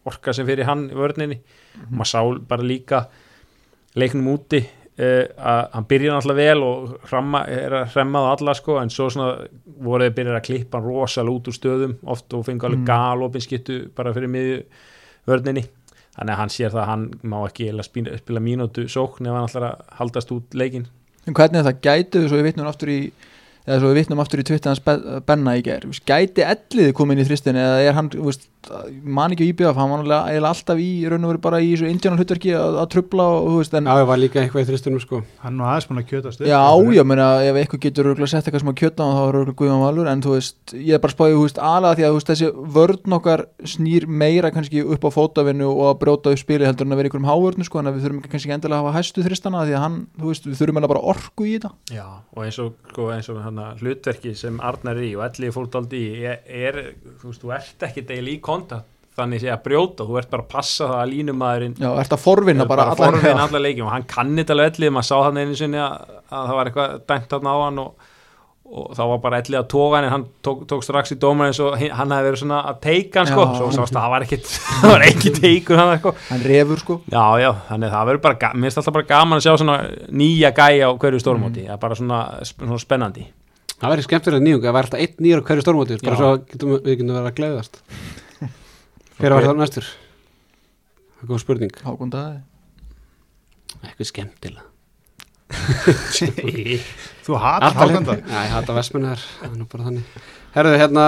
orka 0.05 0.33
sem 0.35 0.45
fyrir 0.45 0.67
hann 0.67 0.89
í 0.91 0.97
vörninni. 0.99 1.37
Mhm. 1.79 1.95
maður 1.95 2.09
sá 2.11 2.19
bara 2.47 2.61
líka 2.67 3.05
leiknum 3.99 4.27
úti 4.33 4.59
uh, 4.63 5.25
að 5.37 5.61
hann 5.75 5.85
byrja 5.89 6.15
náttúrulega 6.15 6.47
vel 6.53 6.63
og 6.67 6.95
hramma, 7.09 7.43
er 7.49 7.75
að 7.81 7.93
hremmað 7.93 8.29
alla 8.31 8.53
sko 8.57 8.79
en 8.81 8.89
svo 8.93 9.09
svona 9.13 9.47
voru 9.83 10.07
þeir 10.07 10.15
byrjað 10.17 10.39
að 10.39 10.45
klippa 10.47 10.79
hann 10.79 10.87
rosalega 10.89 11.35
út 11.37 11.47
úr 11.51 11.57
stöðum 11.59 11.95
oft 12.15 12.33
og 12.33 12.45
fengu 12.47 12.65
alveg 12.69 12.81
Mm. 12.83 12.89
galopin 12.89 13.41
skittu 13.45 13.79
bara 13.95 14.13
fyrir 14.13 14.29
miðju 14.33 14.63
vörninni. 15.27 15.63
Þannig 16.13 16.33
að 16.35 16.37
hann 16.43 16.49
sér 16.53 16.69
það 16.69 16.81
að 16.83 16.89
hann 16.91 17.05
má 17.23 17.37
ekki 17.47 17.69
spila, 17.83 18.17
spila 18.17 18.39
mínútu 18.39 18.83
sókn 18.87 19.25
ef 19.25 19.33
hann 19.33 19.47
ætlar 19.47 19.63
að 19.71 19.79
haldast 19.97 20.31
út 20.31 20.53
leikin 20.53 20.85
En 21.25 21.33
hvernig 21.33 21.57
er 21.61 21.63
það? 21.63 21.79
Gætu 21.81 22.27
svo 22.27 22.37
við 22.37 22.43
vitnum 22.51 22.67
aftur 22.67 22.89
í 22.91 22.97
eða 23.65 23.79
svo 23.79 23.89
við 23.89 23.97
vitnum 24.01 24.19
aftur 24.19 24.39
í 24.43 24.45
Be- 24.85 25.21
Benna 25.25 25.55
í 25.57 25.63
ger 25.63 25.87
Vist, 25.87 26.03
gæti 26.05 26.43
elliði 26.45 26.93
komin 26.93 27.17
í 27.17 27.25
þristin 27.25 27.55
eða 27.57 27.79
er 27.81 27.93
hann, 27.97 28.09
vist, 28.13 28.49
man 29.03 29.33
ekki 29.33 29.49
íbjöða 29.51 29.73
hann 29.77 29.91
var 29.91 30.03
náttúrulega 30.03 30.49
alltaf 30.49 30.81
í 30.81 30.89
raun 31.11 31.25
og 31.27 31.33
veru 31.33 31.41
bara 31.43 31.59
í 31.63 31.71
þessu 31.73 31.89
indjána 31.91 32.19
hlutverki 32.19 32.53
að, 32.57 32.77
að 32.83 32.89
trubla 32.93 33.25
og 33.37 33.47
þú 33.49 33.57
veist 33.59 33.77
en 33.79 33.89
Já, 33.89 33.95
ég 33.99 34.09
var 34.09 34.21
líka 34.21 34.41
eitthvað 34.41 34.63
í 34.63 34.67
þristunum 34.69 35.03
sko. 35.03 35.21
Hann 35.43 35.59
var 35.61 35.73
aðeins 35.73 35.89
búin 35.89 36.01
að 36.01 36.07
kjöta 36.11 36.33
stuð 36.33 36.49
Já, 36.51 36.61
já, 36.97 37.03
meina, 37.07 37.27
ef 37.43 37.59
eitthvað 37.61 37.83
getur 37.87 38.09
örugglega 38.11 38.31
sett 38.33 38.47
eitthvað 38.47 38.63
sem 38.63 38.71
að 38.73 38.79
kjöta 38.83 39.09
þá 39.09 39.21
er 39.23 39.39
örugglega 39.41 39.59
Guðjón 39.63 39.83
Valur 39.83 40.11
en 40.11 40.23
þú 40.23 40.35
veist, 40.37 40.75
ég 40.75 40.97
er 40.97 41.03
bara 41.03 41.15
spáðið, 41.15 41.37
þú 41.37 41.43
veist, 41.47 41.61
aðlega 41.69 41.99
því 41.99 42.07
að 42.07 42.15
veist, 42.17 42.31
þessi 42.31 42.51
vörn 42.77 43.17
okkar 43.19 43.45
snýr 43.73 44.07
meira 44.07 44.51
kannski 44.53 44.83
upp 44.95 45.07
á 45.07 45.09
fótavinnu 45.13 45.67
og 45.69 45.83
að 45.91 45.99
brjóta 46.03 46.33
upp 46.33 46.41
spili 46.41 46.67
heldur 46.67 46.87
en 46.87 46.95
að 46.95 47.01
vera 47.01 47.09
í 47.09 47.11
einhverjum 47.11 47.29
hávörnu 47.29 47.67
sko, 47.67 47.81
en 47.81 47.91
að 47.91 47.97
við 47.97 48.07
þurfum 48.07 48.23
kannski 48.33 48.53
endilega 48.55 48.79
að 48.79 48.87
hafa 48.87 48.97
hæstu 48.97 49.25
þristana 49.25 49.63
því 49.67 49.77
að 49.77 49.83
hann, 49.83 49.97
þú 50.19 50.31
veist, 50.31 50.47
við 50.49 50.57
þurfum 50.59 50.79
eiginlega 50.79 50.93
bara 50.93 51.05
orku 51.13 51.47
í 51.47 51.53
þetta. 51.57 51.71
Já, 51.93 52.05
og 52.33 52.43
eins 52.47 52.59
og, 52.63 52.73
sko, 52.91 53.07
eins 53.13 53.29
og 53.33 53.41
hana, 53.43 53.69
hlutverki 53.79 54.33
sem 54.37 54.59
Arnar 54.63 54.99
er 54.99 55.07
í 55.07 55.13
og 55.17 55.25
allir 55.27 55.53
fólk 55.55 55.77
aldrei 55.79 56.01
í 56.01 56.27
er, 56.27 56.79
þú 57.21 57.31
veist, 57.31 57.43
þú 57.43 57.53
ert 57.57 57.87
ekki 57.87 58.05
deil 58.09 58.27
í 58.33 58.37
kontakt 58.53 58.89
þannig 59.13 59.43
sé 59.43 59.51
að 59.53 59.59
brjóta, 59.67 60.07
þú 60.09 60.15
ert 60.17 60.29
bara 60.33 60.41
að 60.41 60.47
passa 60.55 60.87
það 60.89 61.01
að 61.03 61.11
línumæðurinn 61.11 61.75
Já, 61.83 61.89
ert 62.01 62.15
að 62.15 62.21
forvinna 62.23 62.65
bara, 62.65 62.87
bara 62.87 62.95
allan- 62.95 63.13
forvinn 63.19 63.37
já. 63.37 63.43
alla 63.43 63.59
leikjum 63.61 63.85
og 63.85 63.93
hann 63.93 64.07
kann 64.09 64.31
þetta 64.39 64.55
alveg 64.55 64.71
ellið, 64.79 64.93
maður 64.95 65.05
sá 65.11 65.17
hann 65.27 65.37
einu 65.43 65.57
sinni 65.59 65.77
að, 65.83 65.99
að 66.33 66.47
það 66.49 66.57
var 66.57 66.69
eitthvað 66.71 66.95
dæmt 67.11 67.27
þarna 67.35 67.53
á 67.53 67.57
hann 67.67 67.77
og, 67.83 68.07
og 68.73 68.87
þá 68.97 69.01
var 69.11 69.19
bara 69.27 69.39
ellið 69.43 69.59
að 69.59 69.67
toga 69.75 69.99
hann 69.99 70.07
en 70.07 70.13
hann 70.15 70.25
tók, 70.47 70.63
tók 70.71 70.81
strax 70.87 71.13
í 71.13 71.17
dómar 71.21 71.51
eins 71.51 71.59
og 71.61 71.75
hann 71.77 72.15
hefði 72.15 72.29
verið 72.31 72.41
svona 72.41 72.63
að 72.71 72.79
teika 72.87 73.21
hann 73.21 73.29
sko, 73.29 73.45
Já. 73.45 73.53
svo 73.59 73.67
sást 73.77 73.93
að 73.93 74.01
það 74.01 74.13
var 74.15 74.25
ekkit 74.25 74.49
það 74.81 74.89
var 74.95 75.05
ekki 75.11 75.33
teikur 75.37 75.81
hann 75.83 75.93
sko 76.01 76.15
Hann 76.31 76.47
refur 76.49 76.81
sko 76.81 76.97
Já, 77.13 77.25
já, 77.43 77.49
þannig 77.69 77.87
að 77.91 77.95
það 77.99 78.09
verður 78.09 78.23
bara, 78.25 78.51
mér 78.57 78.65
finnst 78.71 78.81
alltaf 78.81 78.97
bara 78.97 79.09
gaman 79.13 79.37
að 79.37 79.45
sjá 79.45 79.53
svona 79.61 79.77
nýja 80.23 80.53
gæja 80.57 80.89
á 80.89 80.91
hverju 81.05 81.21
stórmóti, 81.21 81.67
það 81.69 81.77
er 81.77 81.83
bara 81.85 81.99
svona, 82.01 82.23
svona 82.49 82.81
spennandi. 82.81 83.29
Það 83.77 83.93
verður 83.93 84.05
skemmtilega 84.09 84.45
nýjung 84.49 84.65
að 84.65 84.73
vera 84.79 84.87
alltaf 84.89 85.05
einn 85.05 85.21
nýjar 85.27 85.45
á 85.45 85.47
hverju 85.51 85.67
stórmóti 85.67 86.01
bara 86.01 86.17
Já. 86.17 86.21
svo 86.23 86.33
getum, 86.49 86.75
við 86.81 86.93
getum 86.97 87.13
verið 87.19 87.29
að 87.29 87.37
gleiðast 87.43 87.81
Hver 89.19 89.35
var 89.35 89.45
það 89.47 89.59
næstur? 89.61 89.89
Það 91.13 91.23
er 91.25 91.31
góð 91.31 91.41
spurning. 91.43 91.73
Hákon 91.85 92.13
Daði. 92.13 92.39
Eitthvað 93.83 94.09
skemmtilega. 94.09 94.69
Þú 97.23 97.35
hatar 97.37 97.67
Alltaf 97.67 97.77
hákanda 97.83 98.15
Já, 98.17 98.39
ég 98.47 98.53
hata 98.55 98.73
vestmenni 98.73 99.09
þar 99.11 99.21
Það 99.27 99.51
er 99.51 99.59
nú 99.59 99.67
bara 99.69 99.85
þannig. 99.87 100.15
Herðu, 100.55 100.77
hérna, 100.81 101.03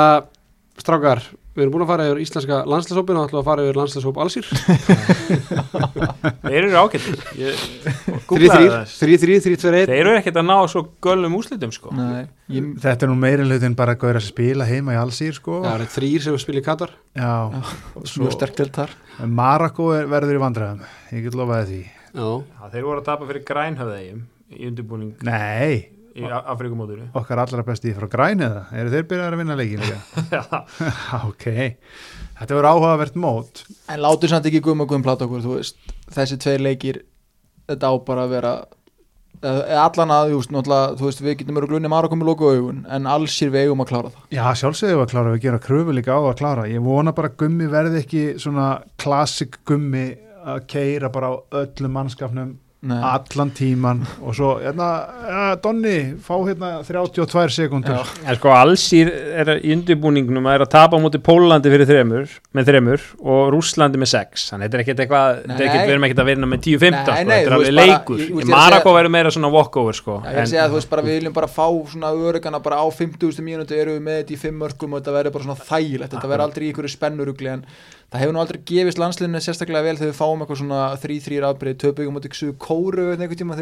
strákar 0.81 1.23
Við 1.55 1.63
erum 1.63 1.71
búin 1.71 1.83
að 1.85 1.91
fara 1.93 2.05
yfir 2.09 2.19
íslenska 2.19 2.55
landslýshópin 2.67 3.15
og 3.19 3.29
ætlum 3.29 3.39
að 3.39 3.45
fara 3.47 3.63
yfir 3.63 3.77
landslýshóp 3.79 4.17
allsýr 4.19 4.47
Þeir 6.45 6.57
eru 6.59 6.71
ágættir. 6.81 7.15
Ég 7.39 7.61
3-3, 7.61 8.17
googlaði 8.27 8.67
þess. 8.73 8.97
3-3, 9.01 9.37
3-2-1 9.45 9.87
Þeir 9.89 9.95
eru 10.01 10.13
ekkert 10.19 10.39
að 10.41 10.47
ná 10.49 10.55
svo 10.71 10.83
göllum 11.05 11.37
úslitum 11.39 11.71
sko. 11.75 11.93
Nei, 11.95 12.25
ég, 12.53 12.67
þetta 12.83 13.07
er 13.07 13.11
nú 13.11 13.17
meira 13.21 13.45
hlutin 13.47 13.77
bara 13.77 13.95
að 13.95 14.01
gauðra 14.03 14.21
að 14.21 14.27
spila 14.27 14.67
heima 14.69 14.95
í 14.97 14.99
allsýr 14.99 15.37
sko. 15.39 15.61
Það 15.65 15.77
eru 15.79 15.89
þrýr 15.95 16.25
sem 16.27 16.37
spila 16.43 16.61
í 16.61 16.65
Katar. 16.65 16.93
Já, 17.15 17.31
mjög 18.03 18.35
sterk 18.35 18.55
til 18.59 18.69
þar. 18.75 18.95
Marako 19.39 19.89
er- 19.95 20.09
verður 20.11 20.35
í 20.39 20.43
vandræðum. 20.43 20.85
Ég 21.15 21.25
get 21.29 21.39
lofaði 21.39 21.65
því. 21.71 21.81
Já, 22.15 22.29
Já, 22.35 22.63
þeir 22.75 22.87
voru 22.91 22.99
að 23.01 23.07
tapa 23.09 23.29
fyrir 23.31 23.45
grænhöfðegjum 23.47 24.23
í 24.55 24.67
undirbúning. 24.69 25.13
Nei, 25.23 25.73
í 26.15 26.27
Afrikumóturu. 26.31 27.09
okkar 27.17 27.41
allra 27.43 27.65
besti 27.67 27.93
frá 27.97 28.07
græni 28.11 28.45
eða, 28.47 28.63
eru 28.75 28.93
þeir 28.93 29.09
byrjað 29.09 29.33
að 29.33 29.41
vinna 29.41 29.57
leikin 29.59 29.83
líka? 29.83 30.61
ok, 31.29 31.45
þetta 32.39 32.55
verður 32.55 32.69
áhugavert 32.71 33.19
mót 33.19 33.65
En 33.91 34.01
látum 34.03 34.31
samt 34.31 34.47
ekki 34.49 34.63
guðum 34.63 34.85
og 34.85 34.93
guðum 34.93 35.05
plata 35.05 35.27
okkur 35.27 35.43
þú 35.45 35.59
veist, 35.59 35.77
þessi 36.15 36.39
tveir 36.41 36.63
leikir 36.63 37.03
þetta 37.69 37.91
á 37.91 37.93
bara 38.07 38.25
að 38.25 38.35
vera 38.37 38.55
allan 39.45 40.13
að, 40.15 40.31
þú 40.31 40.37
veist, 40.39 40.51
náttúrulega 40.55 40.97
þú 40.99 41.07
veist, 41.09 41.21
við 41.25 41.37
getum 41.41 41.57
verið 41.59 41.71
glunni 41.73 41.91
Marokko 41.91 42.17
með 42.17 42.29
loku 42.31 42.49
augun 42.49 42.83
en 42.95 43.09
allsýr 43.11 43.51
við 43.53 43.65
eigum 43.67 43.83
að 43.83 43.89
klára 43.91 44.11
það 44.13 44.35
Já, 44.37 44.43
sjálfsögðu 44.61 45.01
að 45.03 45.09
klára, 45.11 45.33
við 45.35 45.43
gera 45.45 45.59
kröfu 45.61 45.95
líka 45.95 46.15
á 46.15 46.21
að 46.23 46.37
klára. 46.39 46.67
Ég 46.71 46.85
vona 46.85 47.13
bara 47.15 47.29
að 47.29 47.37
gummi 47.43 47.67
verði 47.69 48.01
ekki 48.01 48.23
svona 48.41 48.69
klassik 49.01 49.59
gummi 49.67 50.05
að 50.45 50.63
keira 50.71 51.11
bara 51.13 51.29
á 51.29 51.33
öllum 51.61 51.93
mannskapnum 51.99 52.55
Nei. 52.85 52.99
allan 53.01 53.51
tíman 53.55 54.03
og 54.21 54.35
svo, 54.37 54.51
hérna, 54.61 54.89
ja, 55.25 55.45
Donni, 55.61 55.95
fá 56.21 56.35
hérna 56.45 56.71
32 56.85 57.55
sekundur. 57.55 57.97
Já. 57.97 58.29
En 58.29 58.37
sko 58.37 58.51
allsýr 58.53 59.09
er 59.41 59.51
í 59.57 59.73
undirbúningnum 59.73 60.45
að 60.45 60.59
er 60.59 60.65
að 60.67 60.71
tapa 60.75 60.99
móti 61.01 61.21
Pólandi 61.25 61.71
fyrir 61.73 61.89
þremur 61.89 62.35
með 62.55 62.69
þremur 62.69 63.05
og 63.25 63.49
Rússlandi 63.55 64.01
með 64.01 64.11
sex 64.13 64.49
þannig 64.51 64.69
þetta 64.69 64.77
er 64.77 64.83
ekkert 64.85 65.03
eitthvað, 65.05 65.41
þetta 65.41 65.57
er 65.57 65.65
ekkert, 65.65 65.79
Nei. 65.79 65.87
við 65.87 65.95
erum 65.95 66.07
ekkert 66.07 66.21
að 66.23 66.29
vinna 66.29 66.51
með 66.51 66.63
10-15 66.67 66.93
Nei, 66.95 67.01
sko, 67.01 67.15
þetta 67.15 67.39
er 67.41 67.57
alveg 67.57 67.75
leikur 67.79 68.23
að 68.25 68.53
Marako 68.53 68.95
verður 68.99 69.13
meira 69.15 69.33
svona 69.33 69.51
walkover 69.55 69.97
sko 69.97 70.19
Já, 70.21 70.29
ég 70.29 70.37
er 70.37 70.43
að 70.45 70.51
segja 70.53 70.65
að 70.65 70.75
þú 70.75 70.79
veist 70.79 70.93
bara 70.93 71.05
við 71.05 71.19
viljum 71.19 71.35
bara 71.35 71.51
fá 71.51 71.67
svona 71.95 72.13
örugana 72.13 72.61
bara 72.65 72.81
á 72.81 72.85
50. 72.85 73.43
mínúti 73.45 73.79
eru 73.79 73.97
við 73.97 74.05
með 74.05 74.21
þetta 74.21 74.35
í 74.35 74.41
fimm 74.45 74.61
mörgum 74.61 74.95
og 74.95 75.01
þetta 75.01 75.17
verður 75.17 75.35
bara 75.35 75.47
svona 75.49 75.69
þægilegt 75.71 76.15
þetta 76.15 76.31
verður 76.31 76.45
aldrei 76.45 76.65
í 76.67 76.71
ykkur 76.73 76.89
spennurugli 76.95 77.51
en 77.55 77.65
það 78.13 78.21
hefur 78.21 78.35
nú 78.35 78.39
aldrei 78.41 78.59
gefist 78.69 78.99
landsliðinu 79.01 79.39
sérstaklega 79.43 79.85
vel 79.85 79.95
þegar 79.97 80.11
við 80.11 80.17
fáum 80.19 80.43
eitthvað 80.43 80.59
svona 80.61 80.81
3-3 81.01 81.39
afbreyð, 81.49 81.77
töpugum 81.81 82.19
átti 82.19 82.29
ykkur 82.29 82.53
kóru 82.61 83.05
einhvern 83.15 83.39
tíma, 83.41 83.57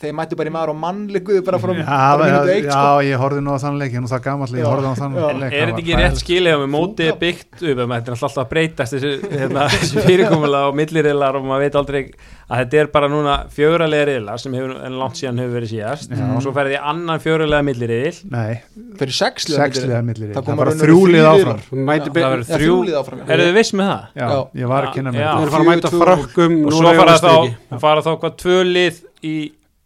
þeir 0.00 0.14
mættu 0.16 0.38
bara 0.38 0.52
í 0.52 0.54
maður 0.54 0.72
og 0.72 0.78
mannlikuðu 0.84 1.42
bara 1.44 1.60
frá 1.60 1.74
Já, 1.74 1.84
bara 1.84 2.28
já, 2.30 2.36
mínútu 2.36 2.54
eitt 2.54 2.68
já, 2.70 2.72
sko. 2.76 3.02
ég 3.08 3.24
horfði 3.24 3.44
nú 3.44 3.52
á 3.52 3.58
þann 3.64 3.80
leik, 3.82 3.90
ég 3.90 4.00
er 4.00 4.04
nú 4.06 4.12
það 4.12 4.24
gamall 4.28 4.54
ég 4.54 4.62
Já. 4.62 4.68
horfði 4.70 4.90
á 4.90 4.94
þann 5.00 5.18
leik 5.42 5.56
er 5.60 5.72
þetta 5.72 5.84
ekki 5.84 5.98
rétt 6.00 6.22
skilið 6.22 6.56
að 6.56 6.62
með 6.64 6.72
mótið 6.76 7.10
er 7.10 7.20
byggt 7.20 7.56
upp 7.60 7.82
þetta 7.84 8.00
er 8.00 8.16
alltaf 8.16 8.40
að 8.40 8.50
breytast 8.54 8.96
þessu, 8.96 9.12
hérna, 9.34 9.66
þessu 9.74 10.04
fyrirkomulega 10.06 10.70
og 10.70 10.78
milliriðlar 10.80 11.40
og 11.40 11.48
maður 11.50 11.66
veit 11.66 11.80
aldrei 11.82 12.02
að 12.50 12.60
þetta 12.64 12.78
er 12.82 12.88
bara 12.90 13.08
núna 13.12 13.34
fjöguralega 13.54 14.06
riðlar 14.10 14.40
sem 14.42 14.54
hefur, 14.58 14.72
en 14.88 14.96
langt 14.98 15.18
síðan 15.20 15.38
hefur 15.38 15.54
verið 15.60 15.70
síðast 15.70 16.10
Já. 16.10 16.24
og 16.34 16.40
svo 16.42 16.52
ferði 16.56 16.74
í 16.74 16.80
annan 16.92 17.22
fjöguralega 17.22 17.66
milliriðil 17.68 18.18
Nei, 18.34 18.56
fyrir 18.98 19.14
sex 19.14 19.46
liða 19.46 19.60
milli- 19.60 19.70
sexliðar 19.70 20.02
millir 20.08 20.32
Það 20.32 20.38
Það 20.40 20.48
koma 20.50 20.58
bara 20.64 20.74
raunverulega 20.74 20.90
þrjúlið 20.90 21.24
áfram 21.30 21.60
það 21.60 22.42
þrjú 22.50 22.64
þrjúlið 22.64 22.98
áfram 23.00 23.22
Eru 23.30 23.46
þið 23.46 23.54
viss 23.60 23.72
með 23.80 23.90
það? 23.92 24.02
Já, 24.20 24.26
Já. 24.34 24.40
ég 24.62 24.72
var 24.74 24.88
að 24.88 24.94
kynna 24.98 25.12
mér 25.14 25.20
Já. 25.22 25.30
Þeir 25.30 25.40
þetta. 25.40 25.54
fara 25.54 25.62
að 25.62 25.70
mæta 25.70 25.92
frökkum 25.94 26.58
Og 26.66 26.72
svo 26.74 26.94
fara 27.00 27.16
þá, 27.22 27.78
fara 27.86 28.00
þá 28.06 28.10
hvað 28.24 28.36
tvö 28.44 28.58
lið 28.66 29.00
í. 29.22 29.36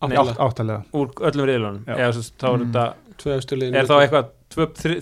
Áttalega 0.05 0.81
úr 0.93 1.13
öllum 1.25 1.47
riðlunum 1.49 1.83
er, 1.89 2.13
Mm. 2.45 3.75
er 3.75 3.87
þá 3.89 3.95
eitthvað 4.05 4.27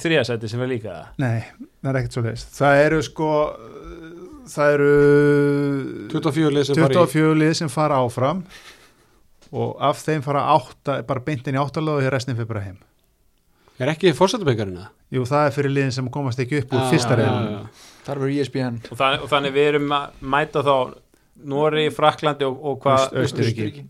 þriðasæti 0.03 0.49
sem 0.49 0.61
er 0.63 0.69
líka 0.71 0.93
það? 0.93 1.07
Nei, 1.19 1.43
það 1.83 1.89
er 1.91 1.99
ekkert 2.01 2.15
svo 2.17 2.23
leiðist 2.27 2.53
Það 2.59 2.81
eru 2.87 3.01
sko 3.03 3.29
það 4.51 4.72
eru 4.76 4.93
24 6.12 6.55
lið 6.57 6.68
sem 6.68 6.78
fara 6.78 6.95
í 6.95 6.97
24 6.99 7.34
lið 7.43 7.53
sem 7.61 7.70
fara 7.72 8.01
áfram 8.03 8.43
og 9.53 9.76
af 9.84 10.01
þeim 10.01 10.24
fara 10.24 10.47
átta, 10.55 10.99
bara 11.07 11.20
beintin 11.24 11.59
í 11.59 11.61
áttalega 11.61 12.01
og 12.01 12.07
hér 12.07 12.14
restin 12.16 12.38
fyrir 12.38 12.49
bara 12.49 12.64
heim. 12.64 12.78
Er 13.82 13.90
ekki 13.93 14.12
fórsetabekkarinn 14.16 14.78
það? 14.78 14.90
Jú, 15.12 15.24
það 15.28 15.47
er 15.47 15.55
fyrir 15.57 15.72
liðin 15.76 15.95
sem 15.97 16.09
komast 16.12 16.40
ekki 16.40 16.61
upp 16.62 16.74
úr 16.76 16.82
Já, 16.84 16.90
fyrsta 16.93 17.16
já. 17.18 17.30
þar 18.07 18.20
verður 18.22 18.32
E 18.32 18.43
ESPN 18.45 18.76
Og, 18.90 18.99
þann, 19.01 19.16
og 19.24 19.30
þannig 19.32 19.55
við 19.57 19.68
erum 19.72 19.95
að 19.97 20.22
mæta 20.34 20.62
þá 20.64 20.74
Nóri, 21.53 21.88
Fraklandi 21.93 22.47
og, 22.47 22.61
og 22.70 22.78
hvað 22.84 23.16
Austurríki. 23.22 23.84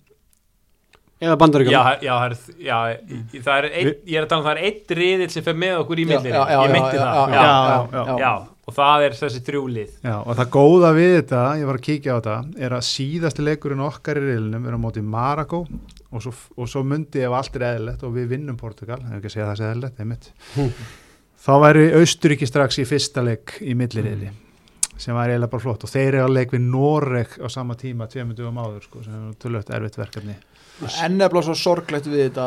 Eða 1.23 1.37
bandaríkjum 1.39 1.75
Já, 1.75 1.83
já, 2.03 2.15
það 2.15 2.25
er, 2.27 2.37
já, 2.67 2.79
það 3.45 3.53
er 3.59 3.69
ein, 3.69 3.91
ég 4.11 4.17
er 4.19 4.25
að 4.25 4.31
tala 4.33 4.41
um 4.43 4.47
það 4.49 4.57
er 4.57 4.71
eitt 4.71 4.95
riðil 4.99 5.29
sem 5.35 5.45
fer 5.47 5.59
með 5.63 5.77
okkur 5.85 6.03
í 6.03 6.07
Já, 6.07 6.11
millir 6.15 6.35
já, 6.35 6.43
já, 6.43 6.63
ég 6.63 6.73
já, 6.73 6.83
það. 6.83 7.05
já, 7.13 7.23
já, 7.37 7.43
já, 7.43 8.03
já, 8.09 8.17
já, 8.25 8.33
og 8.63 8.77
það 8.77 9.07
er 9.07 9.17
þessi 9.19 9.43
þrjúlið 9.47 9.95
Já, 10.05 10.15
og 10.21 10.37
það 10.39 10.53
góða 10.55 10.93
við 10.97 11.15
þetta, 11.17 11.43
ég 11.59 11.71
var 11.71 11.79
að 11.81 11.87
kíkja 11.89 12.15
á 12.15 12.19
þetta 12.19 12.65
er 12.67 12.77
að 12.77 12.85
síðasti 12.89 13.47
leikurinn 13.47 13.85
okkar 13.89 14.21
í 14.21 14.27
riðlinum 14.29 14.69
er 14.69 14.77
á 14.79 14.85
móti 14.85 15.03
Maragó 15.03 15.65
og 15.67 16.23
svo, 16.23 16.35
og 16.57 16.71
svo 16.71 16.85
myndi 16.87 17.25
ef 17.27 17.35
allt 17.39 17.59
er 17.59 17.67
eðlilegt 17.73 18.07
og 18.07 18.15
við 18.15 18.31
vinnum 18.37 18.61
Portugal, 18.61 19.01
ef 19.03 19.19
ekki 19.19 19.33
að 19.33 19.37
segja 19.37 19.49
það 19.51 19.59
sé 19.59 19.73
eðlilegt 19.73 20.05
einmitt, 20.05 20.31
þá 21.45 21.53
væri 21.67 21.91
Austuríki 21.99 22.49
strax 22.49 22.79
í 22.79 22.89
fyrsta 22.89 23.25
leik 23.27 23.59
í 23.67 23.75
milliriðli 23.79 24.31
sem 25.03 25.17
væri 25.17 25.35
eiginlega 25.35 25.51
bara 25.51 25.65
flott. 25.65 25.87
Og 25.87 25.91
þeir 25.91 26.09
eru 26.13 26.27
að 26.27 26.35
leik 26.37 26.53
við 26.55 26.67
Noreg 26.69 27.33
á 27.43 27.47
sama 27.51 27.75
tíma 27.79 28.07
tveimur 28.11 28.37
dugum 28.39 28.61
áður 28.63 28.85
sko, 28.87 29.01
sem 29.03 29.17
er 29.17 29.39
tölvöld 29.43 29.73
erfitt 29.75 29.99
verkefni. 29.99 30.37
En 31.03 31.17
nefnilega 31.19 31.47
svo 31.49 31.57
sorglegt 31.59 32.07
við 32.11 32.29
þetta 32.29 32.47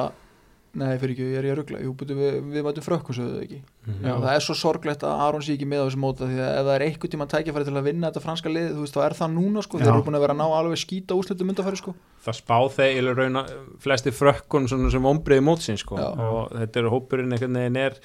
nei 0.76 0.98
fyrir 1.00 1.14
ekki, 1.16 1.28
ég 1.32 1.40
er 1.40 1.48
ég 1.48 1.54
að 1.56 1.60
ruggla 1.62 1.80
við, 2.20 2.36
við 2.52 2.66
mætum 2.66 2.86
frökkum 2.86 3.16
sögðu 3.16 3.44
ekki. 3.46 3.60
Já, 4.04 4.12
það 4.12 4.30
er 4.34 4.44
svo 4.44 4.56
sorglegt 4.60 5.06
að 5.08 5.22
Aron 5.26 5.46
sé 5.46 5.56
ekki 5.56 5.68
með 5.70 5.84
á 5.84 5.86
þessu 5.86 6.02
móta 6.04 6.28
því 6.28 6.42
að 6.42 6.52
ef 6.52 6.68
það 6.68 6.74
er 6.76 6.86
einhvern 6.88 7.14
tíma 7.14 7.28
tækifæri 7.32 7.68
til 7.70 7.76
að 7.76 7.88
vinna 7.88 8.10
þetta 8.10 8.24
franska 8.26 8.52
lið, 8.52 8.68
þú 8.74 8.84
veist, 8.84 8.98
þá 8.98 9.06
er 9.06 9.18
það 9.22 9.34
núna 9.38 9.64
sko, 9.66 9.80
þeir 9.80 9.92
eru 9.94 10.06
búin 10.08 10.20
að 10.20 10.26
vera 10.26 10.36
að 10.36 10.42
ná 10.42 10.58
alveg 10.60 10.82
skýta 10.82 11.20
úslitum 11.20 11.52
myndafæri 11.52 11.80
sko. 11.80 11.96
það 12.26 12.40
spá 12.42 12.58
þeir 12.76 13.00
í 13.00 13.16
raun 13.22 13.42
að 13.42 13.56
flesti 13.86 14.14
frökkun 14.16 14.70
sem 14.70 15.10
ombriði 15.14 15.46
mótsins 15.46 15.86
sko. 15.86 16.00
Og 16.02 16.54
þetta 16.56 16.82
er 16.82 16.92
hópurinn 16.92 17.36
einhvern 17.36 17.60
veginn 17.62 17.82
er 17.86 18.00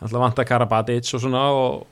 alltaf 0.00 0.20
vanta 0.20 0.44
Karabatic 0.48 1.08
og 1.14 1.22
svona 1.22 1.44
og, 1.54 1.84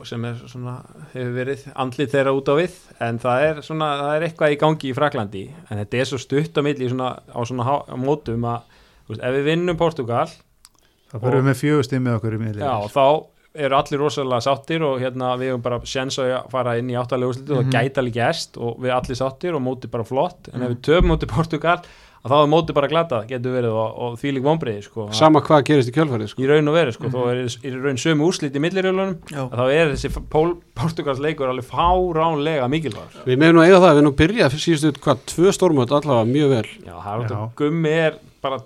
og 0.00 0.06
sem 0.08 0.24
er 0.28 0.40
svona 0.50 0.78
hefur 1.14 1.34
verið 1.38 1.66
andlit 1.80 2.12
þeirra 2.12 2.34
út 2.36 2.50
á 2.50 2.54
við. 2.58 2.78
En 3.04 3.20
það 3.22 3.46
er 3.48 3.60
svona, 3.64 3.90
það 4.02 4.14
er 4.16 4.26
eitthvað 4.28 4.54
í 4.54 4.60
gangi 4.60 4.90
í 4.90 4.96
Fraklandi 4.96 5.44
en 5.68 5.80
þetta 5.82 6.00
er 6.00 6.10
svo 6.10 6.20
stutt 6.20 6.60
á 6.60 6.62
milli 6.66 6.90
svona, 6.90 7.14
á 7.24 7.40
svona 7.46 7.78
mótum 8.00 8.48
að 8.50 8.73
veist, 9.08 9.22
ef 9.22 9.34
við 9.38 9.44
vinnum 9.50 9.76
Portugal 9.80 10.26
þá 11.12 11.18
fyrir 11.20 11.38
við 11.40 11.46
með 11.50 11.60
fjögustim 11.62 12.02
með 12.06 12.18
okkur 12.20 12.34
í 12.38 12.38
milliriðli 12.42 12.68
Já, 12.68 12.88
þá 12.94 13.06
eru 13.54 13.76
allir 13.78 14.00
rosalega 14.02 14.42
sáttir 14.42 14.82
og 14.82 14.96
hérna 14.98 15.34
við 15.38 15.52
hefum 15.52 15.62
bara 15.62 15.78
sjens 15.86 16.16
að 16.18 16.48
fara 16.50 16.72
inn 16.80 16.88
í 16.90 16.96
áttalega 16.98 17.30
úrslitu 17.30 17.54
Mhm. 17.54 17.60
og 17.60 17.70
gæta 17.76 18.00
alveg 18.02 18.16
gæst 18.18 18.56
og 18.58 18.80
við 18.82 18.90
allir 18.96 19.14
sáttir 19.20 19.54
og 19.54 19.62
móti 19.62 19.86
bara 19.90 20.02
flott. 20.04 20.48
En 20.52 20.62
ef 20.62 20.70
við 20.74 20.80
töfum 20.82 21.12
móti 21.12 21.28
Portugal 21.30 21.78
að 22.24 22.32
þá 22.32 22.34
er 22.42 22.48
móti 22.50 22.74
bara 22.74 22.88
glata, 22.88 23.20
getur 23.28 23.52
verið 23.54 23.70
og, 23.76 23.94
og 24.00 24.18
því 24.18 24.32
lík 24.34 24.42
vonbreiði 24.42 24.82
sko, 24.82 25.06
Sama 25.12 25.40
hvað 25.44 25.62
gerist 25.68 25.90
í 25.90 25.94
kjölfarið 25.94 26.28
sko. 26.32 26.42
í 26.42 26.48
raun 26.48 26.66
og 26.68 26.74
veru 26.74 26.92
sko, 26.96 27.04
Mhm. 27.04 27.12
þó 27.12 27.30
er, 27.30 27.36
er 27.44 27.78
í 27.78 27.82
raun 27.84 28.00
sömu 28.00 28.26
úrslit 28.26 28.56
í 28.56 28.62
millirjölunum 28.64 29.14
að 29.30 29.54
þá 29.54 29.64
er 29.70 29.86
þessi 29.94 30.26
Pól, 30.30 30.56
Portugals 30.74 31.20
leikur 31.20 31.46
alveg 31.46 31.68
fáránlega 31.70 32.66
mikilvæg 32.66 33.22
Við 33.24 33.38
meðum 33.38 33.54
nú 33.54 33.60
að 33.62 33.68
eiga 33.68 33.80
það, 33.84 33.92
við 33.92 33.98
erum 34.00 34.08
nú 34.10 34.16
byrjað 34.18 34.58
síðustu 34.58 34.98
hvað, 34.98 35.18
tvö 35.30 35.52
stórmöt 35.54 35.92
allavega 35.94 36.26
mjög 36.26 36.48
vel. 36.48 36.68
Já, 36.82 36.94
það 36.98 37.24
er 37.24 37.36
að 37.36 37.54
Gummi 37.54 37.88
er 38.08 38.14
bara 38.42 38.58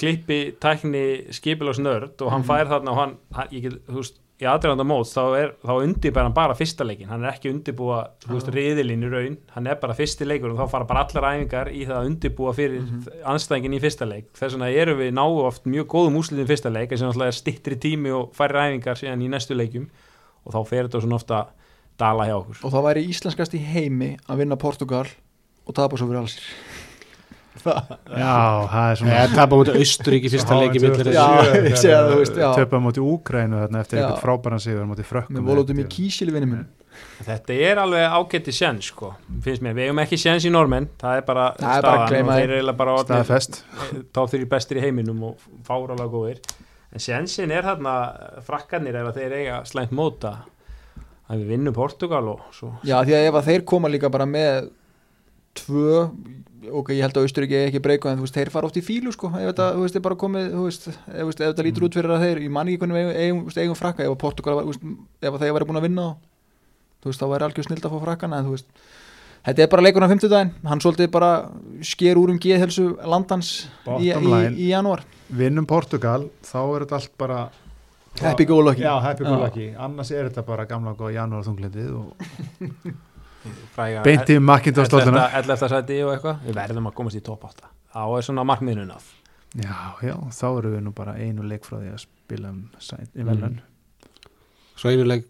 klippi, 0.00 0.54
tækni, 0.60 1.04
skipilagsnörd 1.32 2.20
og 2.22 2.30
hann 2.32 2.42
Mhm. 2.42 2.48
fær 2.48 2.66
þarna 2.72 2.90
og 2.90 2.96
hann, 2.98 3.16
hann 3.32 3.48
ég 3.52 3.62
get, 3.62 3.86
þú 3.86 4.00
veist, 4.02 4.20
í 4.42 4.44
aðræðanda 4.50 4.82
móts 4.84 5.12
þá, 5.14 5.54
þá 5.62 5.72
undirbæður 5.78 6.22
hann 6.26 6.32
bara 6.34 6.54
fyrsta 6.58 6.84
leikin 6.84 7.06
hann 7.08 7.22
er 7.24 7.30
ekki 7.30 7.52
undirbúa, 7.52 8.00
þú 8.26 8.32
veist, 8.34 8.48
riðilinn 8.50 9.04
í 9.06 9.10
raun. 9.12 9.36
Hann 9.54 9.66
er 9.70 9.76
bara 9.76 9.94
fyrsti 9.94 10.26
leikur 10.26 10.50
og 10.50 10.58
þá 10.58 10.70
fara 10.72 10.84
bara 10.84 11.04
allar 11.06 11.28
æfingar 11.38 11.70
í 11.70 11.84
það 11.86 12.00
að 12.00 12.08
undirbúa 12.10 12.52
fyrir 12.54 12.80
mm 12.82 13.04
anstæðingin 13.24 13.76
í 13.78 13.80
fyrsta 13.80 14.08
leik, 14.10 14.32
þess 14.34 14.56
vegna 14.58 14.72
erum 14.74 14.98
við 14.98 15.12
náu 15.14 15.38
oft 15.46 15.64
mjög 15.64 15.86
góðum 15.86 16.18
úslitin 16.18 16.46
fyrsta 16.50 16.70
leik 16.72 16.90
sem 16.98 17.06
alltaf 17.08 17.30
er 17.30 17.38
stittri 17.38 17.76
tími 17.76 18.10
og 18.12 18.34
færri 18.34 18.58
æfingar 18.58 18.98
síðan 18.98 19.22
í 19.22 19.28
næstu 19.30 19.54
leikum 19.56 19.86
og 20.44 20.52
þá 20.52 20.66
fer 20.66 20.88
þetta 20.88 21.00
svona 21.00 21.14
ofta 21.14 21.46
dala 21.96 22.26
hjá 22.26 22.34
okkur. 22.42 22.64
Og 22.64 22.72
það 22.74 22.84
væri 22.90 23.08
íslenskast 23.08 23.54
í 23.54 23.62
heimi 23.64 24.16
að 24.28 24.36
vinna 24.42 24.56
Portugal 24.58 25.06
og 25.64 25.74
tapa 25.74 25.96
svo 25.96 26.08
fyrir 26.10 26.18
alls 26.20 26.38
Já, 27.54 28.66
það 28.70 28.86
er 28.90 28.98
svona 29.00 29.26
tapa 29.34 29.58
mútið 29.60 29.76
Austuríki 29.80 30.30
fyrsta 30.32 30.56
leiki. 30.58 30.80
Töpa 32.58 32.80
mútið 32.82 33.04
Úgrænu 33.12 33.60
þarna 33.62 33.82
eftir 33.84 34.00
einhvern 34.00 34.22
frábæran 34.22 34.62
sigur 34.64 34.88
mútið 34.90 35.06
frökkum 35.10 35.38
í 35.38 35.44
Þetta 37.24 37.54
er 37.68 37.80
alveg 37.82 38.04
ágætti 38.18 38.52
sjens 38.54 38.88
sko, 38.92 39.08
finnst 39.42 39.62
mér, 39.64 39.74
við 39.74 39.88
eigum 39.88 40.00
ekki 40.04 40.18
sjens 40.20 40.44
í 40.46 40.50
normenn 40.54 40.86
það 41.00 41.16
er 41.18 41.24
bara 41.26 41.46
staðan 41.58 42.04
og 42.04 42.30
þeir 42.30 42.44
eru 42.44 42.58
eiginlega 42.58 42.78
bara 42.78 42.94
Staðfest. 43.02 43.58
þá 44.14 44.20
þeir 44.30 44.38
eru 44.40 44.50
bestir 44.52 44.78
í 44.78 44.84
heiminum 44.84 45.24
og 45.30 45.48
fáralega 45.66 46.06
góðir. 46.12 46.38
En 46.94 47.02
sjensin 47.02 47.50
er 47.50 47.66
þarna 47.66 47.94
frakkarnir 48.46 48.94
ef 49.00 49.10
að 49.10 49.18
þeir 49.18 49.36
eiga 49.40 49.56
slæmt 49.66 49.94
móta 49.98 50.36
að 51.26 51.40
við 51.42 51.52
vinnum 51.54 51.74
Portugal 51.74 52.24
og 52.36 52.46
svo 52.54 52.74
já 52.86 52.98
því 53.02 53.16
að 53.16 53.28
ef 53.30 53.38
að 53.40 53.48
þeir 53.50 53.66
koma 53.74 53.90
líka 53.90 54.10
bara 54.12 54.26
með 54.28 54.68
tvö 55.58 56.04
ok, 56.70 56.90
ég 56.94 57.04
held 57.04 57.18
að 57.18 57.26
Austuríki 57.28 57.56
eigi 57.58 57.70
ekki 57.70 57.82
breyku 57.84 58.10
en 58.10 58.18
þú 58.20 58.26
veist, 58.26 58.36
þeir 58.38 58.50
fara 58.54 58.68
oft 58.68 58.78
í 58.80 58.84
fílu 58.84 59.12
sko. 59.14 59.30
Ef 59.34 59.50
þetta, 59.50 59.68
þú 59.76 59.84
veist, 59.84 59.96
er 59.98 60.04
bara 60.04 60.18
komið, 60.20 60.50
þú 60.54 60.66
veist, 60.68 60.86
ef, 60.90 61.32
þetta 61.40 61.66
lítur 61.66 61.86
út 61.88 61.98
fyrir 61.98 62.14
að 62.14 62.26
þeir, 62.26 62.42
ég 62.46 62.54
man 62.54 62.70
ekki 62.70 62.82
hvernig 62.82 63.00
við 63.00 63.64
eigum, 63.64 63.78
frakka, 63.78 64.06
ef 64.06 64.18
Portugal, 64.20 64.58
var, 64.58 64.68
þú 64.68 64.74
veist, 64.74 64.84
ef 65.24 65.40
þeir 65.42 65.56
væri 65.56 65.68
búin 65.70 65.80
að 65.80 65.86
vinna 65.88 66.06
þá, 66.08 66.28
þú 67.04 67.10
veist, 67.12 67.24
þá 67.24 67.32
væri 67.34 67.48
algjör 67.48 67.68
snild 67.68 67.88
að 67.88 67.96
fá 67.96 68.04
frakkana, 68.06 68.40
en 68.40 68.48
þú 68.48 68.54
veist 68.56 68.86
þetta 69.44 69.64
er 69.64 69.72
bara 69.74 69.84
leikurinn 69.84 70.08
á 70.08 70.12
50 70.14 70.32
daginn, 70.32 70.52
hann 70.70 70.80
svolítið 70.80 71.10
bara 71.12 71.32
sker 71.84 72.20
úr 72.20 72.32
um 72.32 72.40
geðhelsu 72.40 72.86
landans 73.04 73.52
í, 74.00 74.08
í, 74.08 74.36
í 74.66 74.70
janúar. 74.70 75.04
Vinnum 75.34 75.68
Portugal, 75.68 76.30
þá 76.44 76.60
er 76.62 76.86
þetta 76.86 77.00
allt 77.00 77.16
bara 77.20 77.40
happy 78.22 78.46
go 78.48 78.60
lucky. 78.64 78.84
Já, 78.84 78.94
happy 79.04 79.26
go 79.26 79.36
lucky. 79.40 79.72
Annars 79.76 80.12
er 80.14 80.30
þetta 80.30 80.46
bara 80.46 80.64
gamla 80.70 80.94
góða 80.96 81.18
janúar 81.18 81.44
þunglindið 81.44 81.90
og 81.98 82.14
beinti 84.04 84.38
Macintosh 84.40 84.88
stólluna 84.90 85.26
11. 85.40 85.68
sæti 85.68 86.00
og 86.04 86.14
eitthvað, 86.14 86.40
við 86.46 86.54
verðum 86.60 86.88
að 86.90 86.94
komast 87.00 87.16
í 87.18 87.22
top 87.26 87.44
8 87.44 87.68
þá 87.94 88.02
er 88.18 88.26
svona 88.28 88.44
markmiðinu 88.48 88.86
náð 88.88 89.12
Já, 89.54 89.74
já, 90.02 90.14
þá 90.34 90.44
erum 90.58 90.72
við 90.74 90.80
nú 90.82 90.92
bara 90.96 91.12
einu 91.14 91.44
leik 91.46 91.62
frá 91.68 91.76
því 91.78 91.92
að 91.94 92.00
spila 92.02 92.48
um 92.50 92.62
sæt, 92.82 93.10
í 93.14 93.22
velun 93.28 93.60
Svo 94.74 94.90
einu 94.90 95.04
leik 95.06 95.28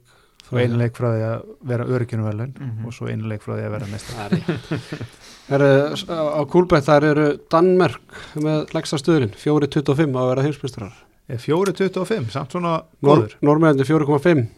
og 0.52 0.58
einu 0.60 0.78
leik 0.80 0.94
frá 0.96 1.08
því 1.12 1.22
að 1.28 1.42
vera 1.68 1.84
örygginu 1.84 2.24
velun 2.24 2.54
Mhm. 2.56 2.86
og 2.86 2.92
svo 2.96 3.08
einu 3.12 3.28
leik 3.28 3.42
frá 3.44 3.56
því 3.58 3.66
að 3.66 3.74
vera 3.74 3.86
mestar 3.92 4.32
er 5.50 5.64
á 6.40 6.42
Kúlbætt 6.48 6.86
þar 6.88 7.04
eru 7.10 7.26
Danmerk 7.52 8.00
með 8.40 8.72
legsta 8.76 8.96
stöðurinn 9.00 9.34
4.25 9.36 10.16
á 10.16 10.20
að 10.24 10.30
vera 10.32 10.42
heimsbystrar 10.46 10.92
Er 11.24 11.38
4.25, 11.40 12.26
samt 12.34 12.52
svona 12.52 12.82
góður. 13.00 13.32
Norrmæðandi 13.40 13.84
4.5 13.88 14.42
Já, 14.44 14.48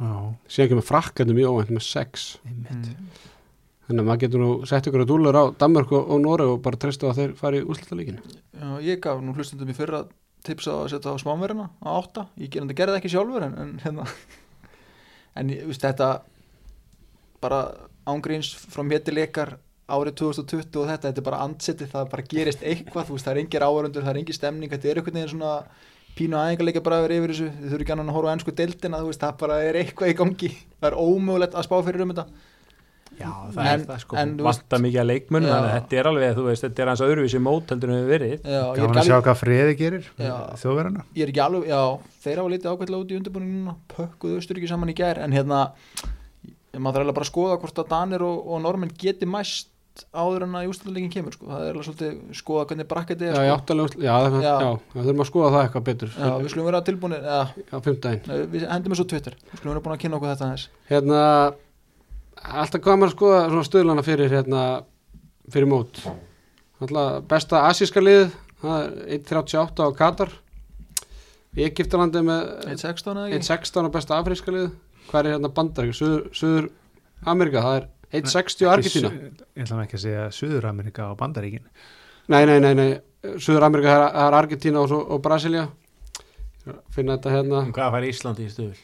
síðan 0.00 0.72
kemur 0.72 0.86
frakkandi 0.86 1.36
mjög 1.36 1.56
óvænt 1.56 1.74
með 1.76 1.84
6 1.88 2.26
einmitt. 2.48 2.88
Mm. 2.88 3.10
þannig 3.86 4.02
að 4.02 4.08
maður 4.08 4.22
getur 4.24 4.42
nú 4.44 4.50
sett 4.70 4.88
ykkur 4.88 5.04
að 5.04 5.10
dúlur 5.12 5.36
á 5.36 5.44
Danmörk 5.60 5.92
og, 5.92 6.08
og 6.14 6.22
Noreg 6.24 6.54
og 6.54 6.62
bara 6.64 6.80
treystu 6.80 7.10
að 7.10 7.20
þeir 7.20 7.36
fari 7.40 7.60
í 7.60 7.66
úrslutaleikin 7.66 8.22
Já, 8.22 8.68
ég 8.86 9.02
gaf 9.04 9.20
nú 9.24 9.36
hlustundum 9.36 9.72
í 9.72 9.76
fyrra 9.76 10.04
tipsa 10.46 10.76
að 10.80 10.92
setja 10.94 11.12
á 11.12 11.20
smámverðina 11.20 11.68
á 11.84 11.90
átta. 11.92 12.26
Ég 12.40 12.52
gerði 12.52 12.76
gerði 12.76 12.94
það 12.94 13.00
ekki 13.00 13.12
sjálfur 13.12 13.44
en, 13.44 13.56
en, 13.60 13.72
hérna. 13.82 14.06
en 15.38 15.52
ég 15.52 15.66
veist 15.68 15.84
þetta 15.84 16.10
bara 17.44 17.60
ángríns 18.08 18.52
frá 18.72 18.84
mér 18.86 19.04
til 19.04 19.18
ykkar 19.20 19.58
árið 19.90 20.20
2020 20.22 20.80
og 20.80 20.90
þetta, 20.90 21.10
þetta 21.10 21.20
er 21.22 21.26
bara 21.26 21.44
andsetti 21.44 21.88
það 21.90 22.10
bara 22.12 22.26
gerist 22.30 22.60
eitthvað, 22.62 23.08
þú 23.08 23.16
veist, 23.16 23.26
það 23.26 23.32
er 23.32 23.40
engir 23.42 23.66
áhörundur 23.66 24.04
það 24.04 24.12
er 24.12 24.20
engin 24.20 24.38
stemning, 24.38 24.72
þetta 24.72 24.88
er 24.90 25.00
einhvern 25.00 25.18
veginn 25.18 25.32
svona 25.34 25.54
pínu 26.18 26.36
aðeingarleika 26.40 26.82
bara 26.84 27.02
verið 27.04 27.20
yfir 27.22 27.32
þessu. 27.34 27.48
Þið 27.60 27.72
þurfi 27.74 27.84
ekki 27.86 27.92
annan 27.96 28.10
að 28.12 28.16
horfa 28.18 28.30
á 28.30 28.34
ennsku 28.36 28.54
deildina 28.60 29.00
þú 29.02 29.10
veist, 29.10 29.20
það 29.24 29.36
bara 29.42 29.58
er 29.64 29.78
eitthvað 29.80 30.10
í 30.12 30.16
gangi. 30.20 30.50
Það 30.80 30.88
er 30.90 30.96
ómögulegt 31.04 31.54
að 31.60 31.66
spá 31.68 31.76
fyrir 31.86 32.04
um 32.06 32.14
þetta. 32.14 32.26
Já, 33.20 33.28
það 33.52 33.58
En- 33.60 33.68
er 33.80 33.82
það 33.84 33.98
sko, 34.00 34.16
vanta 34.46 34.78
mikið 34.80 35.00
að 35.02 35.08
leikmunum 35.10 35.50
þannig 35.50 35.70
að 35.70 35.74
þetta 35.76 35.96
er 36.00 36.06
alveg, 36.08 36.30
þú 36.38 36.44
veist, 36.46 36.62
þetta 36.64 36.80
er 36.84 36.88
hans 36.88 37.02
öðruvísi 37.04 37.40
mót 37.42 37.72
heldur 37.74 37.90
en 37.90 37.98
við 37.98 38.06
verið. 38.14 38.36
Já, 38.40 38.60
ég, 38.60 38.70
er 38.70 38.78
Gaman 38.80 38.94
að 38.94 39.00
ekki 39.00 39.08
sjá 39.10 39.16
alveg, 39.16 39.26
hvað 39.26 39.40
friði 39.40 39.74
gerir 39.80 40.06
Já. 40.16 40.36
þjóðverðina 40.62 41.02
ég 41.18 41.22
er 41.26 41.32
ekki 41.34 41.42
alveg 41.44 41.66
já, 41.68 41.80
þeir 42.24 42.40
hafa 42.40 42.52
litið 42.54 42.70
ákveðlega 42.70 43.02
út 43.04 43.10
í 43.12 43.18
undirbúning 43.18 43.52
núna 43.58 43.74
pökkuðu 43.92 44.38
Östuríki 44.40 44.70
saman 44.70 44.88
í 44.88 44.96
gær 44.96 45.20
en 45.20 45.36
hérna, 45.36 45.58
maður 46.78 46.96
þarf 46.96 47.02
eiginlega 47.02 47.18
bara 47.18 47.26
að 47.26 47.32
skoða 47.34 47.58
hvort 47.60 47.82
að 47.82 47.90
Danir 47.92 48.24
og, 48.24 48.40
og 48.54 48.62
Normen 48.64 48.94
geti 49.04 49.28
mæst 49.28 49.68
áður 50.14 50.44
en 50.46 50.56
að 50.58 50.66
jústæðleikin 50.66 51.12
kemur 51.14 51.34
sko. 51.36 51.46
það 51.50 51.62
er 51.64 51.70
alveg 51.74 51.86
svolítið 51.86 52.36
skoða 52.40 52.64
hvernig 52.70 52.88
brakketi 52.90 53.28
Já, 53.28 53.34
er 53.36 53.46
já, 53.48 53.54
sko. 53.60 54.02
já, 54.04 54.14
það, 54.24 54.36
Já. 54.40 54.50
já, 54.50 54.70
já, 54.70 55.00
þurfum 55.00 55.22
að 55.24 55.28
skoða 55.30 55.50
það 55.54 55.64
eitthvað 55.66 55.86
betur 55.88 56.12
já, 56.16 56.30
við 56.40 56.52
skulum 56.52 56.68
vera 56.70 56.82
tilbúinir 56.88 57.26
ja, 57.30 57.40
á 57.50 57.76
fimmtudaginn 57.84 58.22
Nei, 58.30 58.40
við 58.54 58.66
hendum 58.70 58.94
þessu 58.94 59.06
Twitter 59.12 59.36
við 59.50 59.60
skulum 59.60 59.74
vera 59.74 59.84
búin 59.86 59.96
að 59.96 60.02
kynna 60.04 60.18
okkur 60.20 60.32
þetta 60.32 60.48
aðeins 60.48 60.66
Hérna, 60.90 61.22
alltaf 62.60 62.84
gaman 62.86 63.08
að 63.10 63.16
skoða 63.16 63.40
svona 63.52 63.68
stöðlana 63.70 64.06
fyrir 64.06 64.34
hérna, 64.34 64.64
fyrir 65.52 65.70
mót 65.70 66.02
Alltaf 66.80 67.24
besta 67.30 67.64
asíska 67.68 68.02
lið 68.04 68.30
það 68.60 68.76
er 68.84 69.20
1.38 69.20 69.84
á 69.84 69.88
Katar 69.98 70.36
Egyptalandi 71.60 72.22
með 72.22 72.44
1.16 72.70 73.10
eða 73.16 73.30
ekki? 73.30 73.40
1.16 73.42 73.88
á 73.88 73.94
besta 73.96 74.18
afríska 74.20 74.54
lið 74.54 74.68
hvað 75.10 75.26
er 75.26 75.32
hérna 75.34 75.92
Suður, 75.96 76.28
Suður 76.36 76.68
Amerika, 77.28 77.60
það 77.64 77.78
er 77.80 77.88
1.60 78.10 78.66
á 78.66 78.70
Argentína 78.74 79.10
Ég 79.14 79.64
ætla 79.64 79.84
ekki 79.84 79.98
að 79.98 80.04
segja 80.06 80.28
Suður-Amerika 80.34 81.10
og 81.12 81.18
Bandaríkin 81.20 81.66
Nei, 82.30 82.44
nei, 82.46 82.58
nei, 82.62 82.72
nei, 82.78 82.88
Suður 83.38 83.66
Amerika 83.66 83.94
það 83.94 84.04
er, 84.06 84.14
það 84.18 84.38
Argentína 84.40 84.82
og, 84.82 84.90
svo, 84.92 85.02
og 85.02 85.22
Brasilia 85.24 85.66
finna 86.94 87.16
þetta 87.16 87.34
hérna 87.34 87.66
hvað 87.74 87.94
fær 87.96 88.08
Íslandi 88.10 88.46
í 88.46 88.52
stuðul? 88.52 88.80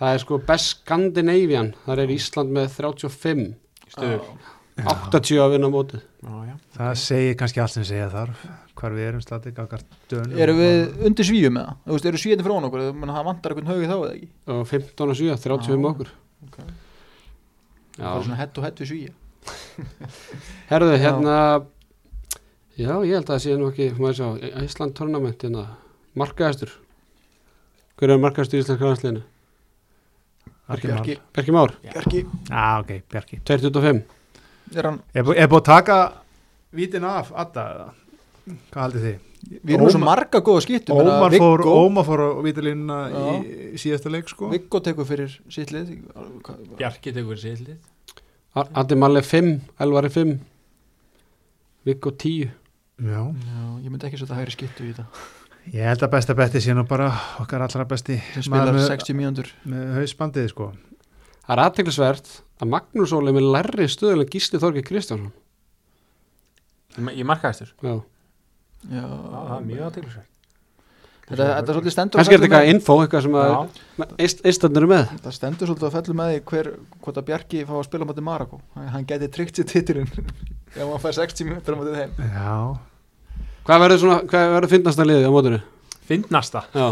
það 0.00 0.12
er 0.12 0.22
sko 0.24 0.40
best 0.50 0.74
Scandinavian 0.74 1.72
það 1.86 2.04
er 2.04 2.14
Ísland 2.16 2.54
með 2.56 2.70
35 2.76 3.46
Í 3.46 3.94
stuðul? 3.94 4.20
80 4.76 5.40
að 5.40 5.52
vinna 5.54 5.72
mótið 5.72 6.02
Það 6.76 6.96
segir 7.00 7.36
kannski 7.40 7.62
allt 7.62 7.72
sem 7.72 7.86
segja 7.88 8.08
þarf 8.12 8.42
hvar 8.76 8.96
við 8.96 9.06
erum 9.08 9.22
dönum 10.10 10.40
Erum 10.44 10.58
við 10.60 11.06
undir 11.08 11.28
svíum 11.28 11.54
með 11.56 11.68
það? 11.68 11.78
Þú 11.86 11.94
veist, 11.96 12.08
eru 12.10 12.20
svíðin 12.20 12.44
frá 12.44 12.54
okkur? 12.58 12.82
Það 12.92 13.28
vantar 13.30 13.54
einhvern 13.54 13.70
haugið 13.70 13.92
þá 13.92 13.96
eða 13.96 14.10
ekki? 14.10 14.28
og 14.52 14.66
15 14.72 15.14
og 15.14 15.20
7, 15.22 15.38
35 15.46 15.86
Já. 15.86 15.88
okkur 15.92 16.12
Ok. 16.46 16.58
Já, 17.96 18.04
Það 18.04 18.16
er 18.18 18.24
svona 18.26 18.40
hett 18.42 18.58
og 18.60 18.64
hett 18.66 18.80
við 18.82 18.90
svíja 18.90 19.12
herðu 20.70 20.96
hérna 21.00 21.36
Já, 22.76 22.92
ég 23.08 23.14
held 23.16 23.24
að 23.24 23.30
það 23.30 23.42
sé 23.46 23.54
nú 23.56 23.70
ekki 23.70 23.86
Ísland 24.66 24.92
tournament 24.98 25.40
hérna, 25.46 25.62
markaðastur 26.18 26.74
Hver 27.96 28.12
er 28.12 28.20
markaðastur 28.20 28.58
í 28.60 28.64
Íslandska 28.64 28.90
landsliðinu? 28.90 29.22
Bjarki 30.66 30.90
Már. 30.90 31.06
Bjarki, 31.32 31.52
Már, 31.54 31.72
Bjarki, 31.86 32.20
Já, 32.50 32.64
ok, 32.82 32.90
Bjarki 33.14 33.38
225 33.46 34.02
er 34.76 34.88
hann 34.90 34.98
Er, 35.14 35.22
bú- 35.24 35.36
er 35.38 35.46
búið 35.48 35.62
að 35.62 35.68
taka 35.70 35.98
vítin 36.76 37.04
af 37.06 37.30
Adda? 37.32 37.64
eða? 37.76 37.88
Hvað 38.74 38.82
haldið 38.82 39.04
þið? 39.06 39.18
Við 39.46 39.74
erum 39.76 39.86
nú 39.86 39.92
svo 39.94 40.00
marga 40.02 40.40
góða 40.42 40.62
skýttum 40.64 40.98
Ómar 40.98 41.34
fór, 41.38 41.62
fór 42.08 42.22
á 42.26 42.28
vítalínuna 42.42 42.96
Já. 43.12 43.26
í 43.46 43.78
síðasta 43.78 44.10
leik 44.10 44.28
sko. 44.32 44.48
Viggo 44.50 44.80
tekur 44.82 45.06
fyrir 45.06 45.36
sitt 45.48 45.70
lið 45.70 45.92
Hvað- 46.42 46.64
Bjarki 46.80 47.12
tekur 47.14 47.38
sýldið 47.38 47.76
Ar- 48.56 48.70
Addi 48.82 48.96
Malli 48.98 49.22
5, 49.22 49.60
Elvari 49.78 50.10
5 50.10 50.38
Viggo 51.86 52.10
10 52.10 52.50
Já, 52.98 53.22
Já, 53.22 53.62
ég 53.84 53.90
myndi 53.92 54.06
ekki 54.08 54.18
setja 54.18 54.34
hægri 54.38 54.54
skýttu 54.56 54.82
í 54.86 54.92
þetta. 54.94 55.04
Ég 55.74 55.82
held 55.84 56.00
að 56.06 56.10
besta 56.14 56.34
betti 56.38 56.60
sé 56.64 56.72
nú 56.74 56.86
bara 56.88 57.10
okkar 57.42 57.60
allra 57.66 57.84
besti 57.84 58.16
sem 58.32 58.42
spilar 58.46 58.70
maður 58.70 58.78
með, 58.78 58.86
60 58.88 59.14
mínútur. 59.18 59.48
með 59.66 59.90
hausbandið 59.98 60.48
sko. 60.54 60.68
Það 61.46 61.52
er 61.58 61.62
aðteglisvert 61.66 62.30
að 62.62 62.70
Magnús 62.72 63.12
Óli 63.12 63.28
er 63.28 63.36
með 63.36 63.48
lærri 63.52 63.86
stöðulega 63.92 64.30
Gísli 64.32 64.58
Þorgi 64.62 64.82
Kristjánsson. 64.86 65.32
Ég 67.12 67.26
markaðistur 67.28 67.74
Já, 67.84 67.90
Já, 67.92 68.00
Það 68.86 69.52
er 69.56 69.68
mjög 69.70 69.84
aðteglisverð 69.90 70.32
Þetta, 71.26 71.42
þetta 71.42 71.72
er 71.72 71.74
svolítið 71.74 71.92
stendur 71.96 72.20
kannski 72.20 72.34
er 72.36 72.38
þetta 72.38 72.58
eitthvað 72.60 72.68
info 72.70 72.96
eitthvað 73.02 73.24
sem 73.24 73.36
að 73.40 73.54
eistandur 74.46 74.84
eru 74.84 74.90
með. 74.92 75.08
Þetta 75.10 75.32
stendur 75.34 75.70
svolítið 75.70 75.86
að 75.88 75.96
fellu 75.96 76.14
með 76.20 76.28
því 76.30 76.36
hver 76.50 76.68
hvort 77.02 77.18
að 77.18 77.26
Bjarki 77.30 77.62
fá 77.66 77.72
að 77.74 77.82
spila 77.88 78.06
móti 78.06 78.22
Marako 78.28 78.60
Hann 78.76 79.08
geti 79.10 79.28
tryggt 79.34 79.58
sér 79.58 79.66
titilinn 79.72 80.12
ef 80.78 80.84
hann 80.84 81.02
fær 81.02 81.16
60 81.18 81.48
mínútur 81.48 81.74
á 81.74 81.78
móti 81.80 81.96
þeim. 81.96 82.14
Já, 82.30 82.54
Hvað 83.66 83.82
verður 83.82 84.02
svona, 84.04 84.20
hvað 84.30 84.54
verður 84.54 84.74
finnasta 84.76 85.08
liðið 85.10 85.26
á 85.26 85.32
mótinu? 85.34 85.60
Fyndnasta? 86.06 86.62
Já 86.78 86.86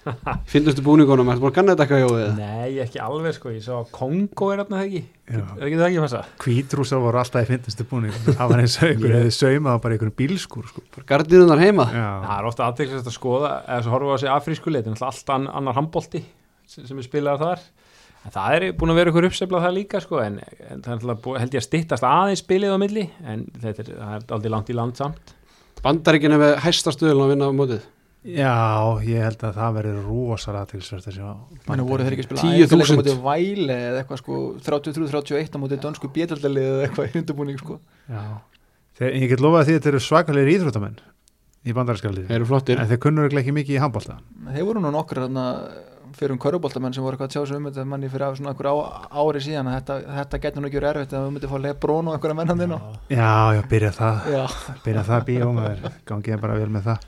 Finnastu 0.50 0.82
búningunum, 0.86 1.28
ertu 1.32 1.42
búin 1.42 1.50
að 1.52 1.56
kanna 1.58 1.74
þetta 1.74 1.84
eitthvað 1.84 2.00
hjá 2.00 2.12
við? 2.16 2.28
Nei, 2.38 2.78
ekki 2.84 3.00
alveg 3.04 3.34
sko 3.36 3.50
Ég 3.52 3.64
sá 3.66 3.72
að 3.76 3.90
Kongo 3.92 4.46
er 4.54 4.62
það 4.64 4.84
ekki 4.86 5.00
já. 5.02 5.40
Er 5.42 5.66
ekki 5.66 5.80
það 5.80 5.86
ekki 5.90 6.02
fassa? 6.04 6.20
Hvítrúsar 6.44 7.02
voru 7.04 7.20
alltaf 7.20 7.44
í 7.44 7.50
finnastu 7.50 7.86
búning 7.90 8.14
Það 8.30 8.52
var 8.54 8.62
eins 8.64 8.76
og 8.80 8.86
einhver 8.88 9.14
hefði 9.18 9.34
saumað 9.36 9.82
bara 9.84 9.96
einhverjum 9.98 10.16
bílskúr 10.22 10.70
sko. 10.72 10.84
Gardinunar 11.10 11.60
heima 11.60 11.86
Það 11.90 12.00
Já, 12.00 12.38
er 12.38 12.48
ofta 12.52 12.68
aðteglisverð 12.70 13.10
að 13.12 13.16
skoða 13.18 13.52
eða 13.66 13.82
svo 13.84 13.94
horfa 13.98 14.16
á 14.16 14.18
sig 14.24 14.32
afrísku 14.38 14.72
leit 14.72 14.86
en 14.88 14.96
alltaf 14.96 15.10
allt 15.12 15.34
ann- 15.36 15.50
annar 15.60 15.76
handbolti 15.76 16.24
sem, 16.70 16.86
sem 16.88 16.96
er 17.02 17.06
spilaðar 17.10 17.44
þar 17.44 17.68
en 18.20 18.34
það 18.34 18.56
er 18.56 18.66
búin 18.80 18.90
að 18.92 18.98
vera 19.00 19.12
ykkur 19.14 19.26
uppseflað 19.30 19.62
það 19.64 19.76
líka 19.78 20.00
sko 20.04 20.18
en, 20.24 20.34
en 20.70 20.82
það 20.84 20.90
er 20.92 21.04
alltaf 21.12 21.28
held 21.40 21.54
ég 21.56 21.62
að 21.62 21.68
styttast 21.68 22.04
aðeins 22.08 22.42
spilið 22.44 22.74
á 22.76 22.78
milli 22.82 23.04
en 23.24 23.46
þetta 23.62 23.84
er, 23.84 23.92
það 24.00 24.16
er 24.18 24.26
aldrei 24.36 24.52
langt 24.56 24.72
í 24.72 24.76
land 24.76 24.98
samt 25.00 25.32
Bandaríkinu 25.80 26.36
með 26.40 26.58
hæsta 26.60 26.92
stöðun 26.92 27.22
að 27.24 27.30
vinna 27.32 27.48
á 27.48 27.52
mótið 27.56 27.86
já, 28.24 28.54
ég 29.06 29.22
held 29.24 29.44
að 29.48 29.58
það 29.60 29.76
verður 29.78 30.00
rosalega 30.06 30.70
tilsvert 30.74 31.08
að 31.08 31.16
sjá 31.16 31.28
Menni 31.70 31.86
voru 31.88 32.06
þeir 32.06 32.16
ekki 32.16 32.24
að 32.24 32.28
spila 32.28 32.42
10.000. 32.44 32.66
æfingarleik 32.66 32.90
á 32.90 32.98
móti 33.00 33.14
Væle 33.24 33.76
eða 33.90 34.02
eitthvað 34.02 34.20
sko 34.20 34.40
33-31 34.66 35.56
á 35.56 35.58
móti 35.62 35.78
dönsku 35.84 36.10
bjöldaldalið 36.16 36.68
eða 36.70 36.88
eitthvað 36.88 37.08
í 37.08 37.22
undirbúning 37.22 37.60
sko. 37.62 37.78
Já, 38.10 38.24
þeir, 39.00 39.14
ég 39.22 39.32
get 39.32 39.44
lofað 39.44 39.62
að 39.62 39.70
því 39.70 39.76
að 39.78 39.86
þeir 39.86 39.94
eru 39.94 40.02
svakalegir 40.08 40.52
íþróttamenn 40.56 40.98
í 41.60 41.76
bandarinskaliði 41.76 42.28
Þeir 42.28 42.38
eru 42.40 42.48
flottir. 42.48 42.80
En 42.80 42.90
þeir 42.90 43.00
kunnur 43.04 43.40
ekki 43.40 43.56
mikið 43.56 43.78
í 43.78 43.80
handbólta 43.84 44.18
Þeir 44.50 44.68
voru 44.68 44.84
nú 44.84 44.92
nokkur 44.94 45.24
þarna 45.24 45.46
fyrir 46.16 46.34
um 46.34 46.40
köruboltamenn 46.42 46.94
sem 46.94 47.04
voru 47.04 47.16
eitthvað 47.16 47.28
að 47.30 47.34
tjá 47.36 47.42
sig 47.46 47.56
um 47.60 47.66
þetta 47.68 47.84
manni 47.86 48.08
fyrir 48.10 48.26
af 48.26 48.38
svona 48.38 48.52
einhver 48.52 48.68
á, 48.70 48.74
ári 49.22 49.42
síðan 49.44 49.70
að 49.70 49.76
þetta, 49.78 49.96
þetta 50.16 50.40
getur 50.42 50.64
nú 50.64 50.68
ekki 50.70 50.80
verið 50.80 50.90
erfitt 50.90 51.14
að 51.14 51.26
við 51.26 51.34
myndum 51.36 51.52
fá 51.52 51.58
Lebrón 51.64 52.10
og 52.10 52.16
einhverja 52.16 52.38
mennan 52.40 52.62
þinn 52.62 52.74
Já, 53.14 53.30
já, 53.54 53.62
byrja 53.70 53.92
það. 53.94 54.28
Já, 54.34 54.42
byrja 54.84 55.04
það 55.06 55.26
bíó 55.28 55.50
maður, 55.54 55.84
gangið 56.10 56.42
bara 56.42 56.58
vel 56.58 56.70
með 56.74 56.88
það 56.90 57.06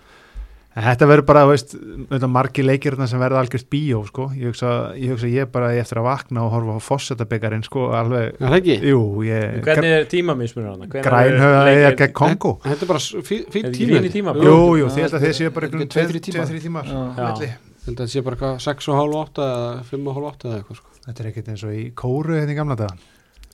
þetta 0.73 1.07
verður 1.11 1.27
bara, 1.29 1.43
veist 1.51 1.75
auðvitað 1.77 2.31
margir 2.33 2.65
leikirna 2.65 3.07
sem 3.11 3.21
verða 3.21 3.43
algjörst 3.43 3.69
bíó 3.73 3.99
sko. 4.09 4.31
ég 4.37 4.49
hugsa, 4.53 4.71
ég 4.97 5.13
hugsa 5.13 5.29
ég 5.29 5.51
bara 5.53 5.73
ég 5.77 5.83
eftir 5.85 6.01
að 6.01 6.07
vakna 6.09 6.45
og 6.47 6.53
horfa 6.55 6.77
á 6.77 6.81
fósettabeggarinn 6.81 7.65
sko, 7.67 7.91
alveg, 7.99 8.39
Er 8.41 8.47
það 8.49 8.57
ekki? 8.61 8.77
jú, 8.89 9.03
ég 9.29 9.59
Hvernig 9.67 9.97
er 9.99 10.07
tímamismunur 10.09 10.71
hana? 10.73 10.87
grænhöða 10.87 11.67
eða 11.75 11.93
gegn 12.01 12.13
Kongo 12.17 12.55
Þetta 12.65 12.87
er 12.87 12.93
bara 12.93 13.03
Er 13.03 13.75
tími 13.77 13.99
fín 13.99 14.09
í 14.09 14.13
tíma? 14.15 14.33
jú, 14.39 14.57
jú, 14.81 14.89
því 14.89 15.05
að 15.09 15.19
þeir 15.27 15.37
séu 15.37 15.51
bara 15.53 15.67
er 15.67 15.73
einhvern 15.73 15.93
tímar. 15.93 16.49
2-3 16.49 16.61
tímar 16.63 16.85
Já. 16.89 16.97
á 16.97 17.29
milli. 17.33 17.53
Ég 17.83 17.87
held 17.87 17.99
að 17.99 18.05
þetta 18.07 18.13
sé 18.13 18.23
bara 18.23 18.37
eitthvað 18.37 18.61
6 18.63 18.89
og 18.89 18.95
hálf 19.01 19.15
8 19.27 19.43
eða 19.43 19.85
5 19.91 20.07
og 20.09 20.15
hálf 20.17 20.27
8 20.33 20.49
eða 20.49 20.59
eitthvað 20.63 20.77
sko. 20.79 20.89
þetta 21.07 21.21
er 21.25 21.29
ekkert 21.33 21.49
eins 21.53 21.65
og 21.67 21.73
í 21.75 21.85
kóru 21.99 22.37
hérna 22.39 22.53
í 22.53 22.57
gamla 22.57 22.77
daga 22.79 22.95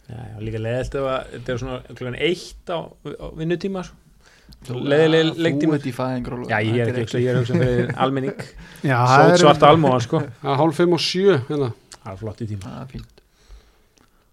Já, 0.08 0.16
já, 0.16 0.36
líka 0.40 0.60
leðilt 0.60 0.94
ef 0.94 1.06
að 1.08 1.32
þetta 1.34 1.52
er 1.52 1.58
svona 1.58 1.78
klukkan 1.88 2.18
eitt 2.20 2.70
á, 2.72 2.78
á 2.78 3.26
Þú 4.68 4.80
leiktíma 5.38 5.76
ert 5.78 5.86
í 5.88 5.92
fæðingról 5.94 6.42
Já, 6.50 6.58
ég 6.66 6.80
er 6.82 6.98
ekki 7.02 7.20
er 7.30 7.38
hugsa 7.40 7.54
fyrir 7.56 7.92
almenning. 8.04 8.40
Sót 8.82 9.38
svart 9.42 9.62
almóa 9.68 10.00
sko. 10.04 10.20
Hálf 10.42 10.80
5 10.82 10.96
og 10.96 11.02
7 11.04 11.36
hérna. 11.48 11.68
Það 12.02 12.10
er 12.12 12.18
flott 12.22 12.42
í 12.44 12.48
tíma. 12.50 12.64
Það 12.66 12.82
er 12.82 12.90
fínt. 12.92 13.22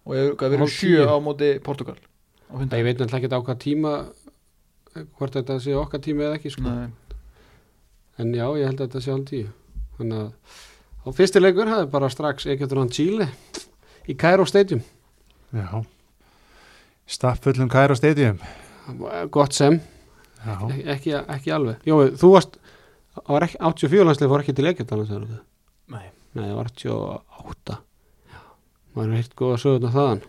Og 0.06 0.14
við 0.16 0.46
erum 0.50 0.64
Hálf 0.66 0.74
sjö 0.76 0.92
tíu. 0.98 1.08
á 1.08 1.16
móti 1.22 1.50
Portugal 1.64 1.96
Ég 1.98 2.84
veit 2.86 3.00
náttúrulega 3.00 3.18
ekki 3.22 3.32
á 3.34 3.40
hvað 3.46 3.60
tíma 3.64 3.92
hvort 5.18 5.34
þetta 5.34 5.56
sé 5.60 5.72
okkar 5.76 6.02
tími 6.04 6.22
eða 6.26 6.36
ekki 6.38 6.52
sko. 6.54 6.62
Nei, 6.62 6.88
En 8.22 8.30
já, 8.32 8.46
ég 8.56 8.68
held 8.70 8.80
að 8.80 8.86
þetta 8.86 9.02
sé 9.04 9.12
hálf 9.12 9.26
10 9.30 9.48
Þannig 9.98 10.20
að 10.20 10.30
á 11.06 11.08
fyrsti 11.16 11.42
leikur 11.42 11.68
hafði 11.72 11.90
bara 11.92 12.08
strax 12.12 12.46
Egyptur 12.50 12.80
Chile 12.92 13.26
í 14.06 14.14
Cairo 14.14 14.44
Stadium. 14.46 14.80
Já. 15.54 15.82
Stappfullum 17.06 17.68
Kæra 17.70 17.94
Stadium. 17.98 18.38
Gott 19.34 19.54
sem, 19.54 19.80
já, 20.46 20.56
ekki, 20.94 21.12
ekki 21.36 21.54
alveg. 21.56 21.82
Jói, 21.88 22.14
þú 22.20 22.30
varst 22.32 22.56
það 23.16 23.34
var 23.34 23.46
ekki, 23.48 23.60
84 23.70 24.08
landslið 24.08 24.32
fór 24.32 24.44
ekki 24.44 24.54
til 24.56 24.70
Egyptana 24.70 25.08
sagðirðu? 25.08 25.36
Það? 25.36 25.44
Nei, 25.96 26.06
Nei, 26.36 26.46
það 26.46 26.56
var 26.56 26.72
88 26.72 27.76
Já, 28.32 28.40
maður 28.96 29.12
er 29.12 29.20
heilt 29.20 29.36
góða 29.38 29.60
sögurna 29.62 29.92
þaðan. 29.94 30.24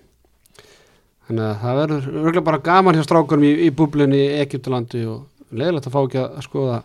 Þannig 1.27 1.43
að 1.43 1.57
það 1.63 1.81
verður 1.81 2.05
örgulega 2.13 2.45
bara 2.47 2.63
gaman 2.63 2.95
hjá 2.95 3.03
strákurum 3.03 3.43
í, 3.43 3.49
í 3.67 3.71
búblunni 3.75 4.21
í 4.23 4.37
Egyptalandi 4.45 5.03
og 5.11 5.51
leiðilegt 5.51 5.89
að 5.89 5.97
fá 5.97 5.99
ekki 6.05 6.21
að 6.23 6.45
skoða 6.45 6.77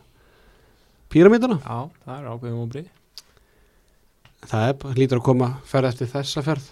píramítana 1.12 1.60
já, 1.62 1.78
það 2.02 2.16
er 2.16 2.28
ákveðum 2.32 2.64
og 2.64 2.72
brið 2.72 2.90
Það 4.50 4.64
er, 4.66 4.94
hlýtur 4.96 5.20
að 5.20 5.26
koma 5.28 5.48
ferð 5.70 5.88
eftir 5.92 6.09
þessa 6.10 6.42
ferð. 6.42 6.64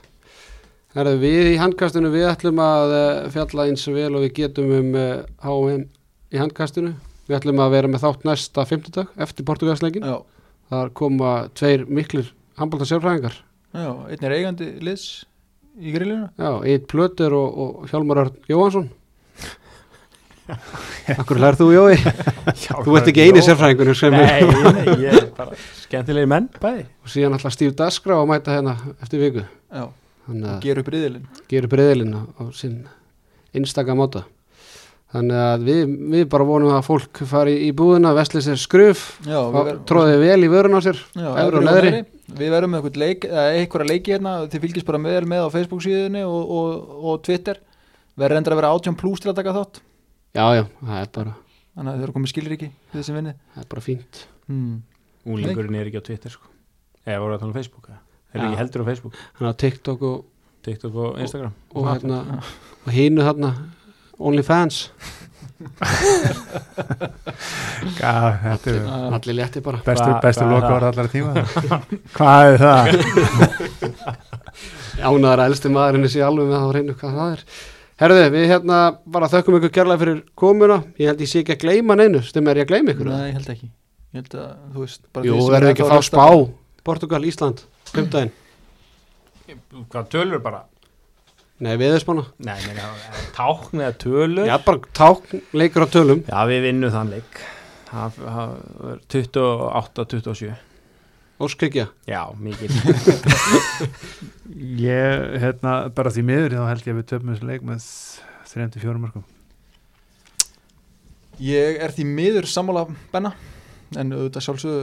Herðu, 0.96 1.18
við 1.22 1.52
í 1.52 1.58
handkastinu 1.60 2.10
við 2.10 2.26
ætlum 2.26 2.58
að 2.64 2.94
eh, 2.96 3.28
fjalla 3.30 3.66
eins 3.70 3.84
og 3.86 3.94
vel 3.94 4.08
og 4.10 4.24
við 4.24 4.32
getum 4.40 4.72
um 4.74 4.96
HM 5.44 5.84
í 6.30 6.40
handkastinu. 6.40 6.94
Við 7.28 7.38
ætlum 7.38 7.62
að 7.62 7.74
vera 7.76 7.90
með 7.90 8.04
þátt 8.04 8.26
næsta 8.26 8.66
50 8.66 8.94
dag 8.96 9.18
eftir 9.22 9.46
Portugalsleikin 9.46 10.06
já, 10.06 10.16
þar 10.70 10.92
koma 10.98 11.34
tveir 11.54 11.84
miklir 11.86 12.32
handbólta 12.58 12.88
sérfræðingar 12.90 13.36
já, 13.74 13.90
einn 14.10 14.24
er 14.26 14.34
eigandi 14.34 14.70
liðs 14.82 15.04
í 15.78 15.92
grillinu. 15.94 16.26
Já, 16.34 16.50
Eitt 16.66 16.88
Plöter 16.90 17.34
og, 17.36 17.60
og 17.62 17.92
Hjálmar 17.92 18.24
Örn 18.24 18.40
Jóhansson 18.50 18.90
Akkur 21.20 21.38
lærðu 21.38 21.68
þú 21.68 21.74
Jói? 21.76 21.98
Þú 22.82 22.96
ert 22.98 23.10
ekki 23.12 23.26
eini 23.28 23.42
sérfræðingur 23.46 23.92
sem 23.98 24.16
Nei, 24.16 24.42
nei, 24.42 24.96
ég 25.04 25.14
er 25.14 25.28
bara 25.36 25.54
skemmtilegi 25.84 26.30
menn 26.30 26.48
bæði. 26.62 26.88
Og 27.04 27.12
síðan 27.12 27.36
alltaf 27.36 27.54
Steve 27.54 27.76
Daskra 27.78 28.18
og 28.18 28.26
mæta 28.30 28.56
hérna 28.56 28.74
eftir 28.98 29.22
viku. 29.22 29.44
Já, 29.70 29.84
að 30.30 30.58
gera 30.64 30.82
upp 30.82 30.90
riðilinn. 30.94 31.30
gera 31.50 31.70
breyðilinn 31.70 32.18
á, 32.18 32.22
á 32.26 32.42
sinn 32.56 32.80
einstaka 33.54 33.94
móta 33.98 34.24
þannig 35.10 35.40
að 35.42 35.64
við, 35.66 35.80
við 36.14 36.24
bara 36.30 36.46
vonum 36.46 36.74
að 36.76 36.84
fólk 36.86 37.20
fari 37.30 37.56
í 37.66 37.70
búðina, 37.76 38.12
vesli 38.14 38.42
sér 38.44 38.60
skruf 38.60 39.04
já, 39.26 39.38
við 39.40 39.56
verðum- 39.58 39.84
tróði 39.90 40.18
vel 40.22 40.38
í 40.46 40.50
vörun 40.52 40.78
á 40.78 40.80
sér 40.84 41.00
Já, 41.16 41.28
efri 41.42 41.60
og 41.60 41.66
neðri. 41.66 41.92
Við 42.30 42.52
verðum 42.54 42.76
með 42.76 42.98
leik, 43.02 43.24
eða 43.26 43.46
eitthvað 43.58 43.88
leiki 43.90 44.12
hérna 44.14 44.34
þið 44.46 44.62
fylgist 44.62 44.86
bara 44.86 45.00
með, 45.02 45.24
með 45.26 45.46
á 45.50 45.54
Facebook 45.54 45.82
síðunni 45.82 46.22
og, 46.22 46.52
og, 46.54 46.92
og 47.10 47.22
Twitter. 47.26 47.58
Verður 48.20 48.38
endur 48.38 48.54
að 48.54 48.60
vera 48.60 48.70
18 48.76 48.98
plus 49.00 49.22
til 49.22 49.32
að 49.32 49.40
taka 49.40 49.54
þátt. 49.56 49.80
Já, 50.36 50.44
já, 50.54 50.62
það 50.78 51.00
er 51.00 51.10
bara, 51.16 51.32
þannig 51.74 51.90
að 51.90 51.96
þau 51.98 52.04
eru 52.06 52.14
komið 52.14 52.30
skilur 52.30 52.54
ekki 52.54 52.68
við 52.70 53.00
þessi 53.00 53.16
vinni 53.16 53.34
það 53.34 53.64
er 53.64 53.68
bara 53.74 53.82
fínt. 53.82 54.22
Hmm. 54.46 54.76
Úlingurinn 55.26 55.80
er 55.80 55.90
ekki 55.90 55.98
á 55.98 56.06
Twitter 56.06 56.34
sko. 56.36 56.46
Eða 57.02 57.22
voru 57.24 57.34
að 57.34 57.42
tala 57.42 57.50
um 57.50 57.56
Facebook 57.58 57.90
eða? 57.90 57.98
Er 58.30 58.38
Já. 58.38 58.44
ekki 58.46 58.60
heldur 58.60 58.84
á 58.84 58.86
Facebook? 58.86 59.18
Hann 59.40 59.50
á 59.50 59.54
TikTok 59.58 60.02
og, 60.06 60.24
TikTok 60.62 60.94
og 61.02 61.18
Instagram. 61.18 61.54
og, 61.74 61.88
hérna, 61.90 62.20
og 62.86 62.92
hínu 62.94 63.26
þarna 63.26 63.50
OnlyFans, 64.20 64.82
Já, 68.00 68.12
þetta 68.40 68.70
er 68.72 68.84
allir 69.12 69.34
létti 69.36 69.60
bara. 69.64 69.80
bestu, 69.84 70.06
bestu 70.22 70.44
er 70.46 70.50
loka 70.54 70.70
ára 70.76 70.88
allar 70.92 71.08
tíma. 71.12 71.30
Hvað 72.16 72.40
er 72.54 72.58
það? 72.62 72.84
ánaðar 75.10 75.42
að 75.44 75.48
elsti 75.50 75.68
maðurinn 75.72 76.08
sé 76.12 76.20
alveg 76.24 76.46
með 76.48 76.56
það 76.56 76.64
á 76.64 76.70
reynu 76.76 76.94
hvað 77.00 77.12
það 77.18 77.30
er. 77.34 77.40
Herðu, 78.00 78.22
við 78.32 78.44
hérna 78.54 78.78
bara 79.12 79.28
þökkum 79.28 79.56
ykkur 79.58 79.72
kærlega 79.76 80.00
fyrir 80.00 80.18
komuna. 80.40 80.78
Ég 81.00 81.06
held 81.12 81.20
ég 81.20 81.28
sé 81.32 81.38
ekki 81.42 81.54
að 81.58 81.64
gleyma 81.66 81.92
neinu. 82.00 82.20
Stum 82.24 82.48
er 82.48 82.56
ég 82.62 82.64
að 82.64 82.70
gleyma 82.72 82.88
ykkur? 82.94 83.08
Nei, 83.12 83.26
ég 83.28 83.36
held 83.36 83.50
ekki. 83.52 83.68
Ég 84.10 84.16
held 84.22 84.32
að, 84.40 84.48
þú 84.72 84.78
veist 84.86 85.02
bara 85.12 85.24
Jú, 85.28 85.34
verður 85.52 85.72
ekki 85.74 85.84
að 85.84 85.92
fá 85.92 85.98
spá. 86.08 86.24
Portugal, 86.88 87.22
Ísland, 87.28 87.58
fymtdæðin 87.92 88.32
Hvað 89.90 90.04
tölur 90.14 90.40
bara? 90.42 90.60
Nei, 91.60 91.74
viðspána 91.80 92.24
Nei, 92.40 92.56
meina, 92.64 92.90
tákn 93.36 93.82
eða 93.82 93.96
tölur. 94.00 94.46
Já, 94.48 94.56
bara 94.64 94.92
tákn, 94.96 95.42
leikur 95.52 95.84
á 95.84 95.88
tölum. 95.92 96.22
Já, 96.24 96.38
við 96.48 96.62
vinnum 96.70 96.92
þann 96.94 97.12
leik. 97.12 97.42
Það 97.90 98.18
það 98.20 98.50
var 98.80 98.98
28-27 99.10 100.52
Óskikja 101.40 101.86
Já, 102.06 102.20
mikið 102.38 102.74
Ég, 104.84 105.24
hérna, 105.42 105.72
bara 105.94 106.12
því 106.14 106.24
miður 106.28 106.56
þá 106.58 106.64
held 106.68 106.86
ég 106.86 106.94
að 106.94 107.00
við 107.00 107.08
töfum 107.10 107.32
þessu 107.32 107.48
leik 107.48 107.64
með 107.66 107.86
34 108.52 109.02
mörgum 109.02 109.26
Ég 111.40 111.80
er 111.80 111.94
því 111.96 112.06
miður 112.12 112.48
sammála 112.50 112.86
Benna 113.10 113.32
en 113.98 114.14
auðvitað 114.14 114.46
sjálfsögðu 114.46 114.82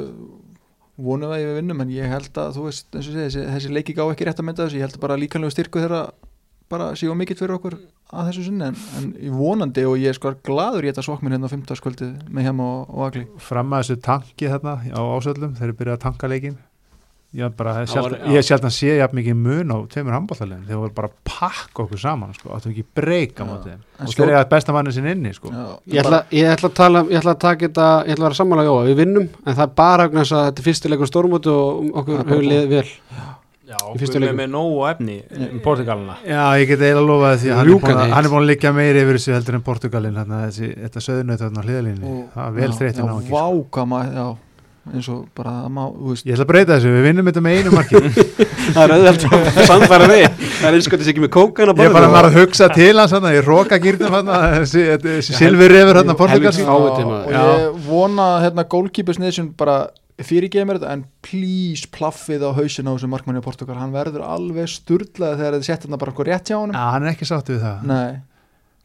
vonum 0.98 1.32
að 1.32 1.44
ég 1.44 1.52
við 1.52 1.60
vinnum 1.62 1.84
en 1.84 1.92
ég 1.94 2.10
held 2.10 2.40
að 2.42 2.56
þú 2.58 2.64
veist 2.66 2.88
eins 2.90 3.06
og 3.06 3.14
segja, 3.14 3.28
þessi, 3.30 3.44
þessi 3.54 3.74
leiki 3.76 3.94
gá 3.96 4.02
ekki 4.10 4.26
rétt 4.28 4.42
að 4.42 4.48
mynda 4.50 4.66
þessu. 4.66 4.80
Ég 4.80 4.88
held 4.88 4.98
að 4.98 5.04
bara 5.04 5.18
líkanlegu 5.22 5.54
styrku 5.54 5.84
þeirra 5.84 6.00
bara 6.72 6.92
séu 7.00 7.16
mikill 7.18 7.38
fyrir 7.40 7.58
okkur 7.58 7.78
að 8.14 8.30
þessu 8.30 8.46
sinni 8.48 8.70
en, 8.70 8.78
en 9.00 9.10
ég 9.24 9.36
vonandi 9.36 9.84
og 9.88 9.98
ég 10.00 10.14
er 10.14 10.18
sko 10.18 10.34
gladur 10.48 10.86
í 10.86 10.92
þetta 10.92 11.06
svokminn 11.06 11.36
hérna 11.36 11.50
á 11.50 11.54
15. 11.54 11.84
kvöldið 11.84 12.16
með 12.32 12.48
hjá 12.48 12.54
og, 12.56 12.88
og 12.94 13.04
agli. 13.10 13.26
Fram 13.44 13.76
að 13.76 13.84
þessu 13.86 14.00
tanki 14.08 14.52
þarna 14.54 14.80
á 14.92 15.02
ásöldum 15.18 15.56
þeir 15.60 15.76
byrjaði 15.80 15.98
að 15.98 16.06
tanka 16.08 16.32
leikin 16.32 16.58
Ég, 17.36 17.52
bara, 17.60 17.82
sjálf, 17.86 18.14
já. 18.16 18.30
ég 18.32 18.46
sjálf 18.48 18.64
að 18.66 18.72
sé 18.72 18.94
jafn 18.96 19.18
mikið 19.20 19.36
mun 19.36 19.72
á 19.76 19.78
tveimur 19.92 20.16
handbóltalegin 20.16 20.64
þeir 20.64 20.80
voru 20.80 20.94
bara 20.96 21.10
að 21.12 21.18
pakka 21.28 21.84
okkur 21.84 22.00
saman 22.00 22.32
sko, 22.38 22.54
áttu 22.56 22.72
ekki 22.72 22.86
breyka 22.96 23.44
Já. 23.44 23.48
mótið 23.50 23.74
þeim. 23.74 23.82
En 24.00 24.08
og 24.08 24.14
þeir 24.16 24.32
eru 24.32 24.50
besta 24.54 24.76
manni 24.78 24.94
sinni 24.96 25.12
inni 25.12 25.34
sko. 25.36 25.52
Já, 25.52 25.66
Ég 25.92 26.00
ætla, 26.06 26.22
ég 26.32 26.54
ætla 26.54 26.72
að 26.72 26.78
tala, 26.80 27.02
ég 27.12 27.20
ætla 27.20 27.34
að 27.36 27.42
taka 27.44 27.68
þetta 27.68 27.88
Ég 28.08 28.16
ætla 28.16 28.24
að 28.24 28.30
vera 28.30 28.40
sammála 28.40 28.66
Jóa, 28.70 28.86
við 28.88 29.00
vinnum 29.02 29.28
En 29.44 29.52
það 29.60 29.64
er 29.66 29.76
bara 29.84 30.08
að 30.08 30.16
þetta 30.32 30.64
er 30.64 30.68
fyrstileikur 30.70 31.12
stórmóti 31.12 31.52
Og 31.52 31.92
okkur 32.00 32.22
bara 32.24 32.32
hefur 32.32 32.48
liðið 32.48 32.74
vel. 32.78 32.86
Já, 32.88 33.28
Fyrstu 33.68 34.22
við 34.22 34.30
erum 34.30 34.38
með 34.40 34.52
nógu 34.54 34.82
efni 34.88 35.18
um 35.36 35.62
Portugalina 35.64 36.18
Já, 36.24 36.42
ég 36.56 36.70
get 36.72 36.80
eiginlega 36.86 37.04
lofaði 37.04 37.42
því 37.42 37.52
að 37.52 37.58
hann 37.60 37.72
er, 37.74 37.96
að, 37.98 38.12
hann 38.16 38.28
er 38.28 38.32
búin 38.32 38.46
að 38.46 38.50
liggja 38.54 38.74
meiri 38.78 39.02
yfir 39.04 39.20
þessu 39.20 39.36
heldur 39.36 39.58
en 39.60 39.66
Portugalin 39.66 40.20
þarna, 40.22 40.42
þessi, 40.48 40.70
þetta 40.86 41.04
söðunauð 41.08 41.44
þarna 41.46 41.64
Og- 41.68 42.20
það 42.34 42.44
er 42.48 42.58
vel 42.62 42.70
já, 42.72 42.78
þreyttin 42.80 43.04
á 43.04 43.12
já, 43.12 43.18
ekki 43.18 43.34
sko. 43.34 43.42
váka 43.44 43.88
maður, 43.92 44.14
já 44.22 44.28
eins 44.94 45.08
og 45.12 45.26
bara 45.36 45.54
má, 45.68 45.84
Ég 46.24 46.34
ætla 46.36 46.46
að 46.46 46.52
breyta 46.52 46.78
þessu, 46.78 46.92
við 46.96 47.06
vinnum 47.10 47.28
þetta 47.28 47.44
með 47.44 47.58
einu 47.60 47.74
marki. 47.76 48.02
Það 48.76 48.82
er 48.84 48.94
auðvelt 48.96 49.26
að 49.28 49.60
samfæra 49.68 50.08
við 50.12 50.24
Það 50.24 50.68
er 50.70 50.78
eins 50.78 50.88
og 50.88 50.94
þetta 50.94 51.08
sé 51.08 51.14
ekki 51.14 51.24
með 51.24 51.32
kókan 51.36 51.72
Ég 51.74 51.90
er 51.90 51.96
bara 51.96 52.10
maður 52.12 52.30
að 52.30 52.38
hugsa 52.42 52.70
til 52.72 52.90
hans 52.96 53.14
þarna, 53.16 53.34
ég 53.36 53.48
roka 53.48 53.80
gýrnum 53.84 54.16
þarna, 54.16 54.40
þessi, 54.58 54.84
þessi 55.04 55.38
silfurrefur 55.42 56.00
þarna 56.02 56.18
portugalski 56.20 56.64
helvítis 56.64 56.72
fáviti, 56.72 57.08
og, 57.08 57.32
Já. 57.36 57.44
ég 57.68 57.80
vona 57.88 58.28
að 58.38 58.46
hérna 58.48 58.68
goalkeepers 58.72 59.22
nation 59.24 59.52
bara 59.60 59.78
fyrirgeði 60.26 60.66
mér 60.66 60.80
þetta 60.80 60.94
en 60.96 61.04
please 61.22 61.86
plaffið 61.94 62.42
á 62.48 62.52
hausin 62.58 62.88
á 62.90 62.92
þessu 62.96 63.10
markmanni 63.12 63.42
á 63.42 63.46
Portugal. 63.46 63.78
Hann 63.78 63.94
verður 63.94 64.24
alveg 64.26 64.70
sturlaði 64.72 65.38
þegar 65.44 65.58
þið 65.60 65.68
sett 65.70 65.86
hérna 65.86 66.00
bara 66.02 66.12
eitthvað 66.14 66.30
rétt 66.32 66.50
hjá 66.50 66.58
honum. 66.58 66.74
Já, 66.74 66.86
hann 66.96 67.06
er 67.06 67.12
ekki 67.14 67.28
sátt 67.30 67.52
við 67.54 67.62
það. 67.62 67.84
Nei, 67.92 68.18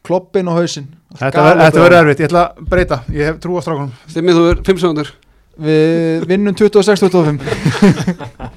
kloppin 0.05 0.51
á 0.51 0.53
hausin 0.53 0.87
Þetta 1.17 1.43
ver- 1.47 1.59
þetta 1.63 1.83
verður 1.83 1.99
erfitt, 2.03 2.19
ég 2.23 2.29
ætla 2.29 2.43
að 2.53 2.69
breyta. 2.69 2.97
Ég 3.13 3.29
hef 3.31 3.39
trú 3.41 3.57
á 3.57 3.61
strákunum. 3.65 3.91
Stimmið 4.09 4.39
þú 4.39 4.45
er 4.51 4.61
5 4.69 4.81
sekundur 4.83 5.13
við 5.63 6.23
vinnum 6.25 6.55
26-25 6.57 7.43